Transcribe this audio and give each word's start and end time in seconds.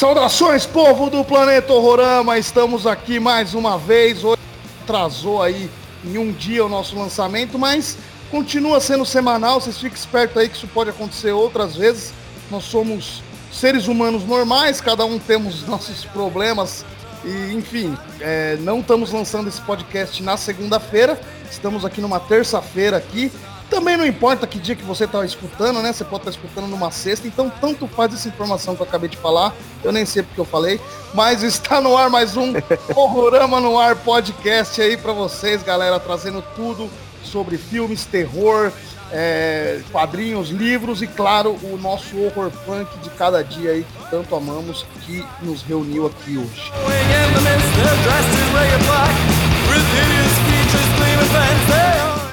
Saudações, 0.00 0.64
povo 0.64 1.10
do 1.10 1.22
planeta 1.22 1.74
Horrorama! 1.74 2.38
Estamos 2.38 2.86
aqui 2.86 3.20
mais 3.20 3.52
uma 3.52 3.76
vez. 3.76 4.24
Hoje 4.24 4.40
atrasou 4.82 5.42
aí 5.42 5.68
em 6.02 6.16
um 6.16 6.32
dia 6.32 6.64
o 6.64 6.70
nosso 6.70 6.98
lançamento, 6.98 7.58
mas 7.58 7.98
continua 8.30 8.80
sendo 8.80 9.04
semanal. 9.04 9.60
Vocês 9.60 9.76
fiquem 9.76 9.98
espertos 9.98 10.38
aí 10.38 10.48
que 10.48 10.56
isso 10.56 10.66
pode 10.68 10.88
acontecer 10.88 11.32
outras 11.32 11.76
vezes. 11.76 12.14
Nós 12.50 12.64
somos 12.64 13.22
seres 13.52 13.88
humanos 13.88 14.24
normais, 14.24 14.80
cada 14.80 15.04
um 15.04 15.18
temos 15.18 15.64
nossos 15.68 16.02
problemas 16.06 16.82
e, 17.22 17.52
enfim, 17.52 17.94
é, 18.20 18.56
não 18.60 18.80
estamos 18.80 19.12
lançando 19.12 19.50
esse 19.50 19.60
podcast 19.60 20.22
na 20.22 20.38
segunda-feira. 20.38 21.20
Estamos 21.50 21.84
aqui 21.84 22.00
numa 22.00 22.18
terça-feira 22.18 22.96
aqui 22.96 23.30
também 23.70 23.96
não 23.96 24.04
importa 24.04 24.46
que 24.46 24.58
dia 24.58 24.74
que 24.74 24.82
você 24.82 25.04
está 25.04 25.24
escutando, 25.24 25.80
né? 25.80 25.92
Você 25.92 26.04
pode 26.04 26.28
estar 26.28 26.32
tá 26.32 26.36
escutando 26.36 26.68
numa 26.68 26.90
sexta, 26.90 27.26
então 27.26 27.48
tanto 27.48 27.86
faz 27.86 28.12
essa 28.12 28.28
informação 28.28 28.74
que 28.74 28.82
eu 28.82 28.86
acabei 28.86 29.08
de 29.08 29.16
falar, 29.16 29.54
eu 29.82 29.92
nem 29.92 30.04
sei 30.04 30.22
porque 30.24 30.40
eu 30.40 30.44
falei, 30.44 30.80
mas 31.14 31.42
está 31.42 31.80
no 31.80 31.96
ar 31.96 32.10
mais 32.10 32.36
um 32.36 32.52
Horrorama 32.94 33.60
no 33.60 33.78
Ar 33.78 33.94
podcast 33.96 34.82
aí 34.82 34.96
para 34.96 35.12
vocês, 35.12 35.62
galera, 35.62 36.00
trazendo 36.00 36.42
tudo 36.56 36.90
sobre 37.22 37.56
filmes, 37.56 38.04
terror, 38.04 38.72
é, 39.12 39.80
quadrinhos, 39.92 40.50
livros 40.50 41.00
e, 41.00 41.06
claro, 41.06 41.56
o 41.62 41.78
nosso 41.80 42.18
horror 42.20 42.50
punk 42.64 42.88
de 42.98 43.10
cada 43.10 43.42
dia 43.42 43.70
aí 43.70 43.84
que 43.84 44.10
tanto 44.10 44.34
amamos, 44.34 44.84
que 45.06 45.24
nos 45.42 45.62
reuniu 45.62 46.06
aqui 46.06 46.36
hoje. 46.36 46.72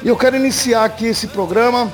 E 0.04 0.08
eu 0.08 0.16
quero 0.16 0.36
iniciar 0.36 0.86
aqui 0.86 1.06
esse 1.06 1.28
programa 1.28 1.92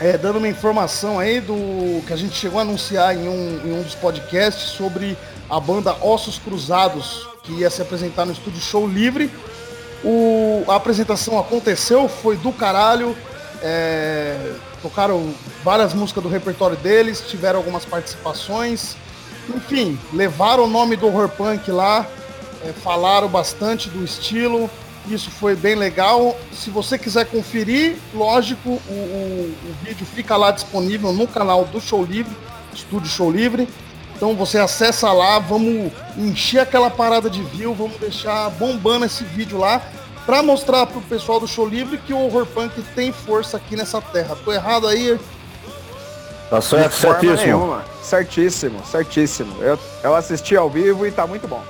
é, 0.00 0.18
dando 0.18 0.36
uma 0.38 0.48
informação 0.48 1.18
aí 1.18 1.40
do 1.40 2.02
que 2.06 2.12
a 2.12 2.16
gente 2.16 2.34
chegou 2.34 2.58
a 2.58 2.62
anunciar 2.62 3.16
em 3.16 3.28
um, 3.28 3.60
em 3.64 3.72
um 3.72 3.82
dos 3.82 3.94
podcasts 3.94 4.70
sobre 4.70 5.16
a 5.48 5.58
banda 5.58 5.96
Ossos 6.02 6.38
Cruzados, 6.38 7.28
que 7.42 7.52
ia 7.52 7.70
se 7.70 7.80
apresentar 7.80 8.24
no 8.26 8.32
estúdio 8.32 8.60
Show 8.60 8.86
Livre. 8.86 9.30
O, 10.04 10.64
a 10.68 10.76
apresentação 10.76 11.38
aconteceu, 11.38 12.08
foi 12.08 12.36
do 12.36 12.52
caralho. 12.52 13.16
É, 13.62 14.52
tocaram 14.82 15.32
várias 15.64 15.94
músicas 15.94 16.22
do 16.22 16.28
repertório 16.28 16.76
deles, 16.76 17.22
tiveram 17.26 17.58
algumas 17.58 17.84
participações. 17.84 18.96
Enfim, 19.48 19.98
levaram 20.12 20.64
o 20.64 20.68
nome 20.68 20.96
do 20.96 21.06
horror 21.06 21.28
punk 21.28 21.70
lá, 21.70 22.06
é, 22.64 22.72
falaram 22.72 23.28
bastante 23.28 23.88
do 23.88 24.04
estilo. 24.04 24.68
Isso 25.08 25.30
foi 25.30 25.54
bem 25.54 25.74
legal. 25.74 26.36
Se 26.52 26.70
você 26.70 26.98
quiser 26.98 27.26
conferir, 27.26 27.96
lógico, 28.12 28.70
o, 28.70 28.92
o, 28.92 29.54
o, 29.70 29.74
vídeo 29.84 30.04
fica 30.04 30.36
lá 30.36 30.50
disponível 30.50 31.12
no 31.12 31.26
canal 31.26 31.64
do 31.64 31.80
Show 31.80 32.04
Livre, 32.04 32.36
Estúdio 32.74 33.08
Show 33.08 33.30
Livre. 33.30 33.68
Então 34.16 34.34
você 34.34 34.58
acessa 34.58 35.12
lá, 35.12 35.38
vamos 35.38 35.92
encher 36.16 36.60
aquela 36.60 36.90
parada 36.90 37.28
de 37.28 37.42
view, 37.42 37.74
vamos 37.74 37.98
deixar 37.98 38.50
bombando 38.50 39.04
esse 39.04 39.22
vídeo 39.22 39.58
lá 39.58 39.82
para 40.24 40.42
mostrar 40.42 40.86
pro 40.86 41.00
pessoal 41.02 41.38
do 41.38 41.46
Show 41.46 41.68
Livre 41.68 41.98
que 41.98 42.12
o 42.12 42.18
horror 42.18 42.46
punk 42.46 42.82
tem 42.94 43.12
força 43.12 43.58
aqui 43.58 43.76
nessa 43.76 44.00
terra. 44.00 44.36
Tô 44.44 44.52
errado 44.52 44.88
aí? 44.88 45.18
Tá 46.50 46.60
certo, 46.60 46.92
certíssimo. 46.94 47.36
Nenhuma. 47.36 47.84
Certíssimo, 48.02 48.86
certíssimo. 48.86 49.62
Eu, 49.62 49.78
eu 50.02 50.14
assisti 50.14 50.56
ao 50.56 50.70
vivo 50.70 51.06
e 51.06 51.12
tá 51.12 51.26
muito 51.26 51.46
bom. 51.46 51.62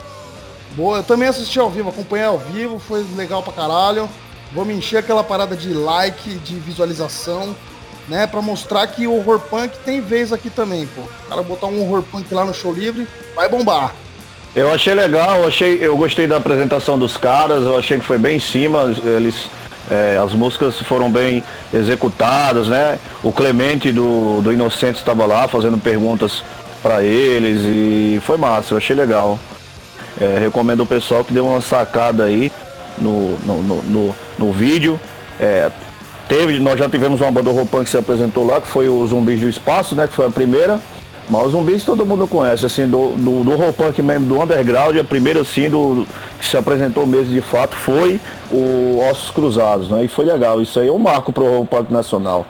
Boa, 0.77 0.98
eu 0.98 1.02
também 1.02 1.27
assisti 1.27 1.58
ao 1.58 1.70
vivo, 1.70 1.88
acompanhei 1.88 2.27
ao 2.27 2.36
vivo, 2.36 2.78
foi 2.78 3.02
legal 3.16 3.42
pra 3.42 3.50
caralho. 3.50 4.06
Vamos 4.52 4.74
encher 4.74 4.98
aquela 4.98 5.24
parada 5.24 5.56
de 5.56 5.72
like, 5.72 6.34
de 6.34 6.56
visualização, 6.56 7.56
né? 8.06 8.27
Pra 8.27 8.42
mostrar 8.42 8.86
que 8.86 9.06
o 9.06 9.16
horror 9.16 9.41
punk 9.41 9.74
tem 9.86 10.02
vez 10.02 10.34
aqui 10.34 10.50
também, 10.50 10.86
pô. 10.86 11.00
O 11.00 11.28
cara 11.30 11.42
botar 11.42 11.69
um 11.69 11.80
horror 11.80 12.02
punk 12.02 12.32
lá 12.32 12.44
no 12.44 12.52
show 12.52 12.74
livre, 12.74 13.08
vai 13.34 13.48
bombar. 13.48 13.94
Eu 14.54 14.70
achei 14.70 14.92
legal, 14.92 15.38
eu, 15.38 15.48
achei, 15.48 15.78
eu 15.80 15.97
gostei 15.97 16.27
da 16.27 16.36
apresentação 16.36 16.98
dos 16.98 17.16
caras, 17.16 17.62
eu 17.62 17.78
achei 17.78 17.98
que 17.98 18.04
foi 18.04 18.19
bem 18.19 18.36
em 18.36 18.41
cima, 18.41 18.94
eles. 19.02 19.48
É, 19.91 20.19
as 20.22 20.32
músicas 20.32 20.80
foram 20.80 21.10
bem 21.10 21.44
executadas, 21.72 22.69
né? 22.69 22.98
O 23.22 23.32
Clemente 23.32 23.92
do, 23.92 24.42
do 24.42 24.53
Inocente 24.53 24.97
estava 24.97 25.25
lá 25.25 25.47
fazendo 25.48 25.78
perguntas 25.78 26.42
para 26.82 27.03
eles 27.03 27.62
e 27.62 28.20
foi 28.26 28.36
massa, 28.36 28.75
eu 28.75 28.78
achei 28.78 28.94
legal. 28.94 29.38
É, 30.21 30.38
recomendo 30.38 30.82
o 30.82 30.87
pessoal 30.87 31.25
que 31.25 31.32
dê 31.32 31.41
uma 31.41 31.60
sacada 31.60 32.25
aí 32.25 32.50
no, 32.99 33.37
no, 33.41 33.62
no, 33.62 33.82
no, 33.82 34.16
no 34.38 34.53
vídeo. 34.53 34.99
É, 35.38 35.71
teve, 36.28 36.59
nós 36.59 36.78
já 36.78 36.88
tivemos 36.88 37.21
uma 37.21 37.31
banda 37.31 37.50
roupão 37.50 37.84
que 37.84 37.91
se 37.91 37.99
apresentou 37.99 38.47
lá, 38.47 38.60
que 38.60 38.69
foi 38.69 38.88
o 38.88 39.06
Zumbis 39.06 39.41
do 39.41 39.49
Espaço, 39.49 39.94
né? 39.94 40.06
Que 40.06 40.15
foi 40.15 40.27
a 40.27 40.31
primeira. 40.31 40.81
Mas 41.28 41.47
os 41.47 41.53
zumbis 41.53 41.84
todo 41.84 42.06
mundo 42.06 42.27
conhece, 42.28 42.65
assim, 42.65 42.87
do, 42.87 43.10
do, 43.16 43.43
do 43.43 43.56
rock 43.56 43.72
punk 43.72 44.00
mesmo, 44.00 44.27
do 44.27 44.41
underground, 44.41 44.97
a 44.97 45.03
primeira 45.03 45.41
assim 45.41 45.69
do 45.69 46.06
que 46.38 46.47
se 46.47 46.56
apresentou 46.56 47.04
mesmo 47.04 47.34
de 47.34 47.41
fato 47.41 47.75
foi 47.75 48.21
o 48.50 49.00
Ossos 49.10 49.31
Cruzados, 49.33 49.91
né? 49.91 50.04
E 50.04 50.09
foi 50.09 50.25
legal, 50.25 50.62
isso 50.62 50.78
aí 50.78 50.87
é 50.87 50.93
um 50.93 50.98
marco 50.98 51.33
pro 51.33 51.44
rock 51.44 51.66
punk 51.66 51.93
nacional. 51.93 52.47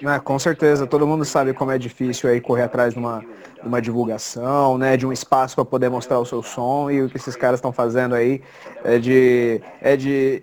Né, 0.00 0.18
com 0.18 0.38
certeza, 0.38 0.86
todo 0.86 1.06
mundo 1.06 1.26
sabe 1.26 1.52
como 1.52 1.70
é 1.70 1.76
difícil 1.76 2.30
aí 2.30 2.40
correr 2.40 2.62
atrás 2.62 2.94
de 2.94 2.98
uma, 2.98 3.20
de 3.20 3.68
uma 3.68 3.82
divulgação, 3.82 4.78
né, 4.78 4.96
de 4.96 5.06
um 5.06 5.12
espaço 5.12 5.54
para 5.54 5.64
poder 5.64 5.90
mostrar 5.90 6.18
o 6.18 6.24
seu 6.24 6.42
som 6.42 6.90
e 6.90 7.02
o 7.02 7.08
que 7.08 7.18
esses 7.18 7.36
caras 7.36 7.58
estão 7.58 7.70
fazendo 7.70 8.14
aí 8.14 8.40
é 8.82 8.98
de, 8.98 9.60
é 9.82 9.96
de, 9.96 10.42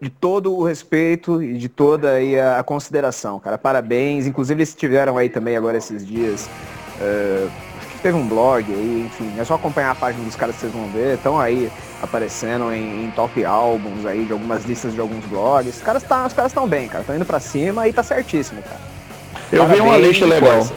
de 0.00 0.10
todo 0.10 0.52
o 0.56 0.64
respeito 0.64 1.40
e 1.40 1.56
de 1.56 1.68
toda 1.68 2.10
aí 2.10 2.38
a, 2.38 2.64
consideração, 2.64 3.38
cara. 3.38 3.56
Parabéns, 3.56 4.26
inclusive 4.26 4.58
eles 4.58 4.74
tiveram 4.74 5.16
aí 5.16 5.28
também 5.28 5.56
agora 5.56 5.76
esses 5.76 6.04
dias. 6.04 6.50
Uh, 7.00 7.48
teve 8.02 8.16
um 8.16 8.26
blog 8.26 8.64
aí, 8.72 9.06
enfim, 9.06 9.38
é 9.38 9.44
só 9.44 9.54
acompanhar 9.54 9.92
a 9.92 9.94
página 9.94 10.24
dos 10.24 10.34
caras 10.34 10.56
que 10.56 10.62
vocês 10.62 10.72
vão 10.72 10.88
ver, 10.88 11.14
estão 11.14 11.38
aí 11.38 11.70
aparecendo 12.02 12.72
em, 12.72 13.04
em, 13.04 13.10
top 13.10 13.44
álbuns 13.44 14.06
aí 14.06 14.24
de 14.24 14.32
algumas 14.32 14.64
listas 14.64 14.94
de 14.94 15.00
alguns 15.00 15.24
blogs. 15.26 15.76
Os 15.76 15.82
caras 15.82 16.02
tá, 16.02 16.28
estão 16.46 16.66
bem, 16.66 16.88
cara, 16.88 17.00
estão 17.00 17.16
indo 17.16 17.24
para 17.24 17.40
cima 17.40 17.86
e 17.88 17.92
tá 17.92 18.02
certíssimo, 18.02 18.62
cara. 18.62 18.80
Eu 19.52 19.64
Parabéns, 19.64 19.82
vi 19.82 19.88
uma 19.88 19.98
lista 19.98 20.26
legal. 20.26 20.68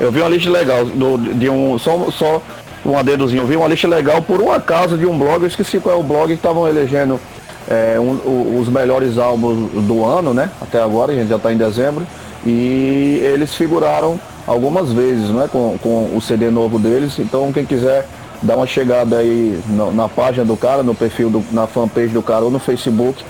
Eu 0.00 0.12
vi 0.12 0.20
uma 0.20 0.28
lista 0.28 0.50
legal 0.50 0.84
do, 0.84 1.18
de 1.34 1.48
um 1.50 1.78
só 1.78 2.10
só 2.10 2.42
um 2.84 2.96
adedozinho. 2.96 3.42
Eu 3.42 3.46
vi 3.46 3.56
uma 3.56 3.68
lista 3.68 3.88
legal 3.88 4.22
por 4.22 4.40
uma 4.40 4.60
causa 4.60 4.96
de 4.96 5.06
um 5.06 5.18
blog, 5.18 5.42
eu 5.42 5.48
esqueci 5.48 5.80
qual 5.80 5.96
é 5.96 5.98
o 5.98 6.02
blog 6.02 6.28
que 6.28 6.34
estavam 6.34 6.68
elegendo 6.68 7.20
é, 7.68 7.98
um, 8.00 8.58
os 8.58 8.68
melhores 8.68 9.18
álbuns 9.18 9.70
do 9.84 10.04
ano, 10.04 10.32
né? 10.32 10.50
Até 10.60 10.80
agora, 10.82 11.12
a 11.12 11.14
gente 11.14 11.28
já 11.28 11.36
está 11.36 11.52
em 11.52 11.56
dezembro. 11.56 12.06
E 12.46 13.20
eles 13.22 13.54
figuraram 13.54 14.18
algumas 14.46 14.92
vezes, 14.92 15.28
né? 15.30 15.48
Com, 15.50 15.76
com 15.82 16.16
o 16.16 16.20
CD 16.20 16.50
novo 16.50 16.78
deles. 16.78 17.18
Então 17.18 17.52
quem 17.52 17.64
quiser 17.64 18.06
dar 18.42 18.56
uma 18.56 18.66
chegada 18.66 19.18
aí 19.18 19.60
na, 19.68 19.90
na 19.90 20.08
página 20.08 20.44
do 20.44 20.56
cara, 20.56 20.82
no 20.82 20.94
perfil, 20.94 21.30
do, 21.30 21.44
na 21.52 21.66
fanpage 21.66 22.08
do 22.08 22.22
cara 22.22 22.44
ou 22.44 22.50
no 22.50 22.58
Facebook 22.58 23.24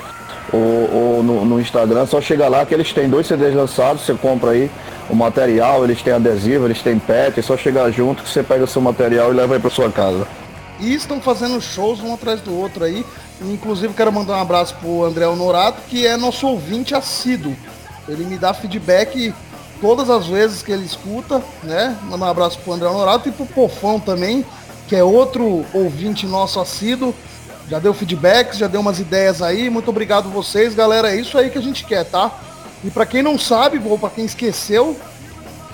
ou, 0.53 0.61
ou 0.93 1.23
no, 1.23 1.45
no, 1.45 1.61
Instagram, 1.61 2.07
só 2.07 2.21
chega 2.21 2.49
lá 2.49 2.65
que 2.65 2.73
eles 2.73 2.93
têm 2.93 3.09
dois 3.09 3.27
CDs 3.27 3.55
lançados, 3.55 4.03
você 4.03 4.15
compra 4.15 4.53
aí 4.53 4.71
o 5.11 5.15
material, 5.15 5.85
eles 5.85 6.03
têm 6.03 6.13
adesivo, 6.13 6.67
eles 6.67 6.83
têm 6.83 6.99
pet, 6.99 7.39
é 7.39 7.43
só 7.43 7.57
chegar 7.57 7.91
junto 7.91 8.23
que 8.23 8.29
você 8.29 8.43
pega 8.43 8.65
o 8.65 8.67
seu 8.67 8.81
material 8.81 9.33
e 9.33 9.37
leva 9.37 9.55
aí 9.55 9.61
para 9.61 9.71
sua 9.71 9.91
casa. 9.91 10.27
E 10.81 10.95
estão 10.95 11.21
fazendo 11.21 11.61
shows 11.61 12.01
um 12.01 12.15
atrás 12.15 12.41
do 12.41 12.57
outro 12.57 12.85
aí. 12.85 13.05
Inclusive 13.41 13.95
quero 13.95 14.13
mandar 14.13 14.37
um 14.37 14.43
abraço 14.43 14.77
pro 14.77 15.05
André 15.05 15.27
Honorato, 15.27 15.83
que 15.89 16.07
é 16.07 16.17
nosso 16.17 16.47
ouvinte 16.47 16.95
assíduo. 16.95 17.55
Ele 18.09 18.25
me 18.25 18.39
dá 18.39 18.55
feedback 18.55 19.35
todas 19.81 20.09
as 20.09 20.27
vezes 20.27 20.63
que 20.63 20.73
ele 20.73 20.85
escuta, 20.85 21.43
né? 21.63 21.97
Mandar 22.05 22.27
um 22.27 22.31
abraço 22.31 22.59
pro 22.61 22.73
André 22.73 22.89
Honorato 22.89 23.29
e 23.29 23.33
pro 23.33 23.47
Pofão 23.47 23.99
também, 23.99 24.45
que 24.89 24.97
é 24.97 25.05
outro 25.05 25.65
ouvinte 25.73 26.27
nosso 26.27 26.59
assíduo. 26.59 27.15
Já 27.69 27.79
deu 27.79 27.93
feedbacks, 27.93 28.59
já 28.59 28.67
deu 28.67 28.81
umas 28.81 28.99
ideias 28.99 29.43
aí. 29.43 29.69
Muito 29.69 29.91
obrigado 29.91 30.31
vocês, 30.31 30.75
galera. 30.75 31.13
É 31.13 31.21
isso 31.21 31.37
aí 31.37 31.51
que 31.51 31.59
a 31.59 31.63
gente 31.63 31.85
quer, 31.85 32.05
tá? 32.05 32.33
E 32.83 32.91
para 32.91 33.05
quem 33.05 33.23
não 33.23 33.39
sabe, 33.39 33.79
ou 33.85 33.99
para 33.99 34.09
quem 34.09 34.25
esqueceu, 34.25 34.97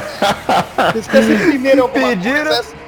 Vocês 0.92 1.08
querem 1.08 1.28
ser 1.28 1.44
o 1.44 1.48
primeiro 1.50 1.82
alguma 1.84 2.10
Pediram... 2.10 2.54
coisa? 2.54 2.84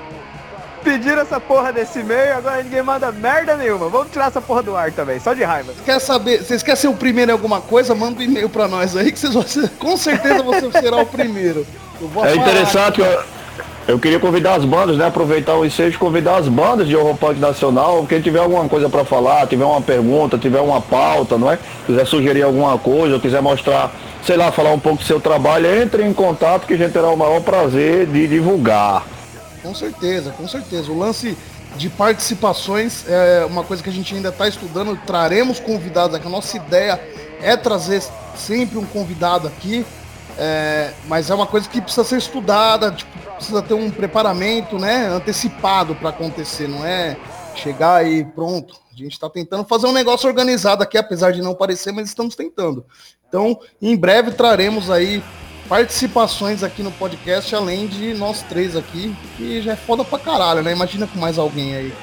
Pediram 0.84 1.22
essa 1.24 1.40
porra 1.40 1.74
desse 1.74 2.02
e-mail 2.02 2.38
agora 2.38 2.62
ninguém 2.62 2.84
manda 2.84 3.12
merda 3.12 3.56
nenhuma. 3.56 3.90
Vamos 3.90 4.12
tirar 4.12 4.28
essa 4.28 4.40
porra 4.40 4.62
do 4.62 4.78
ar 4.78 4.92
também, 4.92 5.20
só 5.20 5.34
de 5.34 5.44
raiva. 5.44 5.74
Quer 5.84 6.00
saber, 6.00 6.44
vocês 6.44 6.62
querem 6.62 6.80
ser 6.80 6.90
o 6.90 6.94
primeiro 6.94 7.32
em 7.32 7.34
alguma 7.34 7.60
coisa? 7.60 7.96
Manda 7.96 8.20
um 8.20 8.22
e-mail 8.22 8.48
pra 8.48 8.68
nós 8.68 8.96
aí 8.96 9.12
que 9.12 9.18
vocês 9.18 9.34
vão 9.34 9.42
ser, 9.42 9.68
com 9.80 9.98
certeza 9.98 10.44
você 10.44 10.72
será 10.74 10.98
o 10.98 11.06
primeiro. 11.08 11.66
É 12.24 12.36
interessante, 12.36 13.02
eu, 13.02 13.24
eu 13.88 14.00
queria 14.00 14.20
convidar 14.20 14.56
as 14.56 14.66
bandas, 14.66 14.98
né? 14.98 15.08
Aproveitar 15.08 15.56
o 15.56 15.66
ensejo 15.66 15.96
e 15.96 16.00
convidar 16.00 16.38
as 16.38 16.48
bandas 16.48 16.88
de 16.88 16.96
horror 16.96 17.16
punk 17.16 17.40
nacional. 17.40 18.06
Quem 18.08 18.20
tiver 18.22 18.40
alguma 18.40 18.68
coisa 18.68 18.90
para 18.90 19.06
falar, 19.06 19.48
tiver 19.48 19.66
uma 19.66 19.82
pergunta, 19.82 20.38
tiver 20.38 20.60
uma 20.60 20.82
pauta, 20.82 21.38
não 21.38 21.52
é? 21.52 21.60
Quiser 21.86 22.06
sugerir 22.06 22.44
alguma 22.44 22.78
coisa, 22.78 23.20
quiser 23.20 23.42
mostrar 23.42 23.92
sei 24.26 24.38
lá, 24.38 24.52
falar 24.52 24.74
um 24.74 24.80
pouco 24.80 25.04
do 25.04 25.06
seu 25.06 25.22
trabalho, 25.22 25.68
entre 25.68 26.04
em 26.04 26.12
contato 26.12 26.66
que 26.66 26.74
a 26.74 26.78
gente 26.78 26.92
terá 26.92 27.10
o 27.10 27.16
maior 27.16 27.42
prazer 27.42 28.08
de 28.08 28.28
divulgar. 28.28 29.06
Com 29.62 29.76
certeza, 29.76 30.32
com 30.32 30.48
certeza. 30.48 30.92
O 30.92 30.98
lance 30.98 31.38
de 31.76 31.90
participações 31.90 33.06
é 33.08 33.46
uma 33.46 33.64
coisa 33.64 33.84
que 33.84 33.90
a 33.90 33.94
gente 33.94 34.16
ainda 34.16 34.30
está 34.30 34.48
estudando. 34.48 34.98
Traremos 35.06 35.60
convidados 35.60 36.16
aqui. 36.16 36.26
A 36.26 36.30
nossa 36.30 36.58
ideia 36.58 37.00
é 37.40 37.56
trazer 37.56 38.02
sempre 38.36 38.80
um 38.80 38.86
convidado 38.86 39.48
aqui, 39.48 39.86
é, 40.38 40.94
mas 41.08 41.30
é 41.30 41.36
uma 41.36 41.48
coisa 41.48 41.70
que 41.70 41.82
precisa 41.82 42.04
ser 42.04 42.18
estudada, 42.18 42.92
tipo, 42.92 43.12
precisa 43.36 43.62
ter 43.62 43.74
um 43.74 43.90
preparamento 43.90 44.78
né, 44.78 45.08
antecipado 45.08 45.96
para 45.96 46.10
acontecer, 46.10 46.68
não 46.68 46.86
é 46.86 47.18
chegar 47.56 48.06
e 48.06 48.24
pronto. 48.24 48.76
A 48.94 48.98
gente 48.98 49.14
está 49.14 49.30
tentando 49.30 49.66
fazer 49.66 49.88
um 49.88 49.92
negócio 49.92 50.28
organizado 50.28 50.84
aqui, 50.84 50.98
apesar 50.98 51.32
de 51.32 51.42
não 51.42 51.54
parecer, 51.54 51.92
mas 51.92 52.08
estamos 52.08 52.36
tentando. 52.36 52.86
Então, 53.28 53.60
em 53.82 53.96
breve 53.96 54.32
traremos 54.32 54.90
aí 54.90 55.24
participações 55.68 56.64
aqui 56.64 56.84
no 56.84 56.92
podcast, 56.92 57.54
além 57.56 57.88
de 57.88 58.14
nós 58.14 58.42
três 58.44 58.76
aqui, 58.76 59.16
que 59.36 59.62
já 59.62 59.74
é 59.74 59.76
foda 59.76 60.04
pra 60.04 60.20
caralho, 60.20 60.62
né? 60.62 60.72
Imagina 60.72 61.08
com 61.08 61.20
mais 61.20 61.38
alguém 61.38 61.76
aí. 61.76 61.94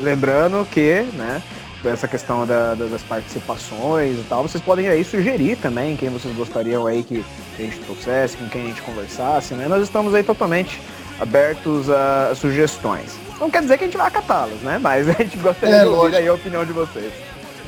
Lembrando 0.00 0.66
que, 0.70 1.02
né, 1.14 1.42
essa 1.86 2.08
questão 2.08 2.46
da, 2.46 2.74
da, 2.74 2.86
das 2.86 3.02
participações 3.02 4.18
e 4.18 4.24
tal, 4.28 4.42
vocês 4.42 4.62
podem 4.62 4.88
aí 4.88 5.04
sugerir 5.04 5.56
também 5.56 5.96
quem 5.96 6.08
vocês 6.08 6.34
gostariam 6.34 6.86
aí 6.86 7.02
que 7.02 7.24
a 7.58 7.62
gente 7.62 7.78
trouxesse, 7.80 8.36
com 8.36 8.48
quem 8.48 8.62
a 8.62 8.66
gente 8.66 8.82
conversasse, 8.82 9.54
né? 9.54 9.68
Nós 9.68 9.82
estamos 9.82 10.14
aí 10.14 10.22
totalmente 10.22 10.80
abertos 11.20 11.88
a 11.90 12.34
sugestões. 12.34 13.12
Não 13.38 13.50
quer 13.50 13.62
dizer 13.62 13.78
que 13.78 13.84
a 13.84 13.86
gente 13.86 13.96
vai 13.96 14.06
acatá-las, 14.06 14.60
né? 14.60 14.78
Mas 14.80 15.08
a 15.10 15.12
gente 15.12 15.36
gostaria 15.36 15.76
é, 15.76 15.80
de 15.80 15.86
ouvir 15.86 16.16
aí 16.16 16.28
a 16.28 16.34
opinião 16.34 16.64
de 16.64 16.72
vocês. 16.72 17.12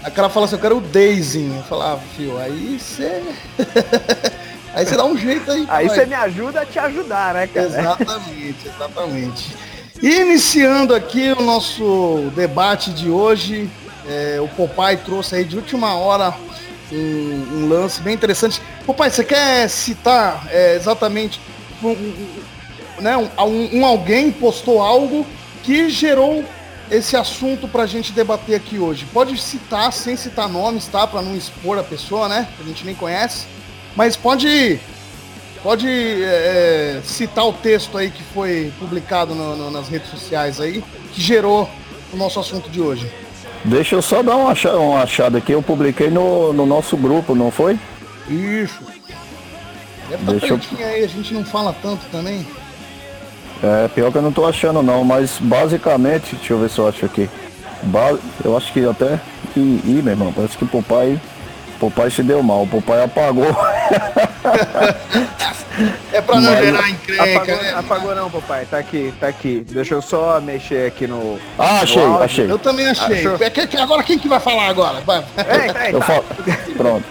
A 0.03 0.11
cara 0.11 0.29
fala 0.29 0.47
assim, 0.47 0.55
eu 0.55 0.61
quero 0.61 0.77
o 0.79 0.81
Dayzinho. 0.81 1.57
Eu 1.57 1.63
falava, 1.65 1.97
ah, 1.97 2.15
fio, 2.17 2.39
aí 2.39 2.79
você. 2.79 3.23
aí 4.73 4.87
você 4.87 4.97
dá 4.97 5.05
um 5.05 5.17
jeito 5.17 5.51
aí. 5.51 5.67
Aí 5.69 5.89
você 5.89 6.07
me 6.07 6.15
ajuda 6.15 6.61
a 6.61 6.67
te 6.67 6.79
ajudar, 6.79 7.35
né, 7.35 7.47
cara? 7.47 7.67
Exatamente, 7.67 8.69
exatamente. 8.69 9.57
Iniciando 10.03 10.95
aqui 10.95 11.33
o 11.33 11.43
nosso 11.43 12.31
debate 12.37 12.91
de 12.91 13.09
hoje, 13.09 13.69
é, 14.09 14.39
o 14.41 14.49
Popeye 14.49 14.97
trouxe 14.99 15.37
aí 15.37 15.45
de 15.45 15.57
última 15.57 15.95
hora 15.97 16.35
um, 16.93 16.97
um 16.97 17.69
lance 17.69 18.01
bem 18.01 18.15
interessante. 18.15 18.61
Popeye, 18.85 19.11
você 19.11 19.25
quer 19.25 19.69
citar 19.69 20.47
é, 20.51 20.77
exatamente 20.77 21.41
um, 21.83 21.89
um, 21.89 22.27
né, 23.01 23.17
um, 23.17 23.85
alguém 23.85 24.31
postou 24.31 24.81
algo 24.81 25.27
que 25.63 25.91
gerou 25.91 26.45
esse 26.91 27.17
assunto 27.17 27.67
para 27.67 27.83
a 27.83 27.87
gente 27.87 28.13
debater 28.13 28.55
aqui 28.55 28.79
hoje? 28.79 29.07
Pode 29.13 29.37
citar, 29.41 29.93
sem 29.93 30.17
citar 30.17 30.49
nomes, 30.49 30.87
tá? 30.87 31.07
Para 31.07 31.23
não 31.23 31.37
expor 31.37 31.79
a 31.79 31.83
pessoa, 31.83 32.29
né? 32.29 32.49
A 32.61 32.63
gente 32.63 32.85
nem 32.85 32.95
conhece. 32.95 33.47
Mas 33.97 34.17
pode, 34.17 34.79
pode 35.63 35.89
é, 35.89 36.99
é, 36.99 37.03
citar 37.05 37.47
o 37.47 37.53
texto 37.53 37.99
aí 37.99 38.11
que 38.11 38.23
foi 38.23 38.73
publicado 38.79 39.35
no, 39.35 39.57
no, 39.57 39.71
nas 39.71 39.89
redes 39.89 40.11
sociais 40.11 40.61
aí, 40.61 40.85
que 41.13 41.21
gerou 41.21 41.69
o 42.13 42.17
nosso 42.17 42.39
assunto 42.39 42.71
de 42.71 42.81
hoje. 42.81 43.11
Deixa 43.67 43.97
eu 43.97 44.03
só 44.03 44.23
dar 44.23 44.37
uma 44.37 44.53
achada, 44.53 44.79
uma 44.79 45.03
achada 45.03 45.39
aqui. 45.39 45.53
Eu 45.53 45.61
publiquei 45.61 46.09
no, 46.09 46.53
no 46.53 46.65
nosso 46.65 46.97
grupo, 46.97 47.35
não 47.35 47.51
foi? 47.51 47.79
Isso. 48.29 48.81
Deve 50.09 50.37
estar 50.37 50.59
tá 50.59 50.65
eu... 50.79 50.87
aí, 50.87 51.05
a 51.05 51.09
gente 51.09 51.35
não 51.35 51.45
fala 51.45 51.75
tanto 51.83 52.07
também. 52.13 52.47
É, 53.63 53.89
pior 53.89 54.13
que 54.13 54.19
eu 54.19 54.23
não 54.23 54.33
tô 54.33 54.47
achando 54.47 54.83
não, 54.83 55.03
mas 55.03 55.39
basicamente, 55.41 56.37
deixa 56.37 56.53
eu 56.53 56.61
ver 56.61 56.71
se 56.71 56.79
eu 56.79 56.89
acho 56.89 57.07
aqui. 57.07 57.29
Ba 57.83 58.17
eu 58.45 58.57
acho 58.57 58.73
que 58.73 58.85
até. 58.85 59.19
Ih, 59.57 59.81
ih, 59.85 60.03
meu 60.03 60.13
irmão, 60.13 60.33
parece 60.33 60.57
que 60.57 60.65
o 60.65 60.69
papai. 60.69 61.21
O 61.77 61.91
papai 61.91 62.11
se 62.11 62.23
deu 62.23 62.43
mal, 62.43 62.63
o 62.63 62.69
papai 62.69 63.03
apagou. 63.03 63.47
é 66.13 66.21
pra 66.21 66.41
não 66.41 66.57
gerar 66.57 66.91
encrenca, 66.91 67.25
apagou, 67.25 67.63
né? 67.63 67.75
Apagou 67.77 68.15
não, 68.15 68.31
papai, 68.31 68.67
tá 68.71 68.79
aqui, 68.79 69.13
tá 69.21 69.29
aqui. 69.29 69.65
Deixa 69.69 69.95
eu 69.95 70.03
só 70.03 70.41
mexer 70.41 70.89
aqui 70.89 71.07
no. 71.07 71.39
Ah, 71.59 71.81
achei, 71.81 72.03
no 72.03 72.23
achei. 72.23 72.51
Eu 72.51 72.59
também 72.59 72.87
achei. 72.89 73.19
Achou? 73.19 73.39
É 73.41 73.83
agora 73.83 74.03
quem 74.03 74.19
que 74.19 74.29
vai 74.29 74.41
falar 74.41 74.69
agora? 74.69 75.01
Vai. 75.01 75.25
É, 75.37 75.95
eu 75.95 76.01
falo... 76.01 76.25
Pronto. 76.77 77.05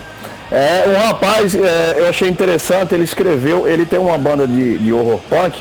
É, 0.52 0.84
o 0.88 1.08
rapaz, 1.08 1.56
é, 1.56 1.96
eu 1.98 2.08
achei 2.08 2.30
interessante, 2.30 2.94
ele 2.94 3.04
escreveu, 3.04 3.68
ele 3.68 3.86
tem 3.86 3.98
uma 3.98 4.18
banda 4.18 4.48
de, 4.48 4.78
de 4.78 4.94
horror 4.94 5.20
punk 5.28 5.60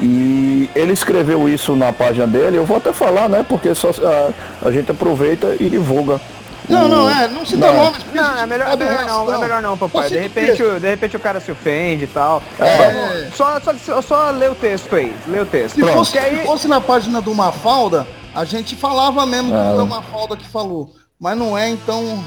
e 0.00 0.68
ele 0.74 0.92
escreveu 0.92 1.48
isso 1.48 1.74
na 1.76 1.92
página 1.92 2.26
dele, 2.26 2.56
eu 2.56 2.64
vou 2.64 2.76
até 2.76 2.92
falar, 2.92 3.28
né? 3.28 3.44
Porque 3.46 3.74
só 3.74 3.90
a, 3.90 4.68
a 4.68 4.72
gente 4.72 4.90
aproveita 4.90 5.56
e 5.60 5.68
divulga. 5.68 6.20
Não, 6.68 6.84
o... 6.84 6.88
não, 6.88 7.10
é, 7.10 7.28
não 7.28 7.44
se 7.44 7.56
dá 7.56 7.72
nome. 7.72 7.96
Não, 8.12 8.38
é 8.38 8.46
melhor, 8.46 8.72
é 8.72 8.76
melhor 8.76 9.06
não, 9.06 9.34
é 9.34 9.38
melhor 9.38 9.62
não, 9.62 9.78
papai. 9.78 10.08
De 10.08 10.18
repente, 10.18 10.62
de 10.62 10.88
repente 10.88 11.16
o 11.16 11.20
cara 11.20 11.40
se 11.40 11.50
ofende 11.50 12.04
e 12.04 12.08
tal. 12.08 12.42
É. 12.58 13.30
Só, 13.34 13.60
só, 13.60 14.02
só 14.02 14.30
lê 14.30 14.48
o 14.48 14.54
texto 14.54 14.94
aí, 14.94 15.14
lê 15.26 15.40
o 15.40 15.46
texto. 15.46 15.76
Se, 15.76 15.82
fosse, 15.82 16.18
aí... 16.18 16.38
se 16.38 16.44
fosse 16.44 16.68
na 16.68 16.80
página 16.80 17.20
do 17.20 17.34
Mafalda, 17.34 18.06
a 18.34 18.44
gente 18.44 18.76
falava 18.76 19.24
mesmo 19.26 19.54
é. 19.54 19.58
que 19.58 19.74
foi 19.74 19.84
o 19.84 19.86
Mafalda 19.86 20.36
que 20.36 20.48
falou. 20.48 20.90
Mas 21.18 21.36
não 21.36 21.56
é, 21.56 21.68
então 21.68 22.24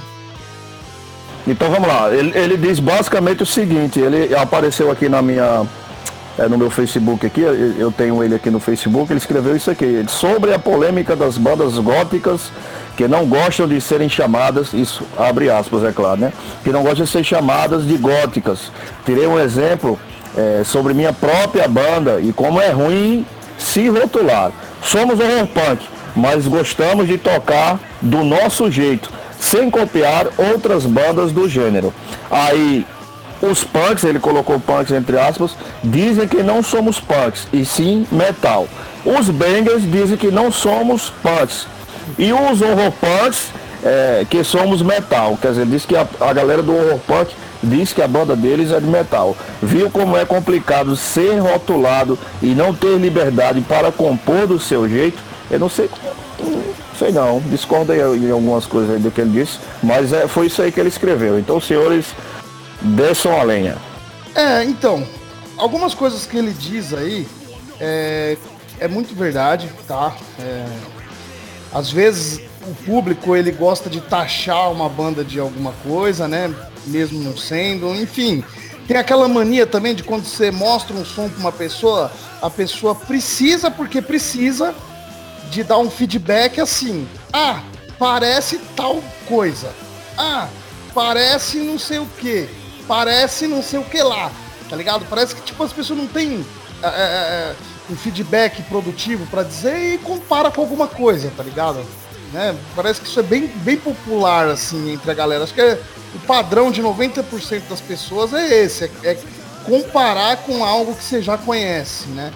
então 1.45 1.69
vamos 1.69 1.87
lá, 1.87 2.13
ele, 2.13 2.31
ele, 2.37 2.55
diz 2.55 2.79
basicamente 2.79 3.43
o 3.43 3.45
seguinte, 3.45 3.99
ele 3.99 4.33
apareceu 4.33 4.89
aqui 4.89 5.09
na 5.09 5.21
minha 5.21 5.65
é, 6.37 6.47
no 6.47 6.57
meu 6.57 6.69
Facebook 6.71 7.25
aqui, 7.25 7.41
eu 7.41 7.91
tenho 7.91 8.23
ele 8.23 8.33
aqui 8.33 8.49
no 8.49 8.59
Facebook, 8.59 9.11
ele 9.11 9.19
escreveu 9.19 9.55
isso 9.55 9.69
aqui, 9.69 10.05
sobre 10.07 10.53
a 10.53 10.57
polêmica 10.57 11.17
das 11.17 11.37
bandas 11.37 11.77
góticas 11.77 12.49
que 12.95 13.07
não 13.07 13.25
gostam 13.25 13.67
de 13.67 13.79
serem 13.81 14.07
chamadas, 14.07 14.73
isso 14.73 15.03
abre 15.17 15.49
aspas, 15.49 15.83
é 15.83 15.91
claro, 15.91 16.21
né? 16.21 16.33
Que 16.63 16.71
não 16.71 16.83
gostam 16.83 17.05
de 17.05 17.11
ser 17.11 17.23
chamadas 17.23 17.85
de 17.85 17.97
góticas. 17.97 18.71
Tirei 19.05 19.25
um 19.25 19.39
exemplo 19.39 19.99
é, 20.37 20.63
sobre 20.63 20.93
minha 20.93 21.13
própria 21.13 21.67
banda 21.67 22.19
e 22.21 22.31
como 22.31 22.61
é 22.61 22.69
ruim 22.69 23.25
se 23.57 23.87
rotular. 23.87 24.51
Somos 24.81 25.19
horror 25.19 25.47
punk, 25.47 25.83
mas 26.15 26.47
gostamos 26.47 27.07
de 27.07 27.17
tocar 27.17 27.79
do 28.01 28.23
nosso 28.23 28.69
jeito, 28.69 29.09
sem 29.39 29.69
copiar 29.69 30.27
outras 30.37 30.85
bandas 30.85 31.31
do 31.31 31.47
gênero. 31.49 31.93
Aí 32.29 32.85
os 33.41 33.63
punks, 33.63 34.03
ele 34.03 34.19
colocou 34.19 34.59
punks 34.59 34.91
entre 34.91 35.17
aspas, 35.17 35.55
dizem 35.83 36.27
que 36.27 36.41
não 36.43 36.61
somos 36.63 36.99
punks, 36.99 37.47
e 37.51 37.65
sim 37.65 38.07
metal. 38.11 38.67
Os 39.05 39.29
bangers 39.29 39.83
dizem 39.83 40.15
que 40.15 40.31
não 40.31 40.51
somos 40.51 41.11
punks. 41.21 41.67
E 42.17 42.31
os 42.33 42.61
horror 42.61 42.91
punks, 42.91 43.49
é, 43.83 44.25
que 44.29 44.43
somos 44.43 44.81
metal. 44.81 45.37
Quer 45.41 45.49
dizer, 45.49 45.65
diz 45.65 45.85
que 45.85 45.95
a, 45.95 46.07
a 46.19 46.33
galera 46.33 46.61
do 46.61 46.73
horror 46.73 46.99
punk 46.99 47.33
diz 47.61 47.93
que 47.93 48.01
a 48.01 48.07
banda 48.07 48.35
deles 48.35 48.71
é 48.71 48.79
de 48.79 48.85
metal. 48.85 49.35
Viu 49.61 49.89
como 49.89 50.17
é 50.17 50.25
complicado 50.25 50.95
ser 50.95 51.39
rotulado 51.39 52.17
e 52.41 52.47
não 52.47 52.73
ter 52.73 52.97
liberdade 52.97 53.61
para 53.61 53.91
compor 53.91 54.47
do 54.47 54.59
seu 54.59 54.87
jeito? 54.87 55.17
Eu 55.49 55.59
não 55.59 55.69
sei 55.69 55.89
sei 56.97 57.11
não, 57.11 57.39
discorda 57.39 57.95
em 57.95 58.29
algumas 58.29 58.67
coisas 58.67 59.01
do 59.01 59.09
que 59.09 59.19
ele 59.19 59.31
disse, 59.31 59.57
mas 59.81 60.13
é, 60.13 60.27
foi 60.27 60.45
isso 60.45 60.61
aí 60.61 60.71
que 60.71 60.79
ele 60.79 60.89
escreveu. 60.89 61.39
Então, 61.39 61.59
senhores, 61.59 62.13
Desçam 62.83 63.39
a 63.39 63.43
lenha. 63.43 63.77
É, 64.35 64.63
então, 64.65 65.07
algumas 65.57 65.93
coisas 65.93 66.25
que 66.25 66.37
ele 66.37 66.51
diz 66.51 66.93
aí 66.93 67.25
é, 67.79 68.37
é 68.77 68.87
muito 68.89 69.15
verdade, 69.15 69.69
tá? 69.87 70.13
É, 70.37 70.65
às 71.73 71.91
vezes 71.91 72.41
o 72.67 72.73
público 72.85 73.35
ele 73.35 73.51
gosta 73.51 73.89
de 73.89 73.99
taxar 74.01 74.71
uma 74.71 74.87
banda 74.87 75.23
de 75.23 75.39
alguma 75.39 75.73
coisa, 75.83 76.27
né? 76.27 76.53
Mesmo 76.85 77.19
não 77.21 77.35
sendo, 77.35 77.93
enfim. 77.95 78.43
Tem 78.87 78.97
aquela 78.97 79.27
mania 79.27 79.65
também 79.65 79.95
de 79.95 80.03
quando 80.03 80.25
você 80.25 80.51
mostra 80.51 80.95
um 80.95 81.05
som 81.05 81.29
para 81.29 81.39
uma 81.39 81.51
pessoa, 81.51 82.11
a 82.41 82.49
pessoa 82.49 82.93
precisa, 82.93 83.71
porque 83.71 84.01
precisa, 84.01 84.75
de 85.49 85.63
dar 85.63 85.77
um 85.77 85.89
feedback 85.89 86.59
assim. 86.59 87.07
Ah, 87.31 87.61
parece 87.97 88.59
tal 88.75 89.01
coisa. 89.27 89.71
Ah, 90.17 90.47
parece 90.93 91.59
não 91.59 91.79
sei 91.79 91.99
o 91.99 92.05
que 92.05 92.47
parece 92.87 93.47
não 93.47 93.61
sei 93.61 93.79
o 93.79 93.83
que 93.83 94.01
lá, 94.01 94.31
tá 94.69 94.75
ligado? 94.75 95.05
Parece 95.09 95.35
que 95.35 95.41
tipo 95.41 95.63
as 95.63 95.73
pessoas 95.73 95.99
não 95.99 96.07
têm 96.07 96.45
é, 96.81 96.87
é, 96.87 97.55
um 97.89 97.95
feedback 97.95 98.61
produtivo 98.63 99.25
para 99.27 99.43
dizer 99.43 99.95
e 99.95 99.97
compara 99.97 100.49
com 100.49 100.61
alguma 100.61 100.87
coisa, 100.87 101.31
tá 101.35 101.43
ligado? 101.43 101.83
Né? 102.31 102.55
Parece 102.75 103.01
que 103.01 103.07
isso 103.07 103.19
é 103.19 103.23
bem, 103.23 103.47
bem 103.47 103.77
popular 103.77 104.47
assim 104.47 104.93
entre 104.93 105.09
a 105.11 105.13
galera. 105.13 105.43
Acho 105.43 105.53
que 105.53 105.61
é, 105.61 105.79
o 106.15 106.19
padrão 106.19 106.71
de 106.71 106.81
90% 106.81 107.67
das 107.69 107.81
pessoas 107.81 108.33
é 108.33 108.63
esse, 108.63 108.85
é, 108.85 108.89
é, 109.03 109.17
comparar 109.65 110.37
com 110.37 110.63
algo 110.63 110.95
que 110.95 111.03
você 111.03 111.21
já 111.21 111.37
conhece, 111.37 112.07
né? 112.09 112.31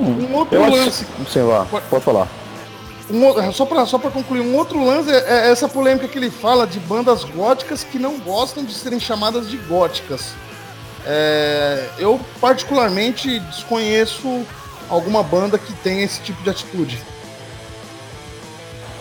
Hum, 0.00 0.26
um 0.28 0.34
outro 0.34 0.60
lance. 0.60 1.06
Acho... 1.20 1.32
Sei 1.32 1.42
lá, 1.42 1.66
pode 1.88 2.04
falar. 2.04 2.28
Um, 3.10 3.52
só 3.52 3.66
para 3.66 3.84
só 3.84 3.98
concluir, 3.98 4.40
um 4.40 4.56
outro 4.56 4.82
lance 4.82 5.10
é, 5.10 5.46
é 5.46 5.50
essa 5.50 5.68
polêmica 5.68 6.08
que 6.08 6.16
ele 6.16 6.30
fala 6.30 6.66
de 6.66 6.80
bandas 6.80 7.22
góticas 7.22 7.84
que 7.84 7.98
não 7.98 8.18
gostam 8.18 8.64
de 8.64 8.72
serem 8.72 8.98
chamadas 8.98 9.48
de 9.48 9.58
góticas. 9.58 10.34
É, 11.06 11.88
eu, 11.98 12.20
particularmente, 12.40 13.38
desconheço 13.40 14.44
alguma 14.88 15.22
banda 15.22 15.58
que 15.58 15.72
tenha 15.74 16.02
esse 16.02 16.20
tipo 16.20 16.42
de 16.42 16.50
atitude. 16.50 16.98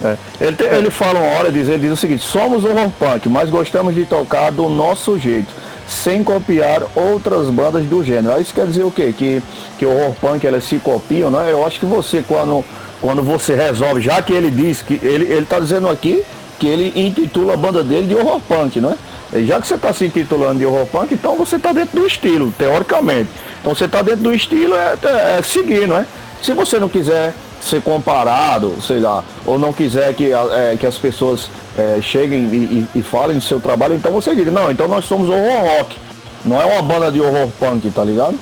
É. 0.03 0.17
Ele, 0.41 0.55
tem, 0.55 0.67
ele 0.67 0.89
fala 0.89 1.19
uma 1.19 1.37
hora, 1.37 1.51
diz, 1.51 1.67
ele 1.69 1.79
diz 1.79 1.91
o 1.91 1.95
seguinte, 1.95 2.23
somos 2.23 2.65
horror 2.65 2.89
punk, 2.99 3.29
mas 3.29 3.49
gostamos 3.49 3.95
de 3.95 4.05
tocar 4.05 4.51
do 4.51 4.67
nosso 4.67 5.17
jeito, 5.17 5.47
sem 5.87 6.23
copiar 6.23 6.83
outras 6.93 7.47
bandas 7.47 7.85
do 7.85 8.03
gênero. 8.03 8.39
Isso 8.41 8.53
quer 8.53 8.67
dizer 8.67 8.83
o 8.83 8.91
quê? 8.91 9.13
Que, 9.17 9.41
que 9.77 9.85
o 9.85 9.91
horror 9.91 10.13
punk 10.19 10.45
elas 10.45 10.65
se 10.65 10.77
copiam, 10.77 11.31
né? 11.31 11.51
Eu 11.51 11.65
acho 11.65 11.79
que 11.79 11.85
você, 11.85 12.23
quando, 12.27 12.65
quando 12.99 13.23
você 13.23 13.55
resolve, 13.55 14.01
já 14.01 14.21
que 14.21 14.33
ele 14.33 14.51
diz 14.51 14.81
que 14.81 14.99
ele, 15.01 15.31
ele 15.31 15.45
tá 15.45 15.59
dizendo 15.59 15.87
aqui 15.87 16.23
que 16.59 16.67
ele 16.67 16.91
intitula 16.95 17.53
a 17.53 17.57
banda 17.57 17.83
dele 17.83 18.07
de 18.07 18.15
horror 18.15 18.41
punk, 18.41 18.81
não 18.81 18.91
é? 18.91 18.95
Já 19.41 19.59
que 19.59 19.67
você 19.67 19.75
está 19.75 19.91
se 19.91 20.05
intitulando 20.05 20.59
de 20.59 20.65
horror 20.65 20.85
punk, 20.85 21.13
então 21.13 21.35
você 21.35 21.55
está 21.55 21.73
dentro 21.73 21.99
do 21.99 22.05
estilo, 22.05 22.53
teoricamente. 22.57 23.29
Então 23.59 23.73
você 23.73 23.85
está 23.85 24.01
dentro 24.01 24.21
do 24.21 24.33
estilo, 24.33 24.75
é, 24.75 24.95
é, 25.03 25.39
é 25.39 25.41
seguir, 25.41 25.87
não 25.87 25.97
é? 25.97 26.05
Se 26.41 26.53
você 26.53 26.77
não 26.77 26.87
quiser 26.87 27.33
ser 27.61 27.81
comparado, 27.81 28.75
sei 28.81 28.99
lá, 28.99 29.23
ou 29.45 29.57
não 29.57 29.71
quiser 29.71 30.13
que, 30.13 30.31
é, 30.33 30.75
que 30.77 30.85
as 30.85 30.97
pessoas 30.97 31.49
é, 31.77 31.99
cheguem 32.01 32.43
e, 32.51 32.87
e, 32.95 32.99
e, 32.99 33.01
falem 33.01 33.37
do 33.37 33.43
seu 33.43 33.59
trabalho, 33.59 33.95
então 33.95 34.11
você 34.11 34.35
diga, 34.35 34.51
não, 34.51 34.69
então 34.69 34.87
nós 34.87 35.05
somos 35.05 35.29
horror 35.29 35.77
rock, 35.77 35.97
não 36.43 36.61
é 36.61 36.65
uma 36.65 36.81
banda 36.81 37.11
de 37.11 37.21
horror 37.21 37.47
punk, 37.57 37.89
tá 37.91 38.03
ligado? 38.03 38.37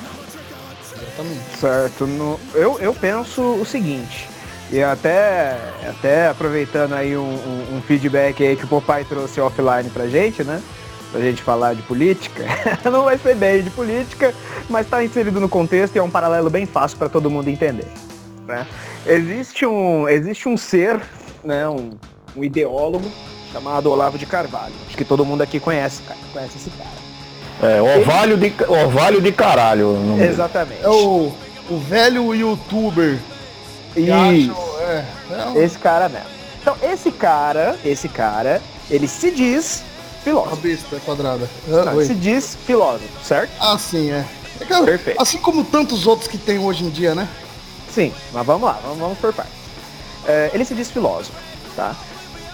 Certo. 1.60 2.08
No, 2.08 2.40
eu, 2.56 2.80
eu 2.80 2.94
penso 2.96 3.42
o 3.42 3.66
seguinte, 3.66 4.28
e 4.72 4.82
até, 4.82 5.56
até 5.88 6.30
aproveitando 6.30 6.94
aí 6.94 7.16
um, 7.16 7.22
um, 7.22 7.78
um 7.78 7.82
feedback 7.82 8.44
aí 8.44 8.56
que 8.56 8.66
o 8.66 8.68
Popeye 8.68 9.06
trouxe 9.06 9.40
offline 9.40 9.90
pra 9.92 10.08
gente, 10.08 10.44
né? 10.44 10.62
Pra 11.12 11.20
gente 11.20 11.42
falar 11.42 11.76
de 11.76 11.82
política. 11.82 12.46
não 12.90 13.04
vai 13.04 13.18
ser 13.18 13.36
bem 13.36 13.64
de 13.64 13.70
política, 13.70 14.34
mas 14.70 14.88
tá 14.88 15.04
inserido 15.04 15.40
no 15.40 15.50
contexto 15.50 15.96
e 15.96 16.00
é 16.00 16.04
um 16.04 16.10
paralelo 16.10 16.50
bem 16.50 16.66
fácil 16.66 16.98
para 16.98 17.10
todo 17.10 17.30
mundo 17.30 17.50
entender. 17.50 17.88
Né? 18.48 18.66
Existe 19.06 19.66
um, 19.66 20.08
existe 20.08 20.48
um 20.48 20.56
ser, 20.56 21.02
né, 21.44 21.68
um, 21.68 21.92
um 22.36 22.44
ideólogo 22.44 23.12
chamado 23.52 23.92
Olavo 23.92 24.18
de 24.18 24.26
Carvalho. 24.26 24.74
Acho 24.88 24.98
que 24.98 25.04
todo 25.04 25.26
mundo 25.26 25.42
aqui 25.42 25.60
conhece, 25.60 26.02
conhece 26.32 26.58
esse 26.58 26.70
cara. 26.72 27.02
É, 27.62 27.82
orvalho, 27.82 28.38
de, 28.38 28.54
orvalho 28.68 29.22
de 29.22 29.32
caralho. 29.32 29.98
Exatamente. 30.20 30.84
É 30.84 30.90
o, 30.90 31.32
o 31.70 31.78
velho 31.78 32.34
youtuber. 32.34 33.20
Isso. 33.96 34.56
É, 34.80 35.06
é 35.32 35.64
Esse 35.64 35.78
cara 35.78 36.10
mesmo. 36.10 36.28
Então, 36.62 36.76
esse 36.82 37.12
cara, 37.12 37.76
esse 37.84 38.08
cara, 38.08 38.62
ele 38.90 39.08
se 39.08 39.32
diz 39.32 39.84
filósofo. 40.24 40.54
A 40.54 40.58
besta 40.58 41.00
quadrada. 41.06 41.50
Não, 41.68 42.06
se 42.06 42.14
diz 42.14 42.58
filósofo, 42.66 43.08
certo? 43.24 43.52
Ah, 43.60 43.78
sim, 43.78 44.12
é. 44.12 44.26
é 44.60 44.66
Perfeito. 44.66 45.22
Assim 45.22 45.38
como 45.38 45.64
tantos 45.64 46.08
outros 46.08 46.28
que 46.28 46.38
tem 46.38 46.60
hoje 46.60 46.84
em 46.84 46.90
dia, 46.90 47.14
né? 47.16 47.28
Sim, 47.90 48.14
mas 48.32 48.46
vamos 48.46 48.64
lá, 48.64 48.80
vamos, 48.84 49.00
vamos 49.00 49.18
por 49.18 49.34
partes. 49.34 49.54
É, 50.26 50.52
ele 50.54 50.64
se 50.64 50.74
diz 50.74 50.90
filósofo, 50.90 51.38
tá? 51.76 51.96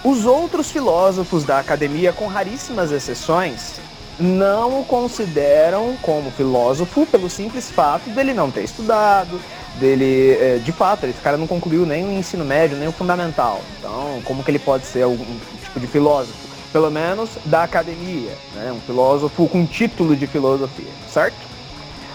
Os 0.04 0.24
outros 0.24 0.70
filósofos 0.70 1.44
da 1.44 1.58
academia, 1.58 2.12
com 2.12 2.26
raríssimas 2.26 2.90
exceções, 2.90 3.74
não 4.18 4.80
o 4.80 4.84
consideram 4.84 5.96
como 6.02 6.30
filósofo 6.30 7.06
pelo 7.06 7.30
simples 7.30 7.70
fato 7.70 8.10
dele 8.10 8.34
não 8.34 8.50
ter 8.50 8.64
estudado, 8.64 9.40
dele, 9.78 10.36
é, 10.40 10.58
de 10.58 10.72
fato, 10.72 11.06
esse 11.06 11.20
cara 11.20 11.36
não 11.36 11.46
concluiu 11.46 11.86
nem 11.86 12.04
o 12.04 12.12
ensino 12.12 12.44
médio, 12.44 12.76
nem 12.76 12.88
o 12.88 12.92
fundamental. 12.92 13.60
Então, 13.78 14.20
como 14.24 14.42
que 14.42 14.50
ele 14.50 14.58
pode 14.58 14.86
ser 14.86 15.02
algum 15.02 15.24
tipo 15.62 15.80
de 15.80 15.86
filósofo? 15.86 16.48
Pelo 16.72 16.90
menos 16.90 17.30
da 17.44 17.62
academia, 17.62 18.36
né? 18.54 18.72
Um 18.72 18.80
filósofo 18.80 19.48
com 19.48 19.64
título 19.64 20.14
de 20.14 20.26
filosofia, 20.26 20.90
certo? 21.10 21.38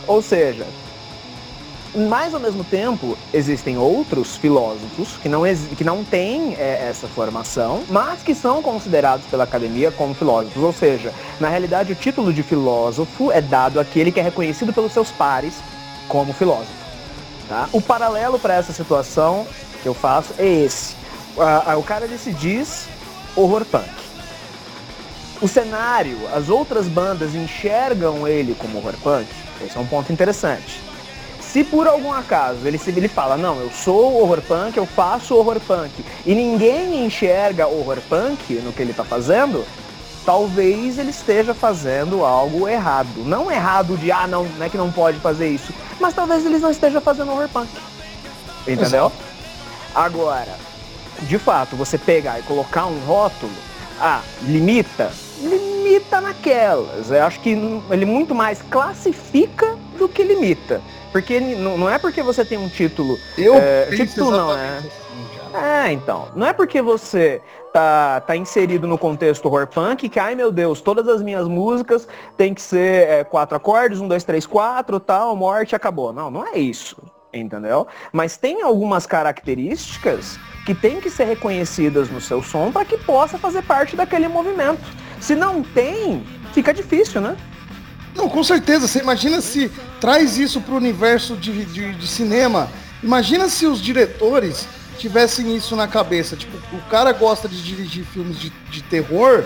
Ou 0.06 0.22
seja, 0.22 0.66
mas, 1.96 2.34
ao 2.34 2.40
mesmo 2.40 2.64
tempo, 2.64 3.16
existem 3.32 3.78
outros 3.78 4.36
filósofos 4.36 5.10
que 5.22 5.30
não, 5.30 5.44
que 5.78 5.84
não 5.84 6.04
têm 6.04 6.56
é, 6.56 6.88
essa 6.90 7.08
formação, 7.08 7.84
mas 7.88 8.24
que 8.24 8.34
são 8.34 8.64
considerados 8.64 9.28
pela 9.28 9.44
academia 9.44 9.92
como 9.92 10.16
filósofos. 10.16 10.64
Ou 10.64 10.74
seja, 10.74 11.14
na 11.40 11.50
realidade, 11.50 11.92
o 11.92 11.96
título 11.96 12.34
de 12.34 12.42
filósofo 12.42 13.32
é 13.32 13.40
dado 13.42 13.80
àquele 13.80 14.12
que 14.12 14.20
é 14.20 14.24
reconhecido 14.24 14.74
pelos 14.74 14.92
seus 14.92 15.12
pares 15.12 15.54
como 16.08 16.34
filósofo. 16.34 16.74
Tá? 17.48 17.70
O 17.72 17.80
paralelo 17.80 18.40
para 18.40 18.56
essa 18.56 18.74
situação 18.74 19.46
que 19.84 19.88
eu 19.88 19.94
faço 19.94 20.34
é 20.40 20.48
esse. 20.48 20.96
o 21.78 21.84
cara 21.84 22.06
ele 22.06 22.18
se 22.18 22.32
diz 22.34 22.88
horror 23.36 23.66
punk. 23.66 24.03
O 25.42 25.48
cenário, 25.48 26.18
as 26.34 26.50
outras 26.50 26.88
bandas 26.88 27.36
enxergam 27.36 28.28
ele 28.28 28.56
como 28.58 28.78
horror 28.78 28.96
punk. 29.04 29.28
Esse 29.62 29.78
é 29.78 29.80
um 29.80 29.86
ponto 29.86 30.12
interessante. 30.12 30.82
Se 31.40 31.64
por 31.64 31.88
algum 31.88 32.12
acaso 32.12 32.66
ele, 32.66 32.82
ele 32.88 33.08
fala, 33.08 33.38
não, 33.38 33.60
eu 33.60 33.70
sou 33.70 34.22
horror 34.22 34.42
punk, 34.42 34.76
eu 34.76 34.86
faço 34.86 35.36
horror 35.36 35.60
punk, 35.60 36.04
e 36.26 36.34
ninguém 36.34 37.06
enxerga 37.06 37.68
horror 37.68 38.00
punk 38.10 38.56
no 38.56 38.74
que 38.74 38.82
ele 38.82 38.92
está 38.92 39.04
fazendo, 39.04 39.64
talvez 40.26 40.98
ele 40.98 41.12
esteja 41.12 41.54
fazendo 41.54 42.26
algo 42.26 42.68
errado. 42.68 43.24
Não 43.24 43.52
errado 43.52 43.96
de, 43.98 44.12
ah, 44.12 44.26
não, 44.26 44.46
não 44.46 44.66
é 44.66 44.70
que 44.70 44.78
não 44.78 44.92
pode 44.92 45.20
fazer 45.20 45.48
isso, 45.48 45.72
mas 46.00 46.16
talvez 46.16 46.44
ele 46.44 46.58
não 46.58 46.72
esteja 46.72 47.00
fazendo 47.00 47.32
horror 47.32 47.50
punk. 47.50 47.70
Entendeu? 48.62 49.08
Exato. 49.08 49.16
Agora, 49.94 50.56
de 51.22 51.38
fato, 51.38 51.76
você 51.76 52.00
pegar 52.00 52.40
e 52.40 52.44
colocar 52.44 52.88
um 52.88 52.98
rótulo, 53.06 53.54
ah, 54.00 54.22
limita, 54.42 55.12
limita 55.44 56.22
naquelas. 56.22 57.12
Eu 57.12 57.24
acho 57.24 57.40
que 57.42 57.58
ele 57.90 58.06
muito 58.06 58.34
mais 58.34 58.62
classifica 58.62 59.78
do 59.98 60.08
que 60.08 60.24
limita. 60.24 60.82
Porque 61.12 61.40
não 61.40 61.90
é 61.90 62.00
porque 62.00 62.24
você 62.24 62.44
tem 62.44 62.58
um 62.58 62.68
título. 62.68 63.18
Eu 63.38 63.56
é, 63.56 63.86
título 63.92 64.32
não, 64.32 64.56
né? 64.56 64.78
Assim, 64.80 65.04
é, 65.54 65.92
então. 65.92 66.30
Não 66.36 66.48
é 66.48 66.54
porque 66.54 66.82
você 66.82 67.40
tá, 67.72 68.22
tá 68.22 68.36
inserido 68.36 68.88
no 68.88 68.98
contexto 68.98 69.46
horror 69.46 69.68
punk 69.68 70.10
que, 70.10 70.20
ai 70.20 70.34
meu 70.34 70.52
Deus, 70.52 70.82
todas 70.82 71.08
as 71.08 71.22
minhas 71.22 71.48
músicas 71.48 72.08
tem 72.36 72.54
que 72.54 72.62
ser 72.62 73.08
é, 73.08 73.24
quatro 73.24 73.56
acordes, 73.56 74.02
um, 74.02 74.08
dois, 74.08 74.24
três, 74.24 74.48
quatro, 74.48 75.00
tal, 75.00 75.36
morte, 75.36 75.76
acabou. 75.76 76.12
Não, 76.12 76.32
não 76.32 76.48
é 76.48 76.58
isso. 76.58 76.98
Entendeu? 77.34 77.88
Mas 78.12 78.38
tem 78.38 78.62
algumas 78.62 79.08
características 79.08 80.38
que 80.66 80.76
tem 80.76 81.02
que 81.02 81.10
ser 81.10 81.26
reconhecidas 81.26 82.10
no 82.10 82.22
seu 82.22 82.44
som 82.44 82.72
para 82.72 82.86
que 82.86 82.98
possa 82.98 83.38
fazer 83.38 83.64
parte 83.64 83.96
daquele 83.96 84.28
movimento. 84.28 84.84
Se 85.20 85.36
não 85.36 85.64
tem, 85.64 86.24
fica 86.54 86.74
difícil, 86.74 87.22
né? 87.22 87.36
Não, 88.16 88.30
com 88.30 88.44
certeza. 88.44 88.88
Você 88.88 89.00
imagina 89.00 89.42
se 89.42 89.72
traz 90.00 90.38
isso 90.38 90.62
para 90.62 90.74
o 90.74 90.78
universo 90.78 91.36
de, 91.36 91.66
de, 91.66 91.94
de, 91.96 92.08
cinema. 92.08 92.70
Imagina 93.02 93.50
se 93.50 93.66
os 93.66 93.82
diretores 93.82 94.68
tivessem 94.98 95.56
isso 95.56 95.76
na 95.76 95.88
cabeça. 95.88 96.36
Tipo, 96.36 96.56
o 96.76 96.82
cara 96.90 97.12
gosta 97.12 97.48
de 97.48 97.62
dirigir 97.64 98.06
filmes 98.06 98.40
de, 98.40 98.50
de 98.70 98.84
terror, 98.84 99.44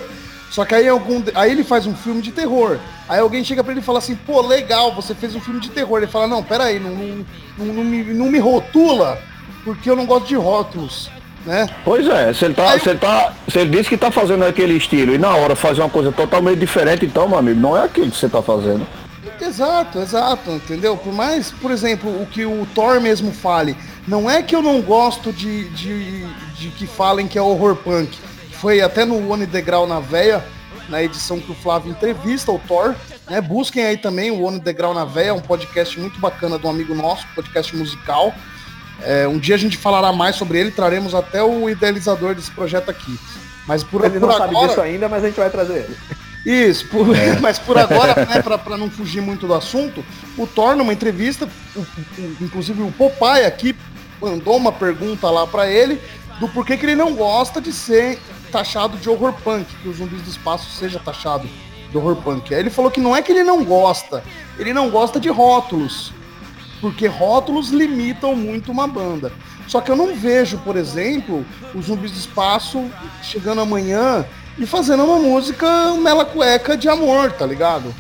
só 0.50 0.66
que 0.66 0.74
aí, 0.74 0.88
algum, 0.88 1.22
aí 1.36 1.52
ele 1.52 1.64
faz 1.64 1.86
um 1.86 1.96
filme 1.96 2.22
de 2.22 2.32
terror. 2.32 2.80
Aí 3.08 3.20
alguém 3.20 3.44
chega 3.44 3.64
para 3.64 3.74
ele 3.74 3.82
e 3.82 3.84
fala 3.84 4.00
assim, 4.00 4.16
pô, 4.16 4.42
legal, 4.42 4.94
você 4.94 5.14
fez 5.14 5.36
um 5.36 5.42
filme 5.42 5.60
de 5.60 5.70
terror. 5.70 5.98
Ele 5.98 6.08
fala, 6.08 6.28
não, 6.28 6.44
peraí, 6.44 6.80
não, 6.80 6.92
não, 6.92 7.26
não, 7.58 7.66
não, 7.74 7.84
me, 7.84 8.04
não 8.04 8.26
me 8.28 8.40
rotula, 8.40 9.20
porque 9.64 9.90
eu 9.90 9.96
não 9.96 10.06
gosto 10.06 10.28
de 10.28 10.36
rótulos 10.36 11.10
né? 11.48 11.68
Pois 11.84 12.06
é, 12.08 12.34
se 12.34 12.46
ele, 12.46 12.54
tá, 12.54 12.72
Aí, 12.72 12.80
se, 12.80 12.90
ele 12.90 13.00
tá, 13.00 13.34
se 13.48 13.58
ele 13.60 13.70
diz 13.72 13.88
que 13.88 13.98
tá 13.98 14.12
fazendo 14.12 14.44
aquele 14.44 14.76
estilo 14.76 15.16
e 15.16 15.18
na 15.18 15.34
hora 15.36 15.56
fazer 15.56 15.82
uma 15.82 15.90
coisa 15.90 16.12
totalmente 16.12 16.60
diferente, 16.60 17.06
então, 17.06 17.28
meu 17.28 17.38
amigo, 17.38 17.60
não 17.60 17.76
é 17.76 17.86
aquilo 17.86 18.12
que 18.12 18.18
você 18.18 18.30
tá 18.30 18.42
fazendo. 18.42 18.86
Exato, 19.40 20.00
exato, 20.00 20.52
entendeu? 20.52 20.98
Por 20.98 21.14
mais, 21.14 21.52
por 21.52 21.72
exemplo, 21.72 22.10
o 22.10 22.26
que 22.26 22.46
o 22.46 22.68
Thor 22.76 23.00
mesmo 23.00 23.32
fale, 23.32 23.78
não 24.08 24.30
é 24.30 24.42
que 24.42 24.56
eu 24.56 24.62
não 24.62 24.82
gosto 24.82 25.32
de, 25.32 25.70
de, 25.70 26.26
de 26.56 26.70
que 26.70 26.86
falem 26.86 27.28
que 27.28 27.38
é 27.38 27.42
horror 27.42 27.76
punk. 27.76 28.18
Foi 28.60 28.82
até 28.82 29.06
no 29.06 29.30
One 29.30 29.46
Degrau 29.46 29.86
na 29.86 30.00
Veia, 30.00 30.44
na 30.90 31.04
edição 31.04 31.40
que 31.40 31.52
o 31.52 31.56
Flávio 31.56 31.92
entrevista 31.92 32.52
o 32.52 32.58
Thor, 32.60 32.96
né? 33.30 33.40
Busquem 33.40 33.86
aí 33.86 33.98
também 33.98 34.32
o 34.32 34.42
One 34.42 34.60
Degrau 34.60 34.94
na 34.94 35.06
Veia, 35.06 35.34
um 35.34 35.40
podcast 35.40 36.00
muito 36.00 36.20
bacana 36.20 36.58
de 36.58 36.66
um 36.66 36.70
amigo 36.70 36.96
nosso, 36.96 37.26
podcast 37.36 37.76
musical. 37.76 38.34
É, 39.04 39.28
um 39.28 39.38
dia 39.38 39.54
a 39.54 39.60
gente 39.60 39.78
falará 39.78 40.12
mais 40.12 40.36
sobre 40.36 40.60
ele, 40.60 40.72
traremos 40.72 41.14
até 41.14 41.44
o 41.44 41.70
idealizador 41.70 42.34
desse 42.34 42.50
projeto 42.50 42.90
aqui. 42.90 43.20
Mas 43.68 43.84
por, 43.84 44.04
ele 44.04 44.20
por 44.20 44.22
não 44.22 44.36
agora... 44.36 44.52
sabe 44.52 44.68
disso 44.68 44.82
ainda, 44.82 45.08
mas 45.08 45.24
a 45.24 45.28
gente 45.28 45.40
vai 45.40 45.50
trazer 45.52 45.86
ele. 45.86 45.98
Isso, 46.70 46.88
por... 46.88 47.16
é. 47.16 47.38
mas 47.40 47.60
por 47.60 47.78
agora, 47.78 48.26
né, 48.26 48.42
para 48.42 48.78
não 48.78 48.90
fugir 48.90 49.22
muito 49.22 49.46
do 49.46 49.54
assunto, 49.54 50.04
o 50.36 50.48
Thor, 50.48 50.76
numa 50.76 50.94
entrevista, 50.94 51.48
o, 51.76 51.80
o, 51.80 52.38
inclusive 52.42 52.82
o 52.82 52.92
Popeye 52.92 53.46
aqui 53.46 53.76
mandou 54.20 54.58
uma 54.58 54.72
pergunta 54.72 55.30
lá 55.30 55.46
para 55.46 55.70
ele 55.70 56.02
do 56.40 56.48
porquê 56.48 56.78
que 56.78 56.86
ele 56.86 56.96
não 56.96 57.14
gosta 57.14 57.62
de 57.62 57.72
ser 57.72 58.20
taxado 58.48 58.98
de 58.98 59.10
horror 59.10 59.34
punk, 59.44 59.68
que 59.82 59.90
os 59.90 59.98
zumbis 59.98 60.22
do 60.22 60.30
espaço 60.30 60.70
seja 60.72 61.00
taxado 61.00 61.48
de 61.90 61.98
horror 61.98 62.16
punk. 62.18 62.54
Aí 62.54 62.60
ele 62.60 62.70
falou 62.70 62.90
que 62.90 63.00
não 63.00 63.16
é 63.16 63.22
que 63.22 63.32
ele 63.32 63.44
não 63.44 63.64
gosta, 63.64 64.24
ele 64.58 64.74
não 64.74 64.90
gosta 64.90 65.20
de 65.20 65.30
rótulos 65.30 66.14
porque 66.82 67.08
rótulos 67.08 67.70
limitam 67.70 68.36
muito 68.36 68.72
uma 68.72 68.88
banda. 68.88 69.32
Só 69.68 69.82
que 69.82 69.92
eu 69.92 69.96
não 69.96 70.16
vejo, 70.16 70.58
por 70.60 70.78
exemplo, 70.78 71.46
os 71.74 71.86
zumbis 71.86 72.12
do 72.12 72.18
espaço 72.18 72.86
chegando 73.22 73.62
amanhã 73.62 74.26
e 74.58 74.66
fazendo 74.66 75.04
uma 75.04 75.20
música 75.20 75.94
mela 75.96 76.26
cueca 76.26 76.78
de 76.78 76.88
amor, 76.88 77.32
tá 77.32 77.46
ligado? 77.46 77.94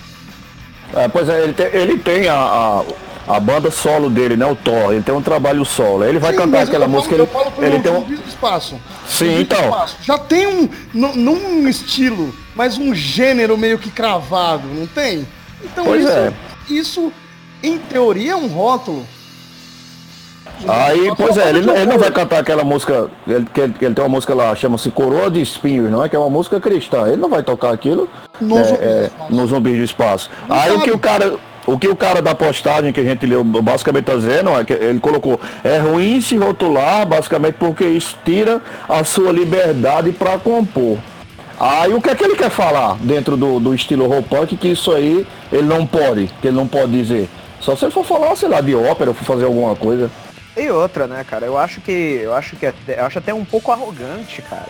É, 0.94 1.08
pois 1.08 1.27
é, 1.27 1.44
ele 1.44 1.54
tem, 1.54 1.66
ele 1.68 1.98
tem 1.98 2.27
a, 2.30 2.36
a, 2.36 2.86
a 3.27 3.39
banda 3.39 3.69
solo 3.69 4.10
dele, 4.10 4.38
né? 4.38 4.46
O 4.46 4.55
Thor, 4.55 4.93
ele 4.93 5.03
tem 5.03 5.13
um 5.13 5.22
trabalho 5.22 5.65
solo. 5.65 6.03
Ele 6.03 6.17
vai 6.17 6.31
Sim, 6.31 6.38
cantar 6.38 6.62
aquela 6.63 6.88
música. 6.88 7.15
Ele, 7.15 7.27
ele 7.60 7.79
tem 7.79 7.91
um 7.91 8.01
do 8.01 8.13
espaço. 8.13 8.79
Sim, 9.05 9.41
então. 9.41 9.60
Espaço. 9.60 9.98
Já 10.01 10.17
tem 10.17 10.48
um, 10.48 10.69
num 10.93 11.67
estilo, 11.67 12.34
mas 12.55 12.77
um 12.77 12.96
gênero 12.96 13.57
meio 13.57 13.77
que 13.77 13.91
cravado, 13.91 14.67
não 14.67 14.88
tem? 14.88 15.27
Então 15.63 15.86
pois 15.86 16.03
isso, 16.03 16.12
é. 16.12 16.34
isso, 16.69 17.13
em 17.62 17.77
teoria, 17.77 18.31
é 18.31 18.36
um 18.36 18.48
rótulo. 18.48 19.05
Aí, 20.67 21.12
pois 21.15 21.38
é, 21.38 21.50
ele, 21.50 21.69
ele, 21.69 21.86
não 21.86 22.00
vai 22.00 22.10
cantar 22.10 22.39
aquela 22.39 22.63
música, 22.63 23.12
ele, 23.27 23.46
que 23.53 23.62
ele, 23.62 23.75
ele 23.79 23.93
tem 23.93 24.03
uma 24.03 24.10
música 24.10 24.34
lá, 24.34 24.55
chama-se 24.55 24.89
Coroa 24.89 25.29
de 25.29 25.41
Espinhos, 25.41 25.91
não 25.91 26.03
é? 26.03 26.10
Que 26.10 26.15
é 26.15 26.19
uma 26.19 26.29
música 26.29 26.60
cristã. 26.60 27.07
Ele 27.07 27.17
não 27.17 27.29
vai 27.29 27.43
tocar 27.43 27.72
aquilo 27.72 28.10
no, 28.41 28.57
é, 28.57 28.63
zumbi, 28.63 28.81
é, 28.81 29.12
no 29.29 29.48
zumbi 29.48 29.77
do 29.77 29.84
espaço. 29.84 30.31
Não 30.48 30.55
Aí 30.55 30.72
sabe. 30.72 30.81
o 30.81 30.84
que 30.84 30.91
o 30.91 30.98
cara, 30.98 31.38
o 31.67 31.77
que 31.77 31.88
o 31.88 31.95
cara 31.95 32.21
da 32.21 32.33
postagem 32.33 32.93
que 32.93 33.01
a 33.01 33.03
gente 33.03 33.25
leu 33.25 33.43
basicamente 33.43 34.03
está 34.03 34.15
dizendo 34.15 34.50
é 34.51 34.63
que 34.63 34.71
ele 34.71 35.00
colocou 35.00 35.39
é 35.63 35.77
ruim 35.77 36.21
se 36.21 36.38
rotular 36.38 37.05
basicamente 37.05 37.55
porque 37.55 37.83
isso 37.83 38.17
tira 38.24 38.62
a 38.88 39.03
sua 39.03 39.33
liberdade 39.33 40.13
para 40.13 40.39
compor. 40.39 40.97
Aí 41.59 41.93
o 41.93 42.01
que 42.01 42.09
é 42.09 42.15
que 42.15 42.24
ele 42.24 42.36
quer 42.36 42.50
falar 42.50 42.97
dentro 43.01 43.36
do, 43.36 43.59
do 43.59 43.74
estilo 43.74 44.07
rock 44.07 44.55
que 44.55 44.69
isso 44.69 44.91
aí 44.93 45.27
ele 45.51 45.67
não 45.67 45.86
pode, 45.86 46.27
que 46.41 46.47
ele 46.47 46.55
não 46.55 46.67
pode 46.67 46.91
dizer. 46.91 47.27
Só 47.59 47.75
se 47.75 47.83
ele 47.83 47.91
for 47.91 48.05
falar, 48.05 48.36
sei 48.36 48.47
lá, 48.47 48.62
de 48.62 48.74
ópera, 48.74 49.13
for 49.13 49.25
fazer 49.25 49.45
alguma 49.45 49.75
coisa. 49.75 50.09
E 50.55 50.69
outra, 50.69 51.05
né, 51.05 51.25
cara? 51.27 51.45
Eu 51.45 51.57
acho 51.57 51.81
que 51.81 51.91
eu 51.91 52.33
acho 52.33 52.55
que 52.55 52.65
até, 52.65 53.00
eu 53.00 53.05
acho 53.05 53.19
até 53.19 53.33
um 53.33 53.43
pouco 53.43 53.71
arrogante, 53.71 54.41
cara. 54.41 54.69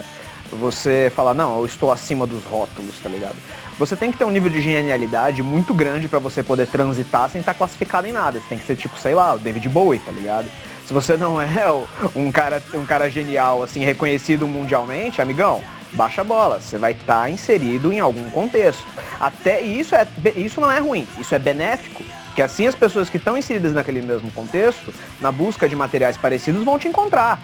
Você 0.52 1.12
falar, 1.16 1.34
não, 1.34 1.60
eu 1.60 1.66
estou 1.66 1.92
acima 1.92 2.26
dos 2.26 2.44
rótulos, 2.46 2.96
tá 3.04 3.10
ligado? 3.10 3.36
Você 3.78 3.96
tem 3.96 4.12
que 4.12 4.18
ter 4.18 4.26
um 4.26 4.32
nível 4.32 4.50
de 4.50 4.62
genialidade 4.62 5.44
muito 5.44 5.74
grande 5.74 6.08
para 6.08 6.20
você 6.20 6.42
poder 6.42 6.68
transitar 6.68 7.30
sem 7.30 7.40
estar 7.40 7.54
tá 7.54 7.58
classificado 7.58 8.08
em 8.08 8.12
nada. 8.12 8.40
Você 8.40 8.46
tem 8.50 8.58
que 8.58 8.66
ser 8.66 8.76
tipo, 8.76 8.98
sei 8.98 9.14
lá, 9.14 9.36
o 9.36 9.40
David 9.40 9.70
Bowie, 9.70 10.00
tá 10.00 10.12
ligado? 10.12 10.48
Se 10.86 10.94
você 10.94 11.16
não 11.16 11.40
é 11.42 11.72
um 12.16 12.32
cara, 12.32 12.62
um 12.74 12.86
cara 12.86 13.10
genial, 13.10 13.62
assim, 13.62 13.84
reconhecido 13.84 14.48
mundialmente, 14.48 15.22
amigão, 15.22 15.62
baixa 15.94 16.22
a 16.22 16.24
bola. 16.24 16.60
Você 16.60 16.78
vai 16.78 16.94
estar 16.94 17.24
tá 17.24 17.30
inserido 17.30 17.94
em 17.94 18.00
algum 18.00 18.30
contexto. 18.32 18.84
Até 19.20 19.62
isso, 19.62 19.94
é, 19.94 20.08
isso 20.36 20.60
não 20.60 20.72
é 20.72 20.80
ruim, 20.80 21.08
isso 21.20 21.36
é 21.36 21.40
benéfico. 21.40 22.04
Que 22.36 22.42
assim 22.42 22.68
as 22.68 22.76
pessoas 22.76 23.10
que 23.10 23.18
estão 23.18 23.38
inseridas 23.38 23.74
naquele 23.74 24.02
mesmo 24.02 24.32
contexto, 24.32 24.94
na 25.20 25.32
busca 25.32 25.68
de 25.68 25.76
materiais 25.76 26.18
parecidos, 26.18 26.64
vão 26.64 26.80
te 26.80 26.88
encontrar. 26.88 27.40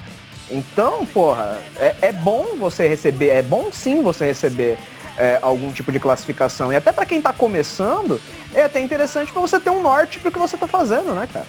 Então, 0.49 1.05
porra, 1.05 1.59
é, 1.77 1.95
é 2.01 2.11
bom 2.11 2.55
você 2.59 2.87
receber, 2.87 3.29
é 3.29 3.41
bom 3.41 3.71
sim 3.71 4.03
você 4.03 4.25
receber 4.25 4.77
é, 5.17 5.39
algum 5.41 5.71
tipo 5.71 5.91
de 5.91 5.99
classificação. 5.99 6.71
E 6.71 6.75
até 6.75 6.91
para 6.91 7.05
quem 7.05 7.19
está 7.19 7.33
começando, 7.33 8.19
é 8.53 8.63
até 8.63 8.79
interessante 8.79 9.31
para 9.31 9.41
você 9.41 9.59
ter 9.59 9.69
um 9.69 9.81
norte 9.81 10.19
para 10.19 10.29
o 10.29 10.31
que 10.31 10.39
você 10.39 10.55
está 10.55 10.67
fazendo, 10.67 11.13
né, 11.13 11.27
cara? 11.31 11.45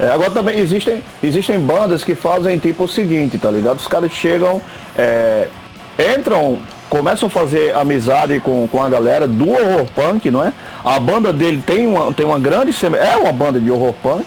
É, 0.00 0.08
agora 0.08 0.30
também 0.30 0.58
existem, 0.58 1.02
existem 1.22 1.60
bandas 1.60 2.02
que 2.02 2.14
fazem 2.14 2.58
tipo 2.58 2.84
o 2.84 2.88
seguinte, 2.88 3.38
tá 3.38 3.50
ligado? 3.50 3.78
Os 3.78 3.86
caras 3.86 4.10
chegam, 4.12 4.60
é, 4.96 5.48
entram, 6.16 6.58
começam 6.88 7.26
a 7.26 7.30
fazer 7.30 7.74
amizade 7.74 8.40
com, 8.40 8.66
com 8.68 8.82
a 8.82 8.88
galera 8.88 9.28
do 9.28 9.50
horror 9.50 9.86
punk, 9.94 10.30
não 10.30 10.44
é? 10.44 10.52
A 10.84 10.98
banda 10.98 11.32
dele 11.32 11.62
tem 11.64 11.86
uma, 11.86 12.12
tem 12.12 12.24
uma 12.24 12.38
grande. 12.38 12.74
É 12.96 13.16
uma 13.16 13.32
banda 13.32 13.60
de 13.60 13.70
horror 13.70 13.94
punk, 14.02 14.26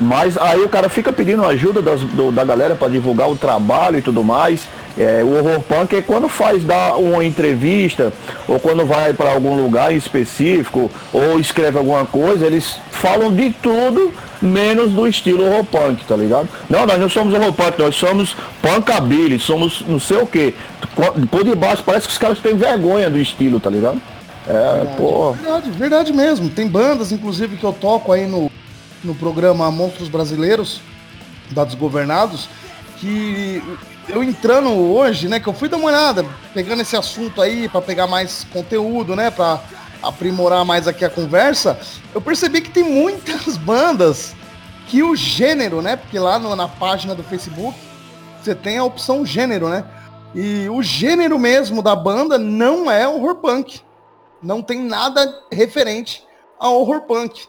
mas 0.00 0.36
aí 0.36 0.60
o 0.60 0.68
cara 0.68 0.88
fica 0.88 1.12
pedindo 1.12 1.44
ajuda 1.44 1.80
das, 1.80 2.00
do, 2.00 2.32
da 2.32 2.44
galera 2.44 2.74
para 2.74 2.88
divulgar 2.88 3.30
o 3.30 3.36
trabalho 3.36 3.98
e 3.98 4.02
tudo 4.02 4.22
mais. 4.24 4.66
É, 4.96 5.24
o 5.24 5.36
horror 5.36 5.60
punk 5.60 5.96
é 5.96 6.02
quando 6.02 6.28
faz 6.28 6.62
dar 6.62 6.96
uma 6.96 7.24
entrevista 7.24 8.12
ou 8.46 8.60
quando 8.60 8.86
vai 8.86 9.12
para 9.12 9.32
algum 9.32 9.60
lugar 9.60 9.92
específico 9.92 10.88
ou 11.12 11.40
escreve 11.40 11.78
alguma 11.78 12.06
coisa, 12.06 12.46
eles 12.46 12.78
falam 12.92 13.34
de 13.34 13.50
tudo 13.50 14.12
menos 14.40 14.92
do 14.92 15.06
estilo 15.06 15.44
horror 15.44 15.64
punk, 15.64 16.04
tá 16.04 16.14
ligado? 16.14 16.48
Não, 16.70 16.86
nós 16.86 17.00
não 17.00 17.08
somos 17.08 17.34
horror 17.34 17.52
punk, 17.52 17.78
nós 17.78 17.96
somos 17.96 18.36
punkabilly, 18.62 19.38
somos 19.40 19.82
não 19.86 19.98
sei 19.98 20.18
o 20.18 20.26
que. 20.26 20.54
Por 21.30 21.42
debaixo 21.42 21.82
parece 21.84 22.06
que 22.06 22.12
os 22.12 22.18
caras 22.18 22.38
têm 22.38 22.54
vergonha 22.56 23.10
do 23.10 23.18
estilo, 23.18 23.58
tá 23.58 23.70
ligado? 23.70 24.00
É, 24.46 24.52
verdade, 24.52 24.96
pô. 24.96 25.32
Verdade, 25.32 25.70
verdade 25.70 26.12
mesmo. 26.12 26.50
Tem 26.50 26.68
bandas, 26.68 27.10
inclusive, 27.10 27.56
que 27.56 27.64
eu 27.64 27.72
toco 27.72 28.12
aí 28.12 28.26
no, 28.26 28.50
no 29.02 29.14
programa 29.14 29.70
Monstros 29.70 30.08
Brasileiros, 30.08 30.80
da 31.50 31.64
Desgovernados, 31.64 32.48
que 32.98 33.62
eu 34.08 34.22
entrando 34.22 34.70
hoje, 34.70 35.28
né, 35.28 35.40
que 35.40 35.48
eu 35.48 35.52
fui 35.52 35.68
dar 35.68 35.76
uma 35.76 35.88
olhada, 35.88 36.24
pegando 36.52 36.82
esse 36.82 36.96
assunto 36.96 37.40
aí 37.40 37.68
para 37.68 37.80
pegar 37.80 38.06
mais 38.06 38.44
conteúdo, 38.52 39.16
né, 39.16 39.30
para 39.30 39.60
aprimorar 40.02 40.64
mais 40.64 40.86
aqui 40.86 41.04
a 41.04 41.10
conversa, 41.10 41.78
eu 42.14 42.20
percebi 42.20 42.60
que 42.60 42.70
tem 42.70 42.84
muitas 42.84 43.56
bandas 43.58 44.34
que 44.86 45.02
o 45.02 45.16
gênero, 45.16 45.80
né, 45.80 45.96
porque 45.96 46.18
lá 46.18 46.38
no, 46.38 46.54
na 46.54 46.68
página 46.68 47.14
do 47.14 47.22
Facebook 47.22 47.78
você 48.42 48.54
tem 48.54 48.76
a 48.76 48.84
opção 48.84 49.24
gênero, 49.24 49.70
né? 49.70 49.84
E 50.34 50.68
o 50.68 50.82
gênero 50.82 51.38
mesmo 51.38 51.80
da 51.80 51.96
banda 51.96 52.36
não 52.36 52.90
é 52.90 53.08
horror 53.08 53.36
punk. 53.36 53.80
Não 54.42 54.60
tem 54.60 54.82
nada 54.82 55.42
referente 55.50 56.22
a 56.60 56.68
horror 56.68 57.02
punk 57.02 57.46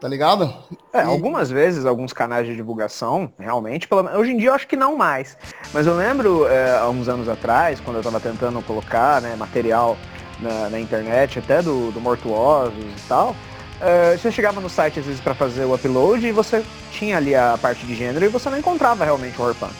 tá 0.00 0.08
ligado? 0.08 0.52
É, 0.92 0.98
e... 0.98 1.02
algumas 1.02 1.50
vezes, 1.50 1.84
alguns 1.84 2.12
canais 2.12 2.46
de 2.46 2.54
divulgação, 2.54 3.32
realmente, 3.38 3.88
pelo... 3.88 4.08
hoje 4.16 4.32
em 4.32 4.36
dia 4.36 4.50
eu 4.50 4.54
acho 4.54 4.66
que 4.66 4.76
não 4.76 4.96
mais. 4.96 5.36
Mas 5.72 5.86
eu 5.86 5.96
lembro, 5.96 6.46
é, 6.46 6.78
há 6.78 6.88
uns 6.88 7.08
anos 7.08 7.28
atrás, 7.28 7.80
quando 7.80 7.96
eu 7.96 8.02
tava 8.02 8.20
tentando 8.20 8.62
colocar 8.62 9.20
né, 9.20 9.34
material 9.36 9.96
na, 10.40 10.70
na, 10.70 10.80
internet, 10.80 11.38
até 11.38 11.62
do, 11.62 11.90
do 11.90 12.00
Mortuosos 12.00 12.74
e 12.78 13.08
tal, 13.08 13.34
é, 13.80 14.16
você 14.16 14.30
chegava 14.32 14.60
no 14.60 14.68
site 14.68 15.00
às 15.00 15.06
vezes 15.06 15.20
para 15.20 15.34
fazer 15.34 15.64
o 15.64 15.74
upload 15.74 16.26
e 16.26 16.32
você 16.32 16.64
tinha 16.92 17.16
ali 17.16 17.34
a 17.34 17.56
parte 17.60 17.86
de 17.86 17.94
gênero 17.94 18.24
e 18.24 18.28
você 18.28 18.50
não 18.50 18.58
encontrava 18.58 19.04
realmente 19.04 19.38
o 19.38 19.42
horror 19.42 19.54
punk. 19.54 19.74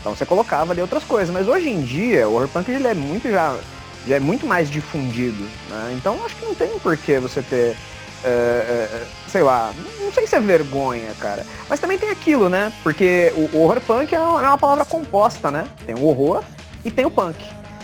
Então 0.00 0.16
você 0.16 0.26
colocava 0.26 0.72
ali 0.72 0.80
outras 0.80 1.04
coisas. 1.04 1.32
Mas 1.32 1.46
hoje 1.46 1.68
em 1.68 1.82
dia, 1.82 2.28
o 2.28 2.34
horror 2.34 2.48
punk 2.48 2.70
ele 2.70 2.88
é 2.88 2.94
muito 2.94 3.30
já, 3.30 3.56
já 4.06 4.16
é 4.16 4.20
muito 4.20 4.46
mais 4.46 4.70
difundido. 4.70 5.44
Né? 5.68 5.94
Então 5.96 6.18
acho 6.24 6.34
que 6.36 6.44
não 6.44 6.54
tem 6.54 6.78
por 6.78 6.96
que 6.96 7.18
você 7.18 7.42
ter 7.42 7.76
é, 8.24 8.28
é, 8.28 9.06
sei 9.28 9.42
lá, 9.42 9.72
não 10.00 10.12
sei 10.12 10.26
se 10.26 10.36
é 10.36 10.40
vergonha, 10.40 11.12
cara. 11.18 11.44
Mas 11.68 11.80
também 11.80 11.98
tem 11.98 12.10
aquilo, 12.10 12.48
né? 12.48 12.72
Porque 12.82 13.32
o, 13.36 13.58
horror 13.58 13.80
punk 13.80 14.14
é 14.14 14.20
uma, 14.20 14.42
é 14.42 14.48
uma, 14.48 14.58
palavra 14.58 14.84
composta, 14.84 15.50
né? 15.50 15.66
Tem 15.84 15.94
o 15.94 16.04
horror 16.04 16.42
e 16.84 16.90
tem 16.90 17.04
o 17.04 17.10
punk. 17.10 17.38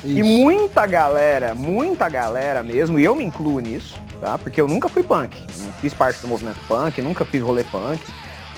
Isso. 0.05 0.19
E 0.19 0.23
muita 0.23 0.87
galera, 0.87 1.55
muita 1.55 2.09
galera 2.09 2.63
mesmo, 2.63 2.99
e 2.99 3.05
eu 3.05 3.17
me 3.17 3.25
incluo 3.25 3.59
nisso, 3.59 3.97
tá? 4.21 4.39
Porque 4.39 4.61
eu 4.61 4.69
nunca 4.69 4.89
fui 4.89 5.03
punk. 5.03 5.37
Não 5.59 5.73
fiz 5.75 5.93
parte 5.93 6.21
do 6.21 6.29
movimento 6.29 6.61
punk, 6.69 7.03
nunca 7.03 7.25
fiz 7.25 7.43
rolê 7.43 7.65
punk. 7.65 8.01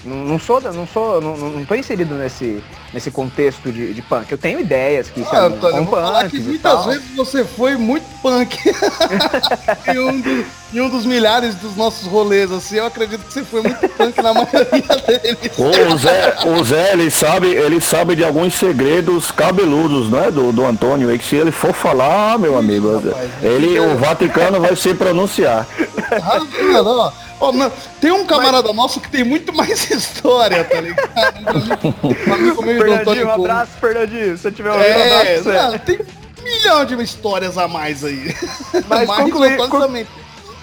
Não, 0.04 0.16
não 0.16 0.38
sou, 0.38 0.60
não 0.60 0.86
sou, 0.86 1.20
não, 1.20 1.36
não 1.36 1.64
tô 1.64 1.74
inserido 1.74 2.14
nesse, 2.14 2.62
nesse 2.92 3.10
contexto 3.10 3.70
de, 3.70 3.92
de 3.92 4.02
punk. 4.02 4.30
Eu 4.30 4.38
tenho 4.38 4.60
ideias 4.60 5.08
que 5.08 5.22
ah, 5.22 5.26
são 5.26 5.52
punk. 5.86 6.30
Que 6.30 6.40
muitas 6.40 6.84
vezes 6.86 7.04
você 7.16 7.44
foi 7.44 7.76
muito 7.76 8.04
punk. 8.20 8.58
em, 9.88 9.98
um 9.98 10.20
do, 10.20 10.46
em, 10.74 10.80
um 10.80 10.88
dos 10.88 11.06
milhares 11.06 11.54
dos 11.56 11.76
nossos 11.76 12.06
rolês, 12.06 12.50
assim, 12.50 12.76
eu 12.76 12.86
acredito 12.86 13.24
que 13.24 13.32
você 13.32 13.44
foi 13.44 13.62
muito 13.62 13.88
punk 13.88 14.22
na 14.22 14.34
maioria 14.34 14.62
deles. 15.06 15.58
O 15.58 15.98
Zé, 15.98 16.36
o 16.46 16.64
Zé 16.64 16.92
ele 16.92 17.10
sabe, 17.10 17.48
ele 17.48 17.80
sabe 17.80 18.16
de 18.16 18.24
alguns 18.24 18.54
segredos 18.54 19.30
cabeludos, 19.30 20.10
né, 20.10 20.30
do, 20.30 20.52
do 20.52 20.66
Antônio, 20.66 21.12
e 21.12 21.18
que 21.18 21.24
se 21.24 21.36
ele 21.36 21.52
for 21.52 21.72
falar, 21.72 22.38
meu 22.38 22.58
amigo, 22.58 22.96
rapaz, 22.96 23.30
ele, 23.42 23.78
o 23.78 23.96
Vaticano 23.96 24.60
vai 24.60 24.74
se 24.76 24.94
pronunciar. 24.94 25.66
Ah, 26.10 26.38
não, 26.38 27.12
Oh, 27.42 27.52
não, 27.52 27.72
tem 27.98 28.12
um 28.12 28.26
camarada 28.26 28.68
Mas... 28.68 28.76
nosso 28.76 29.00
que 29.00 29.10
tem 29.10 29.24
muito 29.24 29.50
mais 29.54 29.88
história, 29.90 30.62
tá 30.62 30.78
ligado? 30.78 31.10
um 32.28 32.34
amigo 32.34 32.62
meu 32.62 32.79
Fernandinho, 32.82 33.26
um 33.26 33.30
abraço, 33.30 33.72
Fernandinho. 33.80 34.36
Se 34.36 34.42
você 34.42 34.52
tiver 34.52 34.70
ouvindo, 34.70 34.88
é, 34.88 34.98
um 34.98 35.40
abraço. 35.40 35.72
Não, 35.72 35.78
tem 35.78 36.00
um 36.00 36.42
milhão 36.42 36.84
de 36.84 37.02
histórias 37.02 37.58
a 37.58 37.68
mais 37.68 38.04
aí. 38.04 38.34
Mas 38.88 39.06
mais 39.08 39.24
concluir, 39.24 39.56
concluir, 39.56 40.06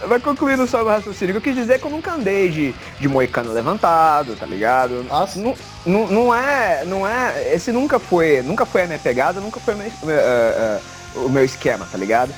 vai 0.05 0.19
concluindo 0.19 0.67
só 0.67 0.83
o 0.83 0.87
raciocínio. 0.87 1.35
eu 1.35 1.41
quis 1.41 1.55
dizer 1.55 1.73
é 1.73 1.77
que 1.77 1.85
eu 1.85 1.91
nunca 1.91 2.13
andei 2.13 2.49
de, 2.49 2.75
de 2.99 3.07
moicano 3.07 3.51
levantado, 3.51 4.35
tá 4.35 4.45
ligado? 4.45 5.03
Nossa. 5.03 5.39
Não, 5.39 5.55
não, 5.85 6.07
não 6.07 6.35
é. 6.35 6.83
Não 6.85 7.07
é. 7.07 7.53
Esse 7.53 7.71
nunca 7.71 7.99
foi. 7.99 8.41
Nunca 8.41 8.65
foi 8.65 8.83
a 8.83 8.87
minha 8.87 8.99
pegada, 8.99 9.39
nunca 9.39 9.59
foi 9.59 9.75
meu, 9.75 9.87
uh, 9.87 11.19
uh, 11.19 11.25
o 11.25 11.29
meu 11.29 11.43
esquema, 11.43 11.87
tá 11.91 11.97
ligado? 11.97 12.33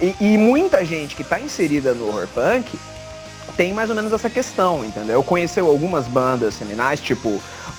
E, 0.00 0.14
e, 0.18 0.38
muita 0.38 0.82
gente 0.82 1.14
que 1.14 1.22
tá 1.22 1.38
inserida 1.38 1.92
no 1.92 2.08
horror 2.08 2.26
punk 2.28 2.78
tem 3.60 3.74
mais 3.74 3.90
ou 3.90 3.94
menos 3.94 4.10
essa 4.10 4.30
questão, 4.30 4.82
entendeu? 4.82 5.16
Eu 5.16 5.22
conheci 5.22 5.60
algumas 5.60 6.08
bandas 6.08 6.54
seminais, 6.54 6.98
tipo 6.98 7.28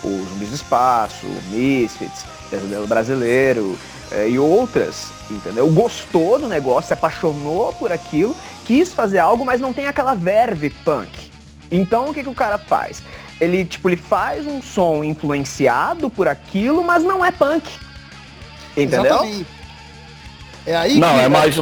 o 0.03 0.25
Zumbis 0.29 0.49
do 0.49 0.55
Espaço, 0.55 1.25
o 1.25 1.41
Misfits, 1.49 2.23
Pesadelo 2.51 2.85
Brasileiro 2.85 3.75
é, 4.11 4.29
e 4.29 4.37
outras, 4.37 5.07
entendeu? 5.31 5.67
Gostou 5.71 6.37
do 6.37 6.47
negócio, 6.47 6.89
se 6.89 6.93
apaixonou 6.93 7.73
por 7.73 7.91
aquilo, 7.91 8.35
quis 8.63 8.93
fazer 8.93 9.17
algo, 9.17 9.43
mas 9.43 9.59
não 9.59 9.73
tem 9.73 9.87
aquela 9.87 10.13
verve 10.13 10.69
punk. 10.69 11.31
Então 11.71 12.11
o 12.11 12.13
que, 12.13 12.21
que 12.21 12.29
o 12.29 12.35
cara 12.35 12.59
faz? 12.59 13.01
Ele, 13.39 13.65
tipo, 13.65 13.89
ele 13.89 13.97
faz 13.97 14.45
um 14.45 14.61
som 14.61 15.03
influenciado 15.03 16.11
por 16.11 16.27
aquilo, 16.27 16.83
mas 16.83 17.01
não 17.01 17.25
é 17.25 17.31
punk. 17.31 17.67
Entendeu? 18.77 19.05
Exatamente. 19.05 19.60
É 20.65 20.75
aí 20.75 20.99
não, 20.99 21.19
é 21.19 21.27
mais. 21.27 21.55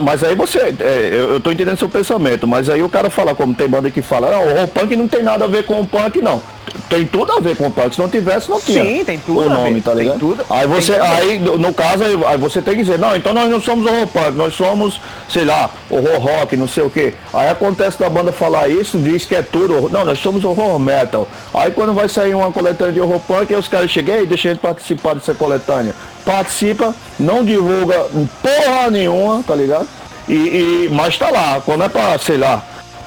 Mas 0.00 0.24
aí 0.24 0.34
você. 0.34 0.74
É, 0.80 1.08
eu, 1.12 1.34
eu 1.34 1.40
tô 1.40 1.52
entendendo 1.52 1.78
seu 1.78 1.88
pensamento, 1.88 2.48
mas 2.48 2.68
aí 2.68 2.82
o 2.82 2.88
cara 2.88 3.08
fala, 3.08 3.34
como 3.34 3.54
tem 3.54 3.68
banda 3.68 3.90
que 3.90 4.02
fala, 4.02 4.30
não, 4.30 4.64
o 4.64 4.68
punk 4.68 4.96
não 4.96 5.06
tem 5.06 5.22
nada 5.22 5.44
a 5.44 5.48
ver 5.48 5.64
com 5.64 5.80
o 5.80 5.86
punk, 5.86 6.20
não. 6.20 6.42
Tem 6.88 7.06
tudo 7.06 7.32
a 7.32 7.40
ver 7.40 7.56
com 7.56 7.68
o 7.68 7.70
punk. 7.70 7.94
Se 7.94 8.00
não 8.00 8.08
tivesse, 8.08 8.50
não 8.50 8.60
tinha. 8.60 8.84
Sim, 8.84 9.04
tem 9.04 9.18
tudo. 9.18 9.42
O 9.42 9.48
nome, 9.48 9.80
tá 9.80 9.94
ligado? 9.94 10.18
Tudo, 10.18 10.44
aí 10.50 10.66
você, 10.66 10.94
aí, 10.94 11.38
no 11.38 11.72
caso, 11.72 12.02
aí 12.26 12.36
você 12.36 12.60
tem 12.60 12.74
que 12.74 12.82
dizer, 12.82 12.98
não, 12.98 13.14
então 13.14 13.32
nós 13.32 13.48
não 13.48 13.60
somos 13.60 13.86
horror 13.86 14.06
punk, 14.08 14.32
nós 14.32 14.54
somos, 14.54 15.00
sei 15.28 15.44
lá, 15.44 15.70
horror 15.88 16.18
rock, 16.18 16.56
não 16.56 16.66
sei 16.66 16.82
o 16.82 16.90
quê. 16.90 17.14
Aí 17.32 17.48
acontece 17.48 17.98
da 18.00 18.10
banda 18.10 18.32
falar 18.32 18.68
isso, 18.68 18.98
diz 18.98 19.24
que 19.24 19.36
é 19.36 19.42
tudo. 19.42 19.88
Não, 19.88 20.04
nós 20.04 20.18
somos 20.18 20.44
horror 20.44 20.76
metal. 20.80 21.28
Aí 21.54 21.70
quando 21.70 21.94
vai 21.94 22.08
sair 22.08 22.34
uma 22.34 22.50
coletânea 22.50 22.92
de 22.92 23.00
horror 23.00 23.20
punk, 23.20 23.54
aí 23.54 23.60
os 23.60 23.68
caras 23.68 23.90
chegam 23.90 24.20
e 24.20 24.26
deixa 24.26 24.48
a 24.48 24.52
gente 24.52 24.60
participar 24.60 25.14
dessa 25.14 25.34
coletânea 25.34 25.94
participa, 26.24 26.94
não 27.18 27.44
divulga 27.44 28.06
porra 28.42 28.90
nenhuma, 28.90 29.42
tá 29.42 29.54
ligado? 29.54 29.88
E, 30.28 30.32
e, 30.32 30.88
mas 30.90 31.18
tá 31.18 31.30
lá, 31.30 31.60
quando 31.64 31.84
é 31.84 31.88
pra, 31.88 32.18
sei 32.18 32.38
lá, 32.38 32.62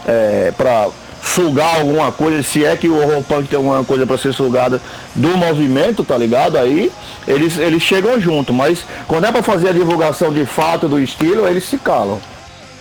é, 0.06 0.54
pra 0.56 0.88
sugar 1.22 1.80
alguma 1.80 2.12
coisa, 2.12 2.42
se 2.44 2.64
é 2.64 2.76
que 2.78 2.88
o 2.88 2.98
horror 2.98 3.24
punk 3.24 3.48
tem 3.48 3.58
alguma 3.58 3.84
coisa 3.84 4.06
para 4.06 4.18
ser 4.18 4.34
sugada 4.34 4.82
do 5.16 5.36
movimento, 5.36 6.04
tá 6.04 6.18
ligado? 6.18 6.58
Aí 6.58 6.92
eles, 7.28 7.58
eles 7.58 7.82
chegam 7.82 8.20
junto, 8.20 8.54
mas 8.54 8.86
quando 9.08 9.26
é 9.26 9.32
para 9.32 9.44
fazer 9.44 9.70
a 9.70 9.74
divulgação 9.74 10.32
de 10.32 10.46
fato 10.46 10.88
do 10.88 11.00
estilo, 11.00 11.48
eles 11.48 11.66
se 11.66 11.78
calam. 11.78 12.20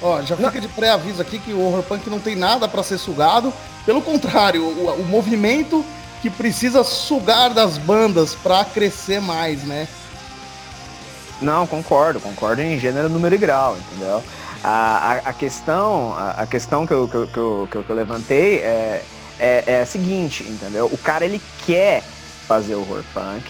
Ó, 0.01 0.21
já 0.23 0.37
fica 0.37 0.61
de 0.61 0.69
pré-aviso 0.69 1.21
aqui 1.21 1.39
que 1.39 1.53
o 1.53 1.61
horror 1.61 1.83
punk 1.83 2.09
não 2.09 2.21
tem 2.21 2.37
nada 2.37 2.69
para 2.69 2.83
ser 2.83 2.99
sugado, 2.99 3.53
pelo 3.85 4.03
contrário, 4.03 4.63
o, 4.63 5.01
o 5.01 5.05
movimento 5.05 5.85
que 6.21 6.31
precisa 6.31 6.85
sugar 6.85 7.51
das 7.51 7.79
bandas 7.79 8.35
para 8.35 8.65
crescer 8.65 9.21
mais, 9.21 9.63
né? 9.65 9.89
Não, 11.41 11.67
concordo, 11.67 12.21
concordo 12.21 12.63
em 12.63 12.79
gênero, 12.79 13.09
número 13.09 13.35
e 13.35 13.39
grau, 13.39 13.77
entendeu? 13.77 14.23
A, 14.65 14.71
a, 14.71 15.13
a 15.31 15.33
questão, 15.33 16.15
a, 16.15 16.31
a, 16.43 16.47
questão 16.47 16.87
que 16.87 16.93
eu, 16.93 17.07
que, 17.07 17.15
eu, 17.15 17.27
que, 17.27 17.77
eu, 17.77 17.85
que 17.85 17.91
eu 17.91 17.97
levantei 17.97 18.59
é, 18.59 19.03
é, 19.39 19.65
é 19.67 19.81
a 19.83 19.87
seguinte, 19.87 20.45
entendeu? 20.45 20.87
O 20.87 20.99
cara 20.99 21.25
ele 21.25 21.41
quer 21.67 22.03
fazer 22.47 22.75
horror 22.75 23.03
punk, 23.13 23.45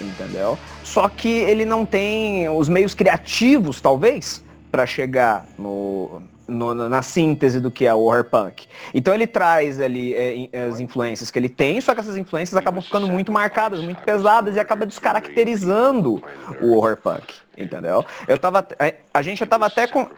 entendeu? 0.00 0.58
Só 0.82 1.08
que 1.08 1.28
ele 1.28 1.64
não 1.64 1.84
tem 1.84 2.48
os 2.48 2.68
meios 2.68 2.94
criativos, 2.94 3.80
talvez, 3.80 4.42
para 4.70 4.86
chegar 4.86 5.46
no, 5.58 6.22
no, 6.46 6.74
na 6.74 7.02
síntese 7.02 7.60
do 7.60 7.70
que 7.70 7.86
é 7.86 7.94
o 7.94 7.98
horror 7.98 8.24
punk. 8.24 8.66
Então 8.94 9.12
ele 9.12 9.26
traz 9.26 9.80
ali 9.80 10.14
é, 10.14 10.48
as 10.68 10.80
influências 10.80 11.30
que 11.30 11.38
ele 11.38 11.48
tem, 11.48 11.80
só 11.80 11.94
que 11.94 12.00
essas 12.00 12.16
influências 12.16 12.56
acabam 12.56 12.82
ficando 12.82 13.08
muito 13.08 13.32
marcadas, 13.32 13.80
muito 13.80 14.02
pesadas 14.02 14.56
e 14.56 14.60
acaba 14.60 14.86
descaracterizando 14.86 16.22
o 16.60 16.72
horror 16.76 16.96
punk, 16.96 17.34
entendeu? 17.56 18.04
Eu 18.26 18.38
tava, 18.38 18.66
a, 18.78 18.92
a 19.14 19.22
gente 19.22 19.42
estava 19.42 19.66
até 19.66 19.86
com, 19.86 20.08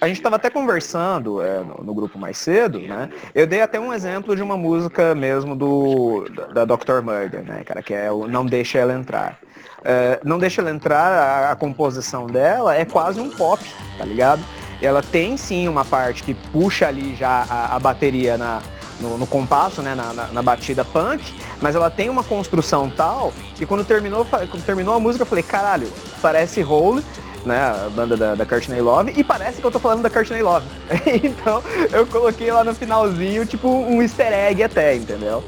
a 0.00 0.08
gente 0.08 0.20
tava 0.20 0.36
até 0.36 0.50
conversando 0.50 1.42
é, 1.42 1.60
no, 1.60 1.84
no, 1.84 1.94
grupo 1.94 2.18
mais 2.18 2.38
cedo, 2.38 2.78
né? 2.80 3.10
Eu 3.34 3.46
dei 3.46 3.60
até 3.60 3.78
um 3.78 3.92
exemplo 3.92 4.36
de 4.36 4.42
uma 4.42 4.56
música 4.56 5.14
mesmo 5.14 5.56
do 5.56 6.26
da, 6.30 6.64
da 6.64 6.76
Dr. 6.76 7.00
Murder, 7.02 7.42
né, 7.42 7.62
cara, 7.64 7.82
que 7.82 7.94
é 7.94 8.10
o 8.10 8.26
Não 8.26 8.44
Deixa 8.44 8.78
Ela 8.78 8.94
Entrar. 8.94 9.38
Uh, 9.80 10.20
não 10.22 10.38
deixa 10.38 10.60
ela 10.60 10.70
entrar, 10.70 11.08
a, 11.08 11.50
a 11.50 11.56
composição 11.56 12.28
dela 12.28 12.76
é 12.76 12.84
quase 12.84 13.20
um 13.20 13.28
pop, 13.30 13.60
tá 13.98 14.04
ligado? 14.04 14.40
ela 14.86 15.02
tem 15.02 15.36
sim 15.36 15.68
uma 15.68 15.84
parte 15.84 16.22
que 16.22 16.34
puxa 16.34 16.88
ali 16.88 17.14
já 17.14 17.46
a, 17.48 17.76
a 17.76 17.78
bateria 17.78 18.36
na, 18.36 18.60
no, 19.02 19.18
no, 19.18 19.26
compasso, 19.26 19.82
né, 19.82 19.94
na, 19.94 20.12
na, 20.12 20.26
na, 20.28 20.42
batida 20.42 20.84
punk, 20.84 21.22
mas 21.60 21.74
ela 21.74 21.90
tem 21.90 22.08
uma 22.08 22.22
construção 22.22 22.88
tal 22.88 23.32
que 23.54 23.66
quando 23.66 23.84
terminou, 23.84 24.24
quando 24.24 24.64
terminou 24.64 24.94
a 24.94 25.00
música 25.00 25.22
eu 25.22 25.26
falei, 25.26 25.42
caralho, 25.42 25.88
parece 26.20 26.62
Hole, 26.62 27.04
né, 27.44 27.58
a 27.58 27.90
banda 27.90 28.16
da, 28.16 28.34
da 28.34 28.46
Courtney 28.46 28.80
Love, 28.80 29.12
e 29.16 29.24
parece 29.24 29.60
que 29.60 29.66
eu 29.66 29.70
tô 29.70 29.78
falando 29.78 30.02
da 30.02 30.10
Courtney 30.10 30.42
Love. 30.42 30.66
então 31.22 31.62
eu 31.92 32.06
coloquei 32.06 32.50
lá 32.52 32.62
no 32.62 32.74
finalzinho, 32.74 33.44
tipo, 33.44 33.68
um 33.68 34.00
easter 34.00 34.32
egg 34.32 34.62
até, 34.62 34.94
entendeu? 34.94 35.44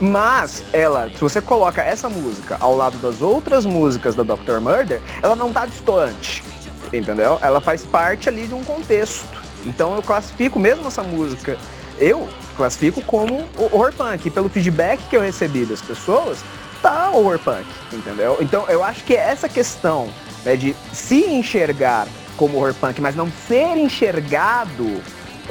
Mas 0.00 0.62
ela, 0.72 1.10
se 1.10 1.18
você 1.18 1.40
coloca 1.40 1.82
essa 1.82 2.08
música 2.08 2.56
ao 2.60 2.76
lado 2.76 2.98
das 2.98 3.20
outras 3.20 3.66
músicas 3.66 4.14
da 4.14 4.22
Dr. 4.22 4.60
Murder, 4.60 5.00
ela 5.22 5.34
não 5.34 5.52
tá 5.52 5.66
distante 5.66 6.44
entendeu? 6.96 7.38
Ela 7.42 7.60
faz 7.60 7.84
parte 7.84 8.28
ali 8.28 8.46
de 8.46 8.54
um 8.54 8.64
contexto. 8.64 9.26
Então 9.66 9.94
eu 9.96 10.02
classifico 10.02 10.58
mesmo 10.58 10.86
essa 10.86 11.02
música, 11.02 11.58
eu 11.98 12.28
classifico 12.58 13.00
como 13.02 13.48
horror 13.56 13.94
punk. 13.94 14.28
Pelo 14.30 14.48
feedback 14.50 15.00
que 15.08 15.16
eu 15.16 15.22
recebi 15.22 15.64
das 15.64 15.80
pessoas, 15.80 16.38
tá 16.82 17.10
horror 17.10 17.38
punk, 17.38 17.66
entendeu? 17.92 18.36
Então 18.40 18.66
eu 18.68 18.84
acho 18.84 19.02
que 19.04 19.14
essa 19.14 19.48
questão 19.48 20.08
né, 20.44 20.56
de 20.56 20.76
se 20.92 21.24
enxergar 21.24 22.06
como 22.36 22.58
horror 22.58 22.74
punk, 22.74 23.00
mas 23.00 23.16
não 23.16 23.30
ser 23.46 23.76
enxergado 23.76 25.02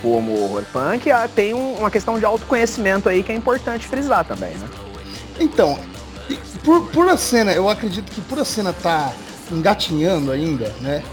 como 0.02 0.39
horror 0.43 0.63
punk, 0.72 1.10
ah, 1.10 1.28
tem 1.34 1.54
uma 1.54 1.89
questão 1.89 2.20
de 2.20 2.26
autoconhecimento 2.26 3.10
aí 3.10 3.24
que 3.24 3.32
é 3.32 3.36
importante 3.36 3.88
frisar 3.88 4.24
também, 4.24 4.54
né? 4.56 4.70
Então, 5.39 5.80
por, 6.63 6.88
por 6.89 7.10
a 7.10 7.17
cena, 7.17 7.52
eu 7.54 7.70
acredito 7.70 8.12
que 8.12 8.22
por 8.22 8.39
a 8.39 8.46
cena 8.46 8.74
tá 8.74 9.12
engatinhando 9.52 10.32
ainda, 10.32 10.74
né? 10.82 11.04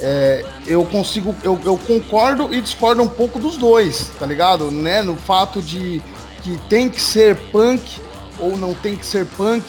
É, 0.00 0.44
eu 0.66 0.84
consigo, 0.84 1.34
eu, 1.42 1.58
eu, 1.64 1.76
concordo 1.76 2.54
e 2.54 2.60
discordo 2.60 3.02
um 3.02 3.08
pouco 3.08 3.38
dos 3.38 3.56
dois, 3.56 4.10
tá 4.18 4.26
ligado? 4.26 4.70
Né? 4.70 5.02
No 5.02 5.16
fato 5.16 5.60
de 5.60 6.02
que 6.42 6.56
tem 6.68 6.88
que 6.88 7.00
ser 7.00 7.36
punk 7.50 8.00
ou 8.38 8.56
não 8.56 8.74
tem 8.74 8.96
que 8.96 9.04
ser 9.04 9.26
punk. 9.26 9.64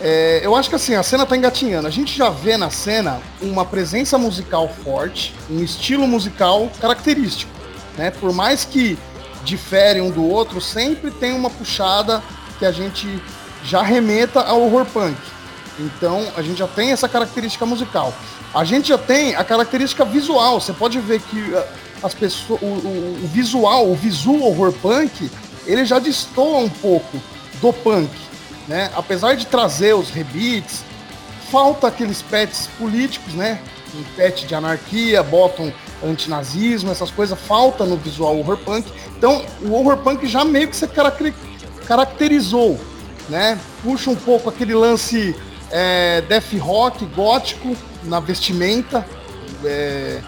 É, 0.00 0.40
eu 0.42 0.54
acho 0.54 0.68
que 0.68 0.74
assim, 0.74 0.94
a 0.94 1.02
cena 1.02 1.26
tá 1.26 1.36
engatinhando. 1.36 1.86
A 1.86 1.90
gente 1.90 2.16
já 2.16 2.30
vê 2.30 2.56
na 2.56 2.70
cena 2.70 3.20
uma 3.40 3.64
presença 3.64 4.16
musical 4.16 4.68
forte, 4.82 5.34
um 5.50 5.62
estilo 5.62 6.06
musical 6.06 6.70
característico. 6.80 7.52
Né? 7.96 8.10
Por 8.10 8.32
mais 8.32 8.64
que 8.64 8.98
difere 9.44 10.00
um 10.00 10.10
do 10.10 10.24
outro, 10.24 10.60
sempre 10.60 11.10
tem 11.10 11.32
uma 11.32 11.50
puxada 11.50 12.22
que 12.58 12.64
a 12.64 12.72
gente 12.72 13.22
já 13.62 13.82
remeta 13.82 14.40
ao 14.40 14.62
horror 14.62 14.86
punk. 14.86 15.16
Então 15.78 16.26
a 16.36 16.42
gente 16.42 16.58
já 16.58 16.66
tem 16.66 16.92
essa 16.92 17.08
característica 17.08 17.66
musical. 17.66 18.12
A 18.56 18.64
gente 18.64 18.88
já 18.88 18.96
tem 18.96 19.34
a 19.36 19.44
característica 19.44 20.02
visual. 20.02 20.58
Você 20.58 20.72
pode 20.72 20.98
ver 20.98 21.20
que 21.20 21.38
uh, 21.38 21.62
as 22.02 22.14
pessoas, 22.14 22.62
o, 22.62 22.64
o, 22.64 23.20
o 23.22 23.26
visual, 23.26 23.86
o 23.86 23.94
visual 23.94 24.44
horror 24.44 24.72
punk, 24.72 25.30
ele 25.66 25.84
já 25.84 25.98
destoa 25.98 26.60
um 26.60 26.68
pouco 26.70 27.20
do 27.60 27.70
punk, 27.70 28.10
né? 28.66 28.90
Apesar 28.96 29.36
de 29.36 29.44
trazer 29.46 29.94
os 29.94 30.08
rebits, 30.08 30.82
falta 31.50 31.88
aqueles 31.88 32.22
pets 32.22 32.66
políticos, 32.78 33.34
né? 33.34 33.60
Um 33.94 34.02
pet 34.16 34.46
de 34.46 34.54
anarquia, 34.54 35.22
botam 35.22 35.70
antinazismo, 36.02 36.90
essas 36.90 37.10
coisas, 37.10 37.38
falta 37.38 37.84
no 37.84 37.98
visual 37.98 38.38
horror 38.38 38.56
punk. 38.56 38.90
Então, 39.18 39.44
o 39.60 39.74
horror 39.74 39.98
punk 39.98 40.26
já 40.26 40.46
meio 40.46 40.68
que 40.68 40.76
se 40.76 40.88
caracterizou, 41.86 42.80
né? 43.28 43.58
Puxa 43.82 44.08
um 44.08 44.16
pouco 44.16 44.48
aquele 44.48 44.74
lance 44.74 45.36
é, 45.70 46.22
death 46.22 46.54
rock, 46.58 47.04
gótico, 47.06 47.76
na 48.06 48.20
vestimenta, 48.20 49.06
é, 49.64 50.20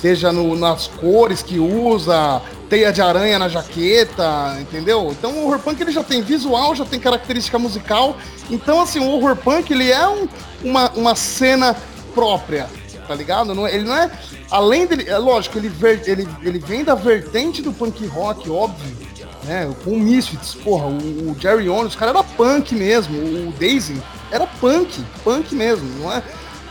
seja 0.00 0.32
no, 0.32 0.56
nas 0.56 0.86
cores 0.88 1.42
que 1.42 1.58
usa, 1.58 2.42
teia 2.68 2.92
de 2.92 3.02
aranha 3.02 3.38
na 3.38 3.48
jaqueta, 3.48 4.56
entendeu? 4.60 5.08
Então 5.12 5.32
o 5.32 5.44
horror 5.44 5.58
punk 5.58 5.80
ele 5.80 5.92
já 5.92 6.02
tem 6.02 6.22
visual, 6.22 6.74
já 6.74 6.84
tem 6.84 6.98
característica 6.98 7.58
musical. 7.58 8.16
Então 8.50 8.80
assim, 8.80 8.98
o 8.98 9.10
horror 9.10 9.36
punk 9.36 9.70
ele 9.70 9.90
é 9.90 10.08
um, 10.08 10.28
uma, 10.64 10.90
uma 10.92 11.14
cena 11.14 11.76
própria, 12.14 12.68
tá 13.06 13.14
ligado? 13.14 13.54
Não, 13.54 13.66
é, 13.66 13.74
ele 13.74 13.84
não 13.84 13.96
é 13.96 14.10
além 14.50 14.86
dele, 14.86 15.08
é 15.08 15.16
lógico, 15.16 15.58
ele 15.58 15.68
ver, 15.68 16.02
ele, 16.06 16.28
ele 16.42 16.58
vem 16.58 16.84
da 16.84 16.94
vertente 16.94 17.62
do 17.62 17.72
punk 17.72 18.06
rock, 18.06 18.50
óbvio, 18.50 18.96
né? 19.44 19.72
Com 19.84 19.90
o 19.90 19.98
Misfits, 19.98 20.54
porra, 20.54 20.86
o, 20.86 21.30
o 21.30 21.36
Jerry 21.38 21.68
Owens, 21.68 21.94
o 21.94 21.98
cara 21.98 22.10
era 22.10 22.22
punk 22.22 22.74
mesmo, 22.74 23.16
o 23.48 23.52
Daisy 23.52 24.00
era 24.30 24.46
punk, 24.46 25.04
punk 25.22 25.54
mesmo, 25.54 25.88
não 26.00 26.12
é? 26.12 26.22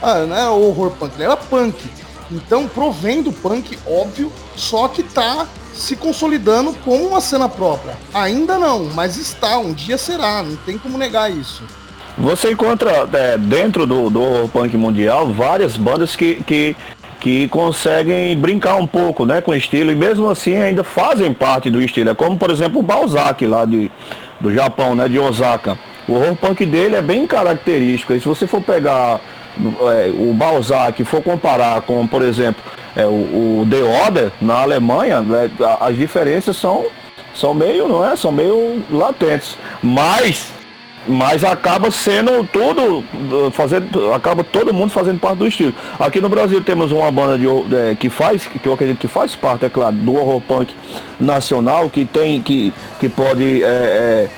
Ah, 0.02 0.26
não 0.26 0.36
é 0.36 0.50
horror 0.50 0.92
punk, 0.92 1.22
era 1.22 1.38
punk. 1.38 1.78
Então, 2.32 2.68
provém 2.68 3.22
do 3.22 3.32
punk, 3.32 3.78
óbvio, 3.86 4.32
só 4.56 4.88
que 4.88 5.04
tá 5.04 5.46
se 5.74 5.96
consolidando 5.96 6.74
como 6.86 7.08
uma 7.08 7.22
cena 7.22 7.50
própria. 7.50 7.98
Ainda 8.14 8.58
não, 8.58 8.86
mas 8.94 9.18
está, 9.18 9.58
um 9.58 9.74
dia 9.74 9.98
será, 9.98 10.42
não 10.42 10.56
tem 10.58 10.78
como 10.78 10.98
negar 10.98 11.32
isso. 11.32 11.64
Você 12.18 12.52
encontra 12.52 13.08
é, 13.14 13.38
dentro 13.38 13.86
do, 13.86 14.10
do 14.10 14.22
horror 14.22 14.48
punk 14.50 14.76
mundial 14.76 15.28
várias 15.28 15.78
bandas 15.78 16.16
que, 16.16 16.36
que, 16.44 16.76
que 17.20 17.48
conseguem 17.48 18.38
brincar 18.38 18.76
um 18.76 18.88
pouco 18.88 19.26
né, 19.26 19.42
com 19.42 19.52
o 19.52 19.56
estilo 19.56 19.92
e 19.92 19.96
mesmo 19.96 20.30
assim 20.30 20.56
ainda 20.56 20.84
fazem 20.84 21.34
parte 21.34 21.70
do 21.70 21.82
estilo. 21.82 22.10
É 22.10 22.16
como, 22.16 22.38
por 22.38 22.52
exemplo, 22.52 22.80
o 22.80 22.84
Balzac 22.84 23.46
lá 23.46 23.66
de, 23.66 23.92
do 24.40 24.54
Japão, 24.54 24.94
né, 24.94 25.08
de 25.08 25.20
Osaka. 25.20 25.78
O 26.08 26.14
horror 26.14 26.36
punk 26.36 26.66
dele 26.66 26.96
é 26.96 27.02
bem 27.02 27.26
característico. 27.26 28.14
E 28.14 28.20
se 28.20 28.28
você 28.28 28.46
for 28.46 28.62
pegar 28.62 29.22
o 30.18 30.34
Balzac 30.34 31.04
for 31.04 31.22
comparar 31.22 31.82
com, 31.82 32.06
por 32.08 32.22
exemplo, 32.22 32.62
é, 32.96 33.06
o, 33.06 33.10
o 33.62 33.68
The 33.70 33.84
Order 34.06 34.32
na 34.42 34.62
Alemanha, 34.62 35.22
né, 35.22 35.50
as 35.80 35.96
diferenças 35.96 36.58
são, 36.58 36.86
são 37.34 37.54
meio, 37.54 37.88
não 37.88 38.06
é? 38.06 38.16
São 38.16 38.32
meio 38.32 38.84
latentes. 38.90 39.58
Mas 39.82 40.52
mas 41.08 41.44
acaba 41.44 41.90
sendo 41.90 42.44
tudo, 42.44 43.04
fazendo, 43.52 44.14
acaba 44.14 44.44
todo 44.44 44.74
mundo 44.74 44.92
fazendo 44.92 45.20
parte 45.20 45.38
do 45.40 45.48
estilo. 45.48 45.74
Aqui 46.00 46.22
no 46.22 46.30
Brasil 46.30 46.62
temos 46.62 46.92
uma 46.92 47.12
banda 47.12 47.38
de, 47.38 47.48
é, 47.76 47.96
que 47.96 48.10
faz, 48.10 48.46
que 48.46 48.64
eu 48.64 48.74
acredito 48.74 49.00
que 49.00 49.08
faz 49.08 49.36
parte, 49.36 49.66
é 49.66 49.70
claro, 49.70 49.96
do 49.96 50.14
horror 50.14 50.42
punk 50.42 50.74
nacional, 51.20 51.90
que 51.90 52.06
tem, 52.06 52.42
que, 52.42 52.72
que 53.00 53.10
pode. 53.10 53.64
É, 53.64 53.68
é, 53.68 54.30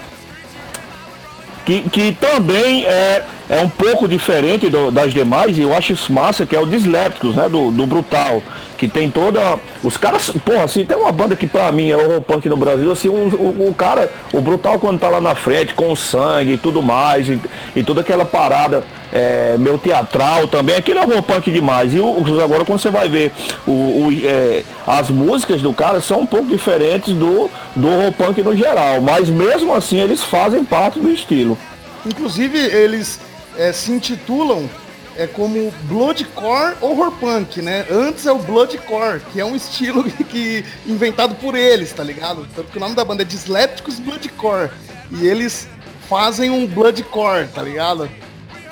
que, 1.65 1.81
que 1.89 2.11
também 2.13 2.85
é, 2.85 3.23
é 3.49 3.59
um 3.59 3.69
pouco 3.69 4.07
diferente 4.07 4.69
do, 4.69 4.89
das 4.89 5.13
demais, 5.13 5.57
e 5.57 5.61
eu 5.61 5.73
acho 5.73 5.93
isso 5.93 6.11
massa, 6.11 6.45
que 6.45 6.55
é 6.55 6.59
o 6.59 6.65
Dislépticos, 6.65 7.35
né? 7.35 7.49
Do, 7.49 7.71
do 7.71 7.85
Brutal. 7.85 8.41
Que 8.77 8.87
tem 8.87 9.09
toda. 9.09 9.59
Os 9.81 9.95
caras, 9.95 10.29
porra, 10.43 10.63
assim, 10.63 10.83
tem 10.83 10.97
uma 10.97 11.11
banda 11.11 11.35
que 11.35 11.47
pra 11.47 11.71
mim 11.71 11.89
é 11.89 11.97
o 11.97 12.21
punk 12.21 12.49
no 12.49 12.57
Brasil, 12.57 12.91
assim, 12.91 13.07
um, 13.07 13.27
o, 13.29 13.69
o, 13.69 13.73
cara, 13.73 14.11
o 14.33 14.41
Brutal 14.41 14.79
quando 14.79 14.99
tá 14.99 15.09
lá 15.09 15.21
na 15.21 15.35
frente, 15.35 15.73
com 15.73 15.95
sangue 15.95 16.53
e 16.53 16.57
tudo 16.57 16.81
mais, 16.81 17.29
e, 17.29 17.39
e 17.75 17.83
toda 17.83 18.01
aquela 18.01 18.25
parada 18.25 18.83
é, 19.11 19.55
meu 19.59 19.77
teatral 19.77 20.47
também, 20.47 20.75
aquilo 20.75 20.99
é 20.99 21.03
horror 21.03 21.21
punk 21.21 21.51
demais. 21.51 21.93
E 21.93 21.99
o, 21.99 22.41
agora 22.41 22.65
quando 22.65 22.79
você 22.79 22.89
vai 22.89 23.07
ver 23.07 23.31
o, 23.65 23.71
o 23.71 24.09
é, 24.23 24.63
as 24.87 25.09
músicas 25.09 25.61
do 25.61 25.71
cara 25.73 26.01
são 26.01 26.21
um 26.21 26.25
pouco 26.25 26.47
diferentes 26.47 27.13
do, 27.13 27.49
do 27.75 28.11
punk 28.17 28.41
no 28.41 28.55
geral, 28.55 28.99
mas 29.01 29.29
mesmo 29.29 29.73
assim 29.73 29.99
eles 29.99 30.23
fazem 30.23 30.65
parte 30.65 30.99
do 30.99 31.09
estilo. 31.09 31.57
Inclusive, 32.05 32.57
eles 32.57 33.19
é, 33.57 33.71
se 33.71 33.91
intitulam 33.91 34.69
é 35.15 35.27
como 35.27 35.71
Bloodcore 35.83 36.75
Horror 36.81 37.11
Punk, 37.13 37.61
né? 37.61 37.85
Antes 37.89 38.25
é 38.25 38.31
o 38.31 38.39
Bloodcore, 38.39 39.19
que 39.31 39.39
é 39.39 39.45
um 39.45 39.55
estilo 39.55 40.03
que, 40.29 40.65
inventado 40.85 41.35
por 41.35 41.55
eles, 41.55 41.91
tá 41.91 42.03
ligado? 42.03 42.47
Tanto 42.55 42.71
que 42.71 42.77
o 42.77 42.79
nome 42.79 42.95
da 42.95 43.05
banda 43.05 43.21
é 43.21 43.25
Dyslépticos 43.25 43.99
Bloodcore. 43.99 44.71
E 45.11 45.27
eles 45.27 45.67
fazem 46.09 46.49
um 46.49 46.65
Bloodcore, 46.65 47.47
tá 47.47 47.61
ligado? 47.61 48.09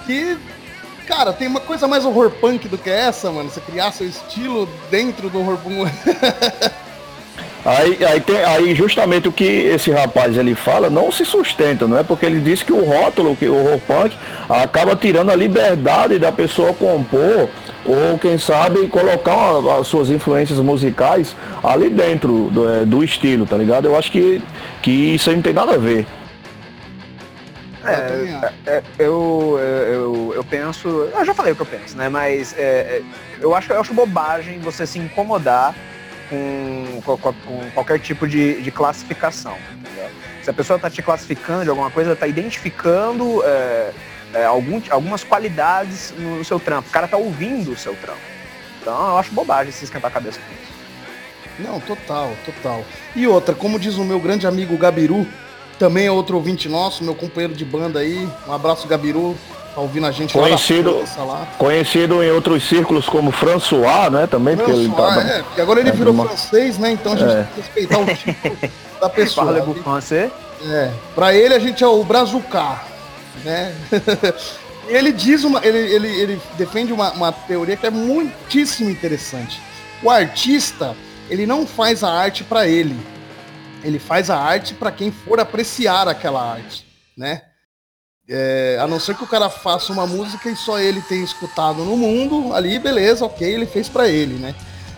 Que, 0.06 0.36
cara, 1.06 1.32
tem 1.32 1.48
uma 1.48 1.60
coisa 1.60 1.88
mais 1.88 2.06
horror 2.06 2.32
punk 2.32 2.68
do 2.68 2.78
que 2.78 2.90
essa, 2.90 3.32
mano. 3.32 3.50
Você 3.50 3.62
criar 3.62 3.92
seu 3.92 4.08
estilo 4.08 4.68
dentro 4.90 5.30
do 5.30 5.40
horror 5.40 5.58
punk. 5.60 5.92
Aí, 7.64 8.04
aí, 8.04 8.20
tem, 8.20 8.44
aí 8.44 8.74
justamente 8.74 9.28
o 9.28 9.32
que 9.32 9.44
esse 9.44 9.92
rapaz 9.92 10.36
ele 10.36 10.56
fala 10.56 10.90
não 10.90 11.12
se 11.12 11.24
sustenta, 11.24 11.88
não 11.88 11.98
é? 11.98 12.04
Porque 12.04 12.26
ele 12.26 12.40
diz 12.40 12.64
que 12.64 12.74
o 12.74 12.84
rótulo, 12.84 13.36
que 13.36 13.48
o 13.48 13.56
horror 13.56 13.80
punk, 13.82 14.18
acaba 14.50 14.96
tirando 14.96 15.30
a 15.30 15.36
liberdade 15.36 16.18
da 16.18 16.32
pessoa 16.32 16.74
compor 16.74 17.50
ou 17.86 18.18
quem 18.20 18.38
sabe 18.40 18.88
colocar 18.88 19.58
as 19.80 19.88
suas 19.88 20.10
influências 20.10 20.58
musicais 20.60 21.36
ali 21.64 21.90
dentro 21.90 22.50
do, 22.52 22.68
é, 22.68 22.86
do 22.86 23.04
estilo, 23.04 23.46
tá 23.46 23.58
ligado? 23.58 23.86
Eu 23.86 23.96
acho 23.96 24.12
que, 24.12 24.42
que 24.82 24.92
isso 25.16 25.30
aí 25.30 25.36
não 25.36 25.44
tem 25.44 25.54
nada 25.54 25.76
a 25.76 25.78
ver. 25.78 26.08
É, 27.84 27.92
é, 27.92 28.74
é 28.78 28.84
eu, 28.98 29.60
eu, 29.60 30.34
eu 30.36 30.44
penso. 30.44 30.88
Eu 30.88 31.26
já 31.26 31.34
falei 31.34 31.54
o 31.54 31.56
que 31.56 31.62
eu 31.62 31.66
penso, 31.66 31.96
né? 31.98 32.10
Mas 32.10 32.56
é, 32.58 32.62
é, 32.62 33.02
eu, 33.40 33.56
acho, 33.56 33.72
eu 33.72 33.82
acho 33.82 33.94
bobagem 33.94 34.60
você 34.60 34.86
se 34.86 35.00
incomodar 35.00 35.76
com, 36.32 37.02
com, 37.04 37.18
com 37.18 37.72
qualquer 37.74 38.00
tipo 38.00 38.26
de, 38.26 38.62
de 38.62 38.72
classificação. 38.72 39.58
Se 40.42 40.50
a 40.50 40.54
pessoa 40.54 40.78
está 40.78 40.90
te 40.90 41.02
classificando 41.02 41.64
de 41.64 41.70
alguma 41.70 41.92
coisa, 41.92 42.14
está 42.14 42.26
identificando 42.26 43.44
é, 43.44 43.92
é, 44.34 44.46
algum, 44.46 44.82
algumas 44.90 45.24
qualidades 45.24 46.14
no, 46.18 46.38
no, 46.38 46.46
seu 46.46 46.60
trampo. 46.60 46.88
O 46.90 46.92
cara 46.92 47.06
está 47.06 47.18
ouvindo 47.18 47.74
o 47.74 47.78
seu 47.78 47.96
trampo. 47.96 48.22
Então 48.82 49.10
eu 49.10 49.18
acho 49.18 49.32
bobagem 49.34 49.72
se 49.72 49.84
esquentar 49.84 50.10
a 50.10 50.14
cabeça 50.14 50.40
com 50.40 50.54
isso. 50.54 50.72
Não, 51.60 51.80
total, 51.82 52.32
total. 52.46 52.84
E 53.16 53.28
outra, 53.28 53.54
como 53.54 53.78
diz 53.78 53.96
o 53.96 54.04
meu 54.04 54.20
grande 54.20 54.48
amigo 54.48 54.76
Gabiru, 54.78 55.28
também 55.78 56.08
é 56.08 56.12
outro 56.12 56.38
ouvinte 56.38 56.70
nosso, 56.70 57.04
meu 57.04 57.14
companheiro 57.14 57.54
de 57.54 57.66
banda 57.66 58.00
aí. 58.00 58.28
Um 58.48 58.54
abraço, 58.54 58.88
Gabiru. 58.88 59.38
Tá 59.74 59.80
ouvindo 59.80 60.06
a 60.06 60.12
gente 60.12 60.34
conhecido, 60.34 61.02
lá, 61.18 61.48
Conhecido 61.58 62.22
em 62.22 62.30
outros 62.32 62.68
círculos 62.68 63.08
como 63.08 63.32
François, 63.32 64.12
né? 64.12 64.28
Também, 64.28 64.58
François, 64.58 64.90
porque 64.90 65.02
ele 65.02 65.26
tá, 65.26 65.30
é, 65.30 65.44
porque 65.44 65.62
agora 65.62 65.80
ele 65.80 65.90
é, 65.90 65.94
virou 65.94 66.14
uma... 66.14 66.26
francês, 66.26 66.78
né? 66.78 66.92
Então 66.92 67.14
a 67.14 67.16
gente 67.16 67.32
é. 67.32 67.36
tem 67.36 67.46
que 67.46 67.62
respeitar 67.62 68.00
o 68.00 68.06
tipo 68.16 68.70
da 69.00 69.10
pessoa. 69.10 69.46
Fala 69.46 69.66
né? 69.66 69.76
francês? 69.82 70.32
É. 70.66 70.92
Pra 71.16 71.34
ele 71.34 71.54
a 71.54 71.60
gente 71.60 71.84
é 71.84 71.88
o 71.88 72.04
Brazucar, 72.04 72.86
né? 73.46 73.74
ele 74.88 75.14
diz 75.14 75.46
uma. 75.46 75.66
Ele, 75.66 75.78
ele, 75.78 76.08
ele 76.08 76.42
defende 76.58 76.92
uma, 76.92 77.12
uma 77.12 77.32
teoria 77.32 77.78
que 77.78 77.88
é 77.88 77.90
muitíssimo 77.90 78.90
interessante. 78.90 79.62
O 80.04 80.10
artista, 80.10 80.96
ele 81.30 81.46
não 81.46 81.66
faz 81.66 82.04
a 82.04 82.12
arte 82.12 82.44
para 82.44 82.68
ele. 82.68 83.00
Ele 83.84 84.00
faz 84.00 84.30
a 84.30 84.38
arte 84.38 84.74
para 84.74 84.92
quem 84.92 85.12
for 85.12 85.40
apreciar 85.40 86.10
aquela 86.10 86.44
arte, 86.44 86.86
né? 87.18 87.44
É, 88.30 88.78
a 88.80 88.88
não 88.88 89.00
ser 89.00 89.16
que 89.16 89.24
o 89.24 89.28
cara 89.28 89.50
faça 89.50 89.92
uma 89.92 90.06
música 90.06 90.50
e 90.50 90.56
só 90.56 90.80
ele 90.80 91.02
tenha 91.02 91.24
escutado 91.24 91.84
no 91.84 91.98
mundo, 91.98 92.54
ali, 92.54 92.78
beleza, 92.78 93.26
ok, 93.26 93.48
ele 93.48 93.66
fez 93.66 93.90
para 93.90 94.08
ele, 94.08 94.36
né? 94.36 94.54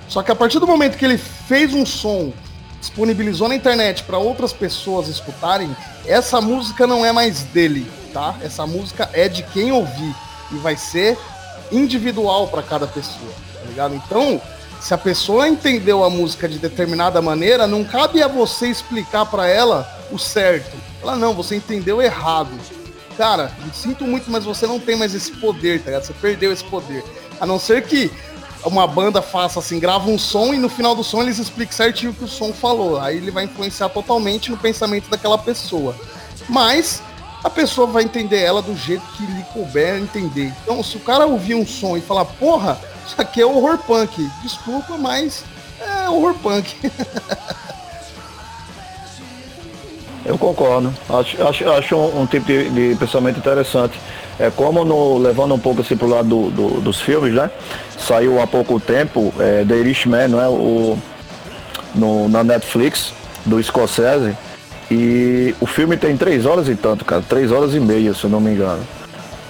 Só 0.10 0.22
que 0.22 0.32
a 0.32 0.36
partir 0.36 0.60
do 0.60 0.68
momento 0.68 0.98
que 0.98 1.06
ele 1.06 1.18
fez 1.18 1.74
um 1.74 1.86
som, 1.86 2.34
disponibilizou 2.82 3.48
na 3.48 3.56
internet 3.56 4.04
para 4.04 4.18
outras 4.18 4.52
pessoas 4.52 5.08
escutarem, 5.08 5.74
essa 6.06 6.42
música 6.42 6.86
não 6.86 7.06
é 7.06 7.14
mais 7.14 7.44
dele, 7.44 7.90
tá? 8.12 8.36
Essa 8.44 8.68
música 8.68 9.10
é 9.14 9.30
de 9.30 9.42
quem 9.42 9.72
ouvir 9.72 10.14
e 10.52 10.56
vai 10.58 10.76
ser 10.76 11.18
individual 11.72 12.50
para 12.50 12.62
cada 12.62 12.86
pessoa, 12.86 13.32
tá 13.56 13.66
ligado? 13.70 13.96
Então, 13.96 14.42
se 14.82 14.94
a 14.94 14.98
pessoa 14.98 15.48
entendeu 15.48 16.04
a 16.04 16.10
música 16.10 16.48
de 16.48 16.60
determinada 16.60 17.22
maneira, 17.22 17.66
não 17.66 17.86
cabe 17.86 18.22
a 18.22 18.28
você 18.28 18.68
explicar 18.68 19.26
para 19.26 19.48
ela 19.48 19.90
o 20.12 20.20
certo. 20.20 20.76
Ela 21.02 21.16
não, 21.16 21.34
você 21.34 21.56
entendeu 21.56 22.02
errado 22.02 22.52
cara, 23.18 23.52
sinto 23.74 24.06
muito, 24.06 24.30
mas 24.30 24.44
você 24.44 24.68
não 24.68 24.80
tem 24.80 24.96
mais 24.96 25.14
esse 25.14 25.32
poder, 25.32 25.80
tá 25.80 25.86
ligado? 25.88 26.04
Você 26.04 26.14
perdeu 26.14 26.52
esse 26.52 26.64
poder. 26.64 27.04
A 27.40 27.46
não 27.46 27.60
ser 27.60 27.84
que 27.84 28.12
uma 28.66 28.88
banda 28.88 29.22
faça 29.22 29.60
assim, 29.60 29.80
grava 29.80 30.10
um 30.10 30.18
som 30.18 30.54
e 30.54 30.58
no 30.58 30.70
final 30.70 30.96
do 30.96 31.04
som 31.04 31.22
eles 31.22 31.38
expliquem 31.38 31.76
certinho 31.76 32.12
o 32.12 32.16
que 32.16 32.24
o 32.24 32.28
som 32.28 32.54
falou. 32.54 33.00
Aí 33.00 33.18
ele 33.18 33.32
vai 33.32 33.46
influenciar 33.46 33.90
totalmente 33.90 34.50
no 34.50 34.58
pensamento 34.58 35.10
daquela 35.10 35.38
pessoa. 35.38 35.96
Mas 36.48 37.02
a 37.44 37.50
pessoa 37.50 37.86
vai 37.88 38.04
entender 38.04 38.40
ela 38.40 38.62
do 38.62 38.76
jeito 38.76 39.04
que 39.18 39.26
lhe 39.26 39.44
couber 39.54 39.98
entender. 39.98 40.54
Então, 40.64 40.82
se 40.82 40.96
o 40.96 41.02
cara 41.02 41.26
ouvir 41.26 41.56
um 41.56 41.68
som 41.68 41.98
e 41.98 42.02
falar, 42.02 42.26
porra, 42.26 42.80
isso 43.06 43.22
aqui 43.22 43.42
é 43.42 43.46
horror 43.46 43.78
punk, 43.80 44.30
desculpa, 44.42 44.98
mas 44.98 45.44
é 45.80 46.10
horror 46.10 46.36
punk. 46.36 46.76
Eu 50.26 50.38
concordo. 50.38 50.94
Acho, 51.10 51.48
acho, 51.48 51.70
acho 51.70 51.96
um, 51.96 52.22
um 52.22 52.26
tipo 52.26 52.46
de, 52.46 52.70
de, 52.70 52.96
pensamento 52.96 53.38
interessante. 53.38 54.00
É 54.40 54.50
como 54.50 54.86
no, 54.86 55.18
levando 55.18 55.54
um 55.54 55.60
pouco 55.60 55.82
assim 55.82 55.98
pro 55.98 56.08
lado 56.08 56.28
do, 56.28 56.50
do, 56.50 56.82
dos 56.82 57.02
filmes, 57.02 57.34
né? 57.34 57.50
Saiu 57.98 58.42
há 58.42 58.48
pouco 58.48 58.80
tempo 58.80 59.34
é, 59.40 59.66
The 59.68 59.76
Irishman, 59.76 60.30
não 60.30 60.42
é? 60.42 60.48
O, 60.48 60.98
no, 61.94 62.30
na 62.30 62.44
Netflix, 62.44 63.14
do 63.46 63.62
Scorsese. 63.62 64.36
E 64.90 65.56
o 65.60 65.66
filme 65.66 65.98
tem 65.98 66.16
três 66.16 66.46
horas 66.46 66.68
e 66.70 66.76
tanto, 66.76 67.04
cara. 67.04 67.22
Três 67.28 67.52
horas 67.52 67.74
e 67.74 67.80
meia, 67.80 68.14
se 68.14 68.24
eu 68.24 68.30
não 68.30 68.40
me 68.40 68.52
engano. 68.52 68.82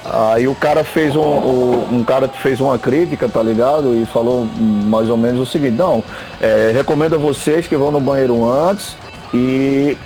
Aí 0.05 0.47
o 0.47 0.55
cara 0.55 0.83
fez 0.83 1.15
um, 1.15 1.21
um, 1.21 1.87
um, 1.99 2.03
cara 2.03 2.27
fez 2.27 2.59
uma 2.59 2.77
crítica, 2.77 3.29
tá 3.29 3.41
ligado? 3.41 3.95
E 3.95 4.05
falou 4.05 4.45
mais 4.57 5.09
ou 5.09 5.15
menos 5.15 5.39
o 5.47 5.49
seguinte, 5.49 5.77
não, 5.77 6.03
é, 6.41 6.71
recomendo 6.73 7.15
a 7.15 7.17
vocês 7.17 7.67
que 7.67 7.77
vão 7.77 7.89
no 7.89 8.01
banheiro 8.01 8.43
antes 8.49 8.97
e 9.33 9.97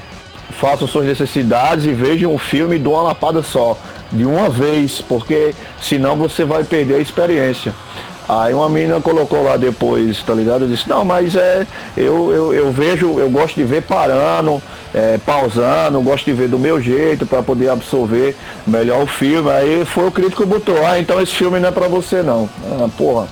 façam 0.60 0.88
suas 0.88 1.06
necessidades 1.06 1.86
e 1.86 1.94
vejam 1.94 2.34
o 2.34 2.38
filme 2.38 2.80
de 2.80 2.88
uma 2.88 3.02
lapada 3.02 3.42
só, 3.44 3.78
de 4.12 4.26
uma 4.26 4.50
vez, 4.50 5.02
porque 5.02 5.54
senão 5.82 6.16
você 6.16 6.44
vai 6.44 6.64
perder 6.64 6.96
a 6.96 7.00
experiência. 7.00 7.74
Aí 8.30 8.54
uma 8.54 8.68
menina 8.68 9.00
colocou 9.00 9.42
lá 9.42 9.56
depois, 9.56 10.22
tá 10.22 10.34
ligado? 10.34 10.66
Eu 10.66 10.68
disse, 10.68 10.90
não, 10.90 11.06
mas 11.06 11.34
é, 11.34 11.66
eu, 11.96 12.34
eu, 12.34 12.54
eu 12.54 12.72
vejo, 12.74 13.20
eu 13.20 13.30
gosto 13.30 13.56
de 13.56 13.64
ver 13.64 13.84
parando, 13.84 14.62
é, 14.94 15.18
pausando, 15.18 16.02
gosto 16.02 16.26
de 16.26 16.34
ver 16.34 16.50
do 16.50 16.60
meu 16.60 16.82
jeito 16.82 17.26
para 17.26 17.42
poder 17.42 17.70
absorver 17.70 18.36
melhor 18.66 19.04
o 19.04 19.08
filme. 19.08 19.50
Aí 19.50 19.86
foi 19.86 20.08
o 20.08 20.12
crítico 20.12 20.44
que 20.44 20.50
botou, 20.50 20.86
ah, 20.86 21.00
então 21.00 21.22
esse 21.22 21.34
filme 21.34 21.58
não 21.58 21.70
é 21.70 21.72
pra 21.72 21.88
você 21.88 22.22
não. 22.22 22.50
Ah, 22.66 22.90
porra, 22.98 23.30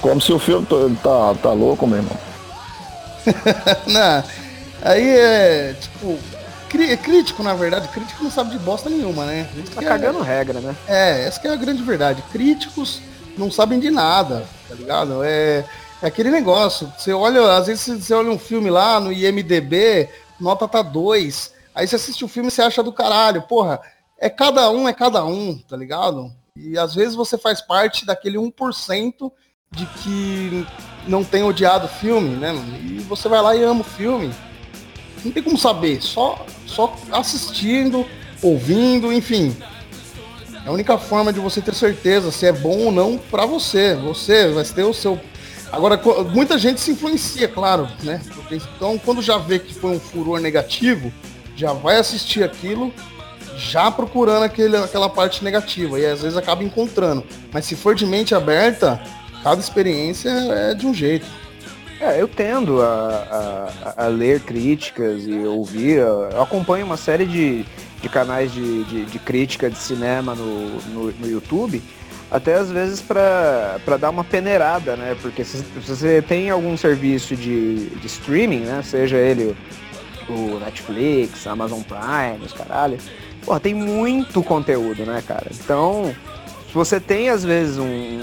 como 0.00 0.20
se 0.20 0.32
o 0.32 0.38
filme 0.38 0.64
tá, 1.02 1.34
tá 1.42 1.52
louco, 1.52 1.84
meu 1.84 1.98
irmão. 1.98 2.16
não, 3.88 4.24
aí 4.82 5.08
é, 5.08 5.74
tipo, 5.80 6.16
é 6.74 6.96
crítico, 6.96 7.42
na 7.42 7.54
verdade, 7.54 7.88
crítico 7.88 8.24
não 8.24 8.30
sabe 8.30 8.50
de 8.50 8.58
bosta 8.58 8.90
nenhuma, 8.90 9.24
né? 9.24 9.48
Tá 9.74 9.82
cagando 9.82 10.22
é, 10.22 10.26
regra, 10.26 10.60
né? 10.60 10.76
É, 10.86 11.24
essa 11.24 11.40
que 11.40 11.46
é 11.46 11.52
a 11.52 11.56
grande 11.56 11.82
verdade. 11.82 12.22
Críticos 12.32 13.00
não 13.36 13.50
sabem 13.50 13.78
de 13.78 13.90
nada, 13.90 14.46
tá 14.68 14.74
ligado? 14.74 15.22
É, 15.24 15.64
é 16.02 16.06
aquele 16.06 16.30
negócio. 16.30 16.92
Você 16.98 17.12
olha, 17.12 17.56
às 17.56 17.66
vezes 17.66 18.04
você 18.04 18.14
olha 18.14 18.30
um 18.30 18.38
filme 18.38 18.70
lá 18.70 18.98
no 19.00 19.12
IMDB, 19.12 20.08
nota 20.40 20.66
tá 20.66 20.82
2. 20.82 21.52
Aí 21.74 21.86
você 21.86 21.96
assiste 21.96 22.24
o 22.24 22.28
filme 22.28 22.48
e 22.48 22.50
você 22.50 22.62
acha 22.62 22.82
do 22.82 22.92
caralho. 22.92 23.42
Porra, 23.42 23.80
é 24.18 24.28
cada 24.28 24.70
um, 24.70 24.88
é 24.88 24.92
cada 24.92 25.24
um, 25.24 25.58
tá 25.58 25.76
ligado? 25.76 26.32
E 26.56 26.78
às 26.78 26.94
vezes 26.94 27.14
você 27.14 27.36
faz 27.36 27.60
parte 27.60 28.06
daquele 28.06 28.38
1% 28.38 29.30
de 29.70 29.84
que 29.86 30.66
não 31.06 31.22
tem 31.22 31.42
odiado 31.42 31.86
o 31.86 31.88
filme, 31.88 32.30
né? 32.36 32.54
E 32.82 32.98
você 33.00 33.28
vai 33.28 33.42
lá 33.42 33.54
e 33.54 33.62
ama 33.62 33.80
o 33.80 33.84
filme 33.84 34.32
não 35.26 35.32
tem 35.32 35.42
como 35.42 35.58
saber, 35.58 36.00
só, 36.02 36.44
só 36.66 36.96
assistindo 37.12 38.06
ouvindo, 38.42 39.12
enfim. 39.12 39.56
É 40.64 40.68
a 40.68 40.72
única 40.72 40.98
forma 40.98 41.32
de 41.32 41.40
você 41.40 41.60
ter 41.60 41.74
certeza 41.74 42.30
se 42.30 42.46
é 42.46 42.52
bom 42.52 42.86
ou 42.86 42.92
não 42.92 43.18
para 43.18 43.46
você. 43.46 43.94
Você 43.94 44.48
vai 44.48 44.64
ter 44.64 44.82
o 44.82 44.92
seu. 44.92 45.18
Agora, 45.70 46.00
muita 46.32 46.58
gente 46.58 46.80
se 46.80 46.92
influencia, 46.92 47.48
claro, 47.48 47.88
né? 48.02 48.20
Então, 48.50 48.98
quando 48.98 49.20
já 49.20 49.38
vê 49.38 49.58
que 49.58 49.74
foi 49.74 49.92
um 49.92 50.00
furor 50.00 50.40
negativo, 50.40 51.12
já 51.56 51.72
vai 51.72 51.98
assistir 51.98 52.42
aquilo 52.42 52.92
já 53.56 53.90
procurando 53.90 54.42
aquele, 54.42 54.76
aquela 54.76 55.08
parte 55.08 55.42
negativa. 55.42 55.98
E 55.98 56.06
às 56.06 56.22
vezes 56.22 56.36
acaba 56.36 56.62
encontrando. 56.62 57.24
Mas 57.52 57.64
se 57.64 57.74
for 57.74 57.94
de 57.94 58.06
mente 58.06 58.34
aberta, 58.34 59.00
cada 59.42 59.60
experiência 59.60 60.28
é 60.28 60.74
de 60.74 60.86
um 60.86 60.92
jeito. 60.92 61.26
É, 62.00 62.20
eu 62.20 62.28
tendo 62.28 62.82
a, 62.82 63.66
a, 63.96 64.04
a 64.04 64.08
ler 64.08 64.40
críticas 64.40 65.26
e 65.26 65.38
ouvir. 65.38 65.98
Eu 65.98 66.42
acompanho 66.42 66.84
uma 66.84 66.96
série 66.96 67.24
de, 67.24 67.64
de 68.02 68.08
canais 68.08 68.52
de, 68.52 68.84
de, 68.84 69.04
de 69.06 69.18
crítica 69.18 69.70
de 69.70 69.78
cinema 69.78 70.34
no, 70.34 70.80
no, 70.92 71.12
no 71.12 71.26
YouTube 71.26 71.82
até 72.30 72.54
às 72.54 72.70
vezes 72.70 73.00
para 73.00 73.78
dar 73.98 74.10
uma 74.10 74.24
peneirada, 74.24 74.96
né? 74.96 75.16
Porque 75.22 75.44
se, 75.44 75.58
se, 75.58 75.64
você 75.80 76.20
tem 76.20 76.50
algum 76.50 76.76
serviço 76.76 77.36
de, 77.36 77.86
de 77.90 78.06
streaming, 78.06 78.60
né? 78.60 78.82
Seja 78.82 79.16
ele 79.16 79.56
o, 80.28 80.58
Netflix, 80.58 81.46
Amazon 81.46 81.82
Prime, 81.82 82.44
os 82.44 82.52
caralho, 82.52 82.98
porra, 83.44 83.60
tem 83.60 83.74
muito 83.74 84.42
conteúdo, 84.42 85.04
né, 85.04 85.22
cara? 85.26 85.46
Então, 85.52 86.14
se 86.66 86.74
você 86.74 86.98
tem 86.98 87.28
às 87.28 87.44
vezes 87.44 87.78
um 87.78 88.20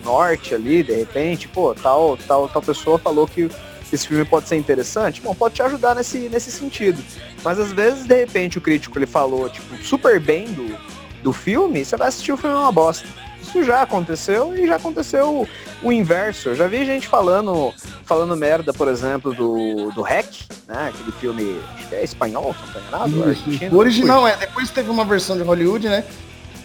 norte 0.00 0.54
ali, 0.54 0.82
de 0.82 0.92
repente, 0.92 1.48
pô, 1.48 1.74
tal, 1.74 2.16
tal, 2.26 2.48
tal 2.48 2.62
pessoa 2.62 2.98
falou 2.98 3.26
que 3.26 3.50
esse 3.92 4.06
filme 4.06 4.24
pode 4.24 4.48
ser 4.48 4.56
interessante, 4.56 5.20
bom, 5.20 5.34
pode 5.34 5.54
te 5.54 5.62
ajudar 5.62 5.94
nesse, 5.94 6.28
nesse 6.28 6.50
sentido. 6.50 7.02
Mas 7.42 7.58
às 7.58 7.72
vezes, 7.72 8.06
de 8.06 8.14
repente, 8.14 8.58
o 8.58 8.60
crítico 8.60 8.96
ele 8.98 9.06
falou, 9.06 9.48
tipo, 9.48 9.76
super 9.82 10.20
bem 10.20 10.46
do, 10.52 10.78
do 11.22 11.32
filme, 11.32 11.84
você 11.84 11.96
vai 11.96 12.08
assistir 12.08 12.32
o 12.32 12.36
filme 12.36 12.54
é 12.54 12.58
uma 12.58 12.72
bosta. 12.72 13.06
Isso 13.42 13.64
já 13.64 13.82
aconteceu 13.82 14.54
e 14.56 14.66
já 14.66 14.76
aconteceu 14.76 15.48
o 15.82 15.92
inverso. 15.92 16.50
Eu 16.50 16.54
já 16.54 16.66
vi 16.66 16.84
gente 16.84 17.08
falando, 17.08 17.72
falando 18.04 18.36
merda, 18.36 18.72
por 18.72 18.86
exemplo, 18.86 19.34
do, 19.34 19.90
do 19.92 20.02
Hack, 20.02 20.26
né? 20.68 20.92
Aquele 20.94 21.12
filme, 21.12 21.60
acho 21.74 21.88
que 21.88 21.94
é 21.94 22.04
espanhol, 22.04 22.54
se 22.54 22.72
não 22.72 22.82
enganado. 22.82 23.74
o 23.74 23.78
original 23.78 24.28
é, 24.28 24.36
depois 24.36 24.70
teve 24.70 24.90
uma 24.90 25.04
versão 25.04 25.36
de 25.36 25.42
Hollywood, 25.42 25.88
né? 25.88 26.04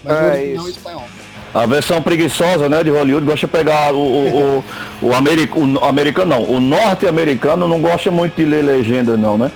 Mas 0.04 0.18
é, 0.18 0.22
o 0.22 0.28
original 0.28 0.68
é 0.68 0.70
espanhol. 0.70 1.08
A 1.56 1.66
versão 1.66 2.02
preguiçosa, 2.02 2.68
né, 2.68 2.84
de 2.84 2.90
Hollywood, 2.90 3.26
gosta 3.26 3.48
de 3.48 3.52
pegar 3.54 3.94
o, 3.94 3.98
o, 3.98 4.58
o, 5.02 5.08
o, 5.08 5.14
americ, 5.14 5.58
o 5.58 5.86
americano, 5.86 6.36
não, 6.36 6.44
o 6.44 6.60
norte-americano 6.60 7.66
não 7.66 7.80
gosta 7.80 8.12
muito 8.12 8.36
de 8.36 8.44
ler 8.44 8.62
legenda, 8.62 9.16
não, 9.16 9.38
né? 9.38 9.50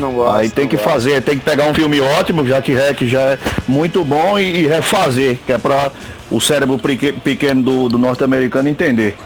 Não 0.00 0.12
gosta. 0.12 0.40
Aí 0.40 0.50
tem 0.50 0.66
que 0.66 0.74
gosta. 0.74 0.90
fazer, 0.90 1.22
tem 1.22 1.38
que 1.38 1.44
pegar 1.44 1.70
um 1.70 1.74
filme 1.74 2.00
ótimo, 2.00 2.44
já 2.44 2.60
que 2.60 2.74
REC 2.74 3.06
já 3.06 3.20
é 3.20 3.38
muito 3.68 4.04
bom, 4.04 4.36
e, 4.36 4.62
e 4.62 4.66
refazer, 4.66 5.38
que 5.46 5.52
é 5.52 5.58
para 5.58 5.92
o 6.28 6.40
cérebro 6.40 6.76
pequeno 7.22 7.62
do, 7.62 7.88
do 7.88 7.98
norte-americano 7.98 8.68
entender. 8.68 9.16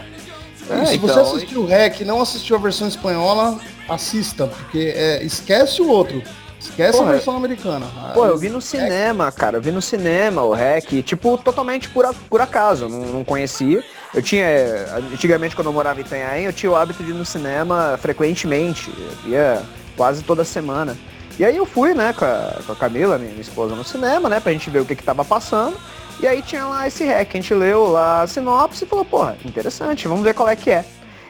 É, 0.69 0.85
se 0.85 0.97
então, 0.97 1.09
você 1.09 1.19
assistiu 1.19 1.61
o 1.61 1.65
REC 1.65 2.01
e 2.01 2.05
não 2.05 2.21
assistiu 2.21 2.57
a 2.57 2.59
versão 2.59 2.87
espanhola, 2.87 3.57
assista, 3.89 4.45
porque 4.45 4.93
é, 4.95 5.23
esquece 5.23 5.81
o 5.81 5.89
outro. 5.89 6.21
Esquece 6.59 6.97
Porra, 6.97 7.09
a 7.09 7.13
versão 7.13 7.37
americana. 7.37 7.85
Pô, 8.13 8.25
eu 8.25 8.37
vi 8.37 8.49
no 8.49 8.61
cinema, 8.61 9.31
cara. 9.31 9.57
Eu 9.57 9.61
vi 9.61 9.71
no 9.71 9.81
cinema 9.81 10.43
o 10.43 10.53
REC, 10.53 11.01
tipo, 11.01 11.37
totalmente 11.37 11.89
por, 11.89 12.13
por 12.29 12.41
acaso. 12.41 12.89
Não, 12.89 12.99
não 12.99 13.23
conhecia. 13.23 13.83
Eu 14.13 14.21
tinha. 14.21 14.45
Antigamente, 15.13 15.55
quando 15.55 15.67
eu 15.67 15.73
morava 15.73 15.99
em 15.99 16.03
Itanhaém, 16.03 16.45
eu 16.45 16.53
tinha 16.53 16.71
o 16.71 16.75
hábito 16.75 17.03
de 17.03 17.11
ir 17.11 17.13
no 17.13 17.25
cinema 17.25 17.97
frequentemente. 18.01 18.91
Eu 19.23 19.31
ia 19.31 19.63
quase 19.95 20.23
toda 20.23 20.43
semana. 20.43 20.97
E 21.39 21.45
aí 21.45 21.55
eu 21.55 21.65
fui, 21.65 21.93
né, 21.93 22.11
com 22.11 22.25
a, 22.25 22.55
com 22.65 22.71
a 22.73 22.75
Camila, 22.75 23.17
minha, 23.17 23.31
minha, 23.31 23.41
esposa, 23.41 23.73
no 23.73 23.83
cinema, 23.85 24.27
né, 24.27 24.41
pra 24.41 24.51
gente 24.51 24.69
ver 24.69 24.81
o 24.81 24.85
que 24.85 24.95
que 24.95 25.03
tava 25.03 25.23
passando. 25.23 25.77
E 26.19 26.27
aí 26.27 26.41
tinha 26.41 26.65
lá 26.65 26.85
esse 26.85 27.05
REC, 27.05 27.29
a 27.29 27.37
gente 27.37 27.53
leu 27.53 27.87
lá 27.87 28.23
a 28.23 28.27
sinopse 28.27 28.83
e 28.83 28.87
falou, 28.87 29.05
porra, 29.05 29.37
interessante, 29.45 30.05
vamos 30.05 30.23
ver 30.23 30.33
qual 30.33 30.49
é 30.49 30.55
que 30.57 30.69
é. 30.69 30.83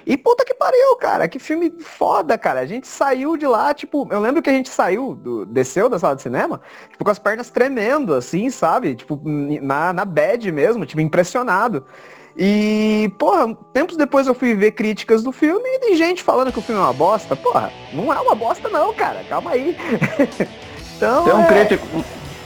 E 0.09 0.17
puta 0.17 0.43
que 0.43 0.55
pariu, 0.55 0.95
cara. 0.95 1.27
Que 1.27 1.37
filme 1.37 1.71
foda, 1.79 2.35
cara. 2.35 2.61
A 2.61 2.65
gente 2.65 2.87
saiu 2.87 3.37
de 3.37 3.45
lá, 3.45 3.75
tipo, 3.75 4.07
eu 4.09 4.19
lembro 4.19 4.41
que 4.41 4.49
a 4.49 4.53
gente 4.53 4.67
saiu, 4.67 5.13
do, 5.13 5.45
desceu 5.45 5.87
da 5.87 5.99
sala 5.99 6.15
de 6.15 6.23
cinema, 6.23 6.59
tipo, 6.89 7.05
com 7.05 7.11
as 7.11 7.19
pernas 7.19 7.51
tremendo, 7.51 8.15
assim, 8.15 8.49
sabe? 8.49 8.95
Tipo, 8.95 9.21
na, 9.23 9.93
na 9.93 10.05
bad 10.05 10.51
mesmo, 10.51 10.83
tipo, 10.83 10.99
impressionado. 10.99 11.85
E, 12.35 13.13
porra, 13.19 13.55
tempos 13.71 13.95
depois 13.97 14.25
eu 14.25 14.33
fui 14.33 14.55
ver 14.55 14.71
críticas 14.71 15.21
do 15.21 15.31
filme 15.31 15.63
e 15.63 15.79
tem 15.79 15.95
gente 15.95 16.23
falando 16.23 16.51
que 16.51 16.57
o 16.57 16.61
filme 16.63 16.81
é 16.81 16.83
uma 16.83 16.93
bosta. 16.93 17.35
Porra, 17.35 17.71
não 17.93 18.11
é 18.11 18.19
uma 18.19 18.33
bosta 18.33 18.67
não, 18.67 18.91
cara. 18.95 19.23
Calma 19.29 19.51
aí. 19.51 19.77
então, 20.97 21.23
tem 21.23 21.33
um 21.33 21.41
é... 21.41 21.45
crítico, 21.45 21.85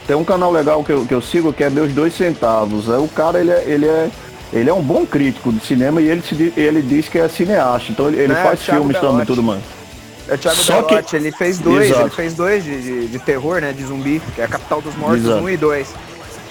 tem 0.06 0.18
um 0.18 0.26
canal 0.26 0.52
legal 0.52 0.84
que 0.84 0.92
eu, 0.92 1.06
que 1.06 1.14
eu 1.14 1.22
sigo 1.22 1.54
que 1.54 1.64
é 1.64 1.70
Meus 1.70 1.94
Dois 1.94 2.14
Centavos. 2.14 2.90
É, 2.90 2.98
o 2.98 3.08
cara, 3.08 3.40
ele 3.40 3.52
é, 3.52 3.64
ele 3.66 3.88
é 3.88 4.10
ele 4.54 4.70
é 4.70 4.74
um 4.74 4.82
bom 4.82 5.06
crítico 5.06 5.52
de 5.52 5.66
cinema 5.66 6.02
e 6.02 6.08
ele, 6.08 6.22
se, 6.22 6.54
ele 6.56 6.82
diz 6.82 7.10
que 7.10 7.18
é 7.18 7.28
cineasta, 7.28 7.92
então 7.92 8.08
ele, 8.08 8.22
ele 8.22 8.34
é, 8.34 8.36
faz 8.36 8.62
filmes 8.62 8.96
Belotti. 8.96 9.06
também 9.06 9.26
tudo 9.26 9.44
mais. 9.44 9.62
É 10.28 10.36
o 10.36 10.38
Thiago 10.38 10.58
Só 10.58 10.82
Belotti, 10.84 11.10
que... 11.10 11.16
ele 11.16 11.32
fez 11.32 11.60
dois, 11.60 11.90
Exato. 11.90 12.02
ele 12.02 12.10
fez 12.12 12.34
dois 12.34 12.64
de, 12.64 12.82
de, 12.82 13.08
de, 13.08 13.20
terror, 13.20 13.60
né? 13.60 13.74
De 13.74 13.84
zumbi, 13.84 14.22
que 14.36 14.42
é 14.42 14.46
a 14.46 14.48
Capital 14.48 14.82
dos 14.82 14.96
Mortos 14.96 15.26
Exato. 15.26 15.44
1 15.44 15.50
e 15.50 15.58
2. 15.58 15.88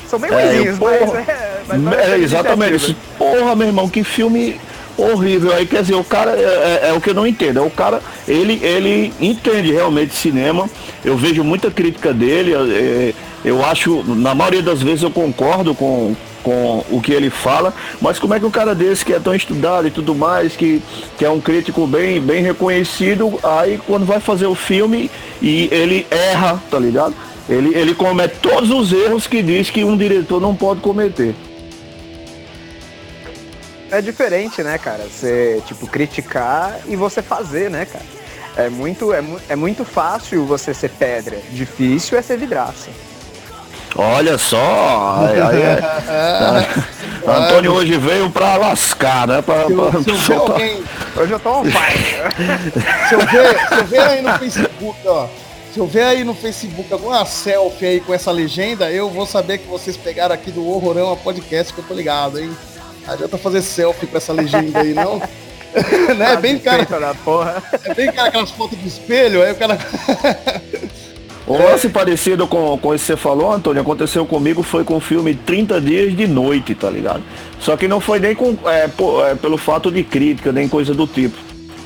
São 0.08 0.18
bem 0.18 0.30
é, 0.30 0.58
ruins, 0.58 0.78
mas, 0.78 1.14
é, 1.14 1.62
mas 1.66 1.98
é, 1.98 2.18
Exatamente. 2.18 2.96
Porra, 3.16 3.56
meu 3.56 3.68
irmão, 3.68 3.88
que 3.88 4.04
filme 4.04 4.60
horrível. 4.96 5.54
Aí 5.54 5.66
quer 5.66 5.80
dizer, 5.80 5.94
o 5.94 6.04
cara 6.04 6.32
é, 6.32 6.42
é, 6.42 6.88
é, 6.88 6.92
o 6.92 7.00
que 7.00 7.10
eu 7.10 7.14
não 7.14 7.26
entendo. 7.26 7.58
É 7.60 7.62
o 7.62 7.70
cara, 7.70 8.02
ele, 8.28 8.60
ele 8.62 9.12
entende 9.20 9.72
realmente 9.72 10.14
cinema. 10.14 10.68
Eu 11.04 11.16
vejo 11.16 11.42
muita 11.42 11.70
crítica 11.70 12.12
dele. 12.12 12.52
É, 12.54 13.14
eu 13.44 13.64
acho, 13.64 14.02
na 14.05 14.35
maioria 14.35 14.62
das 14.62 14.83
vezes 14.83 15.02
eu 15.02 15.11
concordo 15.11 15.74
com, 15.74 16.14
com 16.42 16.85
o 16.90 17.00
que 17.00 17.12
ele 17.12 17.31
fala, 17.31 17.74
mas 18.00 18.18
como 18.18 18.35
é 18.35 18.40
que 18.40 18.46
um 18.46 18.50
cara 18.50 18.74
desse 18.74 19.05
que 19.05 19.12
é 19.12 19.18
tão 19.18 19.35
estudado 19.35 19.87
e 19.87 19.90
tudo 19.90 20.14
mais, 20.14 20.55
que, 20.55 20.83
que 21.18 21.24
é 21.24 21.31
um 21.31 21.40
crítico 21.40 21.87
bem, 21.87 22.20
bem 22.20 22.42
reconhecido, 22.42 23.38
aí 23.42 23.81
quando 23.87 24.07
vai 24.07 24.20
fazer 24.20 24.46
o 24.46 24.55
filme 24.55 25.11
e 25.40 25.68
ele 25.72 26.07
erra, 26.11 26.62
tá 26.70 26.78
ligado? 26.78 27.14
Ele, 27.48 27.76
ele 27.76 27.94
comete 27.94 28.37
todos 28.40 28.70
os 28.70 28.92
erros 28.92 29.26
que 29.26 29.42
diz 29.42 29.70
que 29.70 29.83
um 29.83 29.96
diretor 29.96 30.40
não 30.40 30.55
pode 30.55 30.81
cometer. 30.81 31.35
É 33.90 34.00
diferente, 34.00 34.62
né, 34.62 34.78
cara? 34.78 35.05
Você, 35.05 35.61
tipo, 35.66 35.87
criticar 35.87 36.81
e 36.88 36.96
você 36.96 37.20
fazer, 37.20 37.68
né, 37.68 37.85
cara? 37.85 38.05
É 38.57 38.70
muito, 38.70 39.12
é, 39.12 39.22
é 39.48 39.57
muito 39.57 39.85
fácil 39.85 40.46
você 40.46 40.72
ser 40.72 40.90
pedra, 40.90 41.38
difícil 41.50 42.16
é 42.16 42.22
ser 42.22 42.38
vidraça. 42.38 42.90
Olha 43.94 44.38
só, 44.38 45.26
aí, 45.28 45.40
aí 45.40 45.62
é, 45.62 45.81
Antônio 47.31 47.74
hoje 47.74 47.98
veio 47.98 48.31
pra 48.31 48.57
lascar, 48.57 49.26
né? 49.26 49.42
Pra, 49.42 49.66
se, 49.66 49.74
pra, 49.74 50.02
se 50.02 50.33
eu 50.33 50.40
alguém, 50.40 50.83
hoje 51.14 51.33
eu 51.33 51.38
tô 51.38 51.61
um 51.61 51.68
pai. 51.70 51.96
se, 53.09 53.14
eu 53.14 53.20
ver, 53.20 53.68
se 53.68 53.74
eu 53.74 53.85
ver 53.85 54.00
aí 54.00 54.22
no 54.22 54.38
Facebook, 54.38 54.98
ó, 55.07 55.26
se 55.72 55.78
eu 55.78 55.87
ver 55.87 56.02
aí 56.05 56.24
no 56.24 56.35
Facebook 56.35 56.92
alguma 56.92 57.24
selfie 57.26 57.87
aí 57.87 58.00
com 58.00 58.14
essa 58.14 58.31
legenda, 58.31 58.90
eu 58.90 59.11
vou 59.11 59.26
saber 59.26 59.59
que 59.59 59.68
vocês 59.68 59.96
pegaram 59.96 60.35
aqui 60.35 60.50
do 60.50 60.66
Horrorão 60.66 61.12
a 61.12 61.16
podcast 61.16 61.72
que 61.72 61.81
eu 61.81 61.85
tô 61.85 61.92
ligado, 61.92 62.40
hein? 62.40 62.50
Não 63.07 63.14
adianta 63.14 63.37
fazer 63.37 63.61
selfie 63.61 64.07
com 64.07 64.16
essa 64.16 64.33
legenda 64.33 64.81
aí, 64.81 64.94
não. 64.94 65.18
né? 66.16 66.33
É 66.33 66.37
bem 66.37 66.59
cara. 66.59 66.87
É 67.85 67.94
bem 67.94 68.12
cara 68.12 68.28
aquelas 68.28 68.50
fotos 68.50 68.78
de 68.78 68.88
espelho, 68.88 69.42
aí 69.42 69.52
o 69.52 69.57
cara. 69.57 69.78
Lance 71.46 71.88
parecido 71.88 72.46
com, 72.46 72.78
com 72.78 72.92
que 72.92 72.98
você 72.98 73.16
falou, 73.16 73.52
Antônio, 73.52 73.83
aconteceu 73.83 74.24
comigo, 74.24 74.62
foi 74.62 74.85
com 74.85 74.96
o 74.96 75.00
filme 75.00 75.35
30 75.35 75.81
Dias 75.81 76.16
de 76.16 76.26
Noite, 76.26 76.74
tá 76.74 76.88
ligado? 76.88 77.22
Só 77.59 77.76
que 77.76 77.88
não 77.88 78.00
foi 78.00 78.18
nem 78.20 78.35
com, 78.35 78.57
é, 78.64 78.85
é, 78.85 79.35
pelo 79.35 79.57
fato 79.57 79.90
de 79.90 80.05
crítica, 80.05 80.52
nem 80.52 80.68
coisa 80.68 80.94
do 80.94 81.07
tipo. 81.07 81.37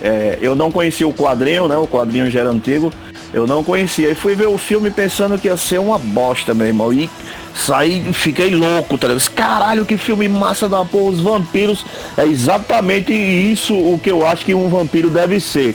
É, 0.02 0.38
eu 0.42 0.54
não 0.54 0.70
conhecia 0.70 1.08
o 1.08 1.12
quadrinho, 1.12 1.66
né? 1.68 1.76
O 1.76 1.86
quadrinho 1.86 2.30
já 2.30 2.40
era 2.40 2.50
antigo. 2.50 2.92
Eu 3.32 3.46
não 3.46 3.64
conhecia. 3.64 4.10
E 4.10 4.14
fui 4.14 4.34
ver 4.34 4.46
o 4.46 4.58
filme 4.58 4.90
pensando 4.90 5.38
que 5.38 5.48
ia 5.48 5.56
ser 5.56 5.80
uma 5.80 5.98
bosta, 5.98 6.52
meu 6.52 6.66
irmão. 6.66 6.92
E 6.92 7.08
saí, 7.54 8.04
fiquei 8.12 8.54
louco, 8.54 8.98
tá 8.98 9.08
ligado? 9.08 9.30
Caralho, 9.30 9.86
que 9.86 9.96
filme 9.96 10.28
massa 10.28 10.68
da 10.68 10.84
porra. 10.84 11.12
Os 11.12 11.20
vampiros. 11.20 11.84
É 12.16 12.24
exatamente 12.24 13.12
isso 13.12 13.74
o 13.74 13.98
que 13.98 14.10
eu 14.10 14.26
acho 14.26 14.44
que 14.44 14.54
um 14.54 14.68
vampiro 14.68 15.08
deve 15.08 15.40
ser 15.40 15.74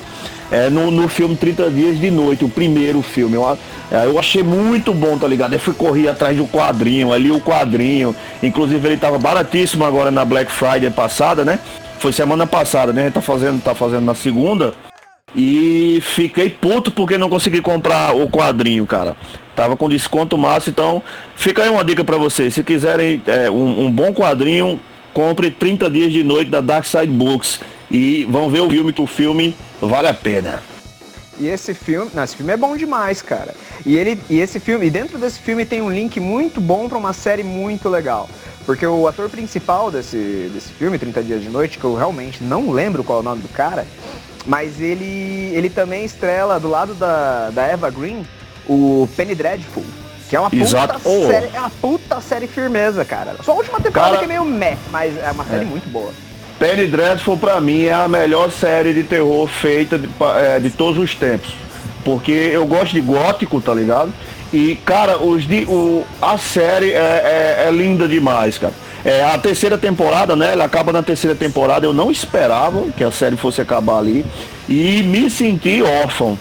é, 0.52 0.70
no, 0.70 0.92
no 0.92 1.08
filme 1.08 1.36
30 1.36 1.70
Dias 1.72 1.98
de 1.98 2.12
Noite, 2.12 2.44
o 2.44 2.50
primeiro 2.50 3.02
filme. 3.02 3.36
Eu, 3.36 3.58
é, 3.90 4.06
eu 4.06 4.20
achei 4.20 4.44
muito 4.44 4.94
bom, 4.94 5.18
tá 5.18 5.26
ligado? 5.26 5.54
Eu 5.54 5.60
fui 5.60 5.74
correr 5.74 6.10
atrás 6.10 6.36
do 6.36 6.46
quadrinho, 6.46 7.14
ali 7.14 7.32
o 7.32 7.40
quadrinho. 7.40 8.14
Inclusive 8.44 8.86
ele 8.86 8.98
tava 8.98 9.18
baratíssimo 9.18 9.86
agora 9.86 10.12
na 10.12 10.26
Black 10.26 10.52
Friday 10.52 10.90
passada, 10.92 11.46
né? 11.46 11.58
Foi 12.00 12.12
semana 12.12 12.46
passada, 12.46 12.92
né? 12.92 13.04
A 13.04 13.06
gente 13.06 13.13
tá 13.13 13.21
fazendo, 13.21 13.63
tá 13.63 13.73
fazendo 13.73 14.04
na 14.04 14.13
segunda. 14.13 14.73
E 15.34 16.00
fiquei 16.02 16.50
puto 16.50 16.92
porque 16.92 17.17
não 17.17 17.30
consegui 17.30 17.62
comprar 17.62 18.13
o 18.13 18.28
quadrinho, 18.28 18.86
cara. 18.86 19.15
Tava 19.56 19.78
com 19.78 19.88
desconto 19.88 20.38
máximo, 20.38 20.71
então 20.71 21.04
fica 21.36 21.63
aí 21.63 21.69
uma 21.69 21.86
dica 21.86 22.04
para 22.04 22.17
vocês. 22.17 22.54
Se 22.54 22.63
quiserem 22.63 23.21
é, 23.25 23.50
um, 23.50 23.86
um, 23.86 23.92
bom 23.92 24.13
quadrinho, 24.13 24.80
compre 25.13 25.50
30 25.50 25.90
dias 25.90 26.12
de 26.12 26.23
noite 26.23 26.52
da 26.52 26.60
Dark 26.60 26.86
Side 26.86 27.08
Books. 27.08 27.62
E 27.90 28.25
vão 28.30 28.50
ver 28.50 28.62
o 28.62 28.69
filme, 28.69 28.94
que 28.94 29.02
o 29.02 29.08
filme 29.08 29.56
vale 29.88 30.08
a 30.08 30.13
pena. 30.13 30.62
E 31.40 31.48
esse 31.48 31.73
filme, 31.73 32.12
não, 32.13 32.23
esse 32.23 32.36
filme 32.36 32.52
é 32.54 32.58
bom 32.58 32.75
demais, 32.77 33.21
cara. 33.21 33.54
E 33.86 33.98
ele 33.98 34.19
e 34.29 34.40
esse 34.40 34.60
filme, 34.60 34.86
e 34.86 34.90
dentro 34.92 35.17
desse 35.17 35.40
filme 35.40 35.65
tem 35.65 35.82
um 35.82 35.90
link 35.90 36.19
muito 36.19 36.62
bom 36.62 36.88
para 36.88 36.98
uma 36.98 37.13
série 37.13 37.44
muito 37.44 37.90
legal. 37.90 38.29
Porque 38.65 38.86
o 38.86 39.08
ator 39.08 39.27
principal 39.29 39.90
desse, 39.90 40.52
desse 40.54 40.69
filme, 40.73 41.00
30 41.00 41.23
Dias 41.23 41.42
de 41.42 41.50
Noite, 41.50 41.79
que 41.79 41.84
eu 41.84 41.96
realmente 41.96 42.44
não 42.44 42.69
lembro 42.69 43.04
qual 43.04 43.19
é 43.19 43.21
o 43.21 43.23
nome 43.23 43.42
do 43.42 43.48
cara, 43.48 43.88
mas 44.46 44.79
ele, 44.79 45.52
ele 45.56 45.69
também 45.69 46.06
estrela 46.06 46.60
do 46.60 46.69
lado 46.69 46.94
da, 46.94 47.50
da 47.50 47.63
Eva 47.65 47.90
Green 47.90 48.23
o 48.67 49.10
Penny 49.17 49.34
Dreadful. 49.34 49.84
Que 50.29 50.36
é 50.36 50.40
uma 50.40 50.50
puta 50.50 50.62
Exato. 50.63 51.00
série, 51.27 51.50
é 51.56 51.60
uma 51.60 51.69
puta 51.71 52.21
série 52.21 52.48
firmeza, 52.48 53.04
cara. 53.04 53.36
Só 53.44 53.52
a 53.54 53.56
última 53.56 53.79
temporada 53.82 54.12
Cara- 54.12 54.19
que 54.19 54.25
é 54.25 54.27
meio 54.27 54.46
meh, 54.46 54.77
mas 54.92 55.17
é 55.17 55.32
uma 55.32 55.44
série 55.44 55.63
É. 55.63 55.67
muito 55.67 55.90
boa. 55.90 56.12
Penny 56.62 56.86
Dreadful 56.86 57.38
pra 57.38 57.60
mim 57.60 57.86
é 57.86 57.94
a 57.94 58.08
melhor 58.08 58.52
série 58.52 58.94
de 58.94 59.02
terror 59.02 59.48
feita 59.48 59.98
de, 59.98 60.08
é, 60.38 60.60
de 60.60 60.70
todos 60.70 61.02
os 61.04 61.16
tempos. 61.16 61.56
Porque 62.06 62.32
eu 62.32 62.68
gosto 62.68 62.94
de 62.94 63.02
gótico, 63.02 63.60
tá 63.60 63.74
ligado? 63.74 64.14
E, 64.54 64.76
cara, 64.86 65.18
os 65.18 65.48
de, 65.48 65.64
o, 65.64 66.06
a 66.22 66.38
série 66.38 66.92
é, 66.92 67.64
é- 67.64 67.66
é 67.68 67.72
linda 67.72 68.08
demais, 68.08 68.60
cara. 68.60 68.74
É, 69.04 69.24
a 69.24 69.40
terceira 69.40 69.76
temporada, 69.76 70.36
né? 70.36 70.52
Ela 70.52 70.66
acaba 70.66 70.94
na 70.94 71.02
terceira 71.02 71.36
temporada. 71.36 71.88
Eu 71.88 71.94
não 71.94 72.12
esperava 72.12 72.84
que 72.96 73.04
a 73.04 73.10
série 73.10 73.38
fosse 73.38 73.60
acabar 73.60 73.98
ali. 73.98 74.24
E 74.70 75.02
me 75.02 75.32
senti 75.32 75.82
órfão. 75.82 76.38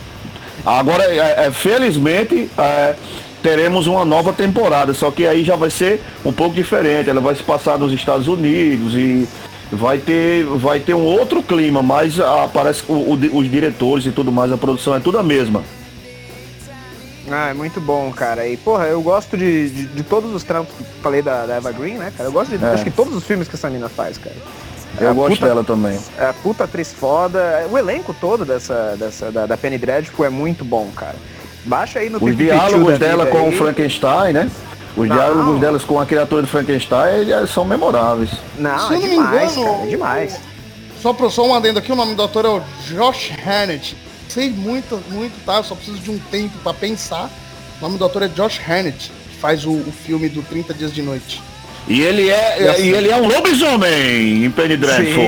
Agora, 0.66 1.02
é, 1.04 1.46
é, 1.46 1.50
felizmente, 1.50 2.50
é, 2.58 2.94
teremos 3.42 3.86
uma 3.86 4.04
nova 4.04 4.34
temporada, 4.34 4.92
só 4.92 5.10
que 5.10 5.26
aí 5.26 5.42
já 5.42 5.56
vai 5.56 5.70
ser 5.70 6.02
um 6.22 6.32
pouco 6.32 6.54
diferente. 6.54 7.08
Ela 7.08 7.22
vai 7.22 7.34
se 7.34 7.42
passar 7.42 7.78
nos 7.78 7.90
Estados 7.90 8.28
Unidos 8.28 8.92
e 8.94 9.26
vai 9.72 9.98
ter, 9.98 10.44
vai 10.44 10.80
ter 10.80 10.94
um 10.94 11.04
outro 11.04 11.42
clima, 11.42 11.82
mas 11.82 12.18
ah, 12.20 12.48
parece 12.52 12.82
que 12.82 12.92
o- 12.92 13.14
o- 13.14 13.36
os 13.38 13.50
diretores 13.50 14.04
e 14.06 14.10
tudo 14.10 14.30
mais, 14.32 14.52
a 14.52 14.56
produção 14.56 14.94
é 14.94 15.00
tudo 15.00 15.18
a 15.18 15.22
mesma. 15.22 15.62
Ah, 17.30 17.50
é 17.50 17.54
muito 17.54 17.80
bom, 17.80 18.10
cara. 18.12 18.46
E, 18.46 18.56
porra, 18.56 18.86
eu 18.86 19.00
gosto 19.02 19.36
de, 19.36 19.70
de, 19.70 19.86
de 19.86 20.02
todos 20.02 20.34
os 20.34 20.42
trampos 20.42 20.74
que 20.76 20.82
falei 21.00 21.22
da, 21.22 21.46
da 21.46 21.54
Eva 21.56 21.70
Green, 21.70 21.94
né, 21.94 22.12
cara? 22.16 22.28
Eu 22.28 22.32
gosto 22.32 22.56
de 22.56 22.64
É. 22.64 22.68
acho 22.70 22.82
que 22.82 22.90
todos 22.90 23.14
os 23.14 23.22
filmes 23.24 23.46
que 23.46 23.54
essa 23.54 23.70
mina 23.70 23.88
faz, 23.88 24.18
cara. 24.18 24.34
Eu 25.00 25.10
a 25.10 25.12
gosto 25.12 25.34
puta- 25.36 25.46
dela 25.46 25.62
também. 25.62 25.96
É 26.18 26.24
a 26.26 26.32
puta 26.32 26.64
atriz 26.64 26.92
foda. 26.92 27.66
O 27.70 27.78
elenco 27.78 28.12
todo 28.20 28.44
dessa, 28.44 28.96
dessa 28.98 29.30
da, 29.30 29.46
da 29.46 29.56
Penny 29.56 29.78
Dreadful 29.78 30.24
é 30.26 30.28
muito 30.30 30.64
bom, 30.64 30.90
cara. 30.96 31.14
Baixa 31.64 32.00
aí 32.00 32.10
no 32.10 32.18
Os 32.22 32.36
diálogos 32.36 32.98
dela 32.98 33.26
com 33.26 33.42
o 33.42 33.46
aí. 33.50 33.56
Frankenstein, 33.56 34.32
né? 34.32 34.50
Os 34.96 35.08
Não. 35.08 35.16
diálogos 35.16 35.60
delas 35.60 35.84
com 35.84 36.00
a 36.00 36.06
criatura 36.06 36.42
do 36.42 36.48
Frankenstein 36.48 37.20
eles 37.20 37.50
são 37.50 37.64
memoráveis. 37.64 38.30
Não, 38.58 38.88
Se 38.88 38.94
é 38.94 38.98
me 38.98 39.08
demais, 39.08 39.56
engano, 39.56 39.72
cara. 39.72 39.84
É 39.84 39.88
demais. 39.88 40.40
Só, 41.00 41.12
pro, 41.12 41.30
só 41.30 41.46
um 41.46 41.54
adendo 41.54 41.78
aqui, 41.78 41.90
o 41.92 41.96
nome 41.96 42.14
do 42.14 42.22
ator 42.22 42.44
é 42.44 42.48
o 42.48 42.62
Josh 42.86 43.30
Harnett. 43.44 43.96
Sei 44.28 44.50
muito, 44.50 45.00
muito, 45.10 45.32
tá? 45.44 45.56
Eu 45.56 45.64
só 45.64 45.74
preciso 45.74 45.98
de 45.98 46.10
um 46.10 46.18
tempo 46.30 46.58
pra 46.62 46.74
pensar. 46.74 47.30
O 47.78 47.82
nome 47.82 47.98
do 47.98 48.04
ator 48.04 48.22
é 48.22 48.28
Josh 48.28 48.60
Harnett, 48.68 49.10
que 49.30 49.36
faz 49.36 49.64
o, 49.64 49.72
o 49.72 49.92
filme 50.04 50.28
do 50.28 50.42
30 50.42 50.74
Dias 50.74 50.92
de 50.92 51.02
Noite. 51.02 51.42
E 51.88 52.00
ele 52.02 52.28
é, 52.30 52.62
E 52.62 52.68
assim- 52.68 52.82
e 52.84 52.88
ele 52.90 53.10
é 53.10 53.16
um 53.16 53.26
lobisomem 53.26 54.44
em 54.44 54.50
Penny 54.50 54.76
Dreadful. 54.76 55.24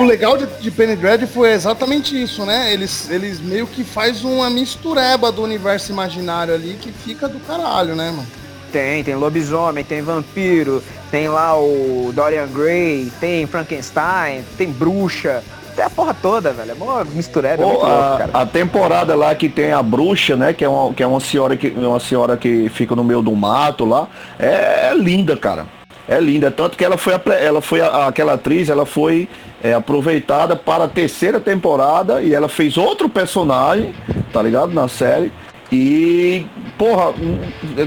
O, 0.00 0.04
legal 0.04 0.36
de, 0.36 0.46
de 0.60 0.70
Penny 0.70 0.94
Dreadful 0.96 1.42
foi 1.42 1.52
exatamente 1.52 2.20
isso, 2.20 2.44
né? 2.44 2.72
Eles, 2.72 3.10
eles 3.10 3.40
meio 3.40 3.66
que 3.66 3.82
faz 3.84 4.22
uma 4.24 4.48
mistureba 4.48 5.32
do 5.32 5.42
universo 5.42 5.90
imaginário 5.90 6.54
ali 6.54 6.76
que 6.80 6.92
fica 6.92 7.28
do 7.28 7.40
caralho, 7.40 7.94
né, 7.96 8.10
mano? 8.10 8.26
Tem, 8.70 9.02
tem 9.04 9.14
lobisomem, 9.14 9.84
tem 9.84 10.00
vampiro, 10.02 10.82
tem 11.10 11.28
lá 11.28 11.58
o 11.58 12.10
Dorian 12.14 12.46
Gray, 12.48 13.12
tem 13.20 13.46
Frankenstein, 13.46 14.42
tem 14.56 14.70
bruxa. 14.70 15.42
Tem 15.74 15.84
a 15.84 15.90
porra 15.90 16.14
toda, 16.14 16.52
velho. 16.52 16.70
É 16.72 16.74
uma 16.74 17.00
é 17.00 17.04
muito 17.04 17.30
Pô, 17.32 17.62
louco, 17.62 17.86
a, 17.86 18.16
cara. 18.18 18.30
a 18.34 18.46
temporada 18.46 19.14
lá 19.14 19.34
que 19.34 19.48
tem 19.48 19.72
a 19.72 19.82
bruxa, 19.82 20.36
né? 20.36 20.52
Que 20.52 20.64
é 20.64 20.68
uma, 20.68 20.92
que 20.92 21.02
é 21.02 21.06
uma 21.06 21.20
senhora 21.20 21.56
que 21.56 21.68
uma 21.70 21.98
senhora 22.00 22.36
que 22.36 22.68
fica 22.68 22.94
no 22.94 23.02
meio 23.02 23.22
do 23.22 23.34
mato 23.34 23.84
lá, 23.84 24.06
é, 24.38 24.90
é 24.90 24.94
linda, 24.94 25.36
cara. 25.36 25.66
É 26.08 26.20
linda, 26.20 26.50
tanto 26.50 26.76
que 26.76 26.84
ela 26.84 26.98
foi 26.98 27.14
apre- 27.14 27.36
ela 27.42 27.62
foi 27.62 27.80
a- 27.80 28.08
aquela 28.08 28.34
atriz, 28.34 28.68
ela 28.68 28.84
foi 28.84 29.28
é, 29.62 29.72
aproveitada 29.72 30.56
para 30.56 30.84
a 30.84 30.88
terceira 30.88 31.38
temporada 31.40 32.20
e 32.20 32.34
ela 32.34 32.48
fez 32.48 32.76
outro 32.76 33.08
personagem, 33.08 33.94
tá 34.32 34.42
ligado, 34.42 34.72
na 34.74 34.88
série. 34.88 35.32
E 35.72 36.46
porra, 36.76 37.14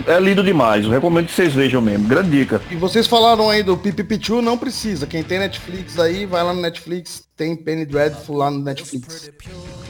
é 0.08 0.20
lindo 0.20 0.44
demais. 0.44 0.86
Eu 0.86 0.90
recomendo 0.90 1.28
que 1.28 1.34
vocês 1.34 1.54
vejam 1.54 1.80
mesmo. 1.80 2.08
Grande 2.08 2.32
dica. 2.32 2.60
E 2.72 2.76
vocês 2.76 3.06
falaram 3.06 3.48
aí 3.48 3.62
do 3.62 3.78
Pipi 3.78 4.04
Pichu, 4.04 4.42
não 4.42 4.58
precisa. 4.58 5.06
Quem 5.06 5.22
tem 5.22 5.38
Netflix 5.38 6.00
aí, 6.00 6.26
vai 6.26 6.44
lá 6.44 6.52
no 6.52 6.62
Netflix, 6.62 7.24
tem 7.38 7.56
Penny 7.56 7.86
Dreadful 7.86 8.38
lá 8.38 8.50
no 8.50 8.58
Netflix. 8.60 9.32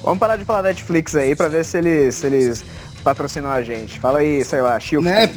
Vamos 0.03 0.19
parar 0.19 0.35
de 0.35 0.43
falar 0.43 0.63
Netflix 0.63 1.15
aí 1.15 1.37
pra 1.37 1.47
ver 1.47 1.63
se 1.63 1.77
eles, 1.77 2.15
se 2.15 2.27
eles 2.27 2.65
patrocinam 3.01 3.49
a 3.49 3.61
gente. 3.61 3.97
Fala 3.97 4.19
aí, 4.19 4.43
sei 4.43 4.61
lá, 4.61 4.77
Shield. 4.77 5.05
Né? 5.05 5.33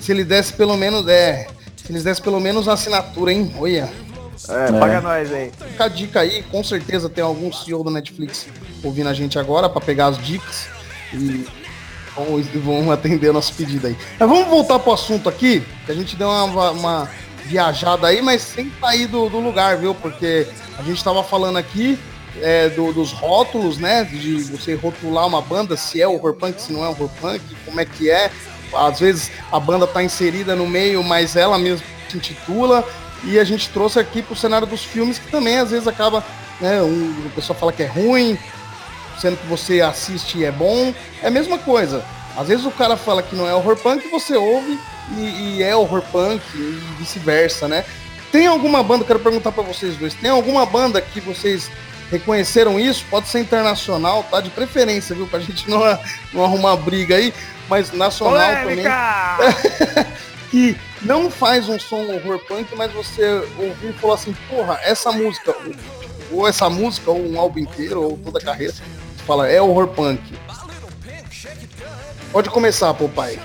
Se 0.00 0.12
ele 0.12 0.24
desse 0.24 0.54
pelo 0.54 0.78
menos, 0.78 1.06
é. 1.06 1.46
Se 1.76 1.92
eles 1.92 2.04
dessem 2.04 2.24
pelo 2.24 2.40
menos 2.40 2.68
a 2.68 2.72
assinatura, 2.72 3.34
hein? 3.34 3.54
Olha. 3.58 3.92
É, 4.48 4.72
paga 4.72 5.00
nós 5.02 5.30
aí. 5.30 5.52
Fica 5.72 5.84
a 5.84 5.88
dica 5.88 6.20
aí, 6.20 6.42
com 6.44 6.64
certeza 6.64 7.08
tem 7.08 7.22
algum 7.22 7.52
CEO 7.52 7.84
da 7.84 7.90
Netflix 7.90 8.46
ouvindo 8.82 9.10
a 9.10 9.14
gente 9.14 9.38
agora 9.38 9.68
pra 9.68 9.80
pegar 9.80 10.06
as 10.06 10.18
dicas 10.18 10.66
e 11.12 11.46
vão, 12.16 12.42
vão 12.62 12.90
atender 12.90 13.30
o 13.30 13.32
nosso 13.32 13.52
pedido 13.54 13.86
aí. 13.86 13.96
Mas 14.18 14.28
vamos 14.28 14.48
voltar 14.48 14.78
pro 14.78 14.92
assunto 14.92 15.28
aqui, 15.28 15.62
que 15.86 15.92
a 15.92 15.94
gente 15.94 16.16
deu 16.16 16.28
uma, 16.28 16.70
uma 16.70 17.10
viajada 17.44 18.06
aí, 18.06 18.22
mas 18.22 18.42
sem 18.42 18.72
sair 18.80 19.06
do, 19.06 19.28
do 19.28 19.38
lugar, 19.40 19.76
viu? 19.76 19.94
Porque 19.94 20.46
a 20.78 20.82
gente 20.82 21.02
tava 21.02 21.22
falando 21.22 21.56
aqui 21.58 21.98
é, 22.40 22.68
do- 22.70 22.92
dos 22.92 23.12
rótulos, 23.12 23.78
né? 23.78 24.04
De 24.04 24.42
você 24.44 24.74
rotular 24.74 25.26
uma 25.26 25.40
banda, 25.42 25.76
se 25.76 26.00
é 26.00 26.06
horror 26.08 26.34
punk, 26.34 26.60
se 26.60 26.72
não 26.72 26.84
é 26.84 26.88
horror 26.88 27.10
punk, 27.20 27.42
como 27.64 27.80
é 27.80 27.84
que 27.84 28.10
é. 28.10 28.30
Às 28.74 29.00
vezes 29.00 29.30
a 29.50 29.60
banda 29.60 29.86
tá 29.86 30.02
inserida 30.02 30.56
no 30.56 30.66
meio, 30.66 31.02
mas 31.04 31.36
ela 31.36 31.58
mesma 31.58 31.84
se 32.08 32.16
intitula. 32.16 32.86
E 33.24 33.38
a 33.38 33.44
gente 33.44 33.68
trouxe 33.68 34.00
aqui 34.00 34.20
pro 34.22 34.34
cenário 34.34 34.66
dos 34.66 34.82
filmes, 34.82 35.18
que 35.18 35.30
também 35.30 35.58
às 35.58 35.70
vezes 35.70 35.86
acaba, 35.86 36.24
né? 36.60 36.80
Um, 36.82 37.14
o 37.26 37.30
pessoal 37.34 37.58
fala 37.58 37.72
que 37.72 37.82
é 37.82 37.86
ruim, 37.86 38.38
sendo 39.20 39.36
que 39.36 39.46
você 39.46 39.80
assiste 39.80 40.38
e 40.38 40.44
é 40.44 40.50
bom. 40.50 40.94
É 41.22 41.28
a 41.28 41.30
mesma 41.30 41.58
coisa. 41.58 42.04
Às 42.36 42.48
vezes 42.48 42.64
o 42.64 42.70
cara 42.70 42.96
fala 42.96 43.22
que 43.22 43.36
não 43.36 43.48
é 43.48 43.54
horror 43.54 43.76
punk, 43.76 44.08
você 44.08 44.34
ouve 44.36 44.78
e, 45.16 45.56
e 45.58 45.62
é 45.62 45.76
horror 45.76 46.02
punk 46.10 46.42
e 46.54 46.80
vice-versa, 46.98 47.68
né? 47.68 47.84
Tem 48.30 48.46
alguma 48.46 48.82
banda, 48.82 49.04
quero 49.04 49.18
perguntar 49.20 49.52
pra 49.52 49.62
vocês 49.62 49.96
dois, 49.96 50.14
tem 50.14 50.30
alguma 50.30 50.64
banda 50.64 51.00
que 51.02 51.20
vocês 51.20 51.70
reconheceram 52.10 52.80
isso? 52.80 53.04
Pode 53.10 53.28
ser 53.28 53.40
internacional, 53.40 54.24
tá? 54.30 54.40
De 54.40 54.48
preferência, 54.50 55.14
viu? 55.14 55.26
Pra 55.26 55.40
gente 55.40 55.68
não, 55.68 55.80
não 56.32 56.42
arrumar 56.44 56.76
briga 56.76 57.16
aí, 57.16 57.34
mas 57.68 57.92
nacional 57.92 58.38
também 58.62 58.76
que 60.50 60.76
não 61.02 61.30
faz 61.30 61.68
um 61.68 61.78
som 61.78 62.04
horror 62.06 62.38
punk, 62.46 62.74
mas 62.76 62.92
você 62.92 63.42
ouviu 63.58 63.90
e 63.90 63.92
falou 63.94 64.14
assim, 64.14 64.34
porra, 64.48 64.78
essa 64.82 65.10
música, 65.12 65.54
ou- 66.30 66.48
essa 66.48 66.68
música, 66.70 67.10
ou 67.10 67.26
um 67.26 67.38
álbum 67.38 67.58
inteiro, 67.60 68.02
ou 68.02 68.18
toda 68.18 68.38
a 68.38 68.42
carreira, 68.42 68.72
fala, 69.26 69.48
é 69.48 69.60
horror 69.60 69.88
punk. 69.88 70.20
Pode 72.32 72.50
começar, 72.50 72.92
pô, 72.94 73.08
pai. 73.08 73.38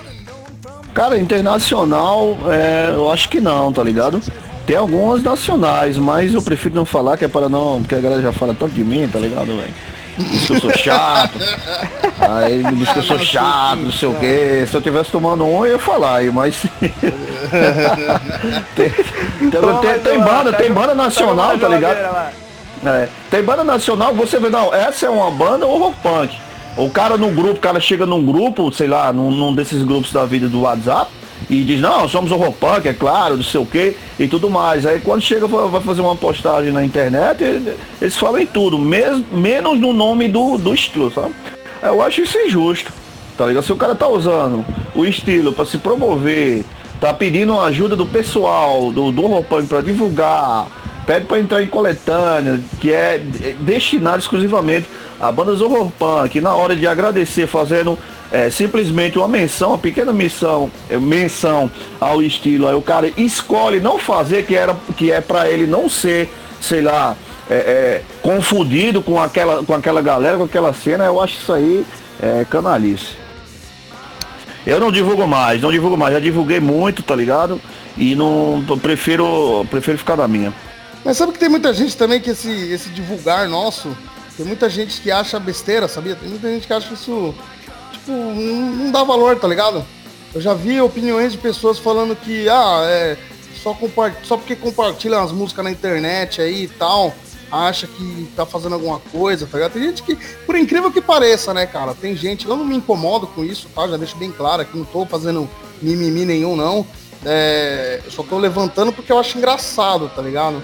Cara, 0.94 1.18
internacional, 1.18 2.36
é, 2.50 2.90
eu 2.94 3.10
acho 3.10 3.28
que 3.28 3.40
não, 3.40 3.72
tá 3.72 3.82
ligado? 3.82 4.20
Tem 4.66 4.76
algumas 4.76 5.22
nacionais, 5.22 5.96
mas 5.96 6.34
eu 6.34 6.42
prefiro 6.42 6.74
não 6.74 6.84
falar, 6.84 7.16
que 7.16 7.24
é 7.24 7.28
para 7.28 7.48
não. 7.48 7.80
Porque 7.80 7.94
a 7.94 8.00
galera 8.00 8.20
já 8.22 8.32
fala 8.32 8.54
tanto 8.58 8.74
de 8.74 8.82
mim, 8.84 9.08
tá 9.08 9.18
ligado, 9.18 9.46
velho? 9.46 9.74
Diz 10.18 10.46
que 10.46 10.52
eu 10.54 10.60
sou 10.60 10.72
chato. 10.76 11.38
Aí 12.18 12.62
me 12.64 12.74
diz 12.76 12.92
que 12.92 12.98
eu 12.98 13.02
sou 13.04 13.18
chato, 13.20 13.78
não 13.78 13.92
sei 13.92 14.08
o 14.08 14.14
quê. 14.14 14.66
Se 14.68 14.74
eu 14.76 14.82
tivesse 14.82 15.10
tomando 15.12 15.44
um, 15.44 15.64
eu 15.64 15.72
ia 15.74 15.78
falar 15.78 16.16
aí, 16.16 16.30
mas. 16.30 16.56
tem, 16.80 16.90
tem, 18.74 18.90
tem- 18.90 20.00
tem 20.02 20.20
banda, 20.20 20.52
tem 20.54 20.72
banda 20.72 20.94
nacional, 20.94 21.56
tá 21.56 21.68
ligado? 21.68 22.32
É, 22.84 23.08
tem 23.30 23.42
banda 23.42 23.64
nacional, 23.64 24.14
você 24.14 24.38
vê, 24.38 24.48
não, 24.48 24.72
essa 24.72 25.06
é 25.06 25.10
uma 25.10 25.30
banda 25.30 25.66
ou 25.66 25.78
rock 25.78 25.96
punk. 26.02 26.36
O 26.76 26.88
cara 26.90 27.16
no 27.16 27.30
grupo, 27.30 27.54
o 27.54 27.60
cara 27.60 27.80
chega 27.80 28.06
num 28.06 28.24
grupo, 28.24 28.72
sei 28.72 28.86
lá, 28.86 29.12
num, 29.12 29.30
num 29.30 29.52
desses 29.54 29.82
grupos 29.82 30.12
da 30.12 30.24
vida 30.24 30.48
do 30.48 30.60
WhatsApp 30.60 31.10
e 31.50 31.62
diz, 31.64 31.80
não, 31.80 32.08
somos 32.08 32.30
o 32.30 32.36
rock 32.36 32.56
punk, 32.58 32.86
é 32.88 32.92
claro, 32.92 33.36
não 33.36 33.42
sei 33.42 33.60
o 33.60 33.66
que 33.66 33.96
e 34.18 34.28
tudo 34.28 34.48
mais. 34.48 34.86
Aí 34.86 35.00
quando 35.00 35.20
chega 35.22 35.46
vai 35.48 35.80
fazer 35.80 36.00
uma 36.02 36.14
postagem 36.14 36.70
na 36.72 36.84
internet, 36.84 37.42
ele- 37.42 37.76
eles 38.00 38.16
falam 38.16 38.38
em 38.40 38.46
tudo, 38.46 38.78
mes- 38.78 39.24
menos 39.32 39.78
no 39.80 39.92
nome 39.92 40.28
do, 40.28 40.56
do 40.56 40.72
estilo, 40.72 41.10
sabe? 41.12 41.34
Eu 41.82 42.00
acho 42.02 42.20
isso 42.20 42.38
injusto, 42.38 42.92
tá 43.36 43.46
ligado? 43.46 43.64
Se 43.64 43.72
o 43.72 43.76
cara 43.76 43.94
tá 43.96 44.06
usando 44.06 44.64
o 44.94 45.04
estilo 45.04 45.52
para 45.52 45.64
se 45.64 45.78
promover, 45.78 46.64
tá 47.00 47.12
pedindo 47.12 47.58
ajuda 47.60 47.96
do 47.96 48.06
pessoal, 48.06 48.92
do, 48.92 49.10
do 49.10 49.22
rock 49.26 49.48
punk 49.48 49.66
para 49.68 49.80
divulgar, 49.80 50.66
pede 51.08 51.24
para 51.24 51.40
entrar 51.40 51.62
em 51.62 51.66
coletânea, 51.66 52.60
que 52.78 52.92
é 52.92 53.18
destinado 53.60 54.18
exclusivamente 54.18 54.86
a 55.18 55.32
bandas 55.32 55.62
horror 55.62 55.90
punk, 55.98 56.38
na 56.38 56.54
hora 56.54 56.76
de 56.76 56.86
agradecer, 56.86 57.46
fazendo 57.46 57.98
é, 58.30 58.50
simplesmente 58.50 59.16
uma 59.16 59.26
menção, 59.26 59.70
uma 59.70 59.78
pequena 59.78 60.12
menção, 60.12 60.70
é, 60.90 60.98
menção 60.98 61.70
ao 61.98 62.22
estilo, 62.22 62.68
aí 62.68 62.74
o 62.74 62.82
cara 62.82 63.10
escolhe 63.16 63.80
não 63.80 63.98
fazer, 63.98 64.44
que, 64.44 64.54
era, 64.54 64.76
que 64.98 65.10
é 65.10 65.22
para 65.22 65.48
ele 65.48 65.66
não 65.66 65.88
ser, 65.88 66.28
sei 66.60 66.82
lá, 66.82 67.16
é, 67.48 67.54
é, 67.54 68.02
confundido 68.20 69.00
com 69.00 69.18
aquela, 69.18 69.64
com 69.64 69.72
aquela 69.72 70.02
galera, 70.02 70.36
com 70.36 70.44
aquela 70.44 70.74
cena, 70.74 71.06
eu 71.06 71.22
acho 71.22 71.38
isso 71.38 71.52
aí 71.54 71.86
é, 72.20 72.44
canalice. 72.44 73.16
Eu 74.66 74.78
não 74.78 74.92
divulgo 74.92 75.26
mais, 75.26 75.62
não 75.62 75.72
divulgo 75.72 75.96
mais, 75.96 76.12
já 76.12 76.20
divulguei 76.20 76.60
muito, 76.60 77.02
tá 77.02 77.16
ligado? 77.16 77.58
E 77.96 78.14
não 78.14 78.62
prefiro, 78.82 79.64
prefiro 79.70 79.96
ficar 79.96 80.14
na 80.14 80.28
minha. 80.28 80.52
Mas 81.04 81.16
sabe 81.16 81.32
que 81.32 81.38
tem 81.38 81.48
muita 81.48 81.72
gente 81.72 81.96
também 81.96 82.20
que 82.20 82.30
esse, 82.30 82.50
esse 82.50 82.90
divulgar 82.90 83.48
nosso, 83.48 83.96
tem 84.36 84.44
muita 84.46 84.68
gente 84.68 85.00
que 85.00 85.10
acha 85.10 85.38
besteira, 85.38 85.88
sabia? 85.88 86.16
Tem 86.16 86.28
muita 86.28 86.48
gente 86.48 86.66
que 86.66 86.72
acha 86.72 86.92
isso, 86.92 87.34
tipo, 87.92 88.12
não, 88.12 88.90
dá 88.90 89.02
valor, 89.02 89.38
tá 89.38 89.48
ligado? 89.48 89.84
Eu 90.34 90.40
já 90.40 90.54
vi 90.54 90.80
opiniões 90.80 91.32
de 91.32 91.38
pessoas 91.38 91.78
falando 91.78 92.14
que, 92.14 92.48
ah, 92.48 92.82
é, 92.84 93.16
só, 93.62 93.76
só 94.22 94.36
porque 94.36 94.54
compartilham 94.54 95.22
as 95.22 95.32
músicas 95.32 95.64
na 95.64 95.70
internet 95.70 96.40
aí 96.40 96.64
e 96.64 96.68
tal, 96.68 97.14
acha 97.50 97.86
que 97.86 98.28
tá 98.36 98.44
fazendo 98.44 98.74
alguma 98.74 98.98
coisa, 98.98 99.46
tá 99.46 99.58
ligado? 99.58 99.72
Tem 99.72 99.82
gente 99.82 100.02
que, 100.02 100.14
por 100.44 100.54
incrível 100.54 100.92
que 100.92 101.00
pareça, 101.00 101.54
né, 101.54 101.66
cara, 101.66 101.94
tem 101.94 102.14
gente, 102.14 102.46
eu 102.46 102.56
não 102.56 102.64
me 102.64 102.76
incomodo 102.76 103.26
com 103.26 103.44
isso, 103.44 103.68
tá? 103.74 103.88
Já 103.88 103.96
deixo 103.96 104.16
bem 104.16 104.30
claro 104.30 104.62
aqui, 104.62 104.76
não 104.76 104.84
tô 104.84 105.06
fazendo 105.06 105.48
mimimi 105.80 106.24
nenhum, 106.24 106.54
não. 106.54 106.86
É, 107.24 108.00
eu 108.04 108.10
só 108.10 108.22
tô 108.22 108.38
levantando 108.38 108.92
porque 108.92 109.10
eu 109.10 109.18
acho 109.18 109.36
engraçado, 109.36 110.10
tá 110.14 110.22
ligado? 110.22 110.62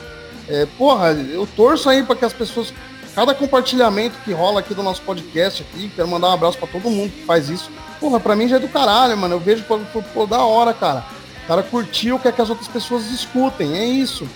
É, 0.49 0.67
porra, 0.79 1.13
eu 1.13 1.47
torço 1.57 1.89
aí 1.89 2.03
para 2.03 2.17
que 2.17 2.25
as 2.25 2.33
pessoas. 2.33 2.73
Cada 3.15 3.33
compartilhamento 3.33 4.17
que 4.25 4.33
rola 4.33 4.59
aqui 4.59 4.75
do 4.75 4.83
nosso 4.83 5.01
podcast 5.03 5.63
aqui, 5.63 5.89
quero 5.95 6.09
mandar 6.09 6.31
um 6.31 6.33
abraço 6.33 6.59
para 6.59 6.67
todo 6.67 6.91
mundo 6.91 7.13
que 7.13 7.25
faz 7.25 7.49
isso. 7.49 7.71
Porra, 8.01 8.19
pra 8.19 8.35
mim 8.35 8.49
já 8.49 8.57
é 8.57 8.59
do 8.59 8.69
caralho, 8.69 9.17
mano. 9.17 9.37
Eu 9.37 9.41
vejo 9.41 9.63
por, 9.65 9.79
por, 9.93 10.03
por 10.03 10.27
da 10.27 10.45
hora, 10.45 10.75
cara. 10.75 11.05
O 11.45 11.47
cara 11.47 11.63
curtiu 11.63 12.17
o 12.17 12.19
que, 12.19 12.27
é 12.27 12.33
que 12.33 12.43
as 12.43 12.51
outras 12.51 12.67
pessoas 12.67 13.09
discutem, 13.09 13.77
é 13.77 13.85
isso. 13.85 14.27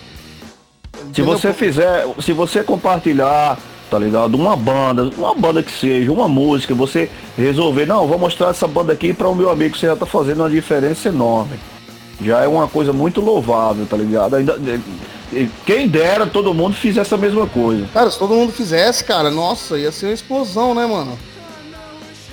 Se 1.13 1.23
você 1.23 1.53
fizer, 1.53 2.07
se 2.21 2.33
você 2.33 2.63
compartilhar, 2.63 3.59
tá 3.91 3.99
ligado? 3.99 4.35
Uma 4.35 4.57
banda, 4.57 5.11
uma 5.17 5.35
banda 5.35 5.63
que 5.63 5.73
seja, 5.73 6.13
uma 6.13 6.29
música, 6.29 6.75
você 6.75 7.11
resolver, 7.37 7.87
não, 7.87 8.07
vou 8.07 8.19
mostrar 8.19 8.51
essa 8.51 8.67
banda 8.67 8.93
aqui 8.93 9.13
para 9.13 9.29
o 9.29 9.35
meu 9.35 9.51
amigo, 9.51 9.77
você 9.77 9.87
já 9.87 9.97
tá 9.97 10.07
fazendo 10.07 10.41
uma 10.41 10.51
diferença 10.51 11.09
enorme. 11.09 11.59
Já 12.21 12.41
é 12.43 12.49
uma 12.49 12.69
coisa 12.69 12.93
muito 12.93 13.21
louvável, 13.21 13.87
tá 13.87 13.97
ligado? 13.97 14.37
Ainda, 14.37 14.59
quem 15.67 15.87
dera 15.89 16.27
todo 16.27 16.55
mundo 16.55 16.75
fizesse 16.75 17.15
a 17.15 17.19
mesma 17.19 17.47
coisa. 17.47 17.87
Cara, 17.93 18.11
se 18.11 18.19
todo 18.19 18.35
mundo 18.35 18.53
fizesse, 18.53 19.05
cara, 19.05 19.31
nossa, 19.31 19.79
ia 19.79 19.93
ser 19.93 20.07
uma 20.07 20.15
explosão, 20.15 20.75
né, 20.75 20.87
mano? 20.87 21.19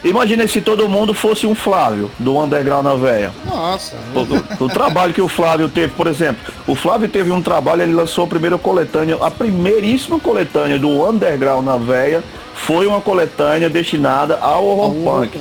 Imagina 0.06 0.48
se 0.48 0.62
todo 0.62 0.88
mundo 0.88 1.16
fosse 1.16 1.48
um 1.48 1.56
Flávio, 1.56 2.12
do 2.20 2.38
Underground 2.38 2.86
na 2.86 2.94
Véia. 2.94 3.32
Nossa. 3.44 3.96
O, 4.14 4.66
o, 4.66 4.70
trabalho 4.70 5.12
que 5.12 5.22
o 5.22 5.28
Flávio 5.28 5.68
teve, 5.68 5.94
por 5.94 6.06
exemplo, 6.06 6.54
o 6.68 6.76
Flávio 6.76 7.10
teve 7.10 7.32
um 7.32 7.42
trabalho, 7.42 7.82
ele 7.82 7.94
lançou 7.94 8.26
a 8.26 8.28
primeira 8.28 8.56
coletânea, 8.56 9.18
a 9.20 9.32
primeiríssima 9.32 10.20
coletânea 10.20 10.78
do 10.78 10.90
Underground 11.10 11.66
na 11.66 11.78
Véia 11.78 12.24
foi 12.54 12.86
uma 12.86 13.02
coletânea 13.02 13.68
destinada 13.68 14.38
ao 14.40 14.64
horror 14.64 14.94
punk. 14.94 15.40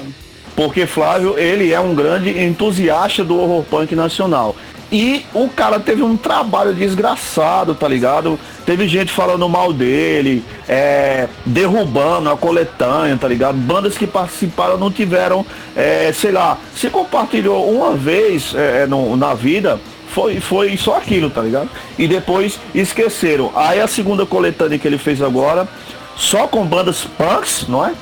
Porque 0.56 0.86
Flávio, 0.86 1.38
ele 1.38 1.70
é 1.70 1.78
um 1.78 1.94
grande 1.94 2.30
entusiasta 2.30 3.22
do 3.22 3.38
horror 3.38 3.64
punk 3.64 3.94
nacional. 3.94 4.56
E 4.94 5.26
o 5.34 5.48
cara 5.48 5.80
teve 5.80 6.04
um 6.04 6.16
trabalho 6.16 6.72
desgraçado, 6.72 7.74
tá 7.74 7.88
ligado? 7.88 8.38
Teve 8.64 8.86
gente 8.86 9.10
falando 9.10 9.48
mal 9.48 9.72
dele, 9.72 10.44
é, 10.68 11.26
derrubando 11.44 12.30
a 12.30 12.36
coletânea, 12.36 13.16
tá 13.16 13.26
ligado? 13.26 13.56
Bandas 13.56 13.98
que 13.98 14.06
participaram 14.06 14.78
não 14.78 14.92
tiveram, 14.92 15.44
é, 15.74 16.12
sei 16.12 16.30
lá, 16.30 16.58
se 16.76 16.88
compartilhou 16.90 17.68
uma 17.68 17.96
vez 17.96 18.54
é, 18.54 18.82
é 18.82 18.86
no, 18.86 19.16
na 19.16 19.34
vida, 19.34 19.80
foi, 20.10 20.38
foi 20.38 20.76
só 20.76 20.96
aquilo, 20.96 21.28
tá 21.28 21.42
ligado? 21.42 21.68
E 21.98 22.06
depois 22.06 22.60
esqueceram. 22.72 23.50
Aí 23.56 23.80
a 23.80 23.88
segunda 23.88 24.24
coletânea 24.24 24.78
que 24.78 24.86
ele 24.86 24.96
fez 24.96 25.20
agora, 25.20 25.66
só 26.14 26.46
com 26.46 26.64
bandas 26.64 27.04
punks, 27.18 27.66
não 27.66 27.84
é? 27.84 27.94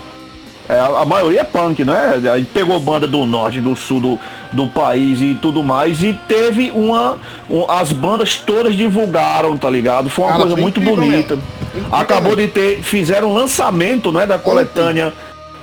É, 0.68 0.78
a, 0.78 1.04
maioria 1.04 1.40
é 1.40 1.44
punk, 1.44 1.84
né? 1.84 2.20
Aí 2.32 2.44
pegou 2.44 2.78
banda 2.78 3.06
do 3.06 3.26
norte, 3.26 3.60
do 3.60 3.74
sul 3.74 4.00
do, 4.00 4.20
do 4.52 4.68
país 4.68 5.20
e 5.20 5.34
tudo 5.34 5.62
mais. 5.62 6.02
E 6.02 6.12
teve 6.28 6.70
uma. 6.70 7.18
Um, 7.50 7.68
as 7.70 7.92
bandas 7.92 8.36
todas 8.36 8.74
divulgaram, 8.74 9.56
tá 9.56 9.68
ligado? 9.68 10.08
Foi 10.08 10.24
uma 10.24 10.32
Cara, 10.32 10.42
coisa 10.44 10.56
muito 10.56 10.80
bonita. 10.80 11.38
Acabou 11.90 12.36
de 12.36 12.48
ter. 12.48 12.82
Fizeram 12.82 13.30
um 13.30 13.34
lançamento 13.34 14.12
né, 14.12 14.24
da 14.24 14.38
coletânea. 14.38 15.12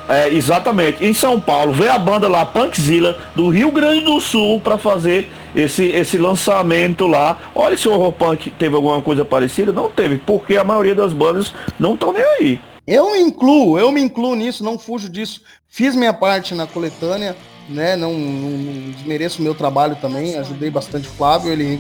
É, 0.10 0.28
exatamente. 0.28 1.06
Em 1.06 1.14
São 1.14 1.40
Paulo, 1.40 1.72
veio 1.72 1.92
a 1.92 2.00
banda 2.00 2.28
lá, 2.28 2.44
Punkzilla, 2.44 3.16
do 3.36 3.50
Rio 3.50 3.72
Grande 3.72 4.06
do 4.06 4.20
Sul, 4.20 4.60
para 4.60 4.76
fazer 4.76 5.32
esse, 5.56 5.86
esse 5.86 6.18
lançamento 6.18 7.06
lá. 7.06 7.38
Olha 7.54 7.78
se 7.78 7.88
o 7.88 7.94
horror 7.94 8.12
punk 8.12 8.50
teve 8.58 8.76
alguma 8.76 9.02
coisa 9.02 9.24
parecida. 9.24 9.72
Não 9.72 9.88
teve, 9.88 10.18
porque 10.18 10.58
a 10.58 10.64
maioria 10.64 10.96
das 10.96 11.14
bandas 11.14 11.54
não 11.80 11.94
estão 11.94 12.12
nem 12.12 12.24
aí. 12.24 12.60
Eu 12.90 13.12
me 13.12 13.20
incluo, 13.20 13.78
eu 13.78 13.92
me 13.92 14.02
incluo 14.02 14.36
nisso, 14.36 14.64
não 14.64 14.80
fujo 14.80 15.08
disso. 15.08 15.44
Fiz 15.70 15.96
minha 15.96 16.12
parte 16.12 16.56
na 16.56 16.66
coletânea, 16.66 17.38
né? 17.70 17.96
Não, 17.96 18.12
não, 18.12 18.50
não 18.50 18.92
desmereço 18.92 19.40
o 19.40 19.44
meu 19.44 19.54
trabalho 19.54 19.96
também. 19.98 20.36
Ajudei 20.40 20.72
bastante 20.72 21.08
o 21.08 21.12
Flávio, 21.12 21.52
ele 21.52 21.80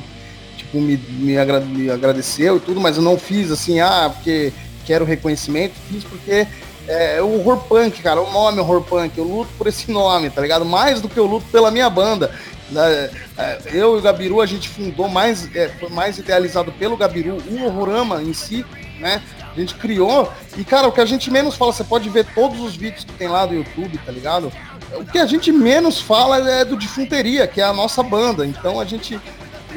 tipo, 0.55 0.79
me, 0.79 0.97
me, 0.97 1.35
agra 1.35 1.61
me 1.61 1.89
agradeceu 1.89 2.57
e 2.57 2.59
tudo, 2.59 2.79
mas 2.79 2.97
eu 2.97 3.01
não 3.01 3.17
fiz 3.17 3.49
assim, 3.49 3.79
ah, 3.79 4.11
porque 4.13 4.53
quero 4.85 5.03
reconhecimento, 5.03 5.73
fiz 5.89 6.03
porque 6.03 6.45
é, 6.87 7.19
o 7.23 7.39
horror 7.39 7.57
punk, 7.63 8.03
cara, 8.03 8.21
o 8.21 8.31
nome 8.31 8.59
horror 8.59 8.83
punk, 8.83 9.17
eu 9.17 9.23
luto 9.23 9.49
por 9.57 9.65
esse 9.65 9.91
nome, 9.91 10.29
tá 10.29 10.41
ligado? 10.41 10.63
Mais 10.63 11.01
do 11.01 11.09
que 11.09 11.17
eu 11.17 11.25
luto 11.25 11.47
pela 11.51 11.71
minha 11.71 11.89
banda. 11.89 12.29
Né? 12.69 13.09
É, 13.35 13.59
eu 13.73 13.95
e 13.95 13.99
o 13.99 14.01
Gabiru, 14.01 14.41
a 14.41 14.45
gente 14.45 14.69
fundou 14.69 15.07
mais, 15.07 15.49
é, 15.55 15.69
foi 15.69 15.89
mais 15.89 16.19
idealizado 16.19 16.71
pelo 16.73 16.95
Gabiru, 16.95 17.37
o 17.49 17.63
Horrorama 17.65 18.21
em 18.21 18.33
si, 18.33 18.63
né? 18.99 19.23
A 19.59 19.61
gente 19.61 19.75
criou. 19.75 20.31
E, 20.57 20.63
cara, 20.63 20.87
o 20.87 20.91
que 20.91 21.01
a 21.01 21.05
gente 21.05 21.29
menos 21.29 21.55
fala, 21.55 21.73
você 21.73 21.83
pode 21.83 22.07
ver 22.09 22.25
todos 22.33 22.61
os 22.61 22.77
vídeos 22.77 23.03
que 23.03 23.11
tem 23.11 23.27
lá 23.27 23.45
do 23.45 23.53
YouTube, 23.53 23.97
tá 23.97 24.11
ligado? 24.11 24.51
O 24.93 25.03
que 25.03 25.19
a 25.19 25.25
gente 25.25 25.51
menos 25.51 25.99
fala 25.99 26.49
é 26.49 26.63
do 26.63 26.77
Difunteria, 26.77 27.45
que 27.45 27.59
é 27.59 27.65
a 27.65 27.73
nossa 27.73 28.01
banda. 28.01 28.45
Então 28.45 28.79
a 28.79 28.85
gente, 28.85 29.19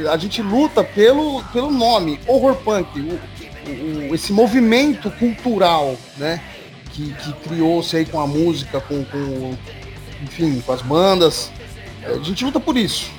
a 0.09 0.17
gente 0.17 0.41
luta 0.41 0.85
pelo, 0.85 1.43
pelo 1.53 1.73
nome, 1.73 2.21
Horror 2.29 2.55
Punk, 2.55 3.01
o, 3.01 3.21
o, 4.09 4.15
esse 4.15 4.33
movimento 4.33 5.11
cultural, 5.11 5.97
né? 6.17 6.41
Que, 6.93 7.13
que 7.15 7.33
criou-se 7.49 7.97
aí 7.97 8.05
com 8.05 8.21
a 8.21 8.27
música, 8.27 8.81
com, 8.81 9.05
com, 9.05 9.57
enfim, 10.23 10.63
com 10.65 10.73
as 10.73 10.83
bandas. 10.83 11.51
A 12.05 12.23
gente 12.23 12.45
luta 12.45 12.61
por 12.61 12.77
isso 12.77 13.11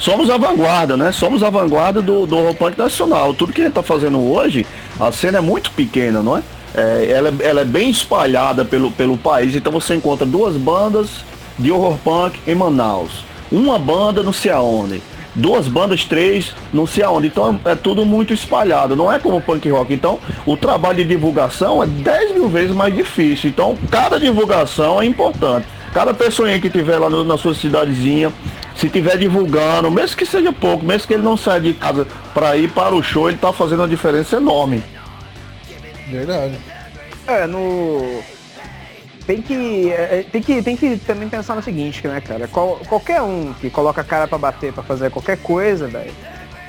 somos 0.00 0.30
a 0.30 0.38
vanguarda, 0.38 0.96
né? 0.96 1.12
Somos 1.12 1.42
a 1.42 1.50
vanguarda 1.50 2.02
do, 2.02 2.26
do 2.26 2.36
horror 2.36 2.54
punk 2.54 2.76
nacional. 2.76 3.34
Tudo 3.34 3.52
que 3.52 3.60
a 3.60 3.64
gente 3.64 3.74
tá 3.74 3.82
fazendo 3.82 4.18
hoje, 4.18 4.66
a 4.98 5.12
cena 5.12 5.38
é 5.38 5.40
muito 5.40 5.70
pequena, 5.70 6.22
não 6.22 6.38
é? 6.38 6.42
é 6.74 7.10
ela, 7.10 7.32
ela, 7.40 7.60
é 7.60 7.64
bem 7.64 7.90
espalhada 7.90 8.64
pelo, 8.64 8.90
pelo 8.90 9.16
país, 9.16 9.54
então 9.54 9.70
você 9.70 9.94
encontra 9.94 10.26
duas 10.26 10.56
bandas 10.56 11.24
de 11.58 11.70
horror 11.70 11.98
punk 12.02 12.40
em 12.46 12.54
Manaus. 12.54 13.24
Uma 13.52 13.78
banda 13.78 14.22
não 14.22 14.32
sei 14.32 14.50
aonde. 14.50 15.02
Duas 15.34 15.68
bandas, 15.68 16.04
três, 16.04 16.54
não 16.72 16.86
sei 16.86 17.04
aonde. 17.04 17.28
Então 17.28 17.60
é 17.64 17.74
tudo 17.74 18.04
muito 18.04 18.32
espalhado, 18.32 18.96
não 18.96 19.12
é 19.12 19.18
como 19.18 19.40
punk 19.40 19.68
rock. 19.68 19.92
Então 19.92 20.18
o 20.46 20.56
trabalho 20.56 20.96
de 20.96 21.04
divulgação 21.04 21.82
é 21.82 21.86
10 21.86 22.34
mil 22.34 22.48
vezes 22.48 22.74
mais 22.74 22.94
difícil. 22.94 23.50
Então 23.50 23.76
cada 23.90 24.18
divulgação 24.18 25.00
é 25.00 25.06
importante. 25.06 25.66
Cada 25.92 26.14
pessoa 26.14 26.48
que 26.58 26.70
tiver 26.70 26.98
lá 26.98 27.10
no, 27.10 27.24
na 27.24 27.36
sua 27.36 27.54
cidadezinha, 27.54 28.32
se 28.80 28.88
tiver 28.88 29.18
divulgando, 29.18 29.90
mesmo 29.90 30.16
que 30.16 30.24
seja 30.24 30.50
pouco, 30.52 30.84
mesmo 30.84 31.06
que 31.06 31.12
ele 31.12 31.22
não 31.22 31.36
saia 31.36 31.60
de 31.60 31.74
casa 31.74 32.06
para 32.32 32.56
ir 32.56 32.70
para 32.70 32.94
o 32.94 33.02
show, 33.02 33.28
ele 33.28 33.36
tá 33.36 33.52
fazendo 33.52 33.80
uma 33.80 33.88
diferença 33.88 34.36
enorme. 34.36 34.82
Verdade. 36.08 36.58
É, 37.26 37.46
no 37.46 38.22
tem 39.26 39.42
que, 39.42 39.92
é, 39.92 40.20
é, 40.20 40.26
tem 40.32 40.42
que 40.42 40.62
tem 40.62 40.76
que 40.76 40.96
também 40.96 41.28
pensar 41.28 41.54
no 41.54 41.62
seguinte, 41.62 42.08
né, 42.08 42.22
cara? 42.22 42.48
Qual, 42.48 42.80
qualquer 42.88 43.20
um 43.20 43.52
que 43.60 43.68
coloca 43.68 44.00
a 44.00 44.04
cara 44.04 44.26
para 44.26 44.38
bater, 44.38 44.72
para 44.72 44.82
fazer 44.82 45.10
qualquer 45.10 45.36
coisa, 45.36 45.86
velho, 45.86 46.12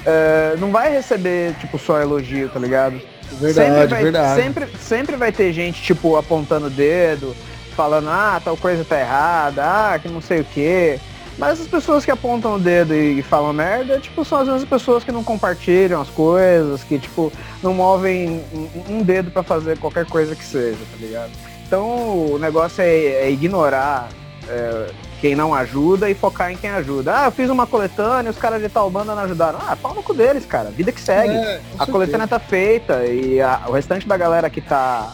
é, 0.06 0.56
não 0.60 0.70
vai 0.70 0.92
receber 0.92 1.56
tipo 1.62 1.80
só 1.80 2.02
elogio, 2.02 2.50
tá 2.50 2.60
ligado? 2.60 3.02
Verdade, 3.40 3.70
sempre 3.70 3.88
vai, 3.88 4.04
verdade. 4.04 4.42
Sempre, 4.42 4.68
sempre 4.78 5.16
vai 5.16 5.32
ter 5.32 5.54
gente 5.54 5.82
tipo 5.82 6.18
apontando 6.18 6.68
o 6.68 6.70
dedo, 6.70 7.34
falando 7.74 8.10
ah 8.10 8.40
tal 8.44 8.58
coisa 8.58 8.84
tá 8.84 9.00
errada, 9.00 9.64
ah 9.64 9.98
que 9.98 10.10
não 10.10 10.20
sei 10.22 10.42
o 10.42 10.44
que. 10.44 11.00
Mas 11.38 11.60
as 11.60 11.68
pessoas 11.68 12.06
que 12.06 12.12
apontam 12.12 12.56
o 12.56 12.60
dedo 12.60 12.94
e 12.94 13.22
falam 13.24 13.54
merda, 13.54 14.00
tipo, 14.00 14.24
são 14.24 14.40
as 14.40 14.48
mesmas 14.48 14.66
pessoas 14.66 15.04
que 15.04 15.12
não 15.12 15.24
compartilham 15.24 16.02
as 16.02 16.10
coisas, 16.10 16.84
que, 16.84 17.00
tipo, 17.00 17.32
não 17.64 17.74
movem 17.74 18.44
um 18.90 19.02
dedo 19.02 19.32
para 19.32 19.42
fazer 19.42 19.78
qualquer 19.80 20.06
coisa 20.06 20.36
que 20.36 20.44
seja, 20.44 20.78
tá 20.78 20.98
ligado? 21.00 21.32
Então 21.66 22.34
o 22.34 22.38
negócio 22.38 22.82
é, 22.82 22.88
é 22.88 23.32
ignorar 23.32 24.10
é, 24.48 24.92
quem 25.22 25.36
não 25.36 25.54
ajuda 25.54 26.10
e 26.10 26.14
focar 26.14 26.52
em 26.52 26.58
quem 26.58 26.70
ajuda. 26.70 27.22
Ah, 27.22 27.26
eu 27.26 27.32
fiz 27.32 27.50
uma 27.50 27.66
coletânea, 27.66 28.30
os 28.30 28.38
caras 28.38 28.62
de 28.62 28.68
tal 28.68 28.90
banda 28.90 29.16
não 29.16 29.24
ajudaram. 29.24 29.60
Ah, 29.66 29.76
pau 29.76 29.94
no 29.94 30.04
cu 30.04 30.14
deles, 30.14 30.46
cara. 30.46 30.70
Vida 30.70 30.92
que 30.92 31.00
segue. 31.00 31.34
É, 31.34 31.62
a 31.80 31.86
coletânea 31.86 32.28
tá 32.28 32.40
feita 32.40 33.06
e 33.06 33.40
a, 33.40 33.62
o 33.68 33.72
restante 33.72 34.08
da 34.08 34.18
galera 34.18 34.50
que 34.50 34.60
tá, 34.60 35.14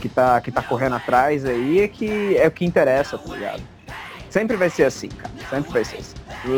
que, 0.00 0.08
tá, 0.08 0.40
que 0.40 0.50
tá 0.50 0.62
correndo 0.62 0.96
atrás 0.96 1.44
aí 1.44 1.80
é 1.80 1.88
que 1.88 2.36
é 2.36 2.46
o 2.46 2.50
que 2.50 2.64
interessa, 2.64 3.18
tá 3.18 3.34
ligado? 3.34 3.77
Sempre 4.30 4.56
vai 4.56 4.70
ser 4.70 4.84
assim, 4.84 5.08
cara. 5.08 5.32
Sempre 5.50 5.72
vai 5.72 5.84
ser 5.84 5.98
assim. 5.98 6.14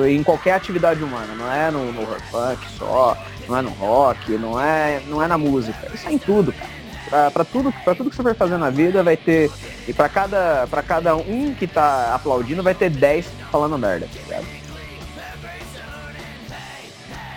Em 0.08 0.22
qualquer 0.22 0.54
atividade 0.54 1.02
humana, 1.02 1.34
não 1.34 1.50
é 1.50 1.70
no, 1.70 1.92
no 1.92 2.06
funk 2.30 2.60
só, 2.76 3.16
não 3.48 3.56
é 3.56 3.62
no 3.62 3.70
rock, 3.70 4.32
não 4.32 4.60
é, 4.60 5.00
não 5.06 5.22
é 5.22 5.26
na 5.26 5.38
música. 5.38 5.90
Isso 5.94 6.08
é 6.08 6.12
em 6.12 6.18
tudo, 6.18 6.52
cara. 6.52 6.80
Pra, 7.08 7.30
pra, 7.30 7.44
tudo, 7.44 7.72
pra 7.84 7.94
tudo 7.94 8.10
que 8.10 8.16
você 8.16 8.22
for 8.22 8.34
fazer 8.34 8.56
na 8.56 8.70
vida 8.70 9.02
vai 9.02 9.16
ter. 9.16 9.50
E 9.88 9.92
pra 9.92 10.08
cada, 10.08 10.66
pra 10.68 10.82
cada 10.82 11.16
um 11.16 11.54
que 11.54 11.66
tá 11.66 12.14
aplaudindo 12.14 12.62
vai 12.62 12.74
ter 12.74 12.90
10 12.90 13.26
falando 13.50 13.78
merda, 13.78 14.08
tá? 14.28 14.40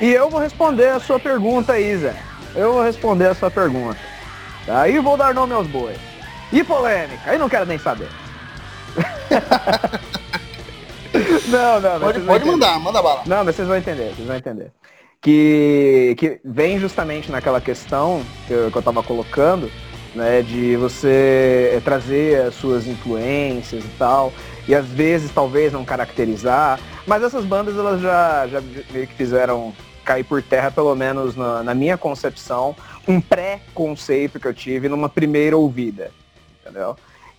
E 0.02 0.12
eu 0.12 0.30
vou 0.30 0.40
responder 0.40 0.90
a 0.90 1.00
sua 1.00 1.20
pergunta 1.20 1.74
Zé. 1.74 2.16
Eu 2.56 2.74
vou 2.74 2.84
responder 2.84 3.28
a 3.28 3.36
sua 3.36 3.50
pergunta. 3.50 3.98
Aí 4.68 5.00
vou 5.00 5.18
dar 5.18 5.34
nome 5.34 5.54
aos 5.54 5.68
bois. 5.68 5.98
E 6.52 6.64
polêmica? 6.64 7.32
Aí 7.32 7.38
não 7.38 7.50
quero 7.50 7.66
nem 7.66 7.80
saber. 7.80 8.10
não, 11.48 11.82
não, 11.82 12.00
Pode, 12.00 12.20
pode 12.22 12.46
mandar, 12.46 12.80
manda 12.80 13.02
bala. 13.02 13.24
Não, 13.26 13.44
mas 13.44 13.56
vocês 13.56 13.68
vão 13.68 13.78
entender, 13.78 14.14
vocês 14.16 14.28
vão 14.28 14.36
entender. 14.36 14.72
Que, 15.22 16.16
que 16.18 16.40
vem 16.44 16.80
justamente 16.80 17.32
naquela 17.32 17.62
questão 17.62 18.24
que 18.48 18.54
eu, 18.54 18.70
que 18.70 18.78
eu 18.78 18.82
tava 18.82 19.02
colocando, 19.02 19.72
né, 20.14 20.42
de 20.42 20.76
você 20.76 21.82
trazer 21.84 22.42
as 22.48 22.56
suas 22.56 22.86
influências 22.88 23.84
e 23.84 23.90
tal, 23.98 24.34
e 24.68 24.76
às 24.76 24.86
vezes 24.88 25.32
talvez 25.32 25.72
não 25.74 25.86
caracterizar, 25.86 26.80
mas 27.08 27.24
essas 27.24 27.46
bandas 27.46 27.78
elas 27.78 28.02
já, 28.02 28.48
já 28.48 28.62
meio 28.92 29.08
que 29.08 29.14
fizeram 29.14 29.74
cair 30.04 30.24
por 30.24 30.42
terra, 30.42 30.70
pelo 30.70 30.94
menos 30.96 31.36
na, 31.36 31.64
na 31.64 31.74
minha 31.74 31.98
concepção, 31.98 32.76
um 33.08 33.20
pré-conceito 33.20 34.40
que 34.40 34.48
eu 34.48 34.54
tive 34.54 34.90
numa 34.90 35.10
primeira 35.10 35.58
ouvida, 35.58 36.12
entendeu? 36.62 36.96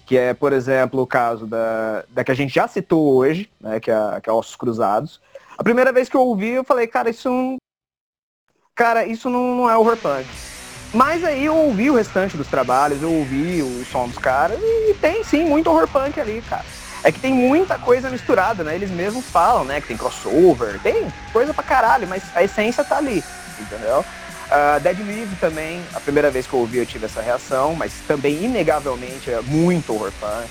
Que 0.07 0.19
é, 0.19 0.35
por 0.35 0.53
exemplo, 0.53 1.01
o 1.01 1.07
caso 1.07 1.47
da, 1.47 2.05
da 2.09 2.23
que 2.23 2.31
a 2.31 2.35
gente 2.35 2.55
já 2.55 2.69
citou 2.69 3.15
hoje, 3.15 3.51
né, 3.61 3.81
que 3.81 3.91
é, 3.91 4.21
que 4.21 4.29
é 4.29 4.33
Ossos 4.33 4.57
Cruzados. 4.57 5.21
A 5.57 5.63
primeira 5.63 5.93
vez 5.93 6.09
que 6.09 6.17
eu 6.17 6.21
ouvi, 6.21 6.51
eu 6.51 6.65
falei, 6.65 6.87
cara, 6.87 7.11
isso 7.11 7.29
não... 7.29 7.57
Cara, 8.75 9.07
isso 9.07 9.31
não, 9.31 9.55
não 9.55 9.71
é 9.71 9.77
horror 9.77 9.97
punk. 9.97 10.27
Mas 10.93 11.25
aí 11.25 11.45
eu 11.45 11.57
ouvi 11.57 11.91
o 11.91 11.95
restante 11.95 12.37
dos 12.37 12.47
trabalhos, 12.47 13.03
eu 13.03 13.13
ouvi 13.13 13.63
o 13.63 13.85
som 13.87 14.07
dos 14.07 14.19
caras 14.19 14.61
e 14.63 14.95
tem 15.01 15.25
sim 15.25 15.45
muito 15.45 15.69
horror 15.69 15.89
punk 15.89 16.21
ali, 16.21 16.43
cara. 16.43 16.65
É 17.03 17.11
que 17.11 17.21
tem 17.21 17.35
muita 17.35 17.79
coisa 17.79 18.09
misturada, 18.09 18.63
né? 18.65 18.75
Eles 18.75 18.91
mesmos 18.91 19.27
falam, 19.27 19.65
né? 19.65 19.81
Que 19.81 19.89
tem 19.89 19.97
crossover, 19.97 20.81
tem 20.81 21.13
coisa 21.33 21.53
pra 21.53 21.65
caralho, 21.65 22.07
mas 22.09 22.23
a 22.35 22.43
essência 22.43 22.85
tá 22.85 22.97
ali, 22.97 23.23
entendeu? 23.61 24.05
Uh, 24.47 24.81
Dead 24.81 24.99
Live 24.99 25.37
também, 25.41 25.81
a 25.95 26.01
primeira 26.01 26.31
vez 26.31 26.47
que 26.47 26.55
eu 26.55 26.61
ouvi 26.61 26.79
eu 26.79 26.87
tive 26.87 27.07
essa 27.07 27.23
reação, 27.23 27.75
mas 27.75 27.93
também 28.07 28.45
inegavelmente 28.45 29.31
é 29.31 29.41
muito 29.43 29.93
horror 29.93 30.13
punk. 30.21 30.49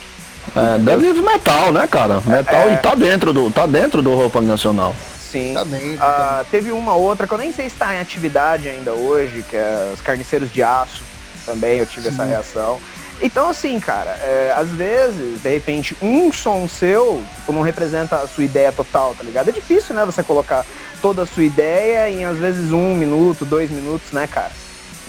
É, 0.55 0.77
Dead 0.79 1.01
Live 1.01 1.21
metal, 1.21 1.71
né, 1.71 1.87
cara? 1.87 2.21
Metal 2.25 2.69
é... 2.69 2.73
e 2.73 2.77
tá 2.77 2.95
dentro 2.95 3.31
do, 3.31 3.49
tá 3.51 3.65
dentro 3.65 4.01
do 4.01 4.11
horror 4.11 4.29
punk 4.29 4.45
nacional. 4.45 4.95
Sim. 5.31 5.53
Tá 5.53 5.63
dentro, 5.63 5.97
tá 5.97 6.41
uh, 6.41 6.51
teve 6.51 6.71
uma 6.71 6.95
outra 6.95 7.25
que 7.25 7.33
eu 7.33 7.37
nem 7.37 7.51
sei 7.51 7.69
se 7.69 7.75
está 7.75 7.95
em 7.95 7.99
atividade 7.99 8.67
ainda 8.67 8.93
hoje, 8.93 9.43
que 9.49 9.55
é 9.55 9.91
os 9.93 10.01
Carniceiros 10.01 10.51
de 10.51 10.61
Aço. 10.61 11.03
Também 11.45 11.79
eu 11.79 11.85
tive 11.85 12.09
Sim. 12.09 12.13
essa 12.13 12.23
reação. 12.23 12.79
Então, 13.21 13.49
assim, 13.49 13.79
cara, 13.79 14.11
é, 14.21 14.53
às 14.55 14.69
vezes, 14.69 15.41
de 15.41 15.49
repente, 15.49 15.95
um 16.01 16.31
som 16.31 16.67
seu 16.67 17.23
tipo, 17.35 17.53
não 17.53 17.61
representa 17.61 18.17
a 18.17 18.27
sua 18.27 18.43
ideia 18.43 18.71
total, 18.71 19.15
tá 19.15 19.23
ligado? 19.23 19.49
É 19.49 19.51
difícil, 19.51 19.95
né, 19.95 20.03
você 20.05 20.21
colocar 20.21 20.65
toda 21.03 21.23
a 21.23 21.25
sua 21.25 21.43
ideia 21.43 22.09
em 22.09 22.23
às 22.23 22.37
vezes 22.37 22.71
um 22.71 22.95
minuto, 22.95 23.43
dois 23.43 23.69
minutos, 23.69 24.13
né, 24.13 24.25
cara? 24.25 24.53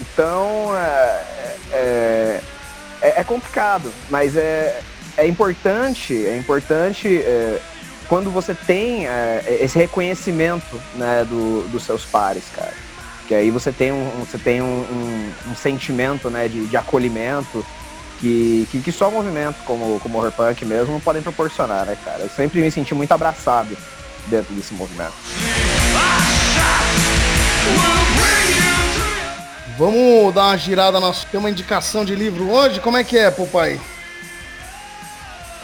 Então 0.01 0.77
é, 0.77 1.23
é, 1.71 2.41
é, 3.01 3.21
é 3.21 3.23
complicado, 3.23 3.93
mas 4.09 4.35
é, 4.35 4.81
é 5.15 5.25
importante, 5.25 6.13
é 6.13 6.37
importante 6.37 7.07
é, 7.07 7.61
quando 8.09 8.29
você 8.29 8.53
tem 8.53 9.07
é, 9.07 9.59
esse 9.61 9.77
reconhecimento 9.77 10.81
né, 10.95 11.25
do, 11.27 11.65
dos 11.69 11.83
seus 11.83 12.03
pares, 12.03 12.43
cara. 12.53 12.73
Que 13.25 13.33
aí 13.33 13.49
você 13.49 13.71
tem 13.71 13.93
um, 13.93 14.09
você 14.19 14.37
tem 14.37 14.61
um, 14.61 14.65
um, 14.65 15.51
um 15.51 15.55
sentimento 15.55 16.29
né, 16.29 16.49
de, 16.49 16.67
de 16.67 16.75
acolhimento 16.75 17.65
que, 18.19 18.67
que, 18.69 18.81
que, 18.81 18.91
só 18.91 19.09
movimento 19.09 19.55
como, 19.65 19.99
como 20.01 20.25
o 20.25 20.31
punk 20.31 20.63
mesmo 20.65 20.99
podem 20.99 21.21
proporcionar, 21.21 21.85
né, 21.85 21.97
cara? 22.03 22.19
Eu 22.19 22.29
sempre 22.29 22.61
me 22.61 22.69
senti 22.69 22.93
muito 22.93 23.11
abraçado 23.13 23.75
dentro 24.27 24.53
desse 24.53 24.73
movimento. 24.73 25.13
Vamos 29.77 30.33
dar 30.33 30.47
uma 30.47 30.57
girada 30.57 30.99
nossa. 30.99 31.27
Tem 31.29 31.39
uma 31.39 31.49
indicação 31.49 32.05
de 32.05 32.15
livro 32.15 32.49
hoje? 32.49 32.79
Como 32.79 32.97
é 32.97 33.03
que 33.03 33.17
é, 33.17 33.29
papai? 33.29 33.79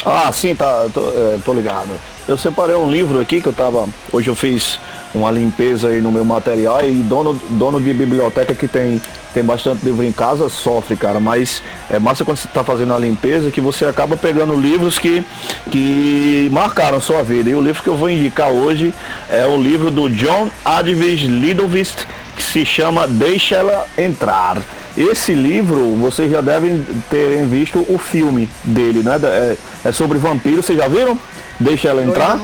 Ah, 0.05 0.31
sim, 0.31 0.55
tá, 0.55 0.87
tô, 0.93 1.09
é, 1.09 1.39
tô 1.45 1.53
ligado. 1.53 1.89
Eu 2.27 2.37
separei 2.37 2.75
um 2.75 2.89
livro 2.89 3.19
aqui 3.19 3.41
que 3.41 3.47
eu 3.47 3.53
tava. 3.53 3.87
Hoje 4.11 4.27
eu 4.29 4.35
fiz 4.35 4.79
uma 5.13 5.31
limpeza 5.31 5.89
aí 5.89 6.01
no 6.01 6.11
meu 6.11 6.25
material 6.25 6.83
e 6.83 6.91
dono, 6.91 7.39
dono 7.51 7.79
de 7.79 7.93
biblioteca 7.93 8.53
que 8.55 8.67
tem, 8.67 9.01
tem 9.33 9.43
bastante 9.43 9.83
livro 9.83 10.03
em 10.03 10.11
casa 10.11 10.49
sofre, 10.49 10.95
cara. 10.95 11.19
Mas 11.19 11.61
é 11.89 11.99
massa 11.99 12.23
quando 12.25 12.37
você 12.37 12.47
está 12.47 12.63
fazendo 12.63 12.93
a 12.93 12.99
limpeza 12.99 13.51
que 13.51 13.61
você 13.61 13.85
acaba 13.85 14.17
pegando 14.17 14.55
livros 14.55 14.99
que, 14.99 15.23
que 15.69 16.49
marcaram 16.51 16.99
sua 17.01 17.23
vida. 17.23 17.49
E 17.49 17.55
o 17.55 17.61
livro 17.61 17.81
que 17.81 17.89
eu 17.89 17.95
vou 17.95 18.09
indicar 18.09 18.49
hoje 18.49 18.93
é 19.29 19.45
o 19.45 19.57
livro 19.61 19.89
do 19.91 20.09
John 20.09 20.49
Advis 20.63 21.21
Lidovist, 21.21 22.07
que 22.35 22.43
se 22.43 22.65
chama 22.65 23.07
Deixa 23.07 23.55
Ela 23.55 23.85
Entrar. 23.97 24.61
Esse 24.97 25.33
livro, 25.33 25.95
vocês 25.95 26.29
já 26.29 26.41
devem 26.41 26.85
ter 27.09 27.45
visto 27.45 27.85
o 27.87 27.97
filme 27.97 28.49
dele, 28.63 29.01
né? 29.01 29.17
É, 29.23 29.57
é 29.85 29.91
sobre 29.91 30.17
vampiros, 30.17 30.65
vocês 30.65 30.77
já 30.77 30.87
viram? 30.87 31.17
Deixa 31.59 31.87
ela 31.87 32.03
entrar? 32.03 32.39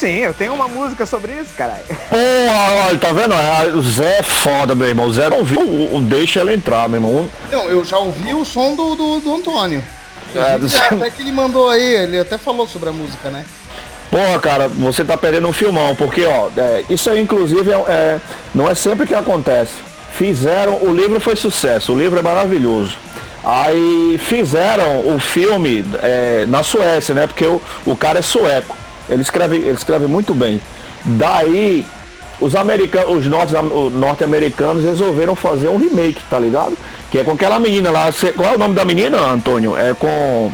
Sim, 0.00 0.16
eu 0.20 0.32
tenho 0.32 0.54
uma 0.54 0.66
música 0.66 1.04
sobre 1.04 1.30
isso, 1.32 1.50
caralho. 1.54 1.84
Porra, 1.84 2.86
olha, 2.88 2.98
tá 2.98 3.12
vendo? 3.12 3.34
Ah, 3.34 3.66
o 3.74 3.82
Zé 3.82 4.20
é 4.20 4.22
foda, 4.22 4.74
meu 4.74 4.88
irmão. 4.88 5.04
O 5.04 5.12
Zé 5.12 5.28
não 5.28 5.44
viu, 5.44 5.60
o, 5.60 6.00
deixa 6.00 6.40
ela 6.40 6.54
entrar, 6.54 6.88
meu 6.88 6.96
irmão. 6.96 7.28
Não, 7.52 7.64
eu 7.64 7.84
já 7.84 7.98
ouvi 7.98 8.32
o 8.32 8.42
som 8.42 8.74
do, 8.74 8.94
do, 8.94 9.20
do 9.20 9.34
Antônio. 9.34 9.84
É, 10.34 10.56
do... 10.56 10.66
Até 10.66 11.10
que 11.10 11.20
ele 11.20 11.32
mandou 11.32 11.68
aí, 11.68 11.96
ele 11.96 12.18
até 12.18 12.38
falou 12.38 12.66
sobre 12.66 12.88
a 12.88 12.92
música, 12.92 13.28
né? 13.28 13.44
Porra, 14.10 14.38
cara, 14.38 14.68
você 14.68 15.04
tá 15.04 15.18
perdendo 15.18 15.46
um 15.46 15.52
filmão, 15.52 15.94
porque, 15.94 16.24
ó, 16.24 16.48
é, 16.56 16.82
isso 16.88 17.10
aí, 17.10 17.20
inclusive, 17.20 17.70
é, 17.70 17.74
é, 17.86 18.20
não 18.54 18.70
é 18.70 18.74
sempre 18.74 19.06
que 19.06 19.14
acontece. 19.14 19.74
Fizeram, 20.14 20.78
o 20.80 20.94
livro 20.94 21.20
foi 21.20 21.36
sucesso, 21.36 21.92
o 21.92 21.98
livro 21.98 22.18
é 22.18 22.22
maravilhoso. 22.22 22.96
Aí 23.44 24.18
fizeram 24.18 25.14
o 25.14 25.18
filme 25.18 25.84
é, 26.02 26.46
na 26.48 26.62
Suécia, 26.62 27.14
né? 27.14 27.26
Porque 27.26 27.44
o, 27.44 27.60
o 27.84 27.94
cara 27.94 28.20
é 28.20 28.22
sueco. 28.22 28.79
Ele 29.10 29.22
escreve, 29.22 29.56
ele 29.56 29.70
escreve 29.72 30.06
muito 30.06 30.34
bem. 30.34 30.60
Daí, 31.04 31.84
os 32.40 32.54
americanos, 32.54 33.26
os 33.26 33.92
norte-americanos 33.92 34.84
resolveram 34.84 35.34
fazer 35.34 35.68
um 35.68 35.76
remake, 35.76 36.22
tá 36.30 36.38
ligado? 36.38 36.76
Que 37.10 37.18
é 37.18 37.24
com 37.24 37.32
aquela 37.32 37.58
menina 37.58 37.90
lá. 37.90 38.08
Qual 38.36 38.52
é 38.52 38.54
o 38.54 38.58
nome 38.58 38.74
da 38.74 38.84
menina, 38.84 39.18
Antônio? 39.18 39.76
É 39.76 39.92
com. 39.94 40.50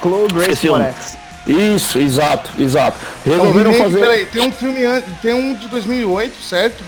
Chloe 0.00 0.28
Grace 0.28 0.68
Moretz. 0.68 1.16
Isso, 1.46 1.98
exato, 1.98 2.50
exato. 2.58 2.96
Resolveram 3.24 3.72
remake, 3.72 3.90
fazer. 3.90 4.00
Peraí, 4.00 4.26
tem 4.26 4.42
um 4.48 4.52
filme, 4.52 4.80
tem 5.20 5.34
um 5.34 5.54
de 5.54 5.68
2008, 5.68 6.40
certo? 6.40 6.84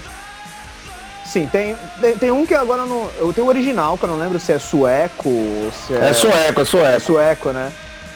Sim, 1.26 1.48
tem, 1.50 1.76
tem, 2.00 2.16
tem, 2.16 2.30
um 2.30 2.46
que 2.46 2.54
agora 2.54 2.86
não. 2.86 3.10
Eu 3.18 3.32
tenho 3.32 3.48
o 3.48 3.50
original, 3.50 3.98
que 3.98 4.04
eu 4.04 4.08
não 4.08 4.18
lembro 4.18 4.38
se 4.38 4.52
é 4.52 4.58
sueco 4.58 5.72
se 5.84 5.92
é. 5.92 6.10
É 6.10 6.12
sueco, 6.12 6.60
é 6.60 6.64
sueco. 6.64 6.86
É 6.86 6.98
sueco, 7.00 7.50
né? 7.50 7.72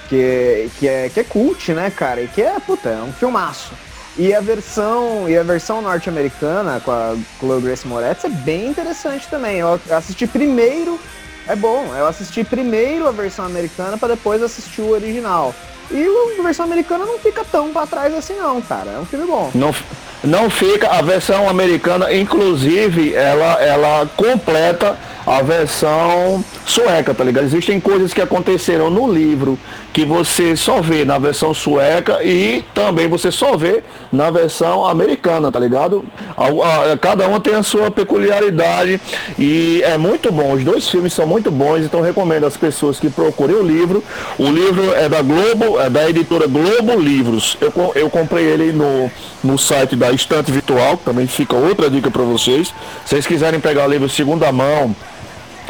Que, 0.09 0.71
que, 0.79 0.89
é, 0.89 1.09
que 1.09 1.21
é 1.21 1.25
cult, 1.25 1.73
né, 1.73 1.91
cara? 1.91 2.21
E 2.23 2.29
que 2.29 2.43
é, 2.43 2.59
puta, 2.61 2.89
é 2.89 3.03
um 3.03 3.13
filmaço. 3.13 3.73
E 4.17 4.35
a 4.35 4.41
versão, 4.41 5.29
e 5.29 5.39
a 5.39 5.43
versão 5.45 5.81
norte-americana 5.81 6.81
com 6.81 6.91
a 6.91 7.17
Chloe 7.39 7.61
Grace 7.61 7.87
Moretz 7.87 8.25
é 8.25 8.29
bem 8.29 8.67
interessante 8.67 9.29
também. 9.29 9.59
Eu 9.59 9.81
assisti 9.91 10.27
primeiro, 10.27 10.99
é 11.47 11.55
bom, 11.55 11.95
eu 11.95 12.07
assisti 12.07 12.43
primeiro 12.43 13.07
a 13.07 13.13
versão 13.13 13.45
americana 13.45 13.97
para 13.97 14.15
depois 14.15 14.43
assistir 14.43 14.81
o 14.81 14.91
original. 14.91 15.55
E 15.91 16.39
a 16.39 16.43
versão 16.43 16.65
americana 16.65 17.07
não 17.07 17.19
fica 17.19 17.45
tão 17.51 17.73
para 17.73 17.87
trás 17.87 18.15
assim 18.15 18.35
não, 18.35 18.61
cara. 18.61 18.91
É 18.91 18.99
um 18.99 19.07
filme 19.07 19.27
bom. 19.27 19.51
Não, 19.55 19.75
não 20.23 20.51
fica, 20.51 20.89
a 20.89 21.01
versão 21.01 21.49
americana, 21.49 22.13
inclusive, 22.13 23.15
ela, 23.15 23.63
ela 23.63 24.11
completa 24.17 24.99
a 25.29 25.43
versão 25.43 26.43
sueca, 26.65 27.13
tá 27.13 27.23
ligado? 27.23 27.45
Existem 27.45 27.79
coisas 27.79 28.15
que 28.15 28.21
aconteceram 28.21 28.89
no 28.89 29.13
livro 29.13 29.59
que 29.93 30.05
você 30.05 30.57
só 30.57 30.81
vê 30.81 31.05
na 31.05 31.19
versão 31.19 31.53
sueca 31.53 32.23
e 32.23 32.65
também 32.75 33.09
você 33.09 33.31
só 33.31 33.57
vê 33.57 33.83
na 34.11 34.31
versão 34.31 34.87
americana, 34.87 35.53
tá 35.53 35.59
ligado? 35.59 36.05
A, 36.37 36.93
a, 36.93 36.97
cada 36.97 37.27
uma 37.29 37.41
tem 37.41 37.55
a 37.55 37.63
sua 37.63 37.91
peculiaridade 37.91 39.01
e 39.39 39.83
é 39.83 39.99
muito 39.99 40.33
bom. 40.33 40.53
Os 40.53 40.65
dois 40.65 40.89
filmes 40.89 41.13
são 41.13 41.27
muito 41.27 41.51
bons, 41.51 41.81
então 41.81 42.01
recomendo 42.01 42.47
às 42.47 42.57
pessoas 42.57 42.99
que 42.99 43.11
procurem 43.11 43.57
o 43.57 43.63
livro. 43.63 44.03
O 44.39 44.49
livro 44.49 44.95
é 44.95 45.09
da 45.09 45.21
Globo, 45.21 45.78
é 45.81 45.91
da 45.91 46.09
editora 46.09 46.47
Globo 46.47 46.99
Livros. 47.01 47.57
Eu, 47.61 47.73
eu 47.95 48.11
comprei 48.11 48.45
ele 48.45 48.73
no, 48.73 49.11
no 49.43 49.59
site 49.59 49.97
da 49.97 50.11
Estante 50.11 50.51
Virtual, 50.51 50.97
também 50.97 51.27
fica 51.27 51.55
outra 51.57 51.89
dica 51.91 52.11
para 52.11 52.23
vocês. 52.23 52.69
Se 53.05 53.11
vocês 53.11 53.27
quiserem 53.27 53.61
pegar 53.61 53.87
livro 53.87 54.09
segunda 54.09 54.51
mão, 54.53 54.95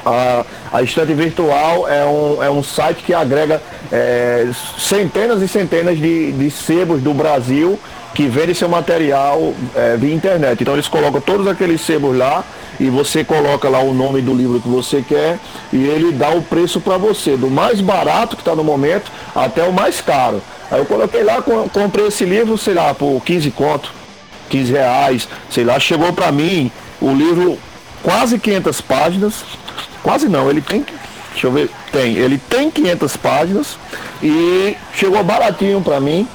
A, 0.05 0.45
a 0.73 0.83
Estante 0.83 1.13
Virtual 1.13 1.89
é 1.89 2.05
um, 2.05 2.43
é 2.43 2.51
um 2.51 2.63
site 2.63 3.03
que 3.03 3.13
agrega 3.13 3.61
é, 3.91 4.49
centenas 4.79 5.43
e 5.43 5.49
centenas 5.49 5.99
de, 5.99 6.33
de 6.33 6.51
sebos 6.51 7.03
do 7.03 7.13
Brasil 7.13 7.79
que 8.19 8.27
vendem 8.27 8.53
seu 8.53 8.69
material 8.69 9.55
é, 9.77 9.97
via 9.97 10.12
internet. 10.12 10.61
Então 10.61 10.75
eles 10.75 10.89
colocam 10.89 11.21
todos 11.21 11.47
aqueles 11.47 11.81
sebos 11.81 12.16
lá 12.16 12.43
e 12.81 12.91
você 12.91 13.23
coloca 13.23 13.69
lá 13.69 13.79
o 13.79 13.95
nome 13.95 14.21
do 14.21 14.35
livro 14.35 14.61
que 14.61 14.69
você 14.69 15.05
quer 15.09 15.39
e 15.73 15.87
ele 15.87 16.11
dá 16.11 16.31
o 16.31 16.43
preço 16.43 16.81
para 16.81 16.97
você, 16.97 17.37
do 17.37 17.49
mais 17.49 17.81
barato 17.81 18.35
que 18.35 18.43
está 18.43 18.57
no 18.57 18.64
momento 18.64 19.09
até 19.37 19.62
o 19.62 19.73
mais 19.73 20.01
caro. 20.01 20.43
Aí 20.69 20.81
eu 20.81 20.85
coloquei 20.85 21.23
lá, 21.23 21.41
comprei 21.73 22.09
esse 22.09 22.25
livro, 22.25 22.59
sei 22.59 22.75
lá, 22.75 22.93
por 22.93 23.23
15 23.25 23.53
conto, 23.53 23.93
15 24.51 24.73
reais, 24.73 25.29
sei 25.49 25.62
lá, 25.62 25.79
chegou 25.79 26.12
para 26.12 26.33
mim 26.33 26.73
o 27.01 27.12
livro 27.12 27.57
quase 28.03 28.37
500 28.37 28.81
páginas, 28.81 29.35
quase 30.03 30.29
não, 30.29 30.51
ele 30.51 30.61
tem, 30.61 30.85
deixa 31.31 31.47
eu 31.47 31.53
ver, 31.53 31.71
tem, 31.93 32.16
ele 32.16 32.37
tem 32.37 32.69
500 32.69 33.16
páginas 33.16 33.79
e 34.21 34.77
chegou 34.93 35.23
baratinho 35.23 35.81
para 35.81 36.01
mim 36.01 36.27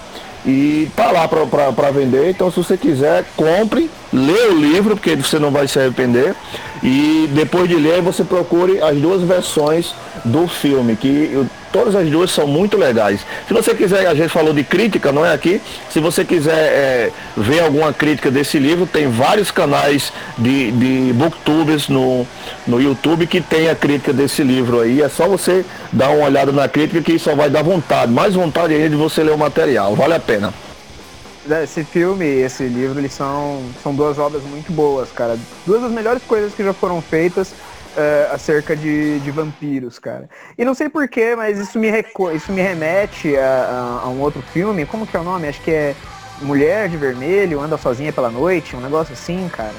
e 0.45 0.89
tá 0.95 1.11
lá 1.11 1.27
para 1.27 1.91
vender. 1.91 2.29
Então 2.29 2.49
se 2.51 2.57
você 2.57 2.77
quiser, 2.77 3.25
compre, 3.35 3.89
lê 4.11 4.47
o 4.47 4.59
livro, 4.59 4.95
porque 4.95 5.15
você 5.15 5.39
não 5.39 5.51
vai 5.51 5.67
se 5.67 5.79
arrepender. 5.79 6.35
E 6.81 7.29
depois 7.33 7.69
de 7.69 7.75
ler, 7.75 8.01
você 8.01 8.23
procure 8.23 8.81
as 8.81 8.97
duas 8.97 9.21
versões 9.21 9.93
do 10.25 10.47
filme, 10.47 10.95
que 10.95 11.45
todas 11.73 11.95
as 11.95 12.07
duas 12.07 12.29
são 12.31 12.47
muito 12.47 12.77
legais. 12.77 13.25
Se 13.47 13.53
você 13.53 13.73
quiser, 13.73 14.05
a 14.05 14.13
gente 14.13 14.29
falou 14.29 14.53
de 14.53 14.63
crítica, 14.63 15.11
não 15.11 15.25
é 15.25 15.33
aqui? 15.33 15.59
Se 15.89 15.99
você 15.99 16.23
quiser 16.23 16.53
é, 16.53 17.11
ver 17.35 17.61
alguma 17.61 17.91
crítica 17.91 18.29
desse 18.29 18.59
livro, 18.59 18.85
tem 18.85 19.09
vários 19.09 19.49
canais 19.49 20.13
de, 20.37 20.71
de 20.71 21.13
booktubers 21.13 21.89
no, 21.89 22.25
no 22.67 22.79
YouTube 22.79 23.25
que 23.25 23.41
tem 23.41 23.69
a 23.69 23.75
crítica 23.75 24.13
desse 24.13 24.43
livro 24.43 24.79
aí. 24.79 25.01
É 25.01 25.09
só 25.09 25.27
você 25.27 25.65
dar 25.91 26.11
uma 26.11 26.27
olhada 26.27 26.51
na 26.51 26.69
crítica 26.69 27.01
que 27.01 27.17
só 27.17 27.35
vai 27.35 27.49
dar 27.49 27.63
vontade, 27.63 28.11
mais 28.11 28.35
vontade 28.35 28.73
ainda 28.73 28.91
de 28.91 28.95
você 28.95 29.23
ler 29.23 29.33
o 29.33 29.37
material. 29.37 29.95
Vale 29.95 30.13
a 30.13 30.19
pena. 30.19 30.53
Esse 31.61 31.83
filme 31.83 32.23
e 32.23 32.41
esse 32.43 32.63
livro, 32.63 32.99
eles 32.99 33.11
são, 33.11 33.63
são 33.81 33.93
duas 33.93 34.17
obras 34.17 34.43
muito 34.43 34.71
boas, 34.71 35.09
cara. 35.11 35.37
Duas 35.65 35.81
das 35.81 35.91
melhores 35.91 36.23
coisas 36.23 36.53
que 36.53 36.63
já 36.63 36.71
foram 36.71 37.01
feitas 37.01 37.53
uh, 37.97 38.33
acerca 38.33 38.75
de, 38.75 39.19
de 39.19 39.31
vampiros, 39.31 39.99
cara. 39.99 40.29
E 40.57 40.65
não 40.65 40.73
sei 40.73 40.89
porquê, 40.89 41.35
mas 41.35 41.57
isso 41.57 41.77
me, 41.79 41.89
isso 42.35 42.51
me 42.51 42.61
remete 42.61 43.35
a, 43.37 44.01
a, 44.01 44.05
a, 44.05 44.09
um 44.09 44.19
outro 44.21 44.41
filme. 44.53 44.85
Como 44.85 45.07
que 45.07 45.15
é 45.15 45.19
o 45.19 45.23
nome? 45.23 45.47
Acho 45.47 45.61
que 45.61 45.71
é 45.71 45.95
Mulher 46.41 46.89
de 46.89 46.97
Vermelho, 46.97 47.61
Anda 47.61 47.77
Sozinha 47.77 48.11
pela 48.11 48.29
Noite, 48.29 48.75
um 48.75 48.81
negócio 48.81 49.13
assim, 49.13 49.49
cara. 49.49 49.73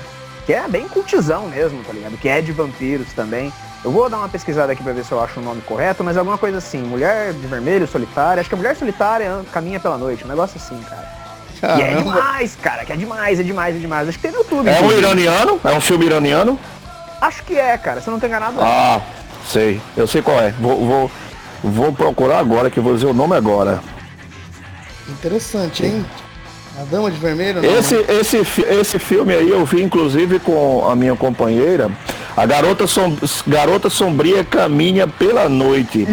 Que 0.47 0.53
é 0.53 0.69
bem 0.69 0.89
cultizão 0.89 1.49
mesmo, 1.49 1.83
tá 1.85 1.93
ligado? 1.93 2.17
Que 2.19 2.29
é 2.29 2.41
de 2.41 2.53
vampiros 2.53 3.12
também. 3.12 3.53
Eu 3.85 3.91
vou 3.91 4.09
dar 4.09 4.19
uma 4.19 4.29
pesquisada 4.29 4.73
aqui 4.73 4.83
pra 4.83 4.93
ver 4.93 5.05
se 5.05 5.12
eu 5.12 5.23
acho 5.23 5.41
o 5.41 5.43
nome 5.43 5.61
correto, 5.62 6.03
mas 6.03 6.17
alguma 6.17 6.39
coisa 6.39 6.59
assim, 6.59 6.83
Mulher 6.83 7.33
de 7.33 7.47
Vermelho, 7.47 7.87
Solitária. 7.87 8.41
Acho 8.41 8.49
que 8.49 8.55
a 8.55 8.59
Mulher 8.59 8.77
Solitária 8.77 9.45
caminha 9.53 9.79
pela 9.79 9.99
noite, 9.99 10.25
um 10.25 10.29
negócio 10.29 10.57
assim, 10.57 10.81
cara. 10.83 11.25
Caramba. 11.61 11.83
E 11.83 11.85
é 11.85 11.97
demais, 11.97 12.57
cara, 12.57 12.85
que 12.85 12.93
é 12.93 12.97
demais, 12.97 13.41
é 13.41 13.43
demais, 13.43 13.77
é 13.77 13.79
demais. 13.79 14.09
Acho 14.09 14.19
que 14.19 14.23
tem 14.23 14.33
no 14.33 14.39
YouTube. 14.39 14.69
É 14.69 14.81
um 14.81 14.93
iraniano? 14.93 15.61
É 15.65 15.73
um 15.73 15.81
filme 15.81 16.07
iraniano? 16.07 16.59
Acho 17.25 17.43
que 17.43 17.59
é, 17.59 17.79
cara, 17.79 18.03
eu 18.05 18.12
não 18.12 18.20
tem 18.20 18.29
enganado. 18.29 18.61
É. 18.61 18.62
Ah, 18.62 19.01
sei. 19.47 19.81
Eu 19.97 20.07
sei 20.07 20.20
qual 20.20 20.39
é. 20.39 20.51
Vou, 20.61 20.85
vou, 20.85 21.11
vou 21.62 21.91
procurar 21.91 22.39
agora, 22.39 22.68
que 22.68 22.79
eu 22.79 22.83
vou 22.83 22.95
dizer 22.95 23.07
o 23.07 23.14
nome 23.14 23.35
agora. 23.35 23.81
Interessante, 25.09 25.87
hein? 25.87 26.05
A 26.79 26.85
Dama 26.85 27.11
de 27.11 27.16
Vermelho? 27.16 27.62
Não, 27.62 27.79
esse, 27.79 27.95
né? 27.95 28.05
esse, 28.20 28.37
esse 28.62 28.99
filme 28.99 29.33
aí 29.33 29.49
eu 29.49 29.64
vi 29.64 29.83
inclusive 29.83 30.39
com 30.39 30.87
a 30.87 30.95
minha 30.95 31.16
companheira. 31.16 31.91
A 32.37 32.45
garota, 32.45 32.87
som, 32.87 33.16
garota 33.47 33.89
sombria 33.89 34.45
caminha 34.45 35.09
pela 35.09 35.49
noite. 35.49 36.07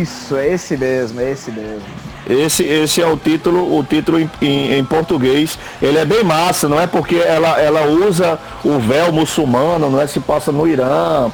Isso, 0.00 0.36
é 0.36 0.54
esse 0.54 0.74
mesmo, 0.74 1.20
é 1.20 1.32
esse 1.32 1.50
mesmo. 1.50 1.82
Esse, 2.28 2.64
esse 2.64 3.00
é 3.00 3.06
o 3.06 3.16
título, 3.16 3.78
o 3.78 3.84
título 3.84 4.18
em, 4.18 4.28
em, 4.42 4.78
em, 4.78 4.84
português. 4.84 5.56
Ele 5.80 5.96
é 5.96 6.04
bem 6.04 6.24
massa, 6.24 6.68
não 6.68 6.80
é 6.80 6.86
porque 6.86 7.16
ela, 7.16 7.60
ela 7.60 7.86
usa 7.86 8.38
o 8.64 8.78
véu 8.80 9.12
muçulmano, 9.12 9.88
não 9.88 10.00
é 10.00 10.06
se 10.06 10.18
passa 10.18 10.50
no 10.50 10.66
Irã. 10.66 11.30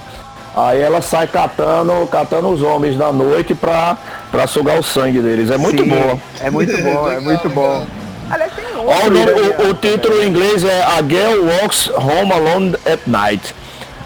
Aí 0.54 0.82
ela 0.82 1.00
sai 1.00 1.26
catando, 1.26 2.06
catando 2.08 2.48
os 2.50 2.60
homens 2.60 2.94
na 2.96 3.10
noite 3.10 3.54
pra, 3.54 3.96
pra 4.30 4.46
sugar 4.46 4.78
o 4.78 4.82
sangue 4.82 5.20
deles. 5.20 5.50
É 5.50 5.56
muito 5.56 5.82
Sim, 5.82 5.88
bom. 5.88 6.20
É 6.40 6.50
muito 6.50 6.82
bom, 6.82 7.10
é 7.10 7.20
muito 7.20 7.48
bom. 7.48 7.86
Aliás, 8.30 8.52
tem 8.54 8.64
outro, 8.76 9.62
o, 9.62 9.66
o, 9.66 9.70
o, 9.70 9.74
título 9.74 10.22
em 10.22 10.28
inglês 10.28 10.62
é 10.62 10.82
A 10.82 11.02
Girl 11.02 11.46
Walks 11.46 11.88
Home 11.88 12.32
Alone 12.32 12.76
at 12.84 13.00
Night. 13.06 13.54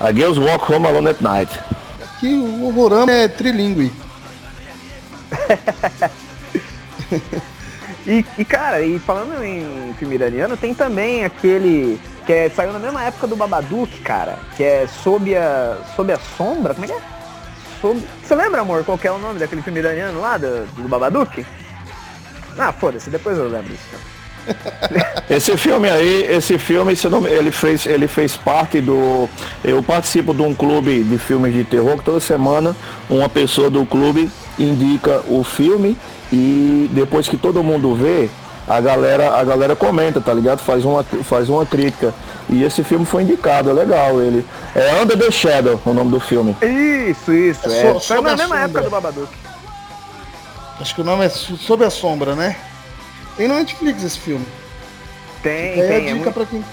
A 0.01 0.12
Girls 0.12 0.39
Walk 0.39 0.72
Home 0.72 0.87
Alone 0.87 1.09
at 1.09 1.20
Night. 1.20 1.59
Aqui 2.01 2.32
o 2.32 2.78
Horama 2.78 3.11
é 3.11 3.26
trilingue. 3.28 3.93
e, 8.07 8.24
e, 8.38 8.44
cara, 8.44 8.82
e 8.82 8.98
falando 8.98 9.42
em 9.42 9.94
filme 9.98 10.14
iraniano, 10.14 10.57
tem 10.57 10.74
também 10.74 11.24
aquele 11.24 12.00
que 12.26 12.32
é, 12.32 12.50
saiu 12.50 12.72
na 12.72 12.78
mesma 12.78 13.04
época 13.04 13.26
do 13.26 13.36
Babadook, 13.36 14.00
cara, 14.00 14.38
que 14.57 14.64
é 14.64 14.86
Sob 14.86 15.34
a, 15.34 15.78
Sob 15.94 16.12
a 16.12 16.18
Sombra, 16.36 16.74
como 16.74 16.84
é 16.84 16.88
que 16.88 16.94
é? 16.94 17.00
Sob... 17.80 18.02
Você 18.22 18.34
lembra, 18.34 18.62
amor, 18.62 18.84
qual 18.84 18.98
é 19.02 19.11
o 19.12 19.18
nome 19.18 19.38
daquele 19.38 19.62
filme 19.62 19.78
iraniano 19.78 20.20
lá, 20.20 20.36
do, 20.36 20.66
do 20.74 20.88
Babadook? 20.88 21.46
Ah, 22.59 22.72
foda-se, 22.72 23.11
depois 23.11 23.38
eu 23.38 23.48
lembro 23.48 23.72
isso. 23.72 24.16
Esse 25.28 25.57
filme 25.57 25.90
aí, 25.90 26.22
esse 26.30 26.57
filme, 26.57 26.94
ele 27.28 27.50
fez, 27.50 27.84
ele 27.84 28.07
fez 28.07 28.36
parte 28.36 28.80
do. 28.80 29.28
Eu 29.64 29.82
participo 29.82 30.32
de 30.32 30.40
um 30.40 30.54
clube 30.54 31.02
de 31.02 31.18
filmes 31.18 31.52
de 31.52 31.64
terror 31.64 31.98
que 31.98 32.04
toda 32.04 32.20
semana 32.20 32.76
uma 33.11 33.28
pessoa 33.28 33.68
do 33.68 33.84
clube 33.84 34.30
indica 34.57 35.20
o 35.28 35.42
filme 35.42 35.96
e 36.32 36.88
depois 36.92 37.28
que 37.28 37.36
todo 37.36 37.62
mundo 37.62 37.94
vê, 37.94 38.28
a 38.66 38.80
galera, 38.80 39.38
a 39.38 39.44
galera 39.44 39.76
comenta, 39.76 40.20
tá 40.20 40.34
ligado? 40.34 40.58
Faz 40.58 40.84
uma, 40.84 41.04
faz 41.04 41.48
uma 41.48 41.64
crítica. 41.64 42.12
E 42.48 42.64
esse 42.64 42.82
filme 42.82 43.04
foi 43.04 43.22
indicado, 43.22 43.70
é 43.70 43.72
legal 43.72 44.20
ele. 44.20 44.44
É 44.74 45.00
Under 45.00 45.18
the 45.18 45.30
Shadow 45.30 45.80
o 45.84 45.92
nome 45.92 46.10
do 46.10 46.20
filme. 46.20 46.56
Isso, 46.62 47.32
isso. 47.32 47.68
É, 47.68 47.86
é. 47.88 48.00
Foi 48.00 48.20
na 48.20 48.36
mesma 48.36 48.60
época 48.60 48.82
do 48.82 48.90
Babadook. 48.90 49.32
Acho 50.80 50.94
que 50.94 51.00
o 51.00 51.04
nome 51.04 51.24
é 51.24 51.28
Sob 51.28 51.84
a 51.84 51.90
Sombra, 51.90 52.34
né? 52.34 52.56
Tem 53.36 53.48
no 53.48 53.54
Netflix 53.54 54.02
esse 54.02 54.18
filme. 54.18 54.46
Tem, 55.42 55.74
tem. 55.74 55.82
É, 55.82 56.00
dica 56.00 56.10
é, 56.10 56.14
muito, 56.14 56.46
quem... 56.46 56.64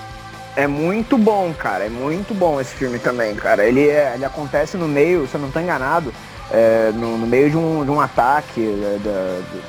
é 0.55 0.67
muito 0.67 1.17
bom, 1.17 1.53
cara. 1.53 1.85
É 1.85 1.89
muito 1.89 2.33
bom 2.33 2.59
esse 2.59 2.73
filme 2.73 2.99
também, 2.99 3.35
cara. 3.35 3.65
Ele, 3.65 3.87
é, 3.87 4.13
ele 4.15 4.25
acontece 4.25 4.77
no 4.77 4.87
meio, 4.87 5.27
se 5.27 5.35
eu 5.35 5.41
não 5.41 5.51
tô 5.51 5.59
enganado, 5.59 6.13
é, 6.53 6.91
no, 6.93 7.17
no, 7.17 7.25
meio 7.25 7.49
de 7.49 7.57
um, 7.57 7.83
de 7.83 7.89
um 7.89 7.99
ataque 7.99 8.59
né, 8.59 8.99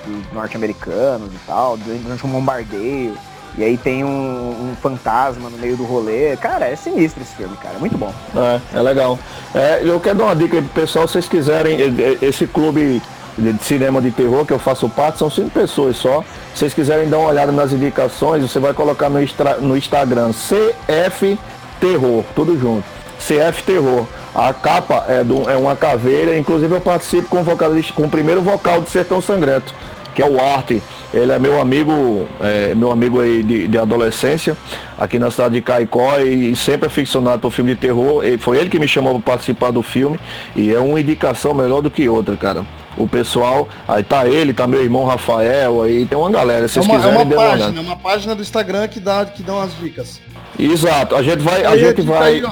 dos 0.06 0.32
norte-americanos 0.32 1.32
e 1.32 1.38
tal, 1.46 1.78
durante 1.78 2.26
um 2.26 2.30
bombardeio. 2.30 3.16
E 3.56 3.62
aí 3.62 3.78
tem 3.78 4.04
um, 4.04 4.08
um, 4.08 4.76
fantasma 4.82 5.48
no 5.48 5.56
meio 5.56 5.76
do 5.76 5.84
rolê. 5.84 6.36
Cara, 6.36 6.66
é 6.66 6.76
sinistro 6.76 7.22
esse 7.22 7.34
filme, 7.36 7.56
cara. 7.56 7.76
É 7.76 7.78
muito 7.78 7.96
bom. 7.96 8.12
É, 8.36 8.78
é 8.78 8.82
legal. 8.82 9.18
É, 9.54 9.80
eu 9.82 9.98
quero 10.00 10.18
dar 10.18 10.24
uma 10.24 10.36
dica 10.36 10.56
aí 10.56 10.62
pro 10.62 10.82
pessoal, 10.82 11.06
se 11.06 11.14
vocês 11.14 11.28
quiserem, 11.28 11.78
esse 12.20 12.46
clube 12.46 13.00
de 13.38 13.64
cinema 13.64 14.00
de 14.00 14.10
terror 14.10 14.44
que 14.44 14.52
eu 14.52 14.58
faço 14.58 14.88
parte, 14.88 15.18
são 15.18 15.30
cinco 15.30 15.50
pessoas 15.50 15.96
só. 15.96 16.22
Se 16.52 16.60
vocês 16.60 16.74
quiserem 16.74 17.08
dar 17.08 17.18
uma 17.18 17.30
olhada 17.30 17.52
nas 17.52 17.72
indicações, 17.72 18.42
você 18.42 18.58
vai 18.58 18.74
colocar 18.74 19.08
no, 19.08 19.20
extra, 19.22 19.56
no 19.58 19.76
Instagram 19.76 20.32
CF 20.32 21.38
Terror, 21.80 22.24
tudo 22.34 22.58
junto. 22.58 22.93
CF 23.26 23.62
Terror. 23.64 24.06
A 24.34 24.52
capa 24.52 25.04
é, 25.08 25.24
do, 25.24 25.48
é 25.48 25.56
uma 25.56 25.76
caveira, 25.76 26.36
inclusive 26.36 26.74
eu 26.74 26.80
participo 26.80 27.28
com 27.28 27.40
o 27.40 27.44
vocalista, 27.44 27.92
com 27.94 28.02
o 28.02 28.10
primeiro 28.10 28.42
vocal 28.42 28.80
do 28.80 28.90
Sertão 28.90 29.20
Sangrento, 29.20 29.72
que 30.14 30.20
é 30.20 30.28
o 30.28 30.40
Arte. 30.40 30.82
Ele 31.12 31.30
é 31.30 31.38
meu 31.38 31.60
amigo, 31.60 32.26
é, 32.40 32.74
meu 32.74 32.90
amigo 32.90 33.20
aí 33.20 33.44
de, 33.44 33.68
de, 33.68 33.78
adolescência, 33.78 34.56
aqui 34.98 35.16
na 35.18 35.30
cidade 35.30 35.54
de 35.54 35.62
Caicó, 35.62 36.18
e 36.18 36.56
sempre 36.56 36.88
aficionado 36.88 37.40
por 37.40 37.52
filme 37.52 37.74
de 37.74 37.80
terror. 37.80 38.24
E 38.24 38.36
foi 38.36 38.58
ele 38.58 38.68
que 38.68 38.80
me 38.80 38.88
chamou 38.88 39.14
para 39.20 39.34
participar 39.34 39.70
do 39.70 39.82
filme, 39.82 40.18
e 40.56 40.74
é 40.74 40.80
uma 40.80 41.00
indicação 41.00 41.54
melhor 41.54 41.80
do 41.80 41.90
que 41.90 42.08
outra, 42.08 42.36
cara. 42.36 42.66
O 42.96 43.06
pessoal, 43.06 43.68
aí 43.86 44.02
tá 44.02 44.26
ele, 44.26 44.52
tá 44.52 44.66
meu 44.66 44.82
irmão 44.82 45.04
Rafael, 45.04 45.82
aí 45.82 46.04
tem 46.06 46.18
uma 46.18 46.30
galera, 46.30 46.66
se 46.66 46.74
vocês 46.74 46.88
é 46.88 46.90
uma, 46.90 46.96
quiserem, 46.98 47.20
é 47.20 47.24
uma 47.24 47.36
página, 47.36 47.70
uma, 47.70 47.80
uma 47.82 47.96
página 47.96 48.34
do 48.34 48.42
Instagram 48.42 48.88
que 48.88 48.98
dá, 48.98 49.24
que 49.24 49.42
dão 49.42 49.60
as 49.60 49.76
dicas. 49.78 50.20
Exato, 50.58 51.14
a 51.14 51.22
gente 51.22 51.40
vai, 51.40 51.64
a 51.64 51.76
gente 51.76 52.02
vai. 52.02 52.42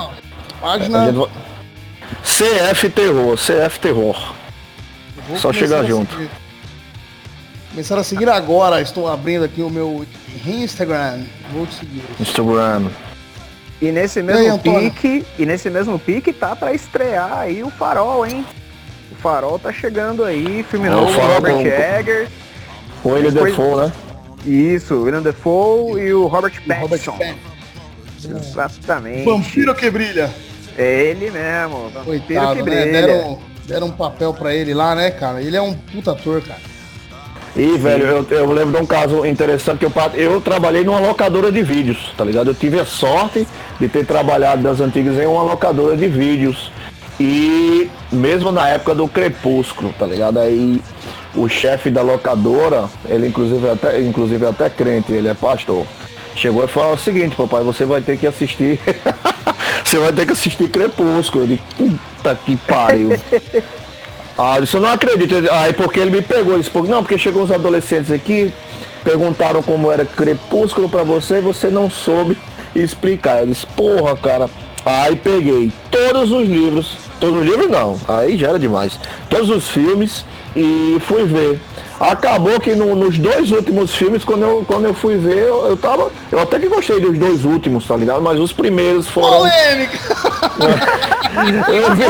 Página. 0.62 1.10
Vai... 1.10 1.28
CF 2.22 2.88
Terror, 2.90 3.36
CF 3.36 3.80
Terror. 3.80 4.34
Só 5.36 5.52
chegar 5.52 5.84
junto. 5.84 6.16
Começar 7.70 7.98
a 7.98 8.04
seguir 8.04 8.28
agora. 8.28 8.80
Estou 8.80 9.08
abrindo 9.08 9.44
aqui 9.44 9.60
o 9.60 9.70
meu 9.70 10.06
Instagram. 10.46 11.24
Vou 11.52 11.66
te 11.66 11.74
seguir. 11.74 12.02
Instagram. 12.20 12.88
E 13.80 13.90
nesse 13.90 14.22
mesmo 14.22 14.52
aí, 14.52 14.90
pique, 14.90 15.26
e 15.36 15.44
nesse 15.44 15.68
mesmo 15.68 15.98
pique 15.98 16.32
tá 16.32 16.54
para 16.54 16.72
estrear 16.72 17.38
aí 17.38 17.64
o 17.64 17.70
Farol, 17.70 18.24
hein? 18.24 18.46
O 19.10 19.16
Farol 19.16 19.58
tá 19.58 19.72
chegando 19.72 20.24
aí, 20.24 20.64
filme 20.70 20.86
é, 20.86 20.90
novo 20.90 21.12
do 21.12 21.18
Robert 21.18 21.54
com, 21.54 21.66
Eggers. 21.66 22.28
O 23.02 23.08
William 23.08 23.32
Defoe, 23.32 23.76
né? 23.76 23.92
Isso, 24.46 24.94
o 24.94 25.02
William 25.02 25.22
Defoe 25.22 26.00
e 26.00 26.14
o 26.14 26.28
Robert 26.28 26.52
Pattinson. 26.64 27.18
Exatamente. 28.24 29.24
Vampiro 29.24 29.74
que 29.74 29.90
brilha. 29.90 30.30
É 30.76 31.04
ele 31.04 31.30
mesmo. 31.30 31.90
Coitado, 32.04 32.64
que 32.64 32.70
né? 32.70 32.86
Deram, 32.86 33.38
deram 33.66 33.86
um 33.88 33.92
papel 33.92 34.32
pra 34.32 34.54
ele 34.54 34.74
lá, 34.74 34.94
né, 34.94 35.10
cara? 35.10 35.42
Ele 35.42 35.56
é 35.56 35.62
um 35.62 35.74
puta 35.74 36.12
ator, 36.12 36.42
cara. 36.42 36.60
E, 37.54 37.76
velho, 37.76 38.04
eu, 38.04 38.26
eu 38.30 38.50
lembro 38.50 38.78
de 38.78 38.82
um 38.82 38.86
caso 38.86 39.26
interessante 39.26 39.78
que 39.78 39.84
eu, 39.84 39.92
eu 40.14 40.40
trabalhei 40.40 40.84
numa 40.84 40.98
locadora 40.98 41.52
de 41.52 41.62
vídeos, 41.62 42.12
tá 42.16 42.24
ligado? 42.24 42.48
Eu 42.48 42.54
tive 42.54 42.80
a 42.80 42.86
sorte 42.86 43.46
de 43.78 43.88
ter 43.88 44.06
trabalhado 44.06 44.62
das 44.62 44.80
antigas 44.80 45.18
em 45.18 45.26
uma 45.26 45.42
locadora 45.42 45.94
de 45.94 46.08
vídeos. 46.08 46.72
E 47.20 47.90
mesmo 48.10 48.50
na 48.50 48.68
época 48.70 48.94
do 48.94 49.06
Crepúsculo, 49.06 49.94
tá 49.98 50.06
ligado? 50.06 50.38
Aí 50.38 50.82
o 51.34 51.46
chefe 51.46 51.90
da 51.90 52.00
locadora, 52.00 52.88
ele 53.06 53.28
inclusive 53.28 53.66
é 53.66 53.72
até, 53.72 54.00
inclusive 54.00 54.44
é 54.44 54.48
até 54.48 54.70
crente, 54.70 55.12
ele 55.12 55.28
é 55.28 55.34
pastor. 55.34 55.86
Chegou 56.34 56.64
e 56.64 56.68
falou 56.68 56.94
o 56.94 56.98
seguinte, 56.98 57.36
papai, 57.36 57.62
você 57.62 57.84
vai 57.84 58.00
ter 58.00 58.16
que 58.16 58.26
assistir. 58.26 58.80
você 59.92 59.98
vai 59.98 60.12
ter 60.12 60.24
que 60.24 60.32
assistir 60.32 60.68
Crepúsculo. 60.70 61.46
Disse, 61.46 61.62
puta 61.76 62.34
que 62.34 62.56
pariu. 62.56 63.10
Ah, 64.38 64.58
isso 64.58 64.78
eu 64.78 64.80
não 64.80 64.90
acredito. 64.90 65.34
Aí 65.52 65.74
porque 65.74 66.00
ele 66.00 66.10
me 66.10 66.22
pegou, 66.22 66.54
ele 66.54 66.62
disse, 66.62 66.74
não, 66.88 67.02
porque 67.02 67.18
chegou 67.18 67.42
uns 67.42 67.50
adolescentes 67.50 68.10
aqui, 68.10 68.50
perguntaram 69.04 69.62
como 69.62 69.92
era 69.92 70.06
crepúsculo 70.06 70.88
para 70.88 71.02
você 71.02 71.36
e 71.36 71.40
você 71.42 71.68
não 71.68 71.90
soube 71.90 72.38
explicar. 72.74 73.40
Eu 73.40 73.48
disse, 73.48 73.66
porra, 73.66 74.16
cara. 74.16 74.48
Aí 74.86 75.16
peguei 75.16 75.70
todos 75.90 76.32
os 76.32 76.48
livros, 76.48 76.96
todos 77.22 77.40
os 77.40 77.46
livros 77.46 77.70
não, 77.70 77.96
aí 78.08 78.36
já 78.36 78.48
era 78.48 78.58
demais. 78.58 78.98
Todos 79.30 79.48
os 79.48 79.68
filmes 79.68 80.24
e 80.56 80.96
fui 81.06 81.24
ver. 81.24 81.60
Acabou 82.00 82.58
que 82.58 82.74
no, 82.74 82.96
nos 82.96 83.16
dois 83.16 83.52
últimos 83.52 83.94
filmes, 83.94 84.24
quando 84.24 84.42
eu, 84.42 84.64
quando 84.66 84.86
eu 84.86 84.94
fui 84.94 85.16
ver, 85.16 85.38
eu, 85.38 85.66
eu 85.68 85.76
tava. 85.76 86.10
Eu 86.32 86.40
até 86.40 86.58
que 86.58 86.66
gostei 86.66 86.98
dos 86.98 87.16
dois 87.16 87.44
últimos, 87.44 87.86
tá 87.86 87.96
ligado? 87.96 88.20
Mas 88.20 88.40
os 88.40 88.52
primeiros 88.52 89.06
foram. 89.06 89.38
Polêmica! 89.38 89.98
eu, 91.70 91.94
vi, 91.94 92.02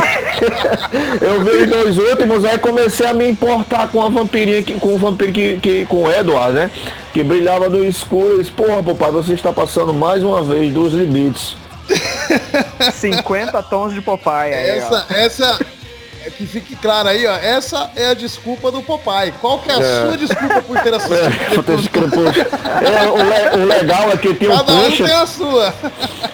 eu 1.20 1.44
vi 1.44 1.50
os 1.50 1.68
dois 1.68 1.98
últimos, 1.98 2.44
aí 2.46 2.56
comecei 2.56 3.06
a 3.06 3.12
me 3.12 3.28
importar 3.28 3.88
com 3.88 4.02
a 4.02 4.08
vampirinha, 4.08 4.64
com 4.80 4.94
o 4.94 4.98
vampiro 4.98 5.30
que, 5.30 5.58
que, 5.58 5.84
com 5.84 6.04
o 6.04 6.10
Edward, 6.10 6.54
né? 6.54 6.70
Que 7.12 7.22
brilhava 7.22 7.68
no 7.68 7.84
escuro. 7.84 8.28
Eu 8.28 8.38
disse, 8.38 8.50
porra, 8.50 8.82
papai, 8.82 9.10
você 9.10 9.34
está 9.34 9.52
passando 9.52 9.92
mais 9.92 10.22
uma 10.22 10.42
vez 10.42 10.72
dos 10.72 10.94
limites. 10.94 11.54
50 12.93 13.62
tons 13.64 13.93
de 13.93 14.01
Popeye. 14.01 14.55
Aí, 14.55 14.78
essa, 14.78 15.07
ó. 15.09 15.14
essa, 15.14 15.59
é 16.24 16.30
que 16.30 16.47
fique 16.47 16.76
claro 16.76 17.09
aí, 17.09 17.26
ó. 17.26 17.35
Essa 17.35 17.91
é 17.97 18.11
a 18.11 18.14
desculpa 18.14 18.70
do 18.70 18.80
Popeye. 18.80 19.33
Qual 19.41 19.59
que 19.59 19.70
é 19.70 19.74
a 19.74 19.80
é. 19.80 20.03
sua 20.03 20.16
desculpa 20.16 20.62
por 20.62 20.80
ter 20.80 20.95
assistido? 20.95 21.64
É, 22.80 23.11
o, 23.11 23.16
le, 23.16 23.62
o, 23.62 23.66
legal 23.66 24.11
é 24.11 24.16
que 24.16 24.33
tem 24.33 24.49
um 24.49 24.57
Cada 24.57 24.72
um 24.72 24.91
tem 24.91 25.12
a 25.12 25.26
sua. 25.26 25.74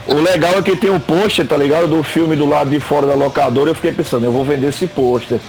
O 0.06 0.14
legal 0.14 0.58
é 0.58 0.62
que 0.62 0.76
tem 0.76 0.90
um 0.90 1.00
pôster, 1.00 1.46
tá 1.46 1.56
ligado? 1.56 1.86
Do 1.86 2.02
filme 2.02 2.36
do 2.36 2.46
lado 2.46 2.68
de 2.68 2.80
fora 2.80 3.06
da 3.06 3.14
locadora. 3.14 3.70
Eu 3.70 3.74
fiquei 3.74 3.92
pensando, 3.92 4.24
eu 4.24 4.32
vou 4.32 4.44
vender 4.44 4.68
esse 4.68 4.86
pôster. 4.86 5.40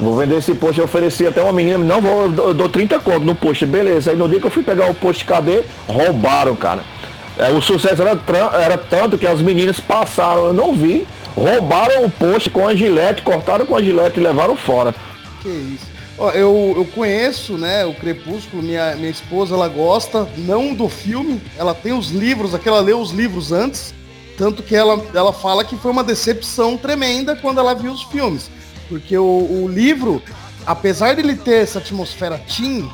Vou 0.00 0.16
vender 0.16 0.38
esse 0.38 0.52
pôster. 0.54 0.80
Eu 0.80 0.86
ofereci 0.86 1.26
até 1.26 1.40
uma 1.40 1.52
menina, 1.52 1.78
não, 1.78 2.00
vou, 2.00 2.22
eu 2.24 2.54
dou 2.54 2.68
30 2.68 2.98
conto 2.98 3.20
no 3.20 3.36
pôster. 3.36 3.68
Beleza. 3.68 4.10
Aí 4.10 4.16
no 4.16 4.28
dia 4.28 4.40
que 4.40 4.46
eu 4.46 4.50
fui 4.50 4.64
pegar 4.64 4.90
o 4.90 4.94
pôster, 4.94 5.26
cadê? 5.26 5.62
Roubaram, 5.86 6.56
cara. 6.56 6.82
É, 7.38 7.50
o 7.50 7.60
sucesso 7.60 8.02
era, 8.02 8.18
era 8.54 8.78
tanto 8.78 9.18
que 9.18 9.26
as 9.26 9.40
meninas 9.40 9.78
passaram, 9.78 10.46
eu 10.46 10.52
não 10.54 10.74
vi, 10.74 11.06
roubaram 11.34 12.04
o 12.04 12.10
poste 12.10 12.48
com 12.48 12.66
a 12.66 12.74
gilete, 12.74 13.22
cortaram 13.22 13.66
com 13.66 13.76
a 13.76 13.82
gilete 13.82 14.18
e 14.18 14.22
levaram 14.22 14.56
fora. 14.56 14.94
Que 15.42 15.48
isso. 15.48 15.96
Ó, 16.18 16.30
eu, 16.30 16.72
eu 16.74 16.84
conheço, 16.94 17.58
né, 17.58 17.84
o 17.84 17.92
Crepúsculo, 17.92 18.62
minha, 18.62 18.96
minha 18.96 19.10
esposa, 19.10 19.54
ela 19.54 19.68
gosta, 19.68 20.26
não 20.38 20.72
do 20.72 20.88
filme, 20.88 21.42
ela 21.58 21.74
tem 21.74 21.92
os 21.92 22.10
livros, 22.10 22.54
aquela 22.54 22.80
leu 22.80 22.98
os 22.98 23.10
livros 23.10 23.52
antes, 23.52 23.92
tanto 24.38 24.62
que 24.62 24.74
ela, 24.74 25.04
ela 25.12 25.32
fala 25.32 25.62
que 25.62 25.76
foi 25.76 25.90
uma 25.90 26.02
decepção 26.02 26.78
tremenda 26.78 27.36
quando 27.36 27.60
ela 27.60 27.74
viu 27.74 27.92
os 27.92 28.02
filmes. 28.04 28.50
Porque 28.88 29.16
o, 29.18 29.24
o 29.24 29.68
livro, 29.68 30.22
apesar 30.64 31.14
de 31.14 31.20
ele 31.20 31.36
ter 31.36 31.62
essa 31.62 31.80
atmosfera 31.80 32.38
teen, 32.38 32.88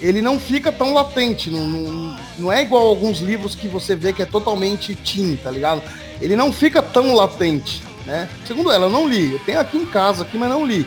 ele 0.00 0.22
não 0.22 0.38
fica 0.38 0.70
tão 0.70 0.94
latente. 0.94 1.50
Não, 1.50 1.66
não, 1.66 2.16
não 2.38 2.52
é 2.52 2.62
igual 2.62 2.86
alguns 2.86 3.18
livros 3.18 3.54
que 3.54 3.68
você 3.68 3.94
vê 3.96 4.12
que 4.12 4.22
é 4.22 4.26
totalmente 4.26 4.94
teen, 4.94 5.36
tá 5.36 5.50
ligado? 5.50 5.82
Ele 6.20 6.36
não 6.36 6.52
fica 6.52 6.82
tão 6.82 7.14
latente, 7.14 7.82
né? 8.06 8.28
Segundo 8.46 8.70
ela, 8.70 8.86
eu 8.86 8.90
não 8.90 9.08
li. 9.08 9.32
Eu 9.32 9.38
tenho 9.40 9.60
aqui 9.60 9.76
em 9.76 9.86
casa, 9.86 10.22
aqui, 10.22 10.36
mas 10.36 10.48
não 10.48 10.64
li. 10.64 10.86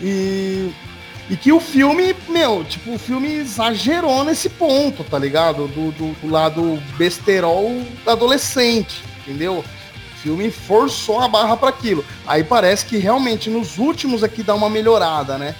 E, 0.00 0.70
e 1.30 1.36
que 1.36 1.52
o 1.52 1.60
filme, 1.60 2.14
meu, 2.28 2.64
tipo, 2.64 2.94
o 2.94 2.98
filme 2.98 3.32
exagerou 3.32 4.24
nesse 4.24 4.48
ponto, 4.48 5.04
tá 5.04 5.18
ligado? 5.18 5.68
Do, 5.68 5.90
do, 5.92 6.12
do 6.20 6.30
lado 6.30 6.80
besterol 6.96 7.82
adolescente, 8.06 9.02
entendeu? 9.20 9.58
O 9.58 10.16
filme 10.18 10.50
forçou 10.50 11.20
a 11.20 11.28
barra 11.28 11.56
para 11.56 11.68
aquilo. 11.68 12.04
Aí 12.26 12.42
parece 12.42 12.86
que 12.86 12.96
realmente 12.96 13.50
nos 13.50 13.78
últimos 13.78 14.22
aqui 14.22 14.42
dá 14.42 14.54
uma 14.54 14.70
melhorada, 14.70 15.36
né? 15.38 15.54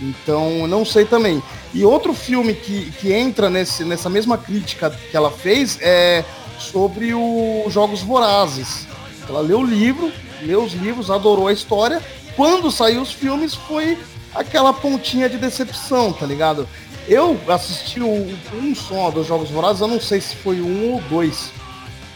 Então, 0.00 0.66
não 0.66 0.84
sei 0.84 1.04
também. 1.04 1.42
E 1.74 1.84
outro 1.84 2.12
filme 2.12 2.54
que, 2.54 2.90
que 2.92 3.12
entra 3.12 3.48
nesse, 3.48 3.84
nessa 3.84 4.10
mesma 4.10 4.36
crítica 4.36 4.90
que 4.90 5.16
ela 5.16 5.30
fez 5.30 5.78
é 5.80 6.24
sobre 6.58 7.14
os 7.14 7.72
Jogos 7.72 8.02
Vorazes. 8.02 8.86
Ela 9.28 9.40
leu 9.40 9.60
o 9.60 9.64
livro, 9.64 10.12
leu 10.42 10.62
os 10.62 10.74
livros, 10.74 11.10
adorou 11.10 11.48
a 11.48 11.52
história. 11.52 12.02
Quando 12.36 12.70
saiu 12.70 13.00
os 13.00 13.12
filmes, 13.12 13.54
foi 13.54 13.98
aquela 14.34 14.72
pontinha 14.72 15.28
de 15.28 15.38
decepção, 15.38 16.12
tá 16.12 16.26
ligado? 16.26 16.68
Eu 17.08 17.38
assisti 17.48 18.00
um 18.00 18.74
só 18.74 19.10
dos 19.10 19.26
Jogos 19.26 19.50
Vorazes, 19.50 19.80
eu 19.80 19.88
não 19.88 20.00
sei 20.00 20.20
se 20.20 20.36
foi 20.36 20.60
um 20.60 20.92
ou 20.92 21.00
dois. 21.02 21.50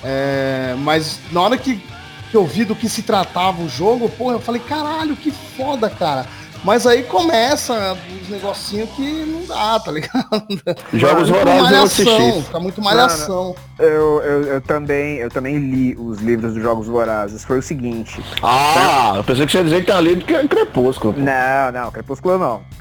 É, 0.04 0.74
mas 0.78 1.18
na 1.32 1.40
hora 1.40 1.58
que, 1.58 1.82
que 2.30 2.36
eu 2.36 2.46
vi 2.46 2.64
do 2.64 2.76
que 2.76 2.88
se 2.88 3.02
tratava 3.02 3.62
o 3.62 3.68
jogo, 3.68 4.08
pô, 4.08 4.30
eu 4.30 4.40
falei, 4.40 4.60
caralho, 4.60 5.16
que 5.16 5.30
foda, 5.30 5.90
cara. 5.90 6.26
Mas 6.64 6.86
aí 6.86 7.02
começa 7.04 7.96
os 8.22 8.28
negocinhos 8.28 8.90
que 8.90 9.24
não 9.24 9.44
dá, 9.46 9.78
tá 9.80 9.92
ligado? 9.92 10.46
Jogos 10.92 11.28
Vorazes 11.28 11.70
eu 11.70 11.82
assisti. 11.82 12.42
Fica 12.42 12.60
muito 12.60 12.82
malhação. 12.82 13.54
Eu, 13.78 14.22
eu, 14.22 14.42
eu, 14.44 14.60
também, 14.60 15.18
eu 15.18 15.30
também 15.30 15.58
li 15.58 15.96
os 15.96 16.18
livros 16.20 16.54
dos 16.54 16.62
Jogos 16.62 16.86
Vorazes. 16.86 17.44
Foi 17.44 17.58
o 17.58 17.62
seguinte. 17.62 18.22
Ah, 18.42 19.14
eu 19.16 19.24
pensei 19.24 19.46
que 19.46 19.52
você 19.52 19.58
ia 19.58 19.64
dizer 19.64 19.80
que 19.80 19.86
tinha 19.86 20.00
lido 20.00 20.24
que 20.24 20.34
é 20.34 20.46
Crepúsculo. 20.46 21.14
Não, 21.16 21.72
não, 21.72 21.90
Crepúsculo 21.90 22.38
não. 22.38 22.62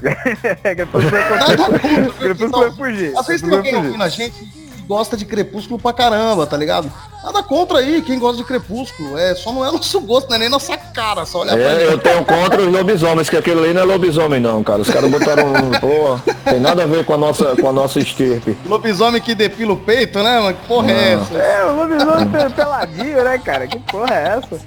Crepúsculo 0.62 1.16
é 1.16 2.10
Crepúsculo 2.18 2.64
é 2.64 2.72
fugir. 2.72 3.12
Vocês 3.12 3.42
alguém 3.42 3.76
ouvindo 3.76 4.02
a 4.02 4.08
gente 4.08 4.65
gosta 4.86 5.16
de 5.16 5.24
Crepúsculo 5.24 5.78
pra 5.78 5.92
caramba, 5.92 6.46
tá 6.46 6.56
ligado? 6.56 6.90
Nada 7.22 7.42
contra 7.42 7.78
aí, 7.78 8.02
quem 8.02 8.18
gosta 8.18 8.38
de 8.38 8.44
Crepúsculo. 8.44 9.18
É, 9.18 9.34
só 9.34 9.52
não 9.52 9.64
é 9.64 9.70
nosso 9.72 10.00
gosto, 10.00 10.28
não 10.28 10.36
é 10.36 10.38
nem 10.38 10.48
nossa 10.48 10.76
cara, 10.76 11.26
só 11.26 11.40
olha 11.40 11.50
é, 11.50 11.56
pra 11.56 11.82
Eu 11.82 11.98
tenho 11.98 12.24
contra 12.24 12.62
os 12.62 12.72
lobisomens, 12.72 13.28
que 13.28 13.36
aquele 13.36 13.60
ali 13.60 13.74
não 13.74 13.82
é 13.82 13.84
lobisomem 13.84 14.40
não, 14.40 14.62
cara. 14.62 14.82
Os 14.82 14.90
caras 14.90 15.10
botaram, 15.10 15.52
pô, 15.80 16.18
tem 16.48 16.60
nada 16.60 16.84
a 16.84 16.86
ver 16.86 17.04
com 17.04 17.14
a 17.14 17.18
nossa, 17.18 17.56
com 17.56 17.68
a 17.68 17.72
nossa 17.72 17.98
estirpe. 17.98 18.56
Lobisomem 18.66 19.20
que 19.20 19.34
depila 19.34 19.72
o 19.72 19.76
peito, 19.76 20.22
né, 20.22 20.38
mano? 20.38 20.54
Que 20.54 20.66
porra 20.66 20.92
é 20.92 21.12
essa? 21.14 21.34
É, 21.34 21.64
o 21.64 21.76
lobisomem 21.76 22.30
peladinho, 22.54 23.24
né, 23.24 23.38
cara? 23.38 23.66
Que 23.66 23.78
porra 23.80 24.14
é 24.14 24.38
essa? 24.38 24.60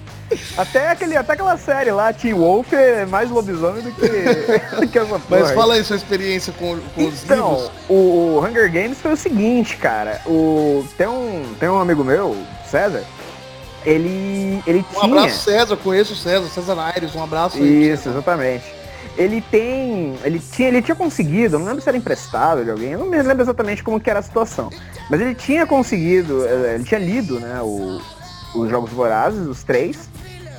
Até, 0.57 0.89
aquele, 0.89 1.17
até 1.17 1.33
aquela 1.33 1.57
série 1.57 1.91
lá, 1.91 2.13
Teen 2.13 2.33
Wolf, 2.33 2.71
é 2.73 3.05
mais 3.05 3.29
lobisomem 3.29 3.81
do 3.81 3.91
que, 3.91 4.07
do 4.75 4.87
que 4.87 4.99
essa 4.99 5.21
Mas 5.29 5.51
fala 5.51 5.73
aí 5.73 5.83
sua 5.83 5.95
experiência 5.95 6.53
com, 6.53 6.77
com 6.95 7.05
os 7.05 7.23
então, 7.23 7.51
livros. 7.51 7.71
O, 7.89 7.93
o 7.93 8.45
Hunger 8.45 8.71
Games 8.71 8.99
foi 8.99 9.13
o 9.13 9.17
seguinte, 9.17 9.77
cara. 9.77 10.21
O, 10.25 10.85
tem, 10.97 11.07
um, 11.07 11.43
tem 11.59 11.69
um 11.69 11.79
amigo 11.79 12.03
meu, 12.03 12.37
César, 12.69 13.03
ele, 13.85 14.61
ele 14.67 14.79
um 14.79 14.83
tinha... 14.83 15.15
Um 15.15 15.17
abraço, 15.19 15.43
César. 15.43 15.77
Conheço 15.77 16.13
o 16.13 16.15
César, 16.15 16.47
César 16.49 16.79
Aires. 16.79 17.15
Um 17.15 17.23
abraço 17.23 17.57
aí. 17.57 17.91
Isso, 17.91 18.09
exatamente. 18.09 18.65
Ele 19.17 19.41
tem. 19.41 20.15
Ele 20.23 20.39
tinha, 20.39 20.67
ele 20.67 20.81
tinha 20.81 20.95
conseguido, 20.95 21.59
não 21.59 21.65
lembro 21.65 21.81
se 21.81 21.89
era 21.89 21.97
emprestado 21.97 22.63
de 22.63 22.71
alguém, 22.71 22.91
eu 22.91 22.99
não 22.99 23.07
me 23.07 23.21
lembro 23.21 23.43
exatamente 23.43 23.83
como 23.83 23.99
que 23.99 24.09
era 24.09 24.19
a 24.19 24.23
situação. 24.23 24.69
Mas 25.09 25.19
ele 25.19 25.35
tinha 25.35 25.65
conseguido, 25.65 26.45
eh, 26.45 26.75
ele 26.75 26.83
tinha 26.83 26.99
lido, 26.99 27.39
né, 27.39 27.59
o, 27.61 27.99
os 28.55 28.69
Jogos 28.69 28.91
Vorazes, 28.91 29.45
os 29.47 29.63
três. 29.63 30.07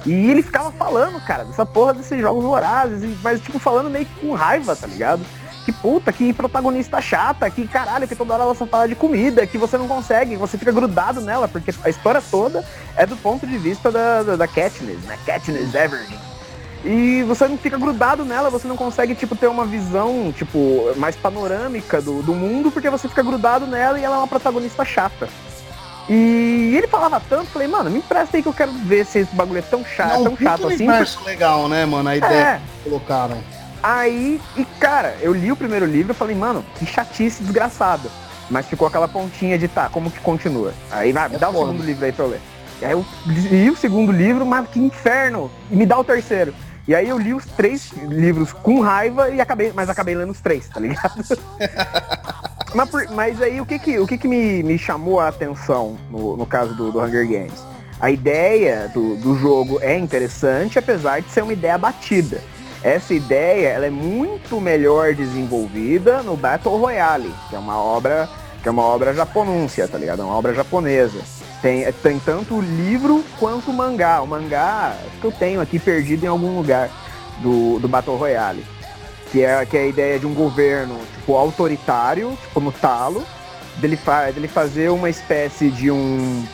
E 0.07 0.31
ele 0.31 0.43
ficava 0.43 0.71
falando, 0.73 1.21
cara, 1.25 1.45
dessa 1.45 1.67
porra 1.67 1.95
desses 1.95 2.21
Jogos 2.21 2.45
Vorazes, 2.45 3.19
mas 3.23 3.41
tipo, 3.41 3.59
falando 3.59 3.91
meio 3.91 4.07
que 4.07 4.21
com 4.21 4.33
raiva, 4.33 4.75
tá 4.75 4.87
ligado? 4.87 5.23
Que 5.65 5.73
puta, 5.73 6.11
que 6.13 6.33
protagonista 6.33 7.01
chata, 7.03 7.51
que 7.51 7.69
caralho, 7.69 8.09
que 8.09 8.17
toda 8.17 8.35
hora 8.35 8.45
ela 8.45 8.55
só 8.55 8.67
fala 8.67 8.89
de 8.89 8.95
comida, 8.95 9.47
que 9.47 9.59
você 9.59 9.77
não 9.77 9.87
consegue, 9.87 10.37
você 10.37 10.57
fica 10.57 10.73
grudado 10.73 11.21
nela, 11.21 11.47
porque 11.47 11.73
a 11.85 11.91
história 11.91 12.23
toda 12.31 12.65
é 12.97 13.05
do 13.05 13.17
ponto 13.17 13.47
de 13.47 13.59
vista 13.59 13.91
da, 13.91 14.23
da, 14.23 14.37
da 14.37 14.49
Katniss, 14.49 15.05
né? 15.05 15.19
Katniss 15.27 15.75
Everdeen. 15.75 16.31
E 16.83 17.23
você 17.25 17.47
não 17.47 17.59
fica 17.59 17.77
grudado 17.77 18.25
nela, 18.25 18.49
você 18.49 18.67
não 18.67 18.77
consegue, 18.77 19.15
tipo, 19.15 19.37
ter 19.37 19.49
uma 19.49 19.67
visão, 19.67 20.33
tipo, 20.33 20.91
mais 20.97 21.15
panorâmica 21.15 22.01
do, 22.01 22.23
do 22.23 22.33
mundo, 22.33 22.71
porque 22.71 22.89
você 22.89 23.07
fica 23.07 23.23
grudado 23.23 23.67
nela 23.67 24.01
e 24.01 24.03
ela 24.03 24.17
é 24.17 24.19
uma 24.19 24.27
protagonista 24.27 24.83
chata. 24.83 25.29
E 26.09 26.75
ele 26.77 26.87
falava 26.87 27.21
tanto, 27.29 27.51
falei, 27.51 27.69
mano, 27.69 27.91
me 27.91 27.99
empresta 27.99 28.37
aí 28.37 28.43
que 28.43 28.49
eu 28.49 28.53
quero 28.53 28.73
ver 28.73 29.05
se 29.07 29.21
esse 29.21 29.35
bagulho 29.35 29.59
é 29.59 29.63
tão 29.63 29.85
chato, 29.85 30.15
Não, 30.15 30.25
tão 30.25 30.37
chato 30.37 30.67
assim. 30.67 30.87
Porque... 30.87 31.25
legal, 31.25 31.69
né, 31.69 31.87
mano? 31.87 32.09
A 32.09 32.17
ideia 32.17 32.33
é. 32.33 32.61
que 32.83 32.91
colocaram. 32.91 33.39
Aí, 33.83 34.41
e 34.57 34.65
cara, 34.79 35.17
eu 35.21 35.33
li 35.33 35.51
o 35.51 35.57
primeiro 35.57 35.87
livro 35.87 36.13
e 36.13 36.15
falei, 36.15 36.35
mano, 36.35 36.65
que 36.79 36.85
chatice 36.85 37.43
desgraçada. 37.43 38.11
Mas 38.51 38.67
ficou 38.67 38.89
aquela 38.89 39.07
pontinha 39.07 39.57
de 39.57 39.69
tá, 39.69 39.89
como 39.89 40.11
que 40.11 40.19
continua? 40.21 40.75
Aí 40.91 41.13
vai, 41.13 41.27
é 41.27 41.39
dá 41.39 41.49
o 41.49 41.53
segundo 41.53 41.83
livro 41.83 42.05
aí 42.05 42.13
pra 42.13 42.25
eu 42.25 42.31
ler. 42.31 42.41
Aí 42.83 42.93
eu 42.93 43.05
li 43.27 43.71
o 43.71 43.77
segundo 43.77 44.11
livro, 44.11 44.45
mas 44.45 44.69
que 44.69 44.81
inferno! 44.81 45.51
E 45.71 45.77
me 45.77 45.87
dá 45.87 45.99
o 45.99 46.05
terceiro. 46.05 46.53
E 46.89 46.95
aí 46.95 47.09
eu 47.09 47.19
li 47.19 47.35
os 47.35 47.45
três 47.45 47.93
livros 47.93 48.53
com 48.53 48.81
raiva 48.81 49.31
e 49.31 49.41
acabei, 49.41 49.73
mas 49.75 49.89
acabei 49.89 50.15
lendo 50.15 50.31
os 50.31 50.41
três, 50.41 50.69
tá 50.69 50.81
ligado? 50.81 51.23
mas, 52.75 52.91
por, 52.91 53.09
mas, 53.11 53.43
aí 53.43 53.61
o 53.61 53.67
que 53.67 53.79
que, 53.79 53.99
o 53.99 54.07
que, 54.07 54.19
que 54.19 54.27
me, 54.27 54.63
me 54.63 54.79
chamou 54.79 55.21
a 55.21 55.29
atenção 55.29 55.97
no, 56.11 56.37
no 56.37 56.47
caso 56.47 56.75
do, 56.75 56.91
do 56.91 57.01
Hunger 57.01 57.27
Games? 57.29 57.65
A 58.01 58.11
ideia 58.11 58.89
do, 58.95 59.17
do 59.17 59.37
jogo 59.37 59.79
é 59.83 59.97
interessante, 59.97 60.79
apesar 60.79 61.21
de 61.21 61.31
ser 61.31 61.43
uma 61.43 61.53
ideia 61.53 61.77
batida. 61.77 62.41
Essa 62.83 63.13
ideia 63.13 63.69
ela 63.69 63.87
é 63.87 63.91
muito 63.91 64.59
melhor 64.59 65.15
desenvolvida 65.15 66.23
no 66.23 66.35
Battle 66.35 66.79
Royale, 66.79 67.33
que 67.51 67.55
é 67.55 67.59
uma 67.59 67.77
obra 67.77 68.27
que 68.63 68.69
é 68.69 68.71
uma 68.71 68.83
obra 68.83 69.15
japonúncia, 69.15 69.89
tá 69.89 69.97
ligado? 69.97 70.21
É 70.21 70.25
uma 70.25 70.35
obra 70.35 70.55
japonesa. 70.55 71.21
Tem, 71.63 71.91
tem 71.93 72.19
tanto 72.19 72.55
o 72.57 72.61
livro 72.61 73.25
quanto 73.39 73.71
o 73.71 73.75
mangá. 73.75 74.23
O 74.23 74.27
mangá 74.27 74.97
que 75.21 75.27
eu 75.27 75.33
tenho 75.33 75.61
aqui 75.61 75.79
perdido 75.79 76.25
em 76.25 76.29
algum 76.29 76.57
lugar 76.57 76.91
do, 77.41 77.79
do 77.79 77.89
Battle 77.89 78.17
Royale. 78.17 78.65
Que 79.31 79.45
é, 79.45 79.65
que 79.65 79.77
é 79.77 79.83
a 79.83 79.87
ideia 79.87 80.19
de 80.19 80.27
um 80.27 80.35
governo, 80.35 80.99
tipo, 81.15 81.37
autoritário, 81.37 82.37
tipo, 82.43 82.61
no 82.61 82.73
talo, 82.73 83.25
dele, 83.77 83.97
fa 83.97 84.31
dele 84.31 84.49
fazer 84.49 84.91
uma 84.91 85.09
espécie 85.09 85.71
de 85.71 85.91
um, 85.91 86.45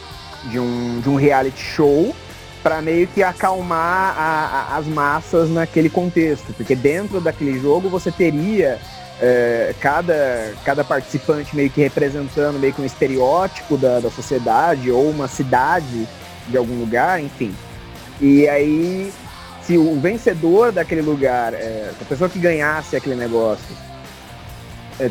de 0.45 0.59
um, 0.59 1.01
de 1.01 1.09
um 1.09 1.17
reality 1.17 1.59
show 1.59 2.15
para 2.63 2.83
meio 2.83 3.07
que 3.07 3.23
acalmar 3.23 4.15
a, 4.19 4.73
a, 4.73 4.77
as 4.77 4.87
massas 4.87 5.49
naquele 5.49 5.89
contexto. 5.89 6.53
Porque 6.53 6.75
dentro 6.75 7.21
daquele 7.21 7.59
jogo 7.59 7.89
você 7.89 8.11
teria 8.11 8.79
é, 9.21 9.75
cada, 9.81 10.53
cada 10.65 10.85
participante 10.85 11.55
meio 11.57 11.71
que 11.71 11.81
representando 11.81 12.59
meio 12.59 12.73
que 12.73 12.83
um 12.83 12.85
estereótipo 12.85 13.77
da, 13.77 14.01
da 14.01 14.11
sociedade 14.11 14.91
ou 14.91 15.09
uma 15.09 15.29
cidade 15.29 16.07
de 16.49 16.57
algum 16.57 16.79
lugar, 16.79 17.21
enfim. 17.21 17.55
E 18.21 18.49
aí, 18.49 19.13
se 19.63 19.77
o 19.77 19.99
vencedor 20.01 20.73
daquele 20.73 21.03
lugar, 21.03 21.55
é, 21.55 21.91
a 22.01 22.05
pessoa 22.05 22.31
que 22.31 22.39
ganhasse 22.39 22.97
aquele 22.97 23.15
negócio, 23.17 23.77
é, 25.01 25.11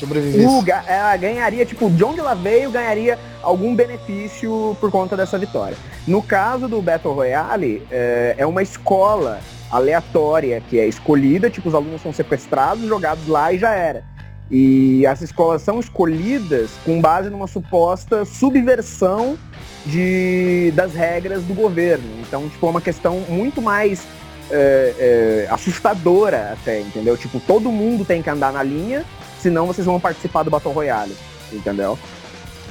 o 0.00 0.64
ela 0.86 1.16
ganharia, 1.16 1.66
tipo, 1.66 1.90
de 1.90 2.04
onde 2.04 2.20
ela 2.20 2.34
veio, 2.34 2.70
ganharia 2.70 3.18
algum 3.42 3.74
benefício 3.74 4.76
por 4.80 4.90
conta 4.90 5.16
dessa 5.16 5.36
vitória. 5.36 5.76
No 6.06 6.22
caso 6.22 6.68
do 6.68 6.80
Battle 6.80 7.12
Royale, 7.12 7.82
é, 7.90 8.34
é 8.38 8.46
uma 8.46 8.62
escola 8.62 9.40
aleatória 9.70 10.60
que 10.68 10.78
é 10.78 10.86
escolhida, 10.86 11.48
tipo, 11.48 11.68
os 11.68 11.74
alunos 11.74 12.02
são 12.02 12.12
sequestrados, 12.12 12.86
jogados 12.86 13.26
lá 13.26 13.52
e 13.52 13.58
já 13.58 13.72
era. 13.72 14.04
E 14.50 15.06
as 15.06 15.22
escolas 15.22 15.62
são 15.62 15.78
escolhidas 15.78 16.70
com 16.84 17.00
base 17.00 17.30
numa 17.30 17.46
suposta 17.46 18.24
subversão 18.24 19.38
de, 19.86 20.72
das 20.74 20.92
regras 20.92 21.44
do 21.44 21.54
governo. 21.54 22.08
Então, 22.20 22.48
tipo, 22.48 22.66
é 22.66 22.70
uma 22.70 22.80
questão 22.80 23.20
muito 23.28 23.62
mais 23.62 24.04
é, 24.50 24.94
é, 24.98 25.48
assustadora 25.50 26.56
até, 26.60 26.80
entendeu? 26.80 27.16
Tipo, 27.16 27.38
todo 27.40 27.70
mundo 27.70 28.04
tem 28.04 28.22
que 28.22 28.28
andar 28.28 28.52
na 28.52 28.62
linha, 28.62 29.04
senão 29.38 29.66
vocês 29.66 29.86
vão 29.86 30.00
participar 30.00 30.42
do 30.42 30.50
Battle 30.50 30.74
Royale, 30.74 31.16
entendeu? 31.52 31.96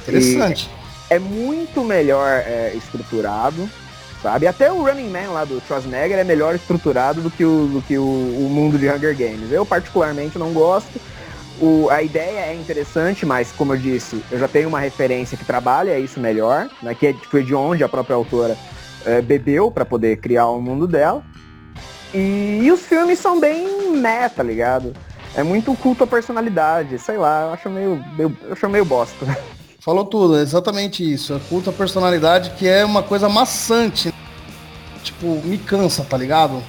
Interessante. 0.02 0.70
E 1.10 1.14
é 1.14 1.18
muito 1.18 1.82
melhor 1.82 2.28
é, 2.28 2.72
estruturado, 2.74 3.68
sabe? 4.22 4.46
Até 4.46 4.70
o 4.72 4.82
Running 4.82 5.08
Man 5.08 5.30
lá 5.32 5.44
do 5.44 5.60
Schwarzenegger 5.66 6.18
é 6.18 6.24
melhor 6.24 6.54
estruturado 6.54 7.20
do 7.20 7.30
que 7.30 7.44
o, 7.44 7.66
do 7.66 7.82
que 7.82 7.98
o, 7.98 8.02
o 8.04 8.48
mundo 8.50 8.78
de 8.78 8.88
Hunger 8.88 9.16
Games. 9.16 9.50
Eu 9.50 9.64
particularmente 9.64 10.38
não 10.38 10.52
gosto. 10.52 11.00
O, 11.60 11.88
a 11.90 12.02
ideia 12.02 12.46
é 12.46 12.54
interessante, 12.54 13.26
mas 13.26 13.52
como 13.52 13.74
eu 13.74 13.76
disse, 13.76 14.22
eu 14.30 14.38
já 14.38 14.48
tenho 14.48 14.68
uma 14.68 14.80
referência 14.80 15.36
que 15.36 15.44
trabalha 15.44 15.98
isso 15.98 16.18
melhor, 16.18 16.70
né, 16.82 16.94
que 16.94 17.08
é, 17.08 17.14
foi 17.30 17.42
de 17.42 17.54
onde 17.54 17.84
a 17.84 17.88
própria 17.88 18.16
autora 18.16 18.56
é, 19.04 19.20
bebeu 19.20 19.70
para 19.70 19.84
poder 19.84 20.16
criar 20.16 20.46
o 20.46 20.60
mundo 20.60 20.86
dela. 20.86 21.22
E, 22.14 22.60
e, 22.62 22.72
os 22.72 22.80
filmes 22.80 23.18
são 23.18 23.38
bem 23.38 23.92
meta, 23.92 24.36
tá 24.36 24.42
ligado? 24.42 24.94
É 25.34 25.42
muito 25.42 25.74
culto 25.76 26.02
à 26.02 26.06
personalidade, 26.06 26.98
sei 26.98 27.16
lá, 27.16 27.42
eu 27.42 27.52
acho 27.52 27.70
meio, 27.70 28.04
meio 28.16 28.36
eu 28.42 28.52
acho 28.52 28.68
meio 28.68 28.84
bosta. 28.84 29.24
Falou 29.80 30.04
tudo, 30.04 30.36
é 30.36 30.42
exatamente 30.42 31.02
isso. 31.02 31.40
Culto 31.48 31.70
à 31.70 31.72
personalidade 31.72 32.50
que 32.58 32.68
é 32.68 32.84
uma 32.84 33.02
coisa 33.02 33.30
maçante. 33.30 34.12
Tipo, 35.02 35.40
me 35.42 35.56
cansa, 35.56 36.04
tá 36.04 36.18
ligado? 36.18 36.62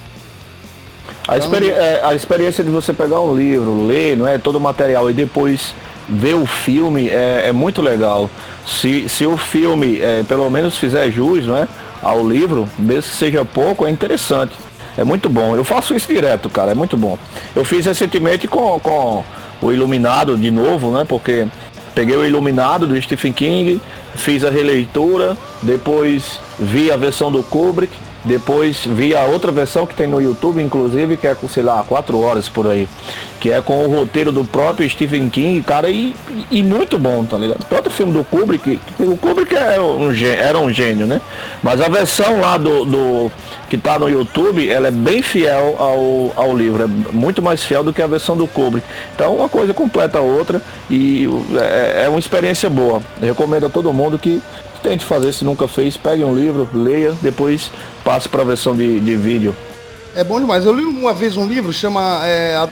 A, 1.27 1.37
experi 1.37 1.69
é, 1.69 2.01
a 2.03 2.15
experiência 2.15 2.63
de 2.63 2.69
você 2.69 2.93
pegar 2.93 3.19
um 3.19 3.35
livro, 3.35 3.85
ler, 3.85 4.15
não 4.15 4.25
é, 4.25 4.37
todo 4.37 4.55
o 4.55 4.61
material 4.61 5.09
e 5.09 5.13
depois 5.13 5.75
ver 6.07 6.35
o 6.35 6.45
filme 6.45 7.09
é, 7.09 7.49
é 7.49 7.51
muito 7.51 7.81
legal. 7.81 8.29
Se, 8.65 9.09
se 9.09 9.25
o 9.25 9.35
filme 9.35 9.99
é, 9.99 10.23
pelo 10.23 10.49
menos 10.49 10.77
fizer 10.77 11.11
jus 11.11 11.45
não 11.45 11.57
é, 11.57 11.67
ao 12.01 12.27
livro, 12.27 12.67
mesmo 12.79 13.11
que 13.11 13.17
seja 13.17 13.43
pouco, 13.43 13.85
é 13.85 13.89
interessante. 13.89 14.55
É 14.97 15.03
muito 15.03 15.29
bom. 15.29 15.55
Eu 15.55 15.65
faço 15.65 15.93
isso 15.93 16.07
direto, 16.07 16.49
cara, 16.49 16.71
é 16.71 16.75
muito 16.75 16.95
bom. 16.95 17.17
Eu 17.53 17.65
fiz 17.65 17.85
recentemente 17.85 18.47
com, 18.47 18.79
com 18.79 19.23
o 19.61 19.71
Iluminado 19.71 20.37
de 20.37 20.49
novo, 20.49 20.91
né? 20.91 21.05
Porque 21.07 21.47
Peguei 21.93 22.15
o 22.15 22.25
Iluminado 22.25 22.87
do 22.87 23.01
Stephen 23.01 23.33
King, 23.33 23.81
fiz 24.15 24.45
a 24.45 24.49
releitura, 24.49 25.37
depois 25.61 26.39
vi 26.57 26.91
a 26.91 26.97
versão 26.97 27.31
do 27.31 27.43
Kubrick, 27.43 27.93
depois 28.23 28.85
vi 28.85 29.15
a 29.15 29.25
outra 29.25 29.51
versão 29.51 29.85
que 29.85 29.95
tem 29.95 30.07
no 30.07 30.21
YouTube, 30.21 30.61
inclusive, 30.61 31.17
que 31.17 31.27
é 31.27 31.33
com, 31.33 31.47
sei 31.47 31.63
lá, 31.63 31.83
quatro 31.87 32.19
horas 32.19 32.47
por 32.47 32.67
aí. 32.67 32.87
Que 33.39 33.51
é 33.51 33.61
com 33.61 33.83
o 33.83 33.95
roteiro 33.95 34.31
do 34.31 34.45
próprio 34.45 34.87
Stephen 34.87 35.27
King, 35.29 35.63
cara, 35.63 35.89
e, 35.89 36.15
e 36.51 36.61
muito 36.61 36.99
bom, 36.99 37.25
tá 37.25 37.37
ligado? 37.37 37.61
O 37.61 37.65
próprio 37.65 37.91
filme 37.91 38.13
do 38.13 38.23
Kubrick, 38.23 38.79
o 38.99 39.17
Kubrick 39.17 39.55
era 39.55 39.83
um, 39.83 40.11
era 40.13 40.59
um 40.59 40.71
gênio, 40.71 41.07
né? 41.07 41.19
Mas 41.63 41.81
a 41.81 41.89
versão 41.89 42.39
lá 42.39 42.57
do, 42.57 42.85
do 42.85 43.31
que 43.67 43.75
está 43.75 43.97
no 43.97 44.07
YouTube, 44.07 44.69
ela 44.69 44.89
é 44.89 44.91
bem 44.91 45.23
fiel 45.23 45.75
ao, 45.79 46.31
ao 46.35 46.55
livro, 46.55 46.83
é 46.83 46.87
muito 46.87 47.41
mais 47.41 47.63
fiel 47.63 47.83
do 47.83 47.91
que 47.91 48.01
a 48.01 48.07
versão 48.07 48.37
do 48.37 48.45
Kubrick. 48.45 48.85
Então 49.15 49.35
uma 49.35 49.49
coisa 49.49 49.73
completa 49.73 50.19
a 50.19 50.21
outra 50.21 50.61
e 50.89 51.27
é, 51.59 52.03
é 52.03 52.09
uma 52.09 52.19
experiência 52.19 52.69
boa. 52.69 53.01
Eu 53.19 53.29
recomendo 53.29 53.65
a 53.65 53.69
todo 53.69 53.91
mundo 53.91 54.19
que 54.19 54.41
tente 54.81 55.05
fazer, 55.05 55.33
se 55.33 55.43
nunca 55.43 55.67
fez, 55.67 55.97
pegue 55.97 56.23
um 56.23 56.35
livro, 56.35 56.67
leia, 56.73 57.13
depois 57.21 57.71
passe 58.03 58.27
para 58.27 58.41
a 58.41 58.45
versão 58.45 58.75
de, 58.75 58.99
de 58.99 59.15
vídeo. 59.15 59.55
É 60.15 60.23
bom 60.23 60.39
demais. 60.39 60.65
Eu 60.65 60.73
li 60.73 60.83
uma 60.83 61.13
vez 61.13 61.37
um 61.37 61.47
livro, 61.47 61.71
chama. 61.71 62.21
É, 62.25 62.55
a... 62.55 62.67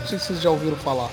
Não 0.00 0.06
sei 0.06 0.18
se 0.18 0.26
vocês 0.26 0.40
já 0.40 0.50
ouviram 0.50 0.76
falar. 0.76 1.08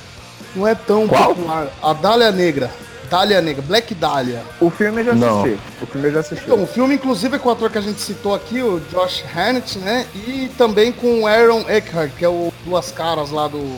Não 0.55 0.67
é 0.67 0.75
tão 0.75 1.07
Qual? 1.07 1.35
popular. 1.35 1.67
A 1.81 1.93
Dália 1.93 2.31
Negra. 2.31 2.71
Dália 3.09 3.41
Negra, 3.41 3.61
Black 3.61 3.93
Dahlia. 3.93 4.41
O 4.59 4.71
filme 4.71 5.01
eu 5.01 5.05
já 5.05 5.13
Não. 5.13 5.41
assisti. 5.41 5.59
O 5.81 5.85
filme 5.85 6.07
eu 6.07 6.13
já 6.13 6.19
assisti. 6.21 6.45
Então, 6.45 6.63
o 6.63 6.65
filme, 6.65 6.95
inclusive, 6.95 7.35
é 7.35 7.39
com 7.39 7.49
o 7.49 7.51
ator 7.51 7.69
que 7.69 7.77
a 7.77 7.81
gente 7.81 8.01
citou 8.01 8.33
aqui, 8.33 8.61
o 8.63 8.81
Josh 8.91 9.23
Hartnett, 9.35 9.77
né? 9.79 10.07
E 10.15 10.49
também 10.57 10.91
com 10.91 11.21
o 11.21 11.27
Aaron 11.27 11.63
Eckhart, 11.67 12.11
que 12.17 12.25
é 12.25 12.29
o 12.29 12.51
Duas 12.65 12.91
Caras 12.91 13.29
lá 13.29 13.47
do. 13.47 13.77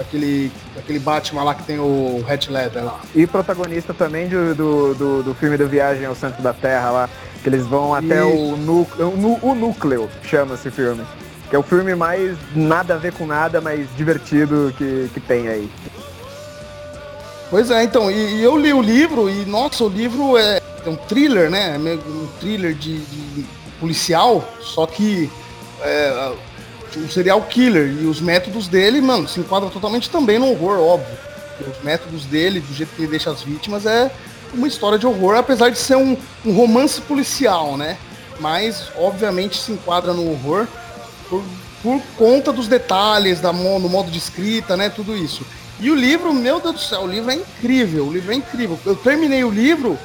Daquele, 0.00 0.50
daquele 0.74 0.98
Batman 0.98 1.42
lá 1.42 1.54
que 1.54 1.62
tem 1.62 1.78
o 1.78 2.24
Red 2.26 2.48
Leather 2.48 2.82
lá. 2.82 3.00
E 3.14 3.26
protagonista 3.26 3.92
também 3.92 4.28
do, 4.28 4.54
do, 4.54 4.94
do, 4.94 5.22
do 5.22 5.34
filme 5.34 5.58
do 5.58 5.68
Viagem 5.68 6.06
ao 6.06 6.14
Centro 6.14 6.42
da 6.42 6.54
Terra 6.54 6.90
lá, 6.90 7.10
que 7.42 7.48
eles 7.50 7.66
vão 7.66 7.94
até 7.94 8.24
o, 8.24 8.56
núcleo, 8.56 9.12
o, 9.42 9.54
núcleo, 9.54 10.08
chama 10.22 10.54
esse 10.54 10.70
filme. 10.70 11.04
Que 11.50 11.56
é 11.56 11.58
o 11.58 11.62
filme 11.62 11.94
mais 11.94 12.34
nada 12.56 12.94
a 12.94 12.96
ver 12.96 13.12
com 13.12 13.26
nada, 13.26 13.60
mas 13.60 13.86
divertido 13.94 14.72
que, 14.78 15.10
que 15.12 15.20
tem 15.20 15.48
aí. 15.48 15.70
Pois 17.50 17.70
é, 17.70 17.82
então, 17.82 18.10
e, 18.10 18.36
e 18.36 18.42
eu 18.42 18.56
li 18.56 18.72
o 18.72 18.80
livro 18.80 19.28
e, 19.28 19.44
nossa, 19.44 19.84
o 19.84 19.88
livro 19.90 20.38
é, 20.38 20.62
é 20.86 20.88
um 20.88 20.96
thriller, 20.96 21.50
né? 21.50 21.74
É 21.74 21.78
meio 21.78 21.98
um 21.98 22.26
thriller 22.40 22.72
de, 22.72 23.00
de 23.00 23.44
policial, 23.78 24.48
só 24.62 24.86
que 24.86 25.30
é, 25.82 26.32
um 26.96 27.08
serial 27.08 27.42
killer. 27.42 27.96
E 28.00 28.06
os 28.06 28.20
métodos 28.20 28.68
dele, 28.68 29.00
mano, 29.00 29.28
se 29.28 29.40
enquadra 29.40 29.70
totalmente 29.70 30.10
também 30.10 30.38
no 30.38 30.50
horror, 30.50 30.78
óbvio. 30.78 31.18
Os 31.60 31.84
métodos 31.84 32.24
dele, 32.24 32.60
do 32.60 32.74
jeito 32.74 32.94
que 32.94 33.02
ele 33.02 33.10
deixa 33.10 33.30
as 33.30 33.42
vítimas, 33.42 33.84
é 33.84 34.10
uma 34.52 34.66
história 34.66 34.98
de 34.98 35.06
horror, 35.06 35.36
apesar 35.36 35.70
de 35.70 35.78
ser 35.78 35.96
um, 35.96 36.16
um 36.44 36.52
romance 36.52 37.00
policial, 37.02 37.76
né? 37.76 37.96
Mas, 38.38 38.88
obviamente, 38.96 39.58
se 39.58 39.72
enquadra 39.72 40.14
no 40.14 40.30
horror 40.30 40.66
por, 41.28 41.44
por 41.82 42.02
conta 42.16 42.52
dos 42.52 42.66
detalhes, 42.66 43.40
da, 43.40 43.52
no 43.52 43.88
modo 43.88 44.10
de 44.10 44.18
escrita, 44.18 44.76
né? 44.76 44.88
Tudo 44.88 45.16
isso. 45.16 45.44
E 45.78 45.90
o 45.90 45.94
livro, 45.94 46.32
meu 46.32 46.60
Deus 46.60 46.74
do 46.74 46.80
céu, 46.80 47.02
o 47.02 47.06
livro 47.06 47.30
é 47.30 47.34
incrível, 47.34 48.06
o 48.06 48.12
livro 48.12 48.32
é 48.32 48.34
incrível. 48.34 48.78
Eu 48.84 48.96
terminei 48.96 49.44
o 49.44 49.50
livro, 49.50 49.98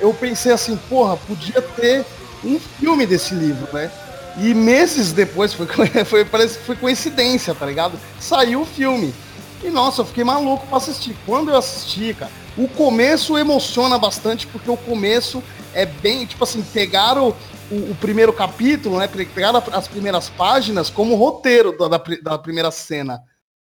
eu 0.00 0.12
pensei 0.12 0.52
assim, 0.52 0.76
porra, 0.88 1.16
podia 1.16 1.62
ter 1.62 2.04
um 2.44 2.58
filme 2.58 3.06
desse 3.06 3.34
livro, 3.34 3.68
né? 3.72 3.90
E 4.38 4.52
meses 4.52 5.12
depois, 5.12 5.54
foi, 5.54 5.66
foi, 6.04 6.24
parece 6.24 6.58
foi 6.58 6.76
coincidência, 6.76 7.54
tá 7.54 7.66
ligado? 7.66 7.98
Saiu 8.20 8.62
o 8.62 8.66
filme. 8.66 9.14
E 9.62 9.70
nossa, 9.70 10.02
eu 10.02 10.06
fiquei 10.06 10.24
maluco 10.24 10.66
pra 10.66 10.76
assistir. 10.76 11.16
Quando 11.24 11.50
eu 11.50 11.56
assisti, 11.56 12.14
cara, 12.14 12.30
o 12.56 12.68
começo 12.68 13.36
emociona 13.38 13.98
bastante, 13.98 14.46
porque 14.46 14.70
o 14.70 14.76
começo 14.76 15.42
é 15.72 15.86
bem, 15.86 16.26
tipo 16.26 16.44
assim, 16.44 16.62
pegaram 16.62 17.34
o, 17.70 17.74
o 17.90 17.96
primeiro 18.00 18.32
capítulo, 18.32 18.98
né? 18.98 19.08
Pegaram 19.08 19.62
as 19.72 19.88
primeiras 19.88 20.28
páginas 20.28 20.90
como 20.90 21.16
roteiro 21.16 21.76
da, 21.76 21.88
da, 21.88 22.02
da 22.22 22.38
primeira 22.38 22.70
cena 22.70 23.22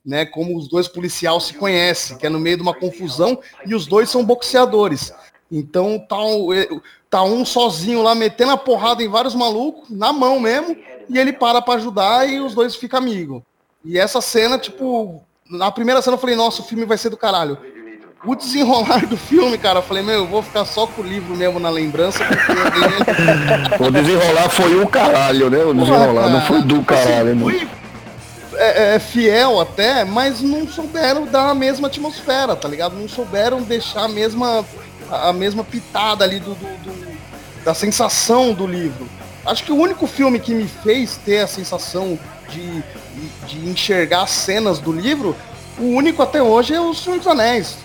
né? 0.05 0.27
Como 0.27 0.57
os 0.57 0.69
dois 0.69 0.87
policiais 0.87 1.45
se 1.45 1.55
conhecem, 1.55 2.19
que 2.19 2.27
é 2.27 2.29
no 2.31 2.39
meio 2.39 2.57
de 2.57 2.63
uma 2.63 2.75
confusão 2.75 3.41
e 3.67 3.75
os 3.75 3.87
dois 3.87 4.11
são 4.11 4.25
boxeadores. 4.25 5.13
Então 5.51 5.99
tá, 5.99 6.17
tá 7.15 7.23
um 7.23 7.45
sozinho 7.45 8.03
lá 8.03 8.13
metendo 8.13 8.51
a 8.51 8.57
porrada 8.57 9.01
em 9.01 9.09
vários 9.09 9.37
malucos, 9.37 9.89
na 9.89 10.13
mão 10.13 10.41
mesmo, 10.41 10.77
e 11.09 11.17
ele 11.17 11.33
para 11.33 11.63
pra 11.63 11.75
ajudar 11.75 12.29
e 12.29 12.41
os 12.41 12.55
dois 12.55 12.75
ficam 12.75 12.99
amigos. 12.99 13.41
E 13.85 13.97
essa 13.97 14.21
cena, 14.21 14.59
tipo, 14.59 15.23
na 15.49 15.71
primeira 15.71 16.03
cena 16.03 16.17
eu 16.17 16.21
falei, 16.21 16.35
nossa, 16.35 16.61
o 16.61 16.65
filme 16.65 16.85
vai 16.85 16.99
ser 16.99 17.11
do 17.11 17.17
caralho. 17.17 17.57
O 18.27 18.35
desenrolar 18.35 19.07
do 19.07 19.17
filme, 19.17 19.57
cara, 19.57 19.79
eu 19.79 19.83
falei, 19.85 20.03
meu, 20.03 20.15
eu 20.15 20.27
vou 20.27 20.43
ficar 20.43 20.65
só 20.65 20.89
com 20.89 21.03
o 21.03 21.05
livro 21.05 21.37
mesmo 21.37 21.61
na 21.61 21.71
lembrança. 21.71 22.25
o 23.79 23.91
desenrolar 23.93 24.49
foi 24.49 24.83
o 24.83 24.89
caralho, 24.89 25.49
né? 25.49 25.63
O 25.63 25.73
desenrolar, 25.73 26.31
não 26.31 26.41
foi 26.41 26.63
do 26.63 26.83
caralho, 26.83 27.31
assim, 27.31 27.39
foi, 27.39 27.69
é, 28.57 28.95
é, 28.95 28.99
fiel 28.99 29.61
até, 29.61 30.05
mas 30.05 30.41
não 30.41 30.67
souberam 30.67 31.27
dar 31.27 31.51
a 31.51 31.55
mesma 31.55 31.87
atmosfera, 31.87 32.57
tá 32.57 32.67
ligado? 32.67 32.97
Não 32.97 33.09
souberam 33.09 33.63
deixar 33.63 34.05
a 34.05 34.09
mesma, 34.09 34.65
a 35.11 35.33
mesma 35.33 35.63
pitada 35.63 36.25
ali 36.25 36.41
do, 36.41 36.55
do, 36.55 36.67
do 36.83 37.04
da 37.65 37.75
sensação 37.75 38.53
do 38.53 38.67
livro. 38.67 39.09
Acho 39.45 39.65
que 39.65 39.73
o 39.73 39.77
único 39.77 40.07
filme 40.07 40.39
que 40.39 40.55
me 40.55 40.67
fez 40.67 41.19
ter 41.25 41.41
a 41.41 41.47
sensação 41.47 42.19
de, 42.49 42.83
de 43.47 43.69
enxergar 43.69 44.27
cenas 44.27 44.79
do 44.79 44.93
livro, 44.93 45.37
o 45.79 45.85
único 45.85 46.23
até 46.23 46.43
hoje 46.43 46.75
é 46.75 46.81
o 46.81 46.95
Senhor 46.95 47.19
dos 47.19 47.27
Anéis 47.27 47.77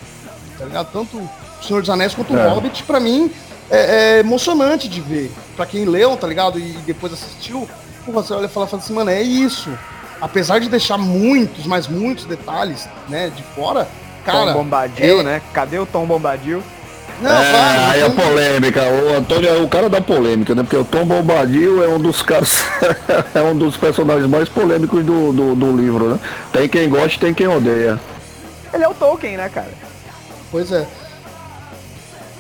tá 0.60 0.66
ligado? 0.66 0.92
Tanto 0.92 1.18
o 1.18 1.64
Senhor 1.64 1.80
dos 1.80 1.90
Anéis 1.90 2.14
quanto 2.14 2.36
é. 2.36 2.46
o 2.46 2.54
Hobbit, 2.54 2.84
pra 2.84 3.00
mim, 3.00 3.32
é, 3.72 4.18
é, 4.18 4.20
emocionante 4.20 4.88
de 4.90 5.00
ver. 5.00 5.32
Pra 5.56 5.66
quem 5.66 5.86
leu, 5.86 6.16
tá 6.18 6.28
ligado? 6.28 6.60
E 6.60 6.74
depois 6.86 7.14
assistiu, 7.14 7.68
você 8.06 8.34
olha 8.34 8.46
e 8.46 8.50
fala, 8.50 8.68
fala 8.68 8.82
assim, 8.82 8.94
mano, 8.94 9.10
é 9.10 9.22
isso. 9.22 9.72
Apesar 10.22 10.60
de 10.60 10.68
deixar 10.68 10.98
muitos, 10.98 11.66
mas 11.66 11.88
muitos 11.88 12.26
detalhes, 12.26 12.90
né, 13.08 13.30
de 13.30 13.42
fora, 13.56 13.88
cara... 14.26 14.52
Tom 14.52 14.64
Bombadil, 14.64 15.22
é... 15.22 15.24
né? 15.24 15.42
Cadê 15.54 15.80
o 15.80 15.86
Tom 15.86 16.06
Bombadil? 16.06 16.62
Não, 17.22 17.32
é, 17.32 17.52
claro, 17.52 17.92
aí 17.92 18.04
a 18.04 18.10
polêmica, 18.10 18.82
o 18.84 19.18
Antônio 19.18 19.50
é 19.50 19.58
o 19.62 19.68
cara 19.68 19.90
da 19.90 20.00
polêmica, 20.00 20.56
né? 20.56 20.64
Porque 20.64 20.78
o 20.78 20.86
Tom 20.86 21.06
Bombadil 21.06 21.84
é 21.84 21.88
um 21.90 22.00
dos 22.00 22.22
caras, 22.22 22.64
é 23.36 23.42
um 23.42 23.58
dos 23.58 23.76
personagens 23.76 24.30
mais 24.30 24.48
polêmicos 24.48 25.04
do, 25.04 25.34
do, 25.34 25.56
do 25.56 25.76
livro, 25.76 26.12
né? 26.12 26.20
Tem 26.54 26.70
quem 26.70 26.90
gosta 26.90 27.16
e 27.16 27.20
tem 27.20 27.34
quem 27.34 27.48
odeia. 27.48 28.00
Ele 28.74 28.84
é 28.84 28.88
o 28.88 28.94
Tolkien, 28.94 29.36
né, 29.36 29.50
cara? 29.50 29.72
Pois 30.50 30.72
é. 30.72 30.88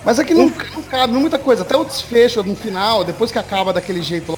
Mas 0.05 0.17
aqui 0.17 0.31
é 0.31 0.35
não, 0.35 0.45
não 0.45 0.81
cabe 0.83 1.13
muita 1.13 1.37
coisa. 1.37 1.63
Até 1.63 1.75
o 1.75 1.83
desfecho 1.83 2.41
no 2.43 2.55
final, 2.55 3.03
depois 3.03 3.31
que 3.31 3.39
acaba 3.39 3.73
daquele 3.73 4.01
jeito. 4.01 4.37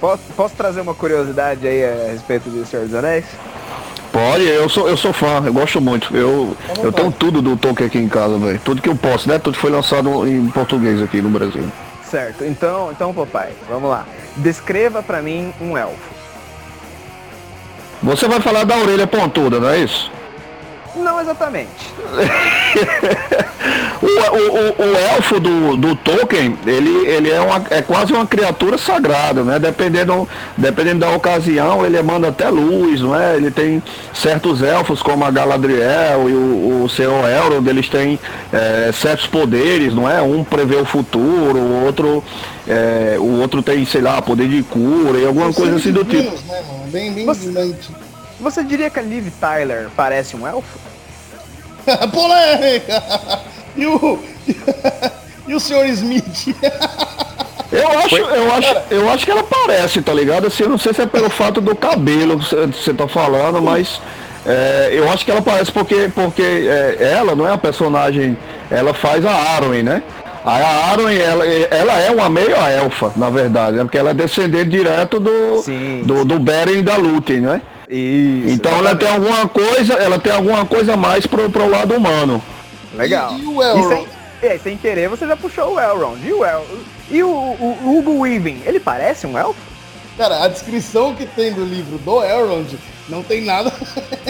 Posso, 0.00 0.22
posso 0.36 0.54
trazer 0.54 0.80
uma 0.80 0.94
curiosidade 0.94 1.66
aí 1.66 1.84
a 1.84 2.12
respeito 2.12 2.48
do 2.48 2.64
Senhor 2.66 2.86
dos 2.86 2.94
Anéis? 2.94 3.24
Pode, 4.12 4.44
eu 4.44 4.68
sou, 4.68 4.88
eu 4.88 4.96
sou 4.96 5.12
fã, 5.12 5.42
eu 5.44 5.52
gosto 5.52 5.80
muito. 5.80 6.14
Eu, 6.16 6.56
eu 6.82 6.92
tenho 6.92 7.12
tudo 7.12 7.40
do 7.40 7.56
Tolkien 7.56 7.86
aqui 7.86 7.98
em 7.98 8.08
casa, 8.08 8.38
velho. 8.38 8.60
Tudo 8.64 8.82
que 8.82 8.88
eu 8.88 8.96
posso, 8.96 9.28
né? 9.28 9.38
Tudo 9.38 9.56
foi 9.56 9.70
lançado 9.70 10.26
em 10.26 10.46
português 10.48 11.00
aqui 11.00 11.22
no 11.22 11.30
Brasil. 11.30 11.64
Certo, 12.04 12.44
então, 12.44 12.90
então 12.90 13.14
papai, 13.14 13.52
vamos 13.68 13.88
lá. 13.88 14.04
Descreva 14.36 15.00
para 15.00 15.22
mim 15.22 15.52
um 15.60 15.78
elfo. 15.78 16.10
Você 18.02 18.26
vai 18.26 18.40
falar 18.40 18.64
da 18.64 18.76
orelha 18.76 19.06
pontuda, 19.06 19.60
não 19.60 19.68
é 19.68 19.78
isso? 19.78 20.10
Não 20.96 21.20
exatamente. 21.20 21.68
o, 24.02 24.06
o, 24.06 24.10
o, 24.10 24.92
o, 24.92 24.96
elfo 25.14 25.38
do, 25.38 25.76
do 25.76 25.94
Tolkien, 25.94 26.58
ele, 26.66 27.06
ele 27.06 27.30
é, 27.30 27.40
uma, 27.40 27.64
é 27.70 27.80
quase 27.80 28.12
uma 28.12 28.26
criatura 28.26 28.76
sagrada, 28.76 29.44
né? 29.44 29.58
Dependendo, 29.58 30.28
dependendo 30.56 31.00
da 31.00 31.10
ocasião, 31.10 31.86
ele 31.86 31.96
emana 31.96 32.28
até 32.28 32.48
luz, 32.48 33.00
não 33.00 33.14
é? 33.14 33.36
Ele 33.36 33.50
tem 33.50 33.82
certos 34.12 34.62
elfos, 34.62 35.00
como 35.02 35.24
a 35.24 35.30
Galadriel 35.30 36.28
e 36.28 36.32
o, 36.32 36.82
o 36.84 36.88
Senhor 36.88 37.28
Elrond, 37.28 37.68
eles 37.68 37.88
têm 37.88 38.18
é, 38.52 38.90
certos 38.92 39.26
poderes, 39.26 39.94
não 39.94 40.10
é? 40.10 40.20
Um 40.20 40.42
prevê 40.42 40.76
o 40.76 40.84
futuro, 40.84 41.58
o 41.58 41.84
outro, 41.84 42.24
é, 42.66 43.16
o 43.18 43.40
outro 43.40 43.62
tem, 43.62 43.84
sei 43.84 44.00
lá, 44.00 44.20
poder 44.20 44.48
de 44.48 44.62
cura 44.64 45.18
e 45.18 45.26
alguma 45.26 45.52
coisa 45.52 45.76
assim 45.76 45.92
do 45.92 46.04
tipo. 46.04 46.30
Né, 46.46 46.62
bem, 46.90 47.12
bem, 47.12 47.26
Você... 47.26 47.74
Você 48.40 48.64
diria 48.64 48.90
que 48.90 48.98
a 48.98 49.02
Liv 49.02 49.28
Tyler 49.40 49.88
parece 49.94 50.36
um 50.36 50.46
elfo? 50.46 50.78
Polêmica! 52.12 53.02
E 53.76 53.86
o. 53.86 54.18
e 55.46 55.54
o 55.54 55.60
Sr. 55.60 55.86
Smith? 55.90 56.56
Eu 57.72 57.88
acho, 58.00 58.16
eu, 58.16 58.52
acho, 58.52 58.76
eu 58.90 59.10
acho 59.10 59.24
que 59.24 59.30
ela 59.30 59.44
parece, 59.44 60.02
tá 60.02 60.12
ligado? 60.12 60.46
Assim, 60.46 60.64
eu 60.64 60.68
não 60.68 60.78
sei 60.78 60.92
se 60.92 61.02
é 61.02 61.06
pelo 61.06 61.30
fato 61.30 61.60
do 61.60 61.76
cabelo 61.76 62.38
que 62.38 62.54
você 62.66 62.92
tá 62.92 63.06
falando, 63.06 63.62
mas 63.62 64.00
é, 64.44 64.90
eu 64.92 65.08
acho 65.10 65.24
que 65.24 65.30
ela 65.30 65.40
parece 65.40 65.70
porque, 65.70 66.10
porque 66.12 66.42
é, 66.42 67.12
ela 67.12 67.36
não 67.36 67.46
é 67.46 67.52
a 67.52 67.58
personagem, 67.58 68.36
ela 68.70 68.92
faz 68.92 69.24
a 69.24 69.32
Arwen, 69.32 69.84
né? 69.84 70.02
A 70.44 70.90
Arwen, 70.90 71.16
ela, 71.18 71.46
ela 71.46 72.00
é 72.00 72.10
uma 72.10 72.28
meia 72.28 72.56
elfa, 72.70 73.12
na 73.14 73.30
verdade, 73.30 73.76
né? 73.76 73.84
porque 73.84 73.98
ela 73.98 74.10
é 74.10 74.14
descendente 74.14 74.70
direto 74.70 75.20
do, 75.20 75.62
do, 76.04 76.24
do 76.24 76.40
Beren 76.40 76.78
e 76.78 76.82
da 76.82 76.96
Lúthien, 76.96 77.40
né? 77.40 77.62
Isso, 77.90 78.54
então 78.54 78.70
ela 78.72 78.94
tem 78.94 79.08
alguma 79.08 79.48
coisa, 79.48 79.94
ela 79.94 80.18
tem 80.18 80.32
alguma 80.32 80.64
coisa 80.64 80.96
mais 80.96 81.26
pro, 81.26 81.50
pro 81.50 81.68
lado 81.68 81.96
humano. 81.96 82.40
Legal. 82.94 83.34
E, 83.34 83.42
e 83.42 83.46
o 83.46 83.60
Elrond? 83.60 83.84
E 83.84 83.88
sem, 83.88 84.08
é, 84.50 84.58
sem 84.58 84.76
querer 84.76 85.08
você 85.08 85.26
já 85.26 85.36
puxou 85.36 85.74
o 85.74 85.80
Elrond. 85.80 86.24
E 86.24 86.32
o, 86.32 86.44
El, 86.44 86.64
e 87.10 87.22
o, 87.22 87.28
o, 87.28 87.78
o 87.82 87.98
Hugo 87.98 88.20
Weaving, 88.20 88.62
ele 88.64 88.78
parece 88.78 89.26
um 89.26 89.36
elfo? 89.36 89.58
Cara, 90.16 90.44
a 90.44 90.48
descrição 90.48 91.14
que 91.14 91.26
tem 91.26 91.52
do 91.52 91.64
livro 91.64 91.98
do 91.98 92.22
Elrond 92.22 92.78
não 93.08 93.24
tem 93.24 93.44
nada. 93.44 93.72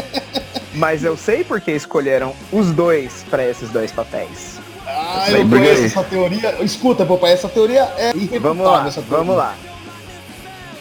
Mas 0.73 1.05
eu 1.05 1.17
sei 1.17 1.45
porque 1.45 1.73
escolheram 1.73 2.33
os 2.51 2.71
dois 2.73 3.27
para 3.29 3.45
esses 3.45 3.69
dois 3.69 3.93
papéis. 3.93 4.59
Ah, 4.87 5.27
eu, 5.31 5.47
conheço 5.47 5.85
essa 5.85 6.03
teoria. 6.05 6.57
Escuta, 6.63 7.05
papai, 7.05 7.33
essa 7.33 7.49
teoria 7.49 7.83
é 7.99 8.13
Vamos 8.41 8.65
lá, 8.65 8.89
vamos 9.09 9.37
lá. 9.37 9.55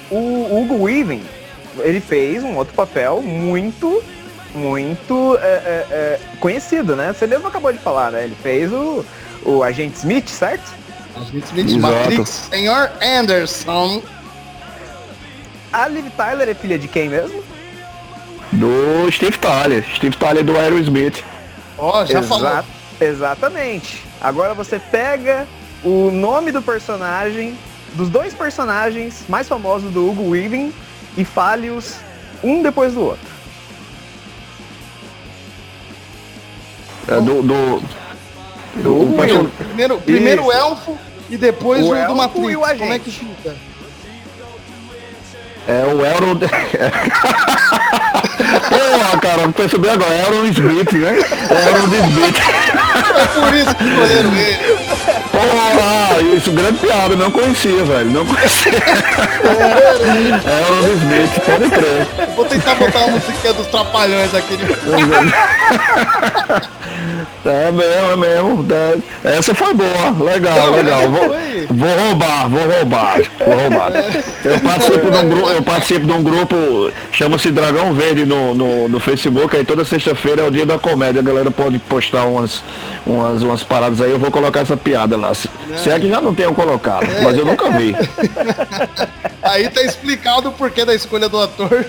O 0.09 0.61
Hugo 0.61 0.83
Weaving 0.83 1.23
ele 1.77 1.99
fez 1.99 2.43
um 2.43 2.55
outro 2.55 2.73
papel 2.73 3.21
muito, 3.21 4.03
muito 4.53 5.37
é, 5.41 5.47
é, 5.47 5.87
é, 5.91 6.19
conhecido, 6.39 6.95
né? 6.95 7.13
Você 7.13 7.27
mesmo 7.27 7.47
acabou 7.47 7.71
de 7.71 7.79
falar, 7.79 8.11
né? 8.11 8.23
Ele 8.23 8.35
fez 8.41 8.71
o, 8.71 9.05
o 9.43 9.63
Agente 9.63 9.97
Smith, 9.97 10.27
certo? 10.27 10.73
Agente 11.15 11.45
Smith, 11.45 11.69
Exato. 11.69 11.93
Matrix, 11.93 12.29
Senhor 12.49 12.91
Anderson. 13.01 14.01
A 15.71 15.87
Liv 15.87 16.09
Tyler 16.17 16.49
é 16.49 16.53
filha 16.53 16.79
de 16.79 16.87
quem 16.87 17.09
mesmo? 17.09 17.43
Do 18.51 19.11
Steve 19.11 19.37
Tyler. 19.37 19.85
Steve 19.95 20.17
Tyler 20.17 20.43
do 20.43 20.57
Aerosmith. 20.57 21.23
Ó, 21.77 22.01
oh, 22.01 22.05
já 22.05 22.19
Exa 22.19 22.27
falou. 22.27 22.63
Exatamente. 22.99 24.03
Agora 24.19 24.53
você 24.53 24.79
pega 24.79 25.47
o 25.83 26.09
nome 26.11 26.51
do 26.51 26.61
personagem, 26.61 27.55
dos 27.93 28.09
dois 28.09 28.33
personagens 28.33 29.23
mais 29.29 29.47
famosos 29.47 29.91
do 29.91 30.09
Hugo 30.09 30.29
Weaving 30.31 30.73
e 31.19 31.25
fale-os 31.25 31.97
um 32.41 32.63
depois 32.63 32.93
do 32.93 33.01
outro. 33.01 33.27
É, 37.09 37.15
do, 37.15 37.41
do, 37.41 37.81
do, 38.75 39.05
do 39.05 39.51
primeiro, 39.57 39.99
primeiro 39.99 40.45
o 40.45 40.51
elfo 40.51 40.97
e 41.29 41.35
depois 41.35 41.83
o, 41.83 41.91
o 41.91 42.07
do 42.07 42.15
Matrix. 42.15 42.55
o 42.55 42.59
Como 42.77 42.93
é 42.93 42.99
que 42.99 43.11
fica? 43.11 43.53
É 45.67 45.83
o 45.85 46.05
Elrond. 46.05 46.39
Pô, 48.69 49.19
cara, 49.19 49.41
não 49.41 49.51
percebi 49.51 49.89
agora. 49.89 50.15
Elrond 50.15 50.51
Smith, 50.51 50.93
né? 50.93 51.17
Elrond 51.17 51.93
Smith. 51.95 52.37
É 53.19 53.25
por 53.25 53.53
isso 53.53 53.75
que 53.75 53.83
escolheram 53.83 54.33
ele. 54.35 55.18
Porra, 55.31 56.21
isso, 56.35 56.51
grande 56.51 56.79
piada, 56.79 57.15
não 57.15 57.31
conhecia, 57.31 57.83
velho. 57.83 58.11
Não 58.11 58.25
conhecia. 58.25 58.71
É, 58.71 60.49
é 60.49 60.71
o 60.71 60.93
Smith, 60.93 61.39
pode 61.45 61.69
crer. 61.69 62.07
Vou 62.35 62.45
tentar 62.45 62.73
botar 62.75 62.99
uma 62.99 63.11
musiquinha 63.11 63.53
dos 63.53 63.67
trapalhões 63.67 64.33
aqui. 64.33 64.57
De... 64.57 64.65
É 67.45 67.71
mesmo, 67.71 68.11
é 68.11 68.15
mesmo. 68.15 68.65
É, 69.23 69.37
essa 69.37 69.55
foi 69.55 69.73
boa, 69.73 70.11
legal, 70.31 70.71
legal. 70.71 71.09
Vou, 71.09 71.29
vou, 71.69 71.97
roubar, 71.97 72.49
vou 72.49 72.61
roubar, 72.61 73.21
vou 73.39 73.57
roubar. 73.57 73.91
Eu 74.43 74.59
participo 74.59 75.09
de 75.09 75.17
um 75.17 75.29
grupo, 75.29 75.49
eu 75.49 75.63
participo 75.63 76.05
de 76.05 76.11
um 76.11 76.23
grupo, 76.23 76.91
chama-se 77.11 77.49
Dragão 77.49 77.93
Verde 77.93 78.25
no, 78.25 78.53
no, 78.53 78.89
no 78.89 78.99
Facebook, 78.99 79.55
aí 79.55 79.63
toda 79.63 79.85
sexta-feira 79.85 80.41
é 80.41 80.47
o 80.47 80.51
dia 80.51 80.65
da 80.65 80.77
comédia, 80.77 81.21
a 81.21 81.23
galera 81.23 81.49
pode 81.49 81.79
postar 81.79 82.25
umas, 82.25 82.61
umas, 83.05 83.41
umas 83.41 83.63
paradas 83.63 84.01
aí, 84.01 84.11
eu 84.11 84.19
vou 84.19 84.31
colocar 84.31 84.59
essa 84.59 84.75
piada 84.75 85.08
lá. 85.15 85.33
Se, 85.33 85.49
se 85.77 85.89
é 85.89 85.99
que 85.99 86.09
já 86.09 86.21
não 86.21 86.33
tenham 86.33 86.53
colocado, 86.53 87.07
mas 87.23 87.37
eu 87.37 87.45
nunca 87.45 87.69
vi. 87.71 87.95
Aí 89.41 89.69
tá 89.69 89.81
explicado 89.81 90.49
o 90.49 90.51
porquê 90.51 90.85
da 90.85 90.93
escolha 90.93 91.29
do 91.29 91.39
ator 91.39 91.85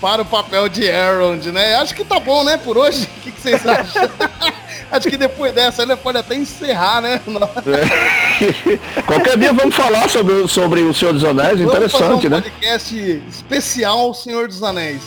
para 0.00 0.22
o 0.22 0.24
papel 0.24 0.68
de 0.68 0.84
Elrond, 0.84 1.46
né? 1.50 1.76
Acho 1.76 1.94
que 1.94 2.04
tá 2.04 2.20
bom, 2.20 2.44
né, 2.44 2.58
por 2.58 2.76
hoje? 2.76 3.08
O 3.16 3.20
que, 3.20 3.32
que 3.32 3.40
vocês 3.40 3.66
acham? 3.66 4.08
Acho 4.92 5.08
que 5.08 5.16
depois 5.16 5.52
dessa 5.52 5.82
ele 5.82 5.96
pode 5.96 6.18
até 6.18 6.34
encerrar, 6.34 7.00
né? 7.00 7.20
É. 7.66 9.02
Qualquer 9.02 9.38
dia 9.38 9.52
vamos 9.52 9.74
falar 9.74 10.08
sobre, 10.08 10.46
sobre 10.48 10.82
o 10.82 10.92
Senhor 10.92 11.12
dos 11.14 11.24
Anéis, 11.24 11.58
vamos 11.58 11.74
interessante, 11.74 12.26
um 12.26 12.30
né? 12.30 12.40
podcast 12.40 13.22
especial 13.28 14.12
Senhor 14.12 14.48
dos 14.48 14.62
Anéis. 14.62 15.02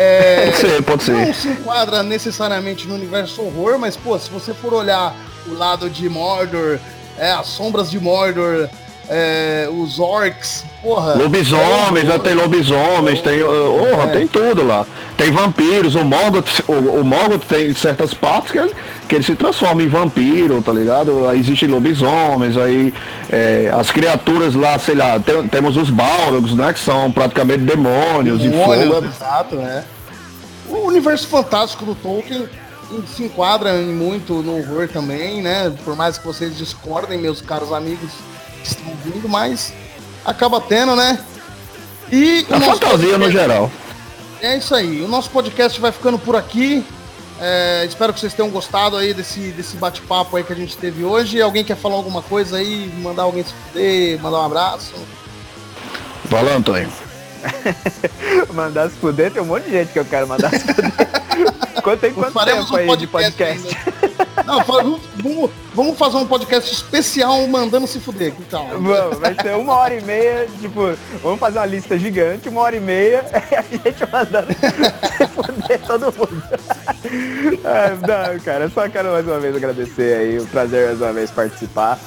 É, 0.00 0.44
pode 0.44 0.56
ser, 0.58 0.82
pode 0.84 1.02
ser. 1.02 1.26
Não 1.26 1.34
se 1.34 1.48
enquadra 1.48 2.04
necessariamente 2.04 2.86
no 2.86 2.94
universo 2.94 3.42
horror, 3.42 3.80
mas, 3.80 3.96
pô, 3.96 4.16
se 4.16 4.30
você 4.30 4.54
for 4.54 4.72
olhar 4.72 5.12
o 5.44 5.54
lado 5.54 5.90
de 5.90 6.08
Mordor, 6.08 6.78
é, 7.18 7.32
as 7.32 7.48
sombras 7.48 7.90
de 7.90 7.98
Mordor, 7.98 8.68
é, 9.08 9.68
os 9.70 9.98
orcs, 9.98 10.64
porra. 10.82 11.14
Lobisomens, 11.14 12.06
já 12.06 12.18
tem 12.18 12.34
lobisomens, 12.34 13.20
tem. 13.20 13.40
É. 13.40 14.06
tem 14.12 14.26
tudo 14.26 14.66
lá. 14.66 14.86
Tem 15.16 15.30
vampiros, 15.32 15.94
o 15.94 16.04
Morgoth, 16.04 16.62
o, 16.68 16.72
o 16.72 17.04
Morgoth 17.04 17.44
tem 17.48 17.74
certas 17.74 18.14
partes 18.14 18.52
que 18.52 18.58
ele, 18.58 18.72
que 19.08 19.14
ele 19.16 19.24
se 19.24 19.34
transforma 19.34 19.82
em 19.82 19.88
vampiro, 19.88 20.62
tá 20.62 20.72
ligado? 20.72 21.26
Aí 21.26 21.40
existem 21.40 21.68
lobisomens, 21.68 22.56
aí 22.56 22.92
é, 23.30 23.72
as 23.74 23.90
criaturas 23.90 24.54
lá, 24.54 24.78
sei 24.78 24.94
lá, 24.94 25.18
tem, 25.18 25.48
temos 25.48 25.76
os 25.76 25.90
Balrogs, 25.90 26.54
né? 26.54 26.72
Que 26.72 26.80
são 26.80 27.10
praticamente 27.10 27.60
demônios, 27.60 28.40
demônios 28.40 28.84
e 28.84 28.92
fogo. 28.92 29.06
Exato, 29.06 29.56
né? 29.56 29.84
O 30.68 30.86
universo 30.86 31.26
fantástico 31.26 31.84
do 31.84 31.94
Tolkien 31.94 32.46
se 33.06 33.24
enquadra 33.24 33.72
muito 33.74 34.34
no 34.34 34.58
horror 34.58 34.88
também, 34.88 35.42
né? 35.42 35.72
Por 35.84 35.96
mais 35.96 36.18
que 36.18 36.26
vocês 36.26 36.56
discordem, 36.56 37.18
meus 37.18 37.40
caros 37.40 37.72
amigos 37.72 38.10
que 38.58 38.68
estão 38.68 38.92
vindo, 39.04 39.28
mas 39.28 39.72
acaba 40.24 40.60
tendo, 40.60 40.94
né? 40.94 41.18
E 42.10 42.46
a 42.50 42.60
fantasia 42.60 42.78
podcast... 42.80 43.18
no 43.18 43.30
geral. 43.30 43.70
É 44.40 44.56
isso 44.56 44.74
aí. 44.74 45.02
O 45.02 45.08
nosso 45.08 45.30
podcast 45.30 45.80
vai 45.80 45.92
ficando 45.92 46.18
por 46.18 46.36
aqui. 46.36 46.84
É, 47.40 47.84
espero 47.86 48.12
que 48.12 48.18
vocês 48.18 48.34
tenham 48.34 48.50
gostado 48.50 48.96
aí 48.96 49.14
desse, 49.14 49.52
desse 49.52 49.76
bate-papo 49.76 50.36
aí 50.36 50.42
que 50.42 50.52
a 50.52 50.56
gente 50.56 50.76
teve 50.76 51.04
hoje. 51.04 51.40
Alguém 51.40 51.64
quer 51.64 51.76
falar 51.76 51.94
alguma 51.94 52.22
coisa 52.22 52.56
aí? 52.56 52.92
Mandar 52.98 53.22
alguém 53.22 53.44
se 53.44 53.52
fuder, 53.52 54.20
mandar 54.20 54.38
um 54.40 54.44
abraço? 54.44 54.94
Fala, 56.28 56.54
Antônio. 56.54 56.88
mandar 58.52 58.90
se 58.90 58.96
fuder, 58.96 59.30
tem 59.30 59.42
um 59.42 59.46
monte 59.46 59.64
de 59.64 59.70
gente 59.70 59.92
que 59.92 59.98
eu 59.98 60.04
quero 60.04 60.26
mandar 60.26 60.50
se 60.50 60.60
fuder. 60.60 60.92
Quanto 61.82 62.00
tem 62.00 62.12
quanto 62.12 62.44
tempo 62.44 62.74
um 62.74 62.76
aí 62.76 62.96
de 62.96 63.06
podcast? 63.06 63.76
Não, 64.44 64.64
vamos, 64.64 65.00
vamos 65.74 65.98
fazer 65.98 66.16
um 66.16 66.26
podcast 66.26 66.72
especial 66.72 67.46
mandando 67.46 67.86
se 67.86 68.00
fuder, 68.00 68.32
tal? 68.50 68.66
Vamos, 68.66 69.18
vai 69.18 69.34
ser 69.34 69.56
uma 69.56 69.74
hora 69.74 69.94
e 69.94 70.02
meia, 70.02 70.48
tipo, 70.60 70.96
vamos 71.22 71.38
fazer 71.38 71.58
uma 71.58 71.66
lista 71.66 71.98
gigante, 71.98 72.48
uma 72.48 72.62
hora 72.62 72.76
e 72.76 72.80
meia, 72.80 73.24
a 73.32 73.62
gente 73.62 74.10
mandando 74.10 74.52
se 74.52 75.26
fuder 75.28 75.80
todo 75.86 76.06
mundo. 76.06 76.42
Ah, 77.64 77.96
não, 78.00 78.40
cara, 78.40 78.68
só 78.70 78.88
quero 78.88 79.10
mais 79.10 79.26
uma 79.26 79.38
vez 79.38 79.54
agradecer 79.54 80.18
aí, 80.18 80.38
o 80.38 80.46
prazer 80.46 80.86
mais 80.86 81.00
uma 81.00 81.12
vez 81.12 81.30
participar. 81.30 81.98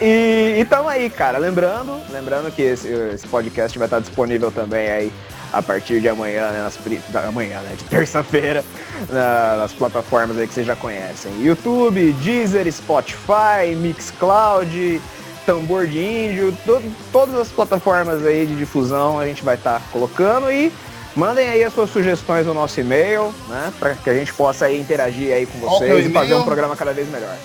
E, 0.00 0.56
então 0.58 0.88
aí, 0.88 1.08
cara, 1.08 1.38
lembrando, 1.38 2.00
lembrando 2.10 2.50
que 2.50 2.62
esse, 2.62 2.88
esse 2.88 3.26
podcast 3.28 3.78
vai 3.78 3.86
estar 3.86 4.00
disponível 4.00 4.50
também 4.50 4.90
aí 4.90 5.12
a 5.54 5.62
partir 5.62 6.00
de 6.00 6.08
amanhã, 6.08 6.50
né, 6.50 6.62
nas, 6.62 6.76
da 7.08 7.28
amanhã, 7.28 7.60
né, 7.60 7.76
de 7.76 7.84
terça-feira, 7.84 8.64
na, 9.08 9.54
nas 9.56 9.72
plataformas 9.72 10.36
aí 10.36 10.48
que 10.48 10.54
vocês 10.54 10.66
já 10.66 10.74
conhecem. 10.74 11.32
YouTube, 11.40 12.12
Deezer, 12.14 12.68
Spotify, 12.72 13.76
Mixcloud, 13.76 15.00
Tambor 15.46 15.86
de 15.86 16.04
Índio, 16.04 16.50
to, 16.64 16.82
todas 17.12 17.36
as 17.36 17.46
plataformas 17.48 18.26
aí 18.26 18.44
de 18.46 18.56
difusão 18.56 19.20
a 19.20 19.26
gente 19.26 19.44
vai 19.44 19.54
estar 19.54 19.78
tá 19.78 19.82
colocando 19.92 20.50
e 20.50 20.72
mandem 21.14 21.48
aí 21.48 21.62
as 21.62 21.72
suas 21.72 21.90
sugestões 21.90 22.44
no 22.46 22.54
nosso 22.54 22.80
e-mail, 22.80 23.32
né, 23.48 23.72
para 23.78 23.94
que 23.94 24.10
a 24.10 24.14
gente 24.14 24.32
possa 24.32 24.64
aí 24.66 24.80
interagir 24.80 25.32
aí 25.32 25.46
com 25.46 25.58
é 25.58 25.60
vocês 25.60 26.06
e 26.06 26.10
fazer 26.10 26.34
um 26.34 26.42
programa 26.42 26.74
cada 26.74 26.92
vez 26.92 27.08
melhor. 27.08 27.36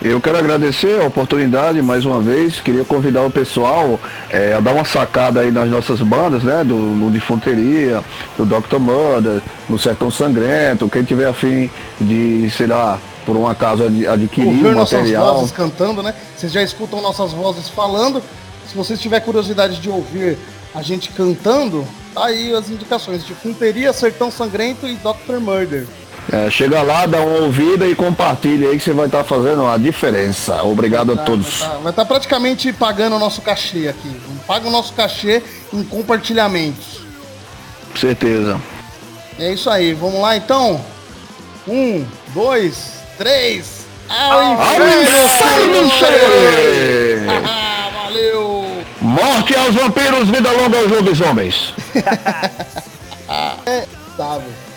Eu 0.00 0.18
quero 0.18 0.38
agradecer 0.38 1.02
a 1.02 1.04
oportunidade 1.04 1.82
mais 1.82 2.06
uma 2.06 2.18
vez. 2.18 2.60
Queria 2.60 2.82
convidar 2.82 3.22
o 3.24 3.30
pessoal 3.30 4.00
é, 4.30 4.54
a 4.54 4.60
dar 4.60 4.72
uma 4.72 4.86
sacada 4.86 5.40
aí 5.40 5.50
nas 5.50 5.68
nossas 5.68 6.00
bandas, 6.00 6.42
né? 6.42 6.64
Do, 6.64 7.10
de 7.10 7.20
Fonteria, 7.20 8.02
do 8.38 8.46
Dr. 8.46 8.78
Murder, 8.78 9.42
no 9.68 9.78
Sertão 9.78 10.10
Sangrento. 10.10 10.88
Quem 10.88 11.04
tiver 11.04 11.28
afim 11.28 11.70
de, 12.00 12.50
sei 12.50 12.68
lá, 12.68 12.98
por 13.26 13.36
um 13.36 13.46
acaso 13.46 13.84
adquirir 13.84 14.48
Ouvir 14.48 14.74
material. 14.74 14.76
nossas 14.76 15.10
vozes 15.10 15.52
cantando, 15.52 16.02
né? 16.02 16.14
Vocês 16.34 16.50
já 16.50 16.62
escutam 16.62 17.02
nossas 17.02 17.32
vozes 17.32 17.68
falando. 17.68 18.22
Se 18.66 18.74
vocês 18.74 18.98
tiverem 18.98 19.26
curiosidade 19.26 19.78
de 19.78 19.90
ouvir 19.90 20.38
a 20.74 20.80
gente 20.80 21.10
cantando, 21.10 21.86
tá 22.14 22.24
aí 22.24 22.54
as 22.54 22.70
indicações 22.70 23.26
de 23.26 23.34
Fonteria, 23.34 23.92
Sertão 23.92 24.30
Sangrento 24.30 24.88
e 24.88 24.94
Dr. 24.94 25.38
Murder. 25.38 25.86
É, 26.30 26.50
chega 26.50 26.82
lá, 26.82 27.04
dá 27.06 27.20
uma 27.20 27.40
ouvida 27.40 27.86
e 27.86 27.94
compartilha 27.94 28.68
aí 28.68 28.78
que 28.78 28.84
você 28.84 28.92
vai 28.92 29.06
estar 29.06 29.18
tá 29.18 29.24
fazendo 29.24 29.66
a 29.66 29.76
diferença. 29.76 30.62
Obrigado 30.62 31.16
tá, 31.16 31.22
a 31.22 31.24
todos. 31.24 31.58
Vai 31.58 31.68
estar 31.68 31.82
tá, 31.82 31.92
tá 31.92 32.04
praticamente 32.04 32.72
pagando 32.72 33.16
o 33.16 33.18
nosso 33.18 33.42
cachê 33.42 33.88
aqui. 33.88 34.20
Paga 34.46 34.68
o 34.68 34.70
nosso 34.70 34.92
cachê 34.92 35.42
em 35.72 35.82
compartilhamentos. 35.82 37.00
Certeza. 37.96 38.60
É 39.38 39.52
isso 39.52 39.68
aí, 39.68 39.92
vamos 39.94 40.20
lá 40.20 40.36
então. 40.36 40.80
Um, 41.66 42.04
dois, 42.28 43.02
três. 43.18 43.86
Ao 44.08 44.54
inferno, 44.54 45.86
inferno 45.86 47.32
Valeu! 48.04 48.66
Morte 49.00 49.56
aos 49.56 49.74
vampiros, 49.74 50.28
vida 50.28 50.50
longa 50.50 50.78
aos 50.78 50.90
lobisomens. 50.90 51.74
é, 53.66 53.86
tá, 54.16 54.38
velho. 54.38 54.71